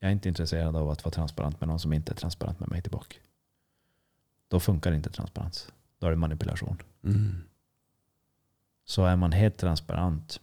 Jag 0.00 0.08
är 0.08 0.12
inte 0.12 0.28
intresserad 0.28 0.76
av 0.76 0.90
att 0.90 1.04
vara 1.04 1.12
transparent 1.12 1.60
med 1.60 1.68
någon 1.68 1.80
som 1.80 1.92
inte 1.92 2.12
är 2.12 2.16
transparent 2.16 2.60
med 2.60 2.68
mig 2.68 2.82
tillbaka. 2.82 3.16
Då 4.48 4.60
funkar 4.60 4.92
inte 4.92 5.10
transparens. 5.10 5.72
Då 5.98 6.06
är 6.06 6.10
det 6.10 6.16
manipulation. 6.16 6.82
Mm. 7.04 7.42
Så 8.84 9.04
är 9.04 9.16
man 9.16 9.32
helt 9.32 9.56
transparent 9.56 10.40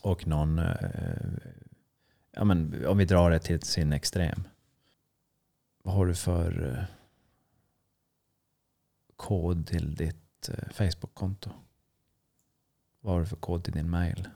och 0.00 0.26
någon, 0.26 0.58
eh, 0.58 1.16
ja 2.30 2.44
men 2.44 2.86
om 2.86 2.98
vi 2.98 3.04
drar 3.04 3.30
det 3.30 3.38
till 3.38 3.62
sin 3.62 3.92
extrem. 3.92 4.48
Vad 5.82 5.94
har 5.94 6.06
du 6.06 6.14
för 6.14 6.76
eh, 6.78 6.84
kod 9.16 9.66
till 9.66 9.94
ditt 9.94 10.48
eh, 10.48 10.68
Facebook-konto? 10.70 11.50
Vad 13.00 13.12
har 13.12 13.20
du 13.20 13.26
för 13.26 13.36
kod 13.36 13.64
till 13.64 13.72
din 13.72 13.90
mail? 13.90 14.28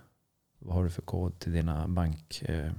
Vad 0.59 0.75
har 0.75 0.85
du 0.85 0.91
för 0.91 1.03
kod 1.03 1.39
till 1.39 1.53
dina 1.53 1.89
bank, 1.89 2.43
eh, 2.43 2.73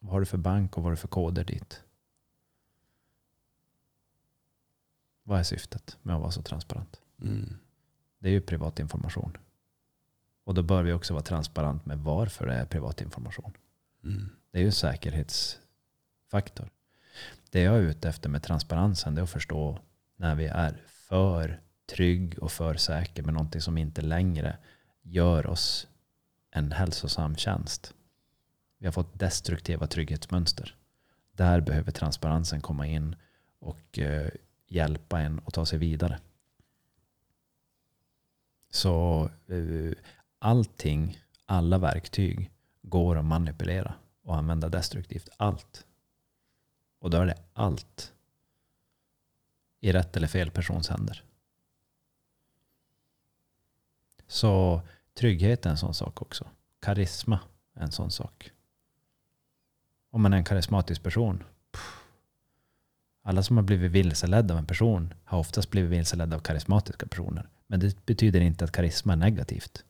Vad 0.00 0.12
har 0.12 0.20
du 0.20 0.26
för 0.26 0.38
bank 0.38 0.76
och 0.76 0.82
vad 0.82 0.84
har 0.84 0.90
du 0.90 0.96
för 0.96 1.08
koder 1.08 1.44
dit? 1.44 1.82
Vad 5.22 5.38
är 5.38 5.42
syftet 5.42 5.98
med 6.02 6.14
att 6.14 6.20
vara 6.20 6.30
så 6.30 6.42
transparent? 6.42 7.00
Mm. 7.22 7.58
Det 8.18 8.28
är 8.28 8.32
ju 8.32 8.40
privat 8.40 8.78
information. 8.78 9.36
Och 10.50 10.54
då 10.54 10.62
bör 10.62 10.82
vi 10.82 10.92
också 10.92 11.14
vara 11.14 11.22
transparent 11.22 11.86
med 11.86 11.98
varför 11.98 12.46
det 12.46 12.54
är 12.54 12.64
privat 12.64 13.00
information. 13.00 13.52
Mm. 14.04 14.30
Det 14.50 14.58
är 14.58 14.62
ju 14.62 14.66
en 14.66 14.72
säkerhetsfaktor. 14.72 16.70
Det 17.50 17.60
jag 17.60 17.76
är 17.76 17.80
ute 17.80 18.08
efter 18.08 18.28
med 18.28 18.42
transparensen 18.42 19.14
det 19.14 19.20
är 19.20 19.22
att 19.22 19.30
förstå 19.30 19.78
när 20.16 20.34
vi 20.34 20.46
är 20.46 20.82
för 20.86 21.60
trygg 21.86 22.38
och 22.38 22.52
för 22.52 22.74
säker 22.74 23.22
med 23.22 23.34
någonting 23.34 23.60
som 23.60 23.78
inte 23.78 24.02
längre 24.02 24.56
gör 25.02 25.46
oss 25.46 25.88
en 26.50 26.72
hälsosam 26.72 27.36
tjänst. 27.36 27.94
Vi 28.78 28.86
har 28.86 28.92
fått 28.92 29.18
destruktiva 29.18 29.86
trygghetsmönster. 29.86 30.76
Där 31.32 31.60
behöver 31.60 31.92
transparensen 31.92 32.60
komma 32.60 32.86
in 32.86 33.16
och 33.58 33.98
eh, 33.98 34.30
hjälpa 34.68 35.20
en 35.20 35.40
att 35.46 35.54
ta 35.54 35.66
sig 35.66 35.78
vidare. 35.78 36.20
Så 38.70 39.30
eh, 39.46 39.92
allting, 40.40 41.18
alla 41.46 41.78
verktyg 41.78 42.50
går 42.82 43.16
att 43.16 43.24
manipulera 43.24 43.94
och 44.22 44.36
använda 44.36 44.68
destruktivt. 44.68 45.28
Allt. 45.36 45.86
Och 46.98 47.10
då 47.10 47.18
är 47.18 47.26
det 47.26 47.38
allt 47.52 48.12
i 49.80 49.92
rätt 49.92 50.16
eller 50.16 50.28
fel 50.28 50.50
persons 50.50 50.88
händer. 50.88 51.24
Så 54.26 54.82
trygghet 55.14 55.66
är 55.66 55.70
en 55.70 55.76
sån 55.76 55.94
sak 55.94 56.22
också. 56.22 56.48
Karisma 56.80 57.40
är 57.74 57.82
en 57.82 57.92
sån 57.92 58.10
sak. 58.10 58.50
Om 60.10 60.22
man 60.22 60.32
är 60.32 60.36
en 60.36 60.44
karismatisk 60.44 61.02
person. 61.02 61.44
pff, 61.72 62.04
Alla 63.22 63.42
som 63.42 63.56
har 63.56 63.64
blivit 63.64 63.90
vilseledda 63.90 64.54
av 64.54 64.58
en 64.58 64.66
person 64.66 65.14
har 65.24 65.38
oftast 65.38 65.70
blivit 65.70 65.90
vilseledda 65.90 66.36
av 66.36 66.40
karismatiska 66.40 67.06
personer. 67.06 67.48
Men 67.66 67.80
det 67.80 68.06
betyder 68.06 68.40
inte 68.40 68.64
att 68.64 68.72
karisma 68.72 69.12
är 69.12 69.16
negativt. 69.16 69.84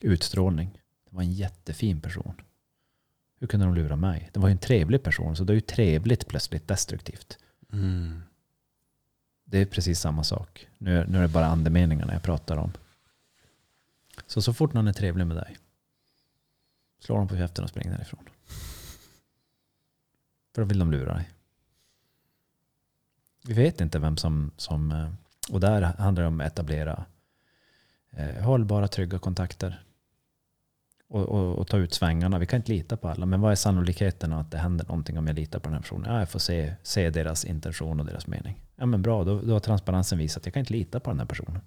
Utstrålning. 0.00 0.70
Det 1.04 1.16
var 1.16 1.22
en 1.22 1.32
jättefin 1.32 2.00
person. 2.00 2.34
Hur 3.40 3.46
kunde 3.46 3.66
de 3.66 3.74
lura 3.74 3.96
mig? 3.96 4.30
Det 4.32 4.40
var 4.40 4.48
ju 4.48 4.52
en 4.52 4.58
trevlig 4.58 5.02
person, 5.02 5.36
så 5.36 5.44
det 5.44 5.52
är 5.52 5.54
ju 5.54 5.60
trevligt 5.60 6.28
plötsligt 6.28 6.68
destruktivt. 6.68 7.38
Mm. 7.72 8.22
Det 9.44 9.58
är 9.58 9.66
precis 9.66 10.00
samma 10.00 10.24
sak. 10.24 10.68
Nu, 10.78 11.06
nu 11.08 11.18
är 11.18 11.22
det 11.22 11.28
bara 11.28 11.46
andemeningarna 11.46 12.12
jag 12.12 12.22
pratar 12.22 12.56
om. 12.56 12.72
Så 14.26 14.42
så 14.42 14.54
fort 14.54 14.72
någon 14.72 14.88
är 14.88 14.92
trevlig 14.92 15.26
med 15.26 15.36
dig, 15.36 15.56
slår 16.98 17.18
de 17.18 17.28
på 17.28 17.36
käften 17.36 17.64
och 17.64 17.70
springer 17.70 17.90
därifrån. 17.90 18.28
För 20.54 20.62
då 20.62 20.68
vill 20.68 20.78
de 20.78 20.90
lura 20.90 21.14
dig. 21.14 21.30
Vi 23.46 23.54
vet 23.54 23.80
inte 23.80 23.98
vem 23.98 24.16
som... 24.16 24.50
som 24.56 24.92
eh, 24.92 25.10
och 25.50 25.60
där 25.60 25.82
handlar 25.82 26.22
det 26.22 26.28
om 26.28 26.40
att 26.40 26.46
etablera 26.46 27.04
eh, 28.10 28.42
hållbara, 28.42 28.88
trygga 28.88 29.18
kontakter. 29.18 29.84
Och, 31.10 31.28
och, 31.28 31.58
och 31.58 31.68
ta 31.68 31.76
ut 31.76 31.94
svängarna. 31.94 32.38
Vi 32.38 32.46
kan 32.46 32.56
inte 32.56 32.72
lita 32.72 32.96
på 32.96 33.08
alla. 33.08 33.26
Men 33.26 33.40
vad 33.40 33.52
är 33.52 33.56
sannolikheten 33.56 34.32
att 34.32 34.50
det 34.50 34.58
händer 34.58 34.84
någonting 34.84 35.18
om 35.18 35.26
jag 35.26 35.36
litar 35.36 35.58
på 35.58 35.64
den 35.64 35.74
här 35.74 35.80
personen? 35.80 36.12
Ja, 36.12 36.18
jag 36.18 36.28
får 36.28 36.38
se, 36.38 36.74
se 36.82 37.10
deras 37.10 37.44
intention 37.44 38.00
och 38.00 38.06
deras 38.06 38.26
mening. 38.26 38.60
Ja 38.76 38.86
men 38.86 39.02
bra, 39.02 39.24
då, 39.24 39.40
då 39.40 39.52
har 39.52 39.60
transparensen 39.60 40.18
visat 40.18 40.40
att 40.40 40.46
jag 40.46 40.54
kan 40.54 40.60
inte 40.60 40.72
lita 40.72 41.00
på 41.00 41.10
den 41.10 41.18
här 41.18 41.26
personen. 41.26 41.60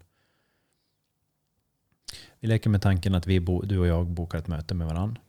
Vi 2.40 2.48
leker 2.48 2.70
med 2.70 2.82
tanken 2.82 3.16
att 3.16 3.28
vi, 3.28 3.40
du 3.64 3.80
och 3.80 3.88
jag 3.88 4.08
bokar 4.08 4.38
ett 4.38 4.48
möte 4.48 4.74
med 4.76 4.88
varandra. 4.88 5.22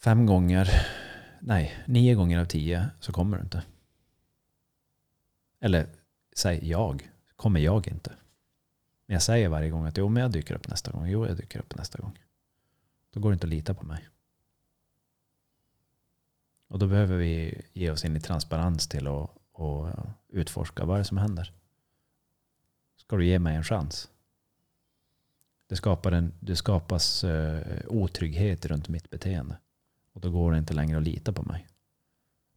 Fem 0.00 0.26
gånger, 0.26 0.68
nej, 1.40 1.74
nio 1.86 2.14
gånger 2.14 2.40
av 2.40 2.44
tio 2.44 2.90
så 3.00 3.12
kommer 3.12 3.36
du 3.36 3.42
inte. 3.42 3.62
Eller 5.60 5.86
säg 6.36 6.68
jag, 6.68 7.10
kommer 7.36 7.60
jag 7.60 7.88
inte. 7.88 8.12
Men 9.08 9.14
jag 9.14 9.22
säger 9.22 9.48
varje 9.48 9.70
gång 9.70 9.86
att 9.86 9.96
jo, 9.96 10.08
men 10.08 10.22
jag 10.22 10.32
dyker 10.32 10.54
upp 10.54 10.68
nästa 10.68 10.90
gång. 10.90 11.08
Jo, 11.08 11.26
jag 11.26 11.36
dyker 11.36 11.58
upp 11.58 11.76
nästa 11.76 11.98
gång. 11.98 12.18
Då 13.10 13.20
går 13.20 13.30
det 13.30 13.34
inte 13.34 13.46
att 13.46 13.50
lita 13.50 13.74
på 13.74 13.86
mig. 13.86 14.08
Och 16.68 16.78
då 16.78 16.86
behöver 16.86 17.16
vi 17.16 17.62
ge 17.72 17.90
oss 17.90 18.04
in 18.04 18.16
i 18.16 18.20
transparens 18.20 18.88
till 18.88 19.06
att, 19.06 19.30
och 19.52 19.88
utforska 20.28 20.84
vad 20.84 20.94
är 20.94 20.98
det 20.98 21.04
som 21.04 21.18
händer. 21.18 21.52
Ska 22.96 23.16
du 23.16 23.26
ge 23.26 23.38
mig 23.38 23.56
en 23.56 23.64
chans? 23.64 24.10
Det, 25.66 25.76
skapar 25.76 26.12
en, 26.12 26.32
det 26.40 26.56
skapas 26.56 27.24
eh, 27.24 27.80
otrygghet 27.86 28.66
runt 28.66 28.88
mitt 28.88 29.10
beteende. 29.10 29.58
Och 30.12 30.20
då 30.20 30.30
går 30.30 30.52
det 30.52 30.58
inte 30.58 30.74
längre 30.74 30.98
att 30.98 31.04
lita 31.04 31.32
på 31.32 31.42
mig. 31.42 31.66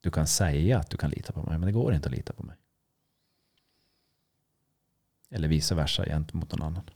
Du 0.01 0.11
kan 0.11 0.27
säga 0.27 0.79
att 0.79 0.89
du 0.89 0.97
kan 0.97 1.09
lita 1.09 1.33
på 1.33 1.43
mig, 1.43 1.57
men 1.57 1.65
det 1.65 1.71
går 1.71 1.93
inte 1.93 2.09
att 2.09 2.15
lita 2.15 2.33
på 2.33 2.43
mig. 2.43 2.55
Eller 5.31 5.47
vice 5.47 5.75
versa 5.75 6.05
gentemot 6.05 6.51
någon 6.51 6.61
annan. 6.61 6.89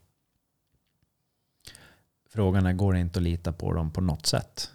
Frågan 2.29 2.65
är, 2.65 2.73
går 2.73 2.93
det 2.93 2.99
inte 2.99 3.19
att 3.19 3.23
lita 3.23 3.53
på 3.53 3.73
dem 3.73 3.91
på 3.91 4.01
något 4.01 4.25
sätt? 4.25 4.71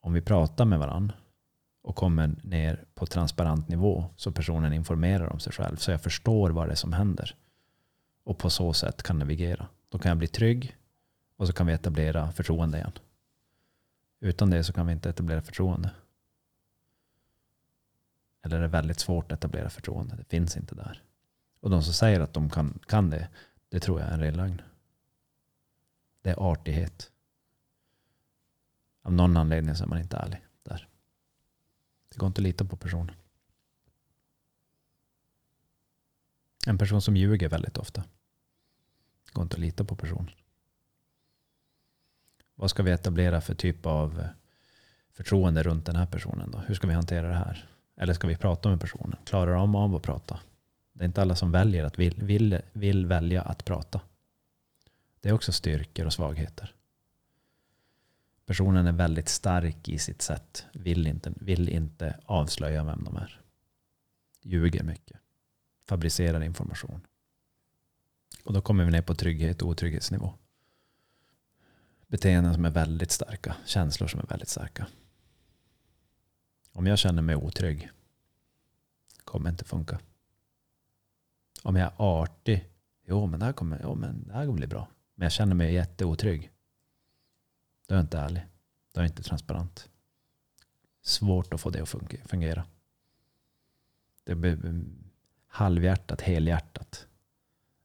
Om 0.00 0.12
vi 0.12 0.20
pratar 0.20 0.64
med 0.64 0.78
varandra 0.78 1.14
och 1.82 1.96
kommer 1.96 2.34
ner 2.42 2.84
på 2.94 3.06
transparent 3.06 3.68
nivå 3.68 4.04
så 4.16 4.32
personen 4.32 4.72
informerar 4.72 5.32
om 5.32 5.40
sig 5.40 5.52
själv 5.52 5.76
så 5.76 5.90
jag 5.90 6.02
förstår 6.02 6.50
vad 6.50 6.68
det 6.68 6.72
är 6.72 6.76
som 6.76 6.92
händer. 6.92 7.36
Och 8.24 8.38
på 8.38 8.50
så 8.50 8.72
sätt 8.72 9.02
kan 9.02 9.18
navigera. 9.18 9.66
Då 9.88 9.98
kan 9.98 10.08
jag 10.08 10.18
bli 10.18 10.28
trygg 10.28 10.76
och 11.36 11.46
så 11.46 11.52
kan 11.52 11.66
vi 11.66 11.72
etablera 11.72 12.32
förtroende 12.32 12.78
igen. 12.78 12.92
Utan 14.20 14.50
det 14.50 14.64
så 14.64 14.72
kan 14.72 14.86
vi 14.86 14.92
inte 14.92 15.10
etablera 15.10 15.42
förtroende. 15.42 15.90
Eller 18.42 18.56
är 18.56 18.60
det 18.60 18.68
väldigt 18.68 19.00
svårt 19.00 19.32
att 19.32 19.38
etablera 19.38 19.70
förtroende. 19.70 20.16
Det 20.16 20.24
finns 20.24 20.56
inte 20.56 20.74
där. 20.74 21.02
Och 21.62 21.70
de 21.70 21.82
som 21.82 21.94
säger 21.94 22.20
att 22.20 22.32
de 22.32 22.50
kan, 22.50 22.78
kan 22.86 23.10
det, 23.10 23.28
det 23.68 23.80
tror 23.80 24.00
jag 24.00 24.08
är 24.08 24.12
en 24.12 24.20
ren 24.20 24.36
lögn. 24.36 24.62
Det 26.22 26.30
är 26.30 26.52
artighet. 26.52 27.10
Av 29.02 29.12
någon 29.12 29.36
anledning 29.36 29.74
så 29.74 29.84
är 29.84 29.88
man 29.88 29.98
inte 29.98 30.16
ärlig 30.16 30.40
där. 30.62 30.88
Det 32.08 32.18
går 32.18 32.26
inte 32.26 32.38
att 32.38 32.42
lita 32.42 32.64
på 32.64 32.76
personen. 32.76 33.14
En 36.66 36.78
person 36.78 37.02
som 37.02 37.16
ljuger 37.16 37.48
väldigt 37.48 37.78
ofta. 37.78 38.00
Det 39.24 39.32
går 39.32 39.42
inte 39.42 39.54
att 39.54 39.60
lita 39.60 39.84
på 39.84 39.96
personen. 39.96 40.30
Vad 42.54 42.70
ska 42.70 42.82
vi 42.82 42.90
etablera 42.90 43.40
för 43.40 43.54
typ 43.54 43.86
av 43.86 44.28
förtroende 45.12 45.62
runt 45.62 45.86
den 45.86 45.96
här 45.96 46.06
personen 46.06 46.50
då? 46.50 46.58
Hur 46.58 46.74
ska 46.74 46.86
vi 46.86 46.94
hantera 46.94 47.28
det 47.28 47.34
här? 47.34 47.68
Eller 47.96 48.14
ska 48.14 48.26
vi 48.28 48.36
prata 48.36 48.68
med 48.68 48.80
personen? 48.80 49.18
Klarar 49.24 49.54
de 49.54 49.74
av 49.74 49.94
att 49.94 50.02
prata? 50.02 50.40
Det 50.92 51.04
är 51.04 51.06
inte 51.06 51.22
alla 51.22 51.36
som 51.36 51.52
väljer 51.52 51.84
att 51.84 51.98
vill, 51.98 52.22
vill, 52.22 52.60
vill 52.72 53.06
välja 53.06 53.42
att 53.42 53.64
prata. 53.64 54.00
Det 55.20 55.28
är 55.28 55.32
också 55.32 55.52
styrkor 55.52 56.06
och 56.06 56.12
svagheter. 56.12 56.74
Personen 58.46 58.86
är 58.86 58.92
väldigt 58.92 59.28
stark 59.28 59.88
i 59.88 59.98
sitt 59.98 60.22
sätt. 60.22 60.66
Vill 60.72 61.06
inte, 61.06 61.32
vill 61.36 61.68
inte 61.68 62.20
avslöja 62.24 62.84
vem 62.84 63.04
de 63.04 63.16
är. 63.16 63.40
Ljuger 64.42 64.82
mycket. 64.82 65.20
Fabricerar 65.88 66.42
information. 66.42 67.06
Och 68.44 68.52
då 68.52 68.60
kommer 68.60 68.84
vi 68.84 68.90
ner 68.90 69.02
på 69.02 69.14
trygghet 69.14 69.62
och 69.62 69.68
otrygghetsnivå. 69.68 70.34
Beteenden 72.06 72.54
som 72.54 72.64
är 72.64 72.70
väldigt 72.70 73.10
starka. 73.10 73.56
Känslor 73.66 74.08
som 74.08 74.20
är 74.20 74.26
väldigt 74.26 74.48
starka. 74.48 74.86
Om 76.72 76.86
jag 76.86 76.98
känner 76.98 77.22
mig 77.22 77.36
otrygg 77.36 77.90
kommer 79.24 79.50
inte 79.50 79.64
funka. 79.64 79.98
Om 81.62 81.76
jag 81.76 81.86
är 81.86 81.94
artig, 81.96 82.68
jo 83.04 83.26
men 83.26 83.40
det 83.40 83.46
här 83.46 83.52
kommer, 83.52 83.80
jo, 83.82 83.94
men 83.94 84.24
det 84.26 84.32
här 84.32 84.46
kommer 84.46 84.56
bli 84.56 84.66
bra. 84.66 84.88
Men 85.14 85.24
jag 85.24 85.32
känner 85.32 85.54
mig 85.54 85.74
jätteotrygg. 85.74 86.52
Då 87.86 87.94
är 87.94 87.98
jag 87.98 88.04
inte 88.04 88.18
ärlig. 88.18 88.42
Då 88.92 89.00
är 89.00 89.04
jag 89.04 89.10
inte 89.10 89.22
transparent. 89.22 89.88
Svårt 91.02 91.54
att 91.54 91.60
få 91.60 91.70
det 91.70 91.82
att 91.82 91.94
fungera. 92.24 92.64
Det 94.24 94.34
blir 94.34 94.84
halvhjärtat, 95.46 96.20
helhjärtat. 96.20 97.06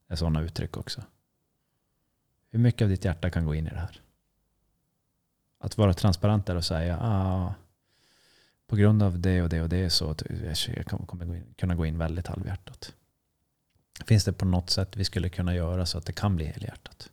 är 0.08 0.16
sådana 0.16 0.40
uttryck 0.40 0.76
också. 0.76 1.02
Hur 2.50 2.58
mycket 2.58 2.82
av 2.82 2.88
ditt 2.88 3.04
hjärta 3.04 3.30
kan 3.30 3.46
gå 3.46 3.54
in 3.54 3.66
i 3.66 3.70
det 3.70 3.76
här? 3.76 4.00
Att 5.58 5.78
vara 5.78 5.94
transparent 5.94 6.48
är 6.48 6.56
och 6.56 6.64
säga 6.64 6.98
ah, 7.00 7.54
på 8.66 8.76
grund 8.76 9.02
av 9.02 9.20
det 9.20 9.42
och 9.42 9.48
det 9.48 9.62
och 9.62 9.68
det 9.68 9.90
så 9.90 10.10
att 10.10 10.22
jag 10.66 10.86
kommer 10.86 11.42
kunna 11.56 11.74
gå 11.74 11.86
in 11.86 11.98
väldigt 11.98 12.26
halvhjärtat. 12.26 12.94
Finns 14.06 14.24
det 14.24 14.32
på 14.32 14.44
något 14.44 14.70
sätt 14.70 14.96
vi 14.96 15.04
skulle 15.04 15.28
kunna 15.28 15.54
göra 15.54 15.86
så 15.86 15.98
att 15.98 16.06
det 16.06 16.12
kan 16.12 16.36
bli 16.36 16.44
helhjärtat? 16.44 17.10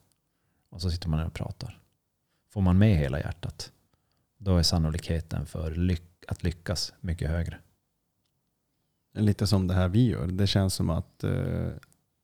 Och 0.70 0.82
så 0.82 0.92
sitter 0.92 1.10
man 1.10 1.20
där 1.20 1.28
och 1.28 1.34
pratar. 1.34 1.80
Får 2.50 2.62
man 2.62 2.78
med 2.78 2.98
hela 2.98 3.20
hjärtat, 3.20 3.72
då 4.38 4.58
är 4.58 4.64
sannolikheten 4.64 5.46
för 5.46 5.76
lyck- 5.76 6.26
att 6.28 6.44
lyckas 6.44 6.94
mycket 7.00 7.30
högre. 7.30 7.60
Lite 9.14 9.48
som 9.48 9.68
det 9.68 9.74
här 9.74 9.88
vi 9.88 10.10
gör. 10.10 10.28
Det 10.28 10.48
känns 10.48 10.74
som 10.74 10.90
att 10.90 11.24
eh, 11.24 11.70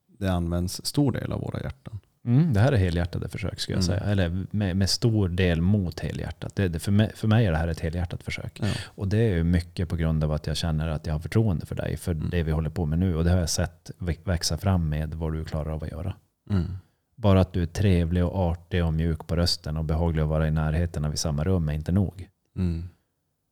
det 0.08 0.28
används 0.28 0.86
stor 0.86 1.12
del 1.12 1.32
av 1.32 1.42
våra 1.42 1.62
hjärtan. 1.62 2.00
Mm, 2.26 2.53
det 2.53 2.60
här 2.60 2.72
är 2.72 2.77
helhjärtade 2.77 3.30
försök 3.30 3.60
skulle 3.60 3.77
jag 3.77 3.84
Mm. 3.89 3.99
säga. 3.99 4.11
Eller 4.11 4.45
med, 4.52 4.77
med 4.77 4.89
stor 4.89 5.30
del 5.30 5.61
mot 5.61 5.99
helhjärtat. 5.99 6.56
Det, 6.56 6.68
det, 6.68 6.80
för, 6.80 6.91
mig, 6.91 7.11
för 7.15 7.27
mig 7.27 7.45
är 7.45 7.52
det 7.52 7.57
här 7.57 7.68
ett 7.68 7.80
helhjärtat 7.80 8.23
försök. 8.23 8.60
Ja. 8.64 8.68
Och 8.85 9.07
det 9.07 9.18
är 9.18 9.43
mycket 9.43 9.89
på 9.89 9.95
grund 9.95 10.23
av 10.23 10.31
att 10.31 10.48
jag 10.48 10.57
känner 10.57 10.88
att 10.88 11.06
jag 11.06 11.14
har 11.14 11.19
förtroende 11.19 11.65
för 11.65 11.76
dig, 11.76 11.98
för 11.98 12.11
Mm. 12.11 12.30
det 12.30 12.43
vi 12.43 12.52
håller 12.52 12.69
på 12.69 12.85
med 12.85 12.99
nu. 12.99 13.15
Och 13.15 13.23
det 13.23 13.31
har 13.31 13.38
jag 13.38 13.49
sett 13.49 13.91
vä- 13.98 14.19
växa 14.23 14.57
fram 14.57 14.89
med 14.89 15.14
vad 15.14 15.34
du 15.34 15.45
klarar 15.45 15.72
av 15.73 15.84
att 15.84 15.91
göra. 15.91 16.15
Mm. 16.49 16.77
Bara 17.15 17.41
att 17.41 17.53
du 17.53 17.61
är 17.61 17.65
trevlig 17.68 18.26
och 18.26 18.35
artig 18.39 18.85
och 18.85 18.93
mjuk 18.93 19.27
på 19.27 19.35
rösten 19.35 19.77
och 19.77 19.85
behaglig 19.85 20.22
att 20.22 20.27
vara 20.30 20.48
i 20.48 20.52
närheten 20.52 21.06
av 21.06 21.14
i 21.14 21.18
samma 21.18 21.43
rum 21.43 21.69
är 21.69 21.73
inte 21.73 21.91
nog. 21.91 22.27
Mm. 22.56 22.89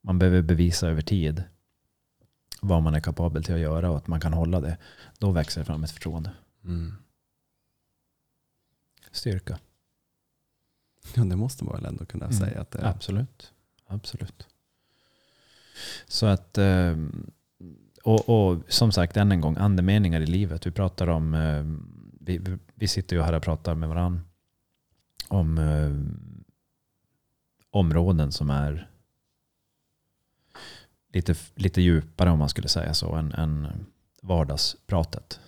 Man 0.03 0.19
behöver 0.19 0.41
bevisa 0.41 0.87
över 0.87 1.01
tid 1.01 1.43
vad 2.61 2.83
man 2.83 2.95
är 2.95 2.99
kapabel 2.99 3.43
till 3.43 3.53
att 3.53 3.59
göra 3.59 3.91
och 3.91 3.97
att 3.97 4.07
man 4.07 4.19
kan 4.19 4.33
hålla 4.33 4.61
det. 4.61 4.77
Då 5.17 5.31
växer 5.31 5.61
det 5.61 5.65
fram 5.65 5.83
ett 5.83 5.91
förtroende. 5.91 6.31
Styrka. 9.11 9.60
Ja, 11.15 11.23
det 11.23 11.36
måste 11.36 11.64
man 11.64 11.76
väl 11.76 11.86
ändå 11.86 12.06
kunna 12.06 12.26
Mm. 12.26 12.38
säga 12.38 12.61
att 12.61 12.72
det 12.72 12.80
är. 12.80 12.86
Absolut. 12.86 13.53
Absolut. 13.88 14.48
Så 16.07 16.26
att, 16.26 16.57
eh, 16.57 16.98
och, 18.03 18.30
och 18.30 18.64
som 18.68 18.91
sagt 18.91 19.18
än 19.18 19.31
en 19.31 19.41
gång, 19.41 19.57
andemeningar 19.57 20.22
i 20.22 20.26
livet. 20.26 20.65
Vi 20.68 20.72
pratar 20.72 21.07
om, 21.07 21.34
eh, 21.34 21.64
vi, 22.19 22.57
vi- 22.76 22.88
sitter 22.88 23.15
ju 23.15 23.22
här 23.22 23.34
och 23.34 23.44
pratar 23.44 23.76
med 23.76 23.90
varandra 23.90 24.22
om 25.27 25.57
eh, 25.57 25.95
områden 27.72 28.31
som 28.31 28.49
är 28.49 28.90
lite, 31.14 31.36
lite 31.56 31.81
djupare 31.81 32.30
om 32.31 32.40
man 32.40 32.49
skulle 32.49 32.68
säga 32.68 32.94
så 32.94 33.15
än, 33.15 33.31
än 33.31 33.86
vardagspratet. 34.22 35.40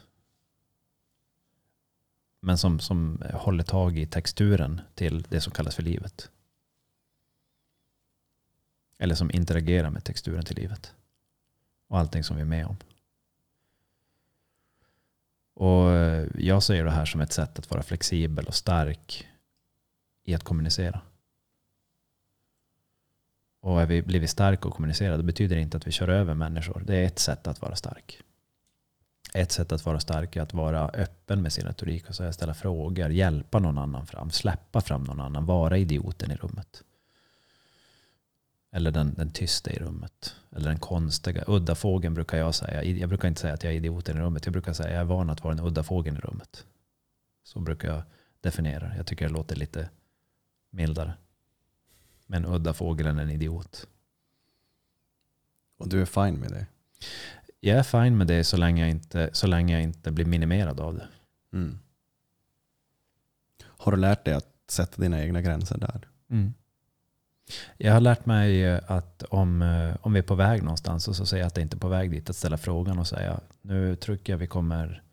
Men 2.42 2.58
som, 2.58 2.80
som 2.80 3.24
håller 3.34 3.64
tag 3.64 3.98
i 3.98 4.06
texturen 4.06 4.82
till 4.96 5.22
det 5.30 5.42
som 5.42 5.54
kallas 5.54 5.76
för 5.76 5.84
livet. 5.84 6.30
Eller 8.98 9.16
som 9.16 9.32
interagerar 9.32 9.90
med 9.90 10.04
texturen 10.04 10.46
till 10.46 10.56
livet. 10.56 10.96
Och 11.88 12.00
allting 12.00 12.24
som 12.24 12.36
vi 12.36 12.42
är 12.42 12.46
med 12.46 12.66
om. 12.66 12.78
Och 15.54 15.92
eh, 15.92 16.28
jag 16.36 16.64
ser 16.64 16.86
det 16.86 16.92
här 16.92 17.06
som 17.06 17.22
ett 17.22 17.34
sätt 17.34 17.60
att 17.60 17.70
vara 17.70 17.84
flexibel 17.84 18.46
och 18.46 18.56
stark 18.56 19.28
i 20.24 20.36
att 20.36 20.44
kommunicera. 20.44 21.02
Och 23.60 23.82
är 23.82 23.86
vi, 23.86 24.02
blir 24.02 24.20
vi 24.20 24.28
starka 24.28 24.68
och 24.68 24.74
kommunicerar, 24.74 25.18
det 25.18 25.24
betyder 25.24 25.58
inte 25.58 25.78
att 25.78 25.88
vi 25.88 25.92
kör 25.92 26.08
över 26.08 26.34
människor. 26.34 26.84
Det 26.86 26.96
är 26.96 27.04
ett 27.04 27.20
sätt 27.20 27.48
att 27.48 27.62
vara 27.62 27.76
stark. 27.76 28.22
Ett 29.34 29.52
sätt 29.52 29.72
att 29.72 29.86
vara 29.86 30.00
stark 30.00 30.36
är 30.36 30.42
att 30.42 30.54
vara 30.54 30.90
öppen 30.90 31.42
med 31.42 31.54
sin 31.54 31.66
retorik 31.66 32.10
och 32.10 32.16
säga, 32.16 32.34
ställa 32.34 32.54
frågor, 32.54 33.10
hjälpa 33.10 33.60
någon 33.60 33.78
annan 33.78 34.08
fram, 34.08 34.32
släppa 34.32 34.82
fram 34.82 35.04
någon 35.04 35.22
annan, 35.22 35.46
vara 35.46 35.78
idioten 35.78 36.32
i 36.32 36.36
rummet. 36.36 36.84
Eller 38.72 38.92
den, 38.92 39.14
den 39.14 39.32
tysta 39.32 39.72
i 39.72 39.80
rummet. 39.80 40.36
Eller 40.52 40.70
den 40.70 40.80
konstiga. 40.80 41.44
Udda 41.48 41.76
fågeln 41.76 42.14
brukar 42.14 42.38
jag 42.38 42.56
säga. 42.56 42.84
Jag 42.84 43.10
brukar 43.10 43.28
inte 43.28 43.42
säga 43.42 43.54
att 43.54 43.64
jag 43.64 43.74
är 43.74 43.78
idioten 43.78 44.18
i 44.18 44.22
rummet. 44.22 44.46
Jag 44.46 44.54
brukar 44.54 44.74
säga 44.74 44.88
att 44.88 44.94
jag 44.94 45.02
är 45.02 45.06
van 45.06 45.30
att 45.30 45.44
vara 45.44 45.56
den 45.56 45.66
udda 45.66 45.84
fågeln 45.84 46.18
i 46.18 46.20
rummet. 46.20 46.66
Så 47.44 47.60
brukar 47.60 47.88
jag 47.88 48.04
definiera 48.42 48.88
det. 48.88 48.98
Jag 48.98 49.08
tycker 49.08 49.28
det 49.28 49.34
låter 49.34 49.56
lite 49.56 49.90
mildare. 50.70 51.14
Men 52.26 52.46
udda 52.46 52.74
fågel 52.74 53.08
än 53.08 53.20
en 53.20 53.30
idiot. 53.30 53.88
Och 55.78 55.90
du 55.90 56.02
är 56.02 56.06
fine 56.06 56.40
med 56.40 56.52
det? 56.52 56.66
Jag 57.64 57.78
är 57.78 57.84
fine 57.84 58.18
med 58.18 58.28
det 58.28 58.44
så 58.44 58.58
länge 58.58 58.82
jag 58.82 58.90
inte, 58.90 59.30
så 59.34 59.48
länge 59.48 59.74
jag 59.74 59.84
inte 59.84 60.12
blir 60.12 60.26
minimerad 60.26 60.80
av 60.80 60.96
det. 60.96 61.08
Mm. 61.54 61.80
Har 63.64 63.92
du 63.92 63.98
lärt 63.98 64.26
dig 64.26 64.34
att 64.34 64.54
sätta 64.70 65.02
dina 65.02 65.24
egna 65.24 65.42
gränser 65.42 65.78
där? 65.78 66.08
Jag 67.78 67.94
har 67.94 68.02
lärt 68.02 68.26
mig 68.26 68.78
att 68.78 69.24
om, 69.24 69.62
eh, 69.62 69.96
om 70.02 70.14
vi 70.14 70.20
är 70.20 70.24
på 70.24 70.36
väg 70.36 70.64
någonstans 70.64 71.08
och 71.08 71.16
så 71.16 71.26
säger 71.26 71.44
jag 71.44 71.48
att 71.48 71.56
det 71.56 71.62
inte 71.62 71.78
är 71.78 71.80
på 71.80 71.88
väg 71.88 72.12
dit, 72.12 72.30
att 72.30 72.36
ställa 72.36 72.58
frågan 72.58 73.00
och 73.00 73.08
säga 73.08 73.40
nu 73.62 73.96
trycker 73.96 74.34
jag 74.34 74.38
vi 74.38 74.48
kommer, 74.48 75.04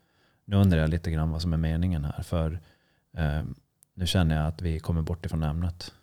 nu 0.44 0.56
undrar 0.56 0.78
jag 0.78 0.90
lite 0.90 1.10
grann 1.10 1.30
vad 1.30 1.42
som 1.42 1.52
är 1.52 1.56
meningen 1.56 2.04
här. 2.04 2.22
För 2.22 2.60
eh, 3.16 3.42
nu 3.94 4.06
känner 4.06 4.36
jag 4.36 4.46
att 4.46 4.62
vi 4.62 4.80
kommer 4.80 5.02
bort 5.02 5.26
ifrån 5.26 5.42
ämnet. 5.42 5.94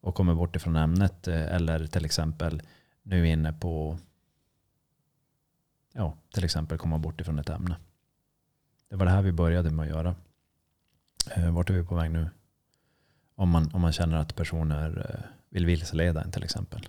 Och 0.00 0.14
kommer 0.14 0.34
bort 0.34 0.56
ifrån 0.56 0.76
ämnet 0.76 1.28
eh, 1.28 1.54
eller 1.54 1.86
till 1.86 2.04
exempel 2.04 2.62
nu 3.02 3.18
är 3.18 3.22
vi 3.22 3.28
inne 3.28 3.52
på, 3.52 3.98
ja 5.98 6.16
till 6.34 6.44
exempel 6.44 6.78
komma 6.78 6.98
bort 6.98 7.20
ifrån 7.20 7.38
ett 7.38 7.48
ämne. 7.48 7.76
Det 8.88 8.96
var 8.96 9.06
det 9.06 9.12
här 9.12 9.22
vi 9.22 9.32
började 9.32 9.70
med 9.70 9.82
att 9.82 9.88
göra. 9.88 10.14
Eh, 11.30 11.54
vart 11.54 11.70
är 11.70 11.74
vi 11.74 11.84
på 11.84 11.94
väg 11.94 12.10
nu? 12.10 12.30
Om 13.34 13.48
man, 13.48 13.70
om 13.72 13.80
man 13.80 13.92
känner 13.92 14.16
att 14.16 14.36
personer 14.36 15.10
eh, 15.10 15.30
vill 15.48 15.66
vilseleda 15.66 16.22
en 16.22 16.32
till 16.32 16.44
exempel. 16.44 16.88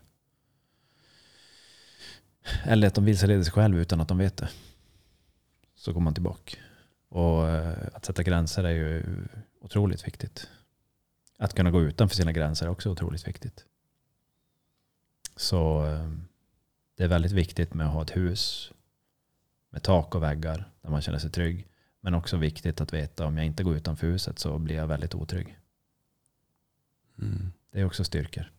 Eller 2.64 2.88
att 2.88 2.96
de 2.96 3.06
vilseleder 3.06 3.44
sig 3.44 3.54
själv 3.54 3.78
utan 3.78 4.02
att 4.02 4.08
de 4.08 4.18
vet 4.18 4.38
det. 4.38 4.50
Så 5.76 5.94
går 5.94 6.02
man 6.02 6.14
tillbaka. 6.14 6.58
Och 7.10 7.50
eh, 7.50 7.88
att 7.94 8.06
sätta 8.06 8.24
gränser 8.24 8.64
är 8.64 8.72
ju 8.72 9.04
otroligt 9.62 10.08
viktigt. 10.08 10.50
Att 11.38 11.54
kunna 11.54 11.72
gå 11.72 11.82
utanför 11.82 12.16
sina 12.16 12.32
gränser 12.32 12.66
är 12.66 12.70
också 12.70 12.90
otroligt 12.90 13.28
viktigt. 13.28 13.66
Så 15.36 15.84
det 16.98 17.04
är 17.04 17.08
väldigt 17.08 17.32
viktigt 17.32 17.74
med 17.74 17.88
att 17.88 17.94
ha 17.94 18.02
ett 18.02 18.16
hus 18.16 18.72
med 19.70 19.84
tak 19.84 20.16
och 20.16 20.24
väggar 20.24 20.72
där 20.82 20.90
man 20.90 21.02
känner 21.02 21.20
sig 21.20 21.32
trygg. 21.32 21.68
Men 22.02 22.14
också 22.14 22.38
viktigt 22.38 22.82
att 22.82 22.94
veta 22.94 23.26
om 23.26 23.38
jag 23.38 23.46
inte 23.46 23.64
går 23.64 23.76
utanför 23.76 24.08
huset 24.08 24.40
så 24.40 24.58
blir 24.58 24.76
jag 24.76 24.88
väldigt 24.88 25.16
otrygg. 25.16 25.60
Mm. 27.22 27.52
Det 27.72 27.80
är 27.80 27.86
också 27.86 28.04
styrkor. 28.04 28.52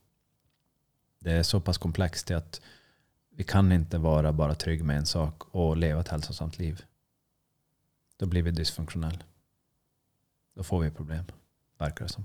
Det 1.18 1.32
är 1.32 1.42
så 1.42 1.60
pass 1.60 1.78
komplext 1.78 2.30
att 2.30 2.60
vi 3.30 3.44
kan 3.44 3.72
inte 3.72 3.98
vara 3.98 4.32
bara 4.32 4.54
trygg 4.54 4.84
med 4.84 4.96
en 4.96 5.06
sak 5.06 5.54
och 5.54 5.76
leva 5.76 6.00
ett 6.00 6.08
hälsosamt 6.08 6.58
liv. 6.58 6.84
Då 8.16 8.26
blir 8.26 8.42
vi 8.42 8.50
dysfunktionell. 8.50 9.24
Då 10.54 10.62
får 10.62 10.80
vi 10.80 10.90
problem, 10.90 11.24
verkar 11.78 12.04
det 12.04 12.12
som. 12.12 12.24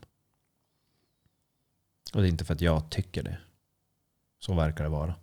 Och 2.13 2.21
det 2.21 2.27
är 2.27 2.29
inte 2.29 2.45
för 2.45 2.53
att 2.53 2.61
jag 2.61 2.89
tycker 2.89 3.23
det. 3.23 3.37
Så 4.39 4.53
verkar 4.53 4.83
det 4.83 4.89
vara. 4.89 5.15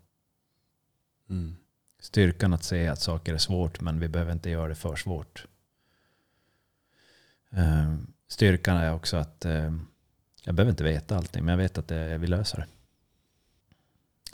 Mm. 1.29 1.57
Styrkan 2.03 2.53
att 2.53 2.65
se 2.65 2.89
att 2.89 3.01
saker 3.01 3.35
är 3.35 3.39
svårt 3.39 3.81
men 3.81 4.01
vi 4.01 4.09
behöver 4.09 4.33
inte 4.33 4.51
göra 4.51 4.69
det 4.69 4.75
för 4.75 4.97
svårt. 4.97 5.47
Ehm, 7.51 8.13
styrkan 8.29 8.77
är 8.77 8.93
också 8.93 9.17
att 9.17 9.45
ehm, 9.45 9.87
jag 10.45 10.55
behöver 10.55 10.71
inte 10.71 10.85
veta 10.85 11.17
allting 11.17 11.45
men 11.45 11.53
jag 11.53 11.59
vet 11.59 11.79
att 11.79 11.89
det, 11.89 12.19
vi 12.19 12.27
löser 12.27 12.59
det. 12.59 12.67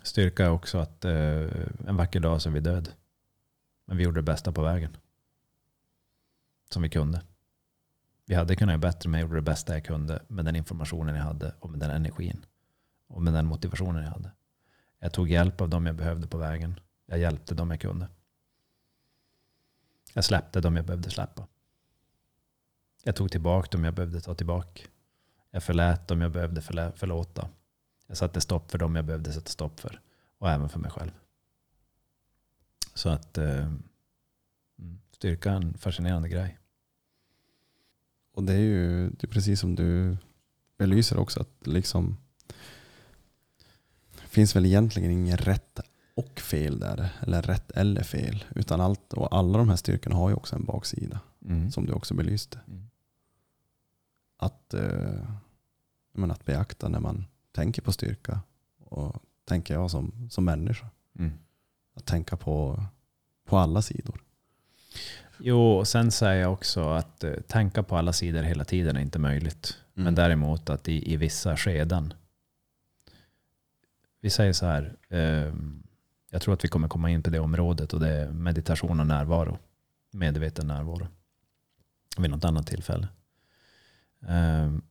Styrka 0.03 0.45
är 0.45 0.51
också 0.51 0.79
att 0.79 1.05
eh, 1.05 1.47
en 1.87 1.97
vacker 1.97 2.21
dag 2.21 2.43
så 2.43 2.49
är 2.49 2.53
vi 2.53 2.61
död. 2.61 2.93
Men 3.85 3.97
vi 3.97 4.05
gjorde 4.05 4.19
det 4.19 4.33
bästa 4.33 4.53
på 4.53 4.63
vägen. 4.63 4.97
Som 6.71 6.83
vi 6.83 6.91
kunde. 6.91 7.23
Vi 8.25 8.35
hade 8.35 8.57
kunnat 8.57 8.73
göra 8.73 8.79
bättre 8.79 9.11
men 9.11 9.21
jag 9.21 9.29
gjorde 9.29 9.39
det 9.39 9.51
bästa 9.51 9.75
jag 9.75 9.85
kunde 9.85 10.23
med 10.29 10.45
den 10.45 10.57
informationen 10.57 11.15
jag 11.15 11.23
hade 11.23 11.55
och 11.61 11.71
med 11.71 11.81
den 11.81 11.91
energin. 11.91 12.45
Och 13.07 13.23
med 13.23 13.33
den 13.33 13.47
motivationen 13.47 14.05
jag 14.05 14.11
hade. 14.11 14.31
Jag 14.99 15.13
tog 15.13 15.31
hjälp 15.31 15.61
av 15.61 15.69
dem 15.69 15.87
jag 15.87 15.95
behövde 15.95 16.27
på 16.27 16.39
vägen. 16.39 16.81
Jag 17.11 17.19
hjälpte 17.19 17.55
dem 17.55 17.71
jag 17.71 17.81
kunde. 17.81 18.09
Jag 20.15 20.25
släppte 20.25 20.61
dem 20.61 20.77
jag 20.77 20.85
behövde 20.87 21.11
släppa. 21.11 21.47
Jag 23.03 23.17
tog 23.17 23.31
tillbaka 23.31 23.69
dem 23.71 23.85
jag 23.85 23.95
behövde 23.95 24.21
ta 24.21 24.35
tillbaka. 24.35 24.83
Jag 25.51 25.63
förlät 25.63 26.09
dem 26.09 26.21
jag 26.21 26.33
behövde 26.33 26.61
förlä- 26.61 26.93
förlåta. 26.97 27.49
Jag 28.07 28.17
satte 28.17 28.41
stopp 28.41 28.71
för 28.71 28.79
dem 28.79 28.97
jag 28.97 29.05
behövde 29.05 29.33
sätta 29.33 29.51
stopp 29.51 29.81
för. 29.81 30.01
Och 30.39 30.51
även 30.51 30.69
för 30.69 30.79
mig 30.79 30.91
själv. 30.91 31.11
Så 32.95 33.09
att 33.09 33.39
eh, 33.39 33.65
mm, 33.67 33.83
styrka 35.13 35.51
är 35.51 35.57
en 35.57 35.79
fascinerande 35.79 36.29
grej. 36.29 36.59
Och 38.33 38.45
det 38.45 38.53
är 38.53 38.59
ju 38.59 39.11
det 39.11 39.25
är 39.27 39.29
precis 39.29 39.61
som 39.61 39.75
du 39.75 40.17
belyser 40.77 41.19
också. 41.19 41.41
att 41.41 41.67
liksom 41.67 42.17
Det 44.21 44.29
finns 44.29 44.57
väl 44.57 44.67
egentligen 44.67 45.11
ingen 45.11 45.37
rätt 45.37 45.81
och 46.19 46.41
fel 46.41 46.79
där. 46.79 47.09
Eller 47.21 47.43
rätt 47.43 47.71
eller 47.71 48.03
fel. 48.03 48.45
Utan 48.55 48.81
allt, 48.81 49.13
och 49.13 49.37
alla 49.37 49.59
de 49.59 49.69
här 49.69 49.77
styrkorna 49.77 50.17
har 50.17 50.29
ju 50.29 50.35
också 50.35 50.57
en 50.57 50.65
baksida. 50.65 51.21
Mm. 51.45 51.71
Som 51.71 51.87
du 51.87 51.93
också 51.93 52.15
belyste. 52.15 52.61
Mm. 52.69 52.91
Att, 54.37 54.75
eh, 54.75 56.31
att 56.31 56.45
beakta 56.45 56.89
när 56.89 57.01
man 57.01 57.25
tänker 57.53 57.83
på 57.83 57.93
styrka. 57.93 58.41
Och 58.79 59.23
tänker 59.45 59.75
jag 59.75 59.91
som, 59.91 60.29
som 60.31 60.45
människa. 60.45 60.87
Mm. 61.19 61.33
Att 61.95 62.07
tänka 62.07 62.37
på, 62.37 62.85
på 63.45 63.59
alla 63.59 63.83
sidor. 63.83 64.21
Jo, 65.39 65.73
och 65.73 65.89
sen 65.89 66.11
säger 66.11 66.43
jag 66.43 66.53
också 66.53 66.89
att 66.89 67.25
eh, 67.25 67.33
tänka 67.33 67.83
på 67.83 67.97
alla 67.97 68.13
sidor 68.13 68.43
hela 68.43 68.65
tiden 68.65 68.97
är 68.97 69.01
inte 69.01 69.19
möjligt. 69.19 69.77
Mm. 69.95 70.05
Men 70.05 70.15
däremot 70.15 70.71
att 70.71 70.89
i, 70.89 71.13
i 71.13 71.17
vissa 71.17 71.57
skeden. 71.57 72.15
Vi 74.21 74.31
säger 74.31 74.53
så 74.53 74.67
här. 74.67 74.97
Eh, 75.09 75.53
jag 76.31 76.43
tror 76.43 76.55
att 76.55 76.65
vi 76.65 76.69
kommer 76.69 76.89
komma 76.89 77.11
in 77.11 77.23
på 77.23 77.31
det 77.31 77.39
området 77.39 77.93
och 77.93 78.01
det 78.01 78.09
är 78.09 78.33
meditation 78.33 79.01
och 79.01 79.07
närvaro. 79.07 79.59
Medveten 80.11 80.67
närvaro. 80.67 81.09
vid 82.19 82.31
något 82.31 82.45
annat 82.45 82.67
tillfälle. 82.67 83.09
Ehm, 84.27 84.83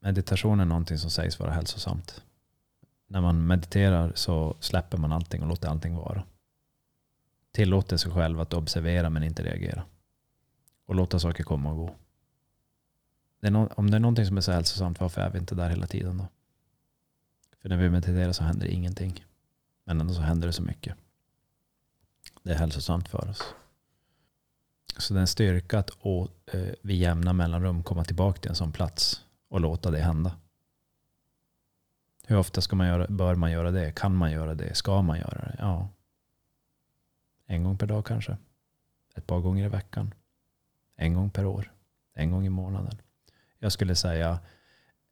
meditation 0.00 0.60
är 0.60 0.64
någonting 0.64 0.98
som 0.98 1.10
sägs 1.10 1.38
vara 1.38 1.50
hälsosamt. 1.50 2.22
När 3.06 3.20
man 3.20 3.46
mediterar 3.46 4.12
så 4.14 4.56
släpper 4.60 4.98
man 4.98 5.12
allting 5.12 5.42
och 5.42 5.48
låter 5.48 5.68
allting 5.68 5.94
vara. 5.96 6.24
Tillåter 7.52 7.96
sig 7.96 8.12
själv 8.12 8.40
att 8.40 8.54
observera 8.54 9.10
men 9.10 9.22
inte 9.22 9.42
reagera. 9.42 9.84
Och 10.86 10.94
låta 10.94 11.18
saker 11.18 11.44
komma 11.44 11.70
och 11.70 11.76
gå. 11.76 11.94
Det 13.40 13.50
no 13.50 13.68
om 13.76 13.90
det 13.90 13.96
är 13.96 14.00
någonting 14.00 14.26
som 14.26 14.36
är 14.36 14.40
så 14.40 14.52
hälsosamt, 14.52 15.00
varför 15.00 15.20
är 15.20 15.30
vi 15.30 15.38
inte 15.38 15.54
där 15.54 15.70
hela 15.70 15.86
tiden 15.86 16.18
då? 16.18 16.26
För 17.62 17.68
när 17.68 17.76
vi 17.76 17.90
mediterar 17.90 18.32
så 18.32 18.44
händer 18.44 18.66
ingenting. 18.66 19.25
Men 19.86 20.00
ändå 20.00 20.14
så 20.14 20.20
händer 20.20 20.46
det 20.46 20.52
så 20.52 20.62
mycket. 20.62 20.96
Det 22.42 22.52
är 22.52 22.58
hälsosamt 22.58 23.08
för 23.08 23.28
oss. 23.28 23.54
Så 24.98 25.14
det 25.14 25.18
är 25.18 25.20
en 25.20 25.26
styrka 25.26 25.78
att 25.78 25.90
å, 26.00 26.28
eh, 26.46 26.74
vid 26.82 26.96
jämna 26.96 27.32
mellanrum 27.32 27.82
komma 27.82 28.04
tillbaka 28.04 28.40
till 28.40 28.50
en 28.50 28.56
sån 28.56 28.72
plats 28.72 29.24
och 29.48 29.60
låta 29.60 29.90
det 29.90 29.98
hända. 29.98 30.36
Hur 32.26 32.36
ofta 32.36 32.60
ska 32.60 32.76
man 32.76 32.86
göra, 32.86 33.06
bör 33.08 33.34
man 33.34 33.52
göra 33.52 33.70
det? 33.70 33.92
Kan 33.92 34.16
man 34.16 34.32
göra 34.32 34.54
det? 34.54 34.74
Ska 34.74 35.02
man 35.02 35.18
göra 35.18 35.38
det? 35.38 35.56
Ja. 35.58 35.88
En 37.46 37.64
gång 37.64 37.78
per 37.78 37.86
dag 37.86 38.06
kanske. 38.06 38.36
Ett 39.14 39.26
par 39.26 39.40
gånger 39.40 39.64
i 39.64 39.68
veckan. 39.68 40.14
En 40.96 41.14
gång 41.14 41.30
per 41.30 41.46
år. 41.46 41.72
En 42.14 42.30
gång 42.30 42.46
i 42.46 42.50
månaden. 42.50 42.98
Jag 43.58 43.72
skulle 43.72 43.94
säga 43.94 44.40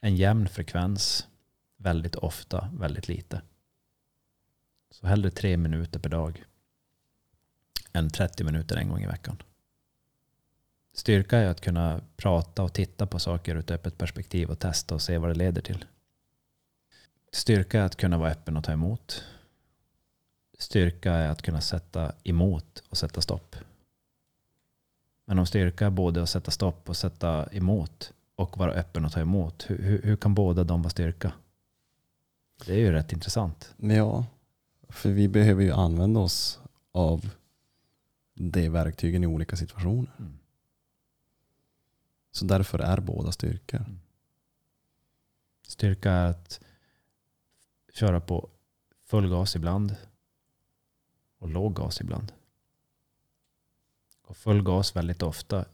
en 0.00 0.16
jämn 0.16 0.48
frekvens. 0.48 1.28
Väldigt 1.76 2.14
ofta, 2.14 2.70
väldigt 2.72 3.08
lite. 3.08 3.42
Så 4.94 5.06
hellre 5.06 5.30
tre 5.30 5.56
minuter 5.56 5.98
per 5.98 6.10
dag 6.10 6.44
än 7.92 8.10
30 8.10 8.44
minuter 8.44 8.76
en 8.76 8.88
gång 8.88 9.02
i 9.02 9.06
veckan. 9.06 9.42
Styrka 10.92 11.38
är 11.38 11.46
att 11.46 11.60
kunna 11.60 12.00
prata 12.16 12.62
och 12.62 12.72
titta 12.72 13.06
på 13.06 13.18
saker 13.18 13.54
ur 13.54 13.60
ett 13.60 13.70
öppet 13.70 13.98
perspektiv 13.98 14.50
och 14.50 14.58
testa 14.58 14.94
och 14.94 15.02
se 15.02 15.18
vad 15.18 15.30
det 15.30 15.34
leder 15.34 15.62
till. 15.62 15.84
Styrka 17.32 17.80
är 17.80 17.84
att 17.84 17.96
kunna 17.96 18.18
vara 18.18 18.30
öppen 18.30 18.56
och 18.56 18.64
ta 18.64 18.72
emot. 18.72 19.24
Styrka 20.58 21.12
är 21.12 21.28
att 21.28 21.42
kunna 21.42 21.60
sätta 21.60 22.12
emot 22.24 22.82
och 22.88 22.98
sätta 22.98 23.20
stopp. 23.20 23.56
Men 25.24 25.38
om 25.38 25.46
styrka 25.46 25.86
är 25.86 25.90
både 25.90 26.22
att 26.22 26.30
sätta 26.30 26.50
stopp 26.50 26.88
och 26.88 26.96
sätta 26.96 27.52
emot 27.52 28.12
och 28.34 28.58
vara 28.58 28.72
öppen 28.72 29.04
och 29.04 29.12
ta 29.12 29.20
emot, 29.20 29.70
hur, 29.70 29.78
hur, 29.78 30.02
hur 30.02 30.16
kan 30.16 30.34
båda 30.34 30.64
de 30.64 30.82
vara 30.82 30.90
styrka? 30.90 31.32
Det 32.66 32.72
är 32.72 32.78
ju 32.78 32.92
rätt 32.92 33.12
intressant. 33.12 33.74
Ja, 33.76 34.26
för 34.94 35.10
vi 35.10 35.28
behöver 35.28 35.62
ju 35.62 35.72
använda 35.72 36.20
oss 36.20 36.60
av 36.92 37.30
de 38.34 38.68
verktygen 38.68 39.24
i 39.24 39.26
olika 39.26 39.56
situationer. 39.56 40.12
Mm. 40.18 40.38
Så 42.30 42.44
därför 42.44 42.78
är 42.78 43.00
båda 43.00 43.32
styrkor. 43.32 43.84
Styrka 45.66 46.12
är 46.12 46.26
att 46.26 46.60
köra 47.94 48.20
på 48.20 48.48
full 49.04 49.28
gas 49.28 49.56
ibland 49.56 49.96
och 51.38 51.48
låg 51.48 51.74
gas 51.74 52.00
ibland. 52.00 52.32
Och 54.22 54.36
full 54.36 54.62
gas 54.62 54.96
väldigt 54.96 55.22
ofta 55.22 55.64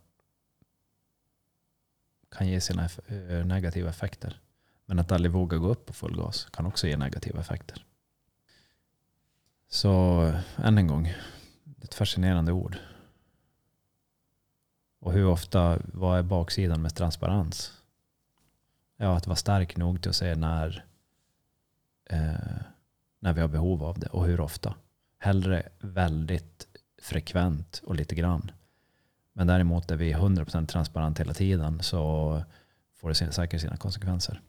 kan 2.29 2.49
ge 2.49 2.61
sina 2.61 2.85
eh, 3.07 3.47
negativa 3.47 3.91
effekter. 3.91 4.41
Men 4.85 4.99
att 4.99 5.13
aldrig 5.13 5.33
våga 5.33 5.57
gå 5.57 5.69
upp 5.69 5.87
på 5.87 5.93
full 5.93 6.17
gas 6.17 6.49
kan 6.53 6.67
också 6.67 6.87
ge 6.87 6.97
negativa 6.97 7.41
effekter. 7.41 7.87
Så 9.73 10.25
eh, 10.27 10.67
än 10.67 10.79
en 10.79 10.87
gång, 10.87 11.15
ett 11.83 11.95
fascinerande 11.95 12.53
ord. 12.53 12.77
Och 15.01 15.13
hur 15.13 15.27
ofta, 15.27 15.79
vad 15.85 16.19
är 16.19 16.23
baksidan 16.23 16.83
med 16.83 16.95
transparens? 16.95 17.73
Ja, 18.97 19.17
att 19.17 19.27
vara 19.27 19.37
stark 19.37 19.77
nog 19.77 20.03
till 20.03 20.09
att 20.09 20.17
se 20.17 20.35
när, 20.35 20.85
eh, 22.05 22.61
när 23.19 23.33
vi 23.33 23.41
har 23.41 23.49
behov 23.49 23.85
av 23.85 23.99
det 23.99 24.07
och 24.07 24.27
hur 24.27 24.41
ofta. 24.41 24.75
Hellre 25.19 25.69
väldigt 25.79 26.67
frekvent 27.03 27.83
och 27.85 27.95
lite 27.95 28.15
grann. 28.15 28.51
Men 29.33 29.47
däremot 29.47 29.91
är 29.91 29.97
vi 29.97 30.15
100% 30.15 30.67
transparent 30.67 31.21
hela 31.21 31.35
tiden 31.35 31.83
så 31.83 32.43
får 32.97 33.09
det 33.09 33.15
säkert 33.15 33.61
sina 33.61 33.77
konsekvenser. 33.77 34.41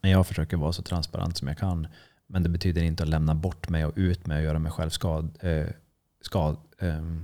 Men 0.00 0.10
jag 0.10 0.26
försöker 0.26 0.56
vara 0.56 0.72
så 0.72 0.82
transparent 0.82 1.36
som 1.36 1.48
jag 1.48 1.58
kan. 1.58 1.86
Men 2.26 2.42
det 2.42 2.48
betyder 2.48 2.82
inte 2.82 3.02
att 3.02 3.08
lämna 3.08 3.34
bort 3.34 3.68
mig 3.68 3.84
och 3.84 3.92
ut 3.96 4.26
mig 4.26 4.36
och 4.36 4.44
göra 4.44 4.58
mig 4.58 4.72
själv 4.72 4.90
skad, 4.90 5.38
eh, 5.40 5.68
skad, 6.20 6.56
eh, 6.78 7.16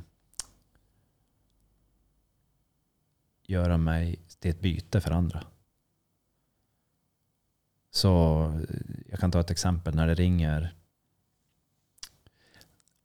göra 3.42 3.76
mig 3.76 4.18
till 4.38 4.50
ett 4.50 4.60
byte 4.60 5.00
för 5.00 5.10
andra. 5.10 5.44
Så 7.90 8.44
eh, 8.68 8.76
jag 9.08 9.20
kan 9.20 9.30
ta 9.30 9.40
ett 9.40 9.50
exempel 9.50 9.94
när 9.94 10.06
det 10.06 10.14
ringer. 10.14 10.74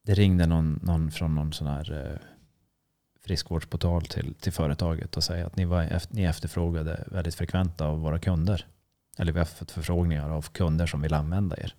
Det 0.02 0.14
ringde 0.14 0.46
någon, 0.46 0.80
någon 0.84 1.12
från 1.12 1.36
någon 1.36 1.54
sån 1.54 1.68
här 1.68 2.12
eh, 2.12 2.20
friskvårdsportal 3.22 4.06
till, 4.06 4.34
till 4.34 4.54
företaget 4.54 5.18
och 5.18 5.24
säger 5.24 5.46
att 5.46 5.56
ni, 5.56 5.66
var, 5.66 6.02
ni 6.10 6.24
efterfrågade 6.24 7.04
väldigt 7.12 7.36
frekvent 7.36 7.82
av 7.82 8.00
våra 8.00 8.20
kunder. 8.20 8.66
Eller 9.18 9.32
vi 9.32 9.40
har 9.40 9.46
fått 9.46 9.72
förfrågningar 9.72 10.30
av 10.30 10.42
kunder 10.42 10.86
som 10.86 11.02
vill 11.02 11.14
använda 11.14 11.58
er. 11.58 11.74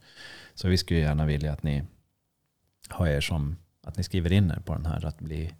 Så 0.55 0.69
vi 0.69 0.79
skulle 0.79 1.01
gärna 1.01 1.27
vilja 1.27 1.53
att 1.53 1.63
ni 1.63 1.85
har 2.89 3.07
er 3.07 3.21
som 3.21 3.57
att 3.83 3.97
ni 3.97 4.05
skriver 4.05 4.33
in 4.33 4.51
er 4.51 4.61
på 4.61 4.75
den 4.75 4.87
här 4.87 5.07
att 5.07 5.19
bli, 5.19 5.55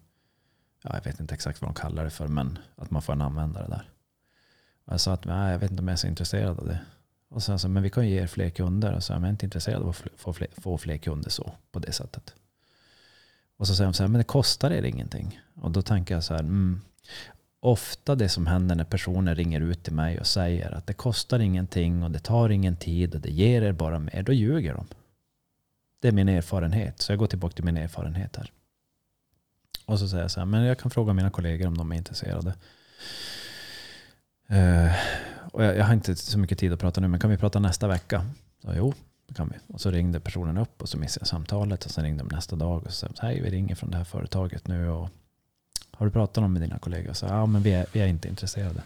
ja, 0.83 0.91
jag 0.93 1.03
vet 1.03 1.19
inte 1.19 1.33
exakt 1.33 1.61
vad 1.61 1.69
de 1.69 1.75
kallar 1.75 2.03
det 2.03 2.09
för, 2.09 2.27
men 2.27 2.57
att 2.75 2.91
man 2.91 3.01
får 3.01 3.13
en 3.13 3.21
användare 3.21 3.67
där. 3.67 3.89
Och 4.85 4.93
jag 4.93 5.01
sa 5.01 5.13
att 5.13 5.25
nej, 5.25 5.51
jag 5.51 5.59
vet 5.59 5.71
inte 5.71 5.81
om 5.81 5.87
jag 5.87 5.93
är 5.93 5.97
så 5.97 6.07
intresserad 6.07 6.59
av 6.59 6.65
det. 6.65 6.79
Och 7.29 7.43
sen 7.43 7.59
så, 7.59 7.69
men 7.69 7.83
vi 7.83 7.89
kan 7.89 8.07
ju 8.07 8.13
ge 8.13 8.21
er 8.21 8.27
fler 8.27 8.49
kunder. 8.49 8.93
Och 8.93 9.03
så, 9.03 9.13
men 9.13 9.21
jag 9.21 9.27
är 9.27 9.31
inte 9.31 9.45
intresserad 9.45 9.81
av 9.81 9.89
att 9.89 10.03
få 10.15 10.33
fler, 10.33 10.47
få 10.57 10.77
fler 10.77 10.97
kunder 10.97 11.29
så, 11.29 11.51
på 11.71 11.79
det 11.79 11.91
sättet. 11.91 12.35
Och 13.57 13.67
så 13.67 13.75
säger 13.75 13.87
de 13.87 13.93
så 13.93 14.03
här, 14.03 14.07
men 14.07 14.19
det 14.19 14.23
kostar 14.23 14.71
er 14.71 14.83
ingenting. 14.83 15.39
Och 15.55 15.71
då 15.71 15.81
tänker 15.81 16.13
jag 16.13 16.23
så 16.23 16.33
här, 16.33 16.39
mm, 16.39 16.81
ofta 17.59 18.15
det 18.15 18.29
som 18.29 18.47
händer 18.47 18.75
när 18.75 18.83
personer 18.83 19.35
ringer 19.35 19.61
ut 19.61 19.83
till 19.83 19.93
mig 19.93 20.19
och 20.19 20.27
säger 20.27 20.71
att 20.71 20.87
det 20.87 20.93
kostar 20.93 21.39
ingenting 21.39 22.03
och 22.03 22.11
det 22.11 22.19
tar 22.19 22.49
ingen 22.49 22.75
tid 22.75 23.15
och 23.15 23.21
det 23.21 23.29
ger 23.29 23.61
er 23.61 23.71
bara 23.71 23.99
mer, 23.99 24.23
då 24.23 24.33
ljuger 24.33 24.73
de. 24.73 24.85
Det 26.01 26.07
är 26.07 26.11
min 26.11 26.29
erfarenhet, 26.29 27.01
så 27.01 27.11
jag 27.11 27.19
går 27.19 27.27
tillbaka 27.27 27.55
till 27.55 27.65
min 27.65 27.77
erfarenhet 27.77 28.35
här. 28.35 28.51
Och 29.85 29.99
så 29.99 30.07
säger 30.07 30.23
jag 30.23 30.31
så 30.31 30.39
här, 30.39 30.45
men 30.45 30.63
jag 30.63 30.79
kan 30.79 30.91
fråga 30.91 31.13
mina 31.13 31.29
kollegor 31.29 31.67
om 31.67 31.77
de 31.77 31.91
är 31.91 31.95
intresserade. 31.95 32.53
Uh, 34.51 34.91
och 35.51 35.63
jag, 35.63 35.77
jag 35.77 35.85
har 35.85 35.93
inte 35.93 36.15
så 36.15 36.39
mycket 36.39 36.59
tid 36.59 36.73
att 36.73 36.79
prata 36.79 37.01
nu, 37.01 37.07
men 37.07 37.19
kan 37.19 37.29
vi 37.29 37.37
prata 37.37 37.59
nästa 37.59 37.87
vecka? 37.87 38.25
Så, 38.61 38.73
jo, 38.75 38.93
det 39.27 39.33
kan 39.33 39.49
vi. 39.49 39.73
Och 39.73 39.81
så 39.81 39.91
ringde 39.91 40.19
personen 40.19 40.57
upp 40.57 40.81
och 40.81 40.89
så 40.89 40.97
missade 40.97 41.21
jag 41.21 41.27
samtalet. 41.27 41.85
Och 41.85 41.91
sen 41.91 42.03
ringde 42.03 42.23
de 42.23 42.35
nästa 42.35 42.55
dag 42.55 42.85
och 42.85 42.93
så 42.93 43.07
sa 43.15 43.27
hej 43.27 43.41
vi 43.41 43.49
ringer 43.49 43.75
från 43.75 43.91
det 43.91 43.97
här 43.97 44.03
företaget 44.03 44.67
nu. 44.67 44.89
Och 44.89 45.09
har 45.99 46.05
du 46.05 46.11
pratat 46.11 46.43
om 46.43 46.53
med 46.53 46.61
dina 46.61 46.79
kollegor? 46.79 47.13
Så, 47.13 47.25
ja, 47.25 47.45
men 47.45 47.61
vi 47.61 47.73
är, 47.73 47.85
vi 47.93 47.99
är 47.99 48.07
inte 48.07 48.27
intresserade. 48.27 48.81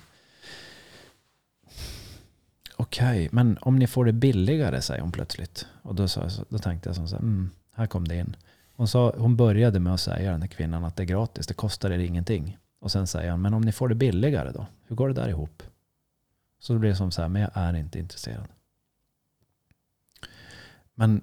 Okej, 2.76 3.30
men 3.32 3.58
om 3.62 3.80
ni 3.80 3.88
får 3.88 4.06
det 4.06 4.14
billigare, 4.14 4.82
säger 4.82 5.02
hon 5.02 5.12
plötsligt. 5.12 5.68
Och 5.82 5.96
då, 5.96 6.08
så, 6.08 6.30
då 6.50 6.58
tänkte 6.58 6.90
jag 6.90 6.96
så 6.96 7.02
här, 7.02 7.22
mm, 7.22 7.50
här 7.74 7.88
kom 7.88 8.08
det 8.08 8.16
in. 8.16 8.36
Hon, 8.76 8.88
sa, 8.88 9.14
hon 9.18 9.36
började 9.36 9.80
med 9.80 9.94
att 9.94 10.00
säga, 10.00 10.32
den 10.32 10.42
här 10.42 10.48
kvinnan, 10.48 10.84
att 10.84 10.96
det 10.96 11.04
är 11.04 11.06
gratis, 11.06 11.48
det 11.48 11.54
kostar 11.54 11.92
er 11.92 12.00
ingenting. 12.00 12.58
Och 12.80 12.92
sen 12.92 13.08
säger 13.08 13.32
han, 13.32 13.42
men 13.42 13.54
om 13.54 13.62
ni 13.62 13.72
får 13.72 13.90
det 13.90 13.96
billigare 13.96 14.52
då? 14.52 14.66
Hur 14.88 14.96
går 14.96 15.08
det 15.08 15.14
där 15.14 15.30
ihop? 15.30 15.64
Så 16.60 16.74
det 16.74 16.80
blir 16.80 16.90
det 16.90 16.96
som 16.96 17.12
så 17.12 17.22
här, 17.22 17.30
men 17.30 17.42
jag 17.42 17.52
är 17.54 17.74
inte 17.76 18.00
intresserad. 18.00 18.48
Men 20.96 21.22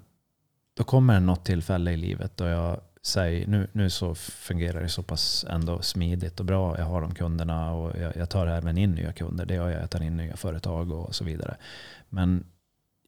då 0.75 0.85
kommer 0.85 1.15
det 1.15 1.21
något 1.21 1.45
tillfälle 1.45 1.93
i 1.93 1.97
livet 1.97 2.37
då 2.37 2.45
jag 2.45 2.81
Säg 3.03 3.47
nu, 3.47 3.69
nu 3.73 3.91
så 3.91 4.15
fungerar 4.15 4.83
det 4.83 4.89
så 4.89 5.03
pass 5.03 5.45
ändå 5.49 5.83
smidigt 5.83 6.41
och 6.41 6.47
bra. 6.47 6.79
Jag 6.79 6.85
har 6.85 7.01
de 7.01 7.15
kunderna 7.15 7.73
och 7.73 8.01
jag, 8.01 8.17
jag 8.17 8.31
tar 8.31 8.47
även 8.47 8.79
in 8.79 8.95
nya 8.95 9.13
kunder. 9.13 9.47
Det 9.47 9.55
gör 9.55 9.71
jag. 9.71 9.83
Jag 9.83 9.91
tar 9.91 10.03
in 10.03 10.17
nya 10.17 10.37
företag 10.37 10.93
och 10.93 11.15
så 11.15 11.25
vidare. 11.25 11.57
Men 12.09 12.45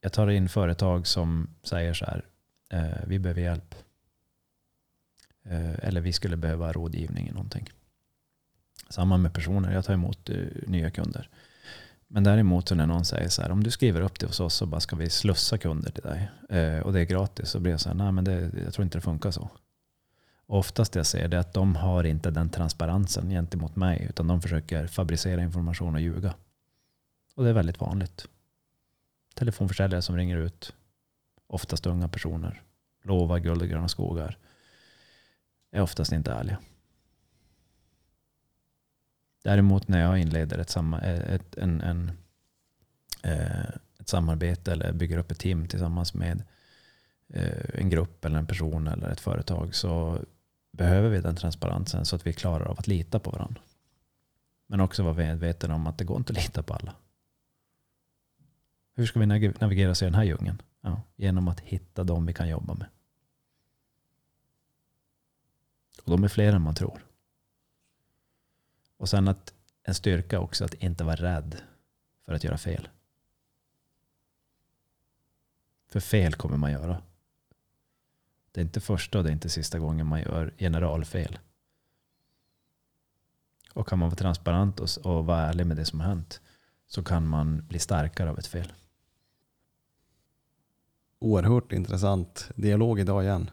jag 0.00 0.12
tar 0.12 0.30
in 0.30 0.48
företag 0.48 1.06
som 1.06 1.48
säger 1.62 1.94
så 1.94 2.04
här, 2.04 2.24
eh, 2.70 3.06
vi 3.06 3.18
behöver 3.18 3.40
hjälp. 3.40 3.74
Eh, 5.44 5.88
eller 5.88 6.00
vi 6.00 6.12
skulle 6.12 6.36
behöva 6.36 6.72
rådgivning 6.72 7.28
i 7.28 7.32
någonting. 7.32 7.70
Samma 8.88 9.16
med 9.16 9.34
personer, 9.34 9.72
jag 9.72 9.84
tar 9.84 9.94
emot 9.94 10.30
eh, 10.30 10.36
nya 10.66 10.90
kunder. 10.90 11.28
Men 12.06 12.24
däremot 12.24 12.68
så 12.68 12.74
när 12.74 12.86
någon 12.86 13.04
säger 13.04 13.28
så 13.28 13.42
här, 13.42 13.50
om 13.50 13.62
du 13.62 13.70
skriver 13.70 14.00
upp 14.00 14.20
det 14.20 14.26
hos 14.26 14.40
oss 14.40 14.54
så 14.54 14.66
bara 14.66 14.80
ska 14.80 14.96
vi 14.96 15.10
slussa 15.10 15.58
kunder 15.58 15.90
till 15.90 16.02
dig. 16.02 16.30
Eh, 16.48 16.80
och 16.80 16.92
det 16.92 17.00
är 17.00 17.04
gratis. 17.04 17.50
Så 17.50 17.60
blir 17.60 17.72
jag 17.72 17.80
så 17.80 17.88
här, 17.88 17.96
nej 17.96 18.12
men 18.12 18.24
det, 18.24 18.50
jag 18.64 18.74
tror 18.74 18.84
inte 18.84 18.98
det 18.98 19.02
funkar 19.02 19.30
så. 19.30 19.50
Oftast 20.52 20.94
jag 20.94 21.06
ser 21.06 21.28
det 21.28 21.36
är 21.36 21.40
att 21.40 21.54
de 21.54 21.76
har 21.76 22.04
inte 22.04 22.30
den 22.30 22.50
transparensen 22.50 23.30
gentemot 23.30 23.76
mig. 23.76 24.06
Utan 24.10 24.26
de 24.26 24.42
försöker 24.42 24.86
fabricera 24.86 25.42
information 25.42 25.94
och 25.94 26.00
ljuga. 26.00 26.34
Och 27.34 27.44
det 27.44 27.50
är 27.50 27.54
väldigt 27.54 27.80
vanligt. 27.80 28.28
Telefonförsäljare 29.34 30.02
som 30.02 30.16
ringer 30.16 30.36
ut. 30.36 30.74
Oftast 31.46 31.86
unga 31.86 32.08
personer. 32.08 32.62
Lovar 33.02 33.38
guld 33.38 33.62
och 33.62 33.68
gröna 33.68 33.88
skogar. 33.88 34.38
Är 35.70 35.80
oftast 35.80 36.12
inte 36.12 36.32
ärliga. 36.32 36.58
Däremot 39.42 39.88
när 39.88 40.00
jag 40.00 40.18
inleder 40.18 40.58
ett, 40.58 40.70
samma, 40.70 41.00
ett, 41.00 41.54
en, 41.54 41.80
en, 41.80 42.12
eh, 43.22 43.68
ett 44.00 44.08
samarbete 44.08 44.72
eller 44.72 44.92
bygger 44.92 45.18
upp 45.18 45.30
ett 45.30 45.38
team 45.38 45.68
tillsammans 45.68 46.14
med 46.14 46.42
eh, 47.28 47.80
en 47.80 47.90
grupp 47.90 48.24
eller 48.24 48.38
en 48.38 48.46
person 48.46 48.88
eller 48.88 49.08
ett 49.08 49.20
företag 49.20 49.74
så 49.74 50.24
behöver 50.72 51.08
vi 51.08 51.20
den 51.20 51.36
transparensen 51.36 52.06
så 52.06 52.16
att 52.16 52.26
vi 52.26 52.32
klarar 52.32 52.64
av 52.64 52.78
att 52.78 52.86
lita 52.86 53.18
på 53.18 53.30
varandra. 53.30 53.62
Men 54.66 54.80
också 54.80 55.02
vara 55.02 55.14
medveten 55.14 55.70
om 55.70 55.86
att 55.86 55.98
det 55.98 56.04
går 56.04 56.16
inte 56.16 56.32
att 56.32 56.42
lita 56.42 56.62
på 56.62 56.74
alla. 56.74 56.94
Hur 58.94 59.06
ska 59.06 59.20
vi 59.20 59.26
navigera 59.26 59.90
oss 59.90 60.02
i 60.02 60.04
den 60.04 60.14
här 60.14 60.24
djungeln? 60.24 60.62
Ja, 60.80 61.02
genom 61.16 61.48
att 61.48 61.60
hitta 61.60 62.04
dem 62.04 62.26
vi 62.26 62.32
kan 62.32 62.48
jobba 62.48 62.74
med. 62.74 62.86
Och 66.04 66.10
de 66.10 66.24
är 66.24 66.28
fler 66.28 66.52
än 66.52 66.62
man 66.62 66.74
tror. 66.74 67.06
Och 68.96 69.08
sen 69.08 69.28
att 69.28 69.54
en 69.82 69.94
styrka 69.94 70.40
också 70.40 70.64
att 70.64 70.74
inte 70.74 71.04
vara 71.04 71.16
rädd 71.16 71.62
för 72.24 72.32
att 72.32 72.44
göra 72.44 72.58
fel. 72.58 72.88
För 75.86 76.00
fel 76.00 76.34
kommer 76.34 76.56
man 76.56 76.72
göra. 76.72 77.02
Det 78.52 78.60
är 78.60 78.64
inte 78.64 78.80
första 78.80 79.18
och 79.18 79.24
det 79.24 79.30
är 79.30 79.32
inte 79.32 79.48
sista 79.48 79.78
gången 79.78 80.06
man 80.06 80.20
gör 80.20 80.54
generalfel. 80.58 81.38
Och 83.74 83.88
kan 83.88 83.98
man 83.98 84.08
vara 84.08 84.16
transparent 84.16 84.80
och, 84.80 84.88
och 85.04 85.26
vara 85.26 85.40
ärlig 85.40 85.66
med 85.66 85.76
det 85.76 85.84
som 85.84 86.00
har 86.00 86.06
hänt 86.06 86.40
så 86.86 87.02
kan 87.02 87.26
man 87.26 87.66
bli 87.66 87.78
starkare 87.78 88.30
av 88.30 88.38
ett 88.38 88.46
fel. 88.46 88.72
Oerhört 91.18 91.72
intressant 91.72 92.50
dialog 92.54 93.00
idag 93.00 93.24
igen. 93.24 93.50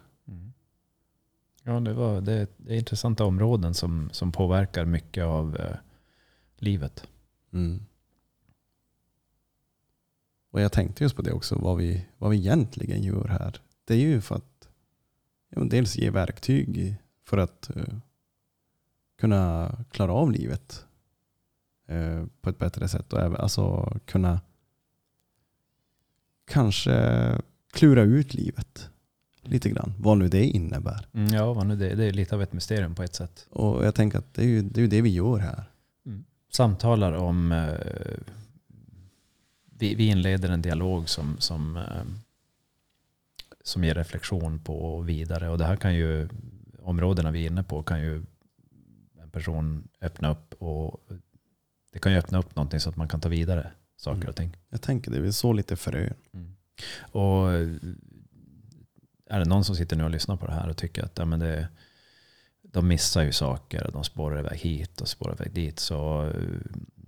Ja, 1.64 1.80
det, 1.80 1.94
var, 1.94 2.22
det, 2.22 2.48
det 2.58 2.74
är 2.74 2.78
intressanta 2.78 3.26
områden 3.26 3.74
som, 3.74 4.10
som 4.12 4.32
påverkar 4.32 4.86
mycket 4.86 5.24
av 5.24 5.56
eh, 5.56 5.76
livet. 6.58 7.08
Mm. 7.54 7.86
Och 10.52 10.62
jag 10.62 10.72
tänkte 10.72 11.04
just 11.04 11.16
på 11.16 11.22
det 11.22 11.32
också, 11.32 11.56
vad 11.56 11.78
vi, 11.78 12.06
vad 12.18 12.32
vi 12.32 12.38
egentligen 12.38 13.04
gör 13.04 13.28
här. 13.28 13.62
Det 13.86 13.94
är 13.94 13.98
ju 13.98 14.22
för 14.22 14.36
att 14.36 14.49
ja, 15.50 15.64
dels 15.64 15.98
ge 15.98 16.10
verktyg 16.10 16.96
för 17.26 17.38
att 17.38 17.70
eh, 17.76 17.94
kunna 19.18 19.72
klara 19.92 20.14
av 20.14 20.32
livet 20.32 20.86
eh, 21.88 22.26
på 22.42 22.50
ett 22.50 22.58
bättre 22.58 22.88
sätt 22.88 23.14
och 23.14 23.20
även 23.20 23.36
alltså 23.36 23.98
kunna 24.06 24.42
kanske 26.46 27.42
klura 27.72 28.02
ut 28.02 28.34
livet 28.34 28.90
lite 29.42 29.70
grann. 29.70 29.94
Vad 29.98 30.18
nu 30.18 30.28
det 30.28 30.46
innebär. 30.46 31.08
Mm, 31.14 31.34
ja, 31.34 31.54
vad 31.54 31.68
nu 31.68 31.76
det, 31.76 31.96
det 31.96 32.06
är 32.06 32.14
lite 32.14 32.36
av 32.36 32.42
ett 32.42 32.54
mysterium 32.54 32.96
på 32.96 33.04
ett 33.04 33.16
sätt. 33.16 33.48
Och 33.50 33.86
jag 33.86 33.96
tänker 33.96 34.18
att 34.18 34.34
det 34.34 34.42
är 34.42 34.48
ju 34.48 34.62
det, 34.62 34.82
är 34.82 34.88
det 34.88 35.02
vi 35.02 35.10
gör 35.10 35.38
här. 35.38 35.64
Samtalar 36.52 37.14
om... 37.14 37.52
Eh, 37.52 38.18
vi, 39.80 39.96
vi 39.96 40.06
inleder 40.06 40.50
en 40.50 40.62
dialog 40.62 41.10
som, 41.10 41.36
som, 41.40 41.78
eh, 41.78 42.04
som 43.70 43.84
ger 43.84 43.96
reflektion 43.96 44.60
på 44.60 44.96
och 44.96 45.10
vidare. 45.10 45.50
Och 45.50 45.58
det 45.58 45.66
här 45.66 45.76
kan 45.76 45.96
ju, 45.96 46.30
områdena 46.82 47.32
vi 47.32 47.44
är 47.44 47.48
inne 47.52 47.64
på 47.64 47.84
kan 47.84 48.02
ju 48.02 48.24
en 49.22 49.30
person 49.32 49.88
öppna 50.02 50.32
upp 50.32 50.54
och 50.54 51.02
det 51.94 52.00
kan 52.00 52.12
ju 52.12 52.18
öppna 52.18 52.40
upp 52.40 52.56
någonting 52.56 52.80
så 52.80 52.90
att 52.90 52.96
man 52.96 53.08
kan 53.08 53.22
ta 53.22 53.30
vidare 53.30 53.72
saker 53.98 54.18
Mm. 54.18 54.30
och 54.30 54.36
ting. 54.36 54.58
Jag 54.70 54.82
tänker 54.82 55.12
det, 55.12 55.20
vi 55.20 55.34
så 55.34 55.54
lite 55.54 55.76
frön. 55.76 56.14
Och 57.12 57.52
är 59.30 59.40
det 59.40 59.46
någon 59.46 59.64
som 59.64 59.76
sitter 59.76 59.96
nu 59.98 60.04
och 60.04 60.10
lyssnar 60.10 60.38
på 60.38 60.46
det 60.46 60.54
här 60.54 60.70
och 60.70 60.78
tycker 60.78 61.04
att 61.04 61.18
ja, 61.18 61.26
men 61.26 61.40
det, 61.40 61.68
de 62.62 62.88
missar 62.88 63.24
ju 63.24 63.32
saker 63.32 63.86
och 63.88 63.92
de 63.92 64.04
spårar 64.04 64.40
iväg 64.40 64.60
hit 64.60 65.02
och 65.02 65.08
spårar 65.08 65.34
iväg 65.34 65.52
dit. 65.54 65.80
Så 65.80 66.26
eh, 66.26 66.44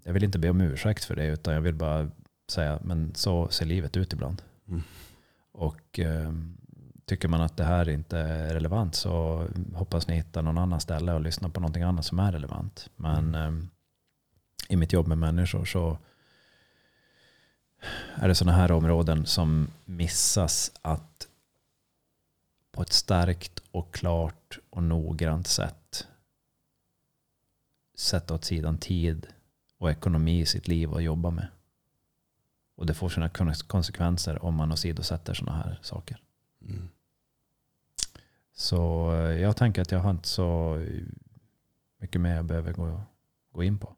jag 0.04 0.14
vill 0.14 0.24
inte 0.24 0.40
be 0.40 0.50
om 0.50 0.62
ursäkt 0.62 1.04
för 1.04 1.16
det 1.16 1.26
utan 1.28 1.54
jag 1.54 1.62
vill 1.62 1.76
bara 1.76 2.12
säga 2.52 2.80
men 2.84 3.16
så 3.16 3.50
ser 3.50 3.66
livet 3.66 3.98
ut 3.98 4.14
ibland. 4.14 4.42
Mm. 4.68 4.82
Och 5.62 6.00
eh, 6.00 6.34
tycker 7.06 7.28
man 7.28 7.42
att 7.42 7.58
det 7.58 7.64
här 7.64 7.90
inte 7.90 8.18
är 8.18 8.54
relevant 8.54 8.96
så 8.96 9.46
hoppas 9.74 10.08
ni 10.08 10.16
hittar 10.16 10.42
någon 10.42 10.58
annan 10.58 10.82
ställe 10.82 11.14
och 11.14 11.22
lyssnar 11.22 11.50
på 11.50 11.60
någonting 11.60 11.84
annat 11.84 12.06
som 12.06 12.20
är 12.20 12.32
relevant. 12.32 12.90
Men 12.96 13.36
eh, 13.36 13.52
i 14.70 14.76
mitt 14.76 14.94
jobb 14.94 15.08
med 15.08 15.18
människor 15.18 15.66
så 15.66 15.98
är 18.16 18.28
det 18.28 18.36
sådana 18.36 18.58
här 18.58 18.72
områden 18.72 19.26
som 19.26 19.68
missas 19.86 20.72
att 20.82 21.28
på 22.72 22.82
ett 22.82 22.94
starkt 22.94 23.64
och 23.72 23.94
klart 23.94 24.60
och 24.70 24.84
noggrant 24.84 25.48
sätt 25.48 26.08
sätta 27.98 28.34
åt 28.34 28.46
sidan 28.46 28.78
tid 28.78 29.28
och 29.78 29.92
ekonomi 29.92 30.40
i 30.40 30.46
sitt 30.46 30.68
liv 30.68 30.92
och 30.92 31.02
jobba 31.02 31.30
med. 31.30 31.48
Och 32.82 32.88
det 32.88 32.94
får 32.94 33.10
sina 33.10 33.30
kon- 33.30 33.54
konsekvenser 33.68 34.46
om 34.46 34.56
man 34.56 34.72
åsidosätter 34.72 35.34
sådana 35.34 35.58
här 35.58 35.80
saker. 35.82 36.18
Mm. 36.62 36.90
Så 38.56 39.12
eh, 39.14 39.42
jag 39.42 39.58
tänker 39.58 39.82
att 39.82 39.92
jag 39.92 40.00
har 40.00 40.12
inte 40.12 40.28
så 40.28 40.80
mycket 42.02 42.22
mer 42.22 42.36
jag 42.36 42.46
behöver 42.46 42.74
gå, 42.74 43.02
gå 43.52 43.64
in 43.64 43.78
på. 43.80 43.96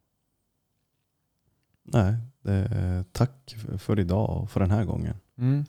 Nej, 1.83 2.15
det, 2.41 3.05
tack 3.11 3.55
för 3.77 3.99
idag 3.99 4.29
och 4.29 4.51
för 4.51 4.59
den 4.59 4.71
här 4.71 4.85
gången. 4.85 5.15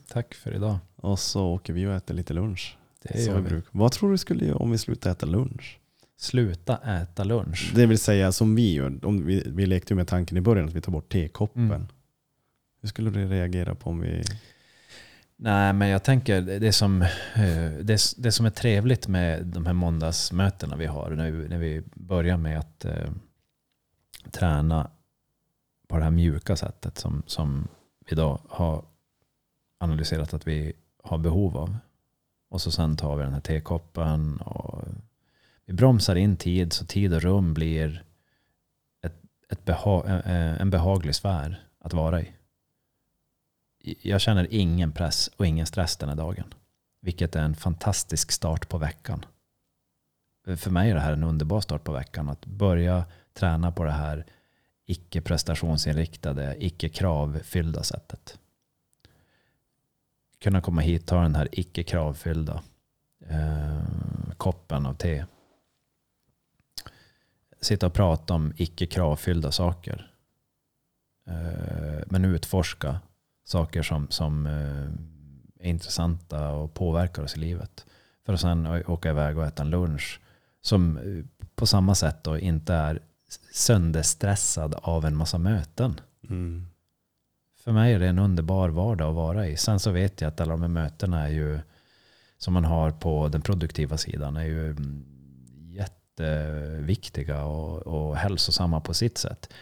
tack 0.09 0.35
för 0.35 0.55
idag. 0.55 0.79
Och 0.97 1.19
så 1.19 1.47
åker 1.47 1.73
vi 1.73 1.87
och 1.87 1.93
äter 1.93 2.15
lite 2.15 2.35
lunch. 2.35 2.79
Det 3.03 3.25
gör 3.25 3.41
vi 3.41 3.49
brukar. 3.49 3.71
Vad 3.73 3.93
tror 3.93 4.11
du 4.11 4.19
skulle 4.19 4.45
göra 4.45 4.57
om 4.57 4.71
vi 4.71 4.79
slutar 4.79 5.11
äta 5.11 5.27
lunch? 5.27 5.81
Sluta 6.17 6.77
äta 6.77 7.25
lunch. 7.25 7.73
Det 7.75 7.87
vill 7.87 7.99
säga 7.99 8.33
som 8.33 8.55
vi 8.55 8.73
gör. 8.75 9.05
Om 9.05 9.27
vi, 9.27 9.43
vi 9.47 9.67
lekte 9.67 9.95
med 9.95 10.09
tanken 10.09 10.39
i 10.39 10.41
början 10.41 10.69
att 10.69 10.75
vi 10.75 10.81
tar 10.81 10.93
bort 10.93 11.13
tekoppen. 11.13 11.65
Mm. 11.71 11.87
Hur 12.85 12.89
skulle 12.89 13.11
du 13.11 13.29
reagera 13.29 13.75
på 13.75 13.91
om 13.91 14.01
vi... 14.01 14.23
Nej, 15.37 15.73
men 15.73 15.89
jag 15.89 16.03
tänker 16.03 16.41
det 16.41 16.73
som, 16.73 17.03
eh, 17.35 17.73
det, 17.81 18.01
det 18.17 18.33
som 18.33 18.47
är 18.47 18.51
trevligt 18.51 19.09
med 19.09 19.47
de 19.47 19.67
här 19.67 19.73
måndagsmötena 19.73 20.77
vi 20.77 20.87
har 20.87 21.11
när 21.11 21.31
vi, 21.31 21.49
när 21.49 21.59
vi 21.59 21.83
börjar 21.95 22.37
med 22.37 22.59
att 22.59 22.85
eh, 22.85 23.11
träna 24.31 24.91
på 25.89 25.97
det 25.97 26.05
här 26.05 26.11
mjuka 26.11 26.57
sättet 26.57 26.99
som, 26.99 27.23
som 27.27 27.69
vi 28.09 28.17
då 28.17 28.41
har 28.49 28.85
analyserat 29.79 30.35
att 30.35 30.47
vi 30.47 30.73
har 31.03 31.19
behov 31.19 31.57
av. 31.57 31.77
Och 32.51 32.61
så 32.61 32.71
sen 32.71 32.97
tar 32.97 33.17
vi 33.17 33.23
den 33.23 33.33
här 33.33 33.41
tekoppen 33.41 34.37
och 34.37 34.85
vi 35.67 35.73
bromsar 35.73 36.17
in 36.17 36.37
tid 36.37 36.73
så 36.73 36.87
tid 36.87 37.15
och 37.15 37.23
rum 37.23 37.55
blir 37.55 38.05
ett, 39.03 39.23
ett 39.51 39.65
beha, 39.65 40.05
eh, 40.07 40.61
en 40.61 40.71
behaglig 40.71 41.15
sfär 41.15 41.65
att 41.79 41.93
vara 41.93 42.21
i 42.21 42.33
jag 43.85 44.21
känner 44.21 44.47
ingen 44.51 44.93
press 44.93 45.31
och 45.37 45.47
ingen 45.47 45.67
stress 45.67 45.97
den 45.97 46.09
här 46.09 46.17
dagen. 46.17 46.55
Vilket 47.01 47.37
är 47.37 47.43
en 47.43 47.55
fantastisk 47.55 48.33
start 48.33 48.69
på 48.69 48.79
veckan. 48.79 49.25
För 50.57 50.71
mig 50.71 50.91
är 50.91 50.95
det 50.95 51.01
här 51.01 51.13
en 51.13 51.25
underbar 51.25 51.61
start 51.61 51.85
på 51.85 51.93
veckan. 51.93 52.29
Att 52.29 52.47
börja 52.47 53.05
träna 53.33 53.73
på 53.73 53.85
det 53.85 53.91
här 53.91 54.27
icke 54.87 55.21
prestationsinriktade, 55.21 56.57
icke 56.65 56.89
kravfyllda 56.89 57.83
sättet. 57.83 58.39
Kunna 60.39 60.61
komma 60.61 60.81
hit, 60.81 61.07
ta 61.07 61.23
den 61.23 61.35
här 61.35 61.49
icke 61.53 61.83
kravfyllda 61.83 62.63
eh, 63.29 63.83
koppen 64.37 64.87
av 64.87 64.95
te. 64.95 65.25
Sitta 67.61 67.87
och 67.87 67.95
prata 67.95 68.35
om 68.35 68.53
icke 68.57 68.87
kravfyllda 68.87 69.53
saker. 69.53 70.11
Eh, 71.27 72.03
men 72.07 72.25
utforska 72.25 73.01
saker 73.45 73.83
som, 73.83 74.07
som 74.11 74.47
eh, 74.47 75.67
är 75.67 75.71
intressanta 75.71 76.51
och 76.51 76.75
påverkar 76.75 77.23
oss 77.23 77.37
i 77.37 77.41
livet. 77.41 77.87
För 78.27 78.33
att 78.33 78.41
sen 78.41 78.67
åka 78.87 79.11
iväg 79.11 79.39
och 79.39 79.45
äta 79.45 79.63
en 79.63 79.71
lunch 79.71 80.21
som 80.61 80.97
eh, 80.97 81.45
på 81.55 81.67
samma 81.67 81.95
sätt 81.95 82.25
då 82.25 82.39
inte 82.39 82.75
är 82.75 83.03
sönderstressad 83.53 84.75
av 84.75 85.05
en 85.05 85.17
massa 85.17 85.39
möten. 85.39 86.01
Mm. 86.29 86.67
För 87.65 87.73
mig 87.73 87.95
är 87.95 87.99
det 87.99 88.09
en 88.09 88.19
underbar 88.19 88.69
vardag 88.69 89.09
att 89.09 89.15
vara 89.15 89.47
i. 89.47 89.57
Sen 89.57 89.81
så 89.81 89.91
vet 89.91 90.21
jag 90.21 90.29
att 90.29 90.41
alla 90.41 90.53
de 90.53 90.61
här 90.61 90.69
mötena 90.69 91.23
är 91.23 91.29
ju, 91.29 91.61
som 92.39 92.55
man 92.55 92.65
har 92.65 92.91
på 92.91 93.29
den 93.29 93.43
produktiva 93.43 93.97
sidan 93.97 94.37
är 94.37 94.45
ju 94.45 94.71
mm, 94.71 95.05
jätteviktiga 95.71 97.45
och, 97.45 97.87
och 97.87 98.17
hälsosamma 98.17 98.81
på 98.81 98.95
sitt 98.95 99.19
sätt. 99.19 99.53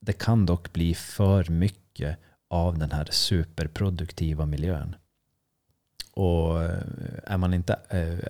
Det 0.00 0.12
kan 0.12 0.46
dock 0.46 0.72
bli 0.72 0.94
för 0.94 1.50
mycket 1.50 2.18
av 2.48 2.78
den 2.78 2.92
här 2.92 3.08
superproduktiva 3.10 4.46
miljön. 4.46 4.96
Och 6.12 6.62
eh, 6.62 6.82
är 7.24 7.36
man 7.36 7.54
inte, 7.54 7.80
eh, 7.88 8.28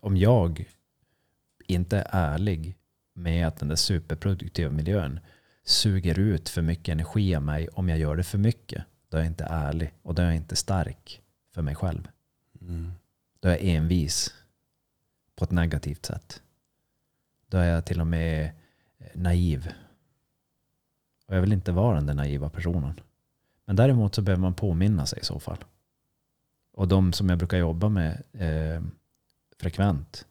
om 0.00 0.16
jag 0.16 0.68
inte 1.66 1.98
är 1.98 2.06
ärlig 2.10 2.76
med 3.14 3.46
att 3.46 3.56
den 3.56 3.68
där 3.68 3.76
superproduktiva 3.76 4.70
miljön 4.70 5.20
suger 5.64 6.18
ut 6.18 6.48
för 6.48 6.62
mycket 6.62 6.92
energi 6.92 7.36
av 7.36 7.42
mig 7.42 7.68
om 7.68 7.88
jag 7.88 7.98
gör 7.98 8.16
det 8.16 8.24
för 8.24 8.38
mycket. 8.38 8.84
Då 9.08 9.16
är 9.16 9.20
jag 9.20 9.30
inte 9.30 9.44
ärlig 9.44 9.94
och 10.02 10.14
då 10.14 10.22
är 10.22 10.26
jag 10.26 10.36
inte 10.36 10.56
stark 10.56 11.22
för 11.54 11.62
mig 11.62 11.74
själv. 11.74 12.08
Mm. 12.60 12.92
Då 13.40 13.48
är 13.48 13.52
jag 13.52 13.64
envis 13.64 14.34
på 15.36 15.44
ett 15.44 15.50
negativt 15.50 16.06
sätt. 16.06 16.42
Då 17.46 17.58
är 17.58 17.68
jag 17.68 17.86
till 17.86 18.00
och 18.00 18.06
med 18.06 18.50
naiv 19.14 19.72
Och 21.26 21.36
jag 21.36 21.40
vill 21.40 21.52
inte 21.52 21.72
vara 21.72 21.94
den 21.94 22.06
där 22.06 22.14
naiva 22.14 22.50
personen. 22.50 23.00
Men 23.64 23.76
däremot 23.76 24.14
så 24.14 24.22
behöver 24.22 24.40
man 24.40 24.54
påminna 24.54 25.06
sig 25.06 25.18
i 25.18 25.24
så 25.24 25.40
fall. 25.40 25.64
Och 26.72 26.88
de 26.88 27.12
som 27.12 27.28
jag 27.28 27.38
brukar 27.38 27.58
jobba 27.58 27.88
med 27.88 28.22
eh, 28.32 28.82
frekvent, 29.60 30.26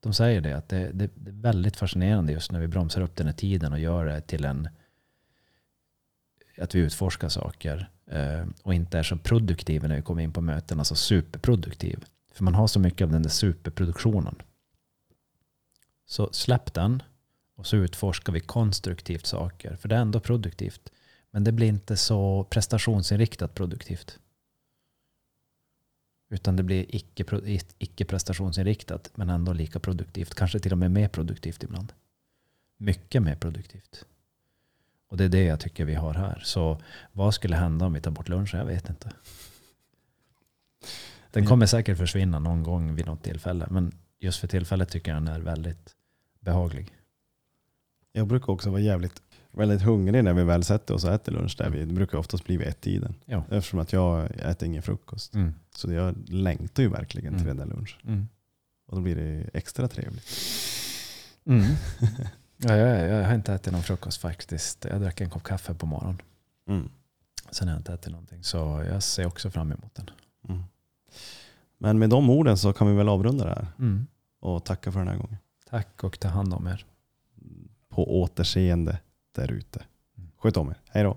de 0.00 0.12
säger 0.14 0.40
det 0.40 0.52
att 0.52 0.68
det, 0.68 0.90
det, 0.92 1.10
det 1.14 1.30
är 1.30 1.34
väldigt 1.34 1.76
fascinerande 1.76 2.32
just 2.32 2.52
när 2.52 2.60
vi 2.60 2.68
bromsar 2.68 3.00
upp 3.00 3.16
den 3.16 3.26
här 3.26 3.34
tiden 3.34 3.72
och 3.72 3.78
gör 3.78 4.06
det 4.06 4.20
till 4.20 4.44
en 4.44 4.68
att 6.58 6.74
vi 6.74 6.78
utforskar 6.78 7.28
saker 7.28 7.90
eh, 8.06 8.46
och 8.62 8.74
inte 8.74 8.98
är 8.98 9.02
så 9.02 9.16
produktiva 9.16 9.88
när 9.88 9.96
vi 9.96 10.02
kommer 10.02 10.22
in 10.22 10.32
på 10.32 10.40
möten, 10.40 10.78
alltså 10.78 10.94
superproduktiv. 10.94 12.04
För 12.32 12.44
man 12.44 12.54
har 12.54 12.66
så 12.66 12.80
mycket 12.80 13.04
av 13.04 13.10
den 13.10 13.22
där 13.22 13.30
superproduktionen. 13.30 14.34
Så 16.06 16.32
släpp 16.32 16.74
den 16.74 17.02
och 17.56 17.66
så 17.66 17.76
utforskar 17.76 18.32
vi 18.32 18.40
konstruktivt 18.40 19.26
saker, 19.26 19.76
för 19.76 19.88
det 19.88 19.94
är 19.94 20.00
ändå 20.00 20.20
produktivt. 20.20 20.92
Men 21.34 21.44
det 21.44 21.52
blir 21.52 21.68
inte 21.68 21.96
så 21.96 22.44
prestationsinriktat 22.44 23.54
produktivt. 23.54 24.18
Utan 26.28 26.56
det 26.56 26.62
blir 26.62 26.84
icke- 26.84 27.74
icke-prestationsinriktat 27.78 29.10
men 29.14 29.30
ändå 29.30 29.52
lika 29.52 29.80
produktivt. 29.80 30.34
Kanske 30.34 30.58
till 30.58 30.72
och 30.72 30.78
med 30.78 30.90
mer 30.90 31.08
produktivt 31.08 31.62
ibland. 31.62 31.92
Mycket 32.76 33.22
mer 33.22 33.36
produktivt. 33.36 34.04
Och 35.08 35.16
det 35.16 35.24
är 35.24 35.28
det 35.28 35.44
jag 35.44 35.60
tycker 35.60 35.84
vi 35.84 35.94
har 35.94 36.14
här. 36.14 36.42
Så 36.44 36.80
vad 37.12 37.34
skulle 37.34 37.56
hända 37.56 37.86
om 37.86 37.92
vi 37.92 38.00
tar 38.00 38.10
bort 38.10 38.28
lunchen? 38.28 38.58
Jag 38.58 38.66
vet 38.66 38.88
inte. 38.88 39.12
Den 41.30 41.46
kommer 41.46 41.66
säkert 41.66 41.98
försvinna 41.98 42.38
någon 42.38 42.62
gång 42.62 42.94
vid 42.94 43.06
något 43.06 43.22
tillfälle. 43.22 43.66
Men 43.70 43.92
just 44.18 44.38
för 44.40 44.48
tillfället 44.48 44.88
tycker 44.88 45.12
jag 45.12 45.22
den 45.22 45.34
är 45.34 45.40
väldigt 45.40 45.96
behaglig. 46.40 46.96
Jag 48.12 48.26
brukar 48.26 48.52
också 48.52 48.70
vara 48.70 48.80
jävligt 48.80 49.23
väldigt 49.54 49.82
hungrig 49.82 50.24
när 50.24 50.32
vi 50.32 50.44
väl 50.44 50.64
sätter 50.64 50.94
oss 50.94 51.04
och 51.04 51.12
äter 51.12 51.32
lunch. 51.32 51.54
Där 51.58 51.70
vi, 51.70 51.84
det 51.84 51.94
brukar 51.94 52.18
oftast 52.18 52.44
bli 52.44 52.56
vid 52.56 52.66
ett-tiden. 52.68 53.14
Ja. 53.24 53.44
Eftersom 53.50 53.78
att 53.78 53.92
jag 53.92 54.30
äter 54.30 54.66
ingen 54.68 54.82
frukost. 54.82 55.34
Mm. 55.34 55.54
Så 55.74 55.92
jag 55.92 56.14
längtar 56.28 56.82
ju 56.82 56.88
verkligen 56.88 57.34
till 57.34 57.46
Mm. 57.46 57.56
den 57.56 57.68
där 57.68 57.76
lunchen. 57.76 58.00
Mm. 58.06 58.28
Och 58.86 58.96
då 58.96 59.02
blir 59.02 59.16
det 59.16 59.50
extra 59.54 59.88
trevligt. 59.88 60.28
Mm. 61.46 61.64
Ja, 62.56 62.76
jag, 62.76 63.08
jag 63.08 63.26
har 63.26 63.34
inte 63.34 63.54
ätit 63.54 63.72
någon 63.72 63.82
frukost 63.82 64.20
faktiskt. 64.20 64.84
Jag 64.90 65.00
drack 65.00 65.20
en 65.20 65.30
kopp 65.30 65.42
kaffe 65.42 65.74
på 65.74 65.86
morgonen. 65.86 66.22
Mm. 66.68 66.88
Sen 67.50 67.68
har 67.68 67.74
jag 67.74 67.80
inte 67.80 67.92
ätit 67.92 68.12
någonting. 68.12 68.44
Så 68.44 68.56
jag 68.90 69.02
ser 69.02 69.26
också 69.26 69.50
fram 69.50 69.72
emot 69.72 69.94
den. 69.94 70.10
Mm. 70.48 70.62
Men 71.78 71.98
med 71.98 72.10
de 72.10 72.30
orden 72.30 72.58
så 72.58 72.72
kan 72.72 72.86
vi 72.88 72.94
väl 72.94 73.08
avrunda 73.08 73.44
det 73.44 73.50
här. 73.54 73.66
Och 74.40 74.64
tacka 74.64 74.92
för 74.92 74.98
den 74.98 75.08
här 75.08 75.16
gången. 75.16 75.36
Tack 75.70 76.04
och 76.04 76.20
ta 76.20 76.28
hand 76.28 76.54
om 76.54 76.66
er. 76.66 76.84
På 77.88 78.20
återseende 78.22 78.98
där 79.34 79.52
ute. 79.52 79.84
Sköt 80.36 80.56
om 80.56 80.68
er. 80.68 80.80
Hej 80.90 81.02
då. 81.02 81.16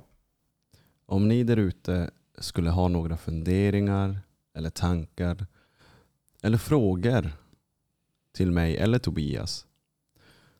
Om 1.05 1.27
ni 1.27 1.43
där 1.43 1.57
ute 1.57 2.11
skulle 2.37 2.69
ha 2.69 2.87
några 2.87 3.17
funderingar 3.17 4.19
eller 4.53 4.69
tankar 4.69 5.45
eller 6.41 6.57
frågor 6.57 7.31
till 8.31 8.51
mig 8.51 8.77
eller 8.77 8.99
Tobias 8.99 9.65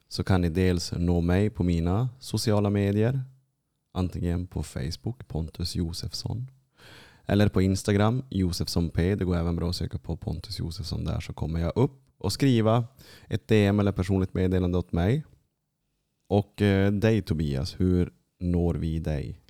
så 0.08 0.24
kan 0.24 0.40
ni 0.40 0.48
dels 0.48 0.92
nå 0.92 1.20
mig 1.20 1.50
på 1.50 1.62
mina 1.62 2.08
sociala 2.18 2.70
medier. 2.70 3.22
Antingen 3.92 4.46
på 4.46 4.62
Facebook, 4.62 5.28
Pontus 5.28 5.76
Josefsson. 5.76 6.50
Eller 7.26 7.48
på 7.48 7.62
Instagram, 7.62 8.22
Josefsson 8.30 8.90
P. 8.90 9.14
Det 9.14 9.24
går 9.24 9.36
även 9.36 9.56
bra 9.56 9.70
att 9.70 9.76
söka 9.76 9.98
på 9.98 10.16
Pontus 10.16 10.58
Josefsson 10.58 11.04
där 11.04 11.20
så 11.20 11.32
kommer 11.32 11.60
jag 11.60 11.72
upp 11.76 12.00
och 12.18 12.32
skriva 12.32 12.84
ett 13.28 13.48
DM 13.48 13.80
eller 13.80 13.92
personligt 13.92 14.34
meddelande 14.34 14.78
åt 14.78 14.92
mig. 14.92 15.24
Och 16.28 16.62
eh, 16.62 16.92
dig 16.92 17.22
Tobias, 17.22 17.80
hur 17.80 18.12
når 18.38 18.74
vi 18.74 18.98
dig? 18.98 19.40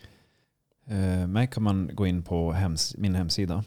Eh, 0.87 1.27
mig 1.27 1.47
kan 1.47 1.63
man 1.63 1.91
gå 1.93 2.07
in 2.07 2.23
på 2.23 2.53
hems 2.53 2.97
min 2.97 3.15
hemsida. 3.15 3.65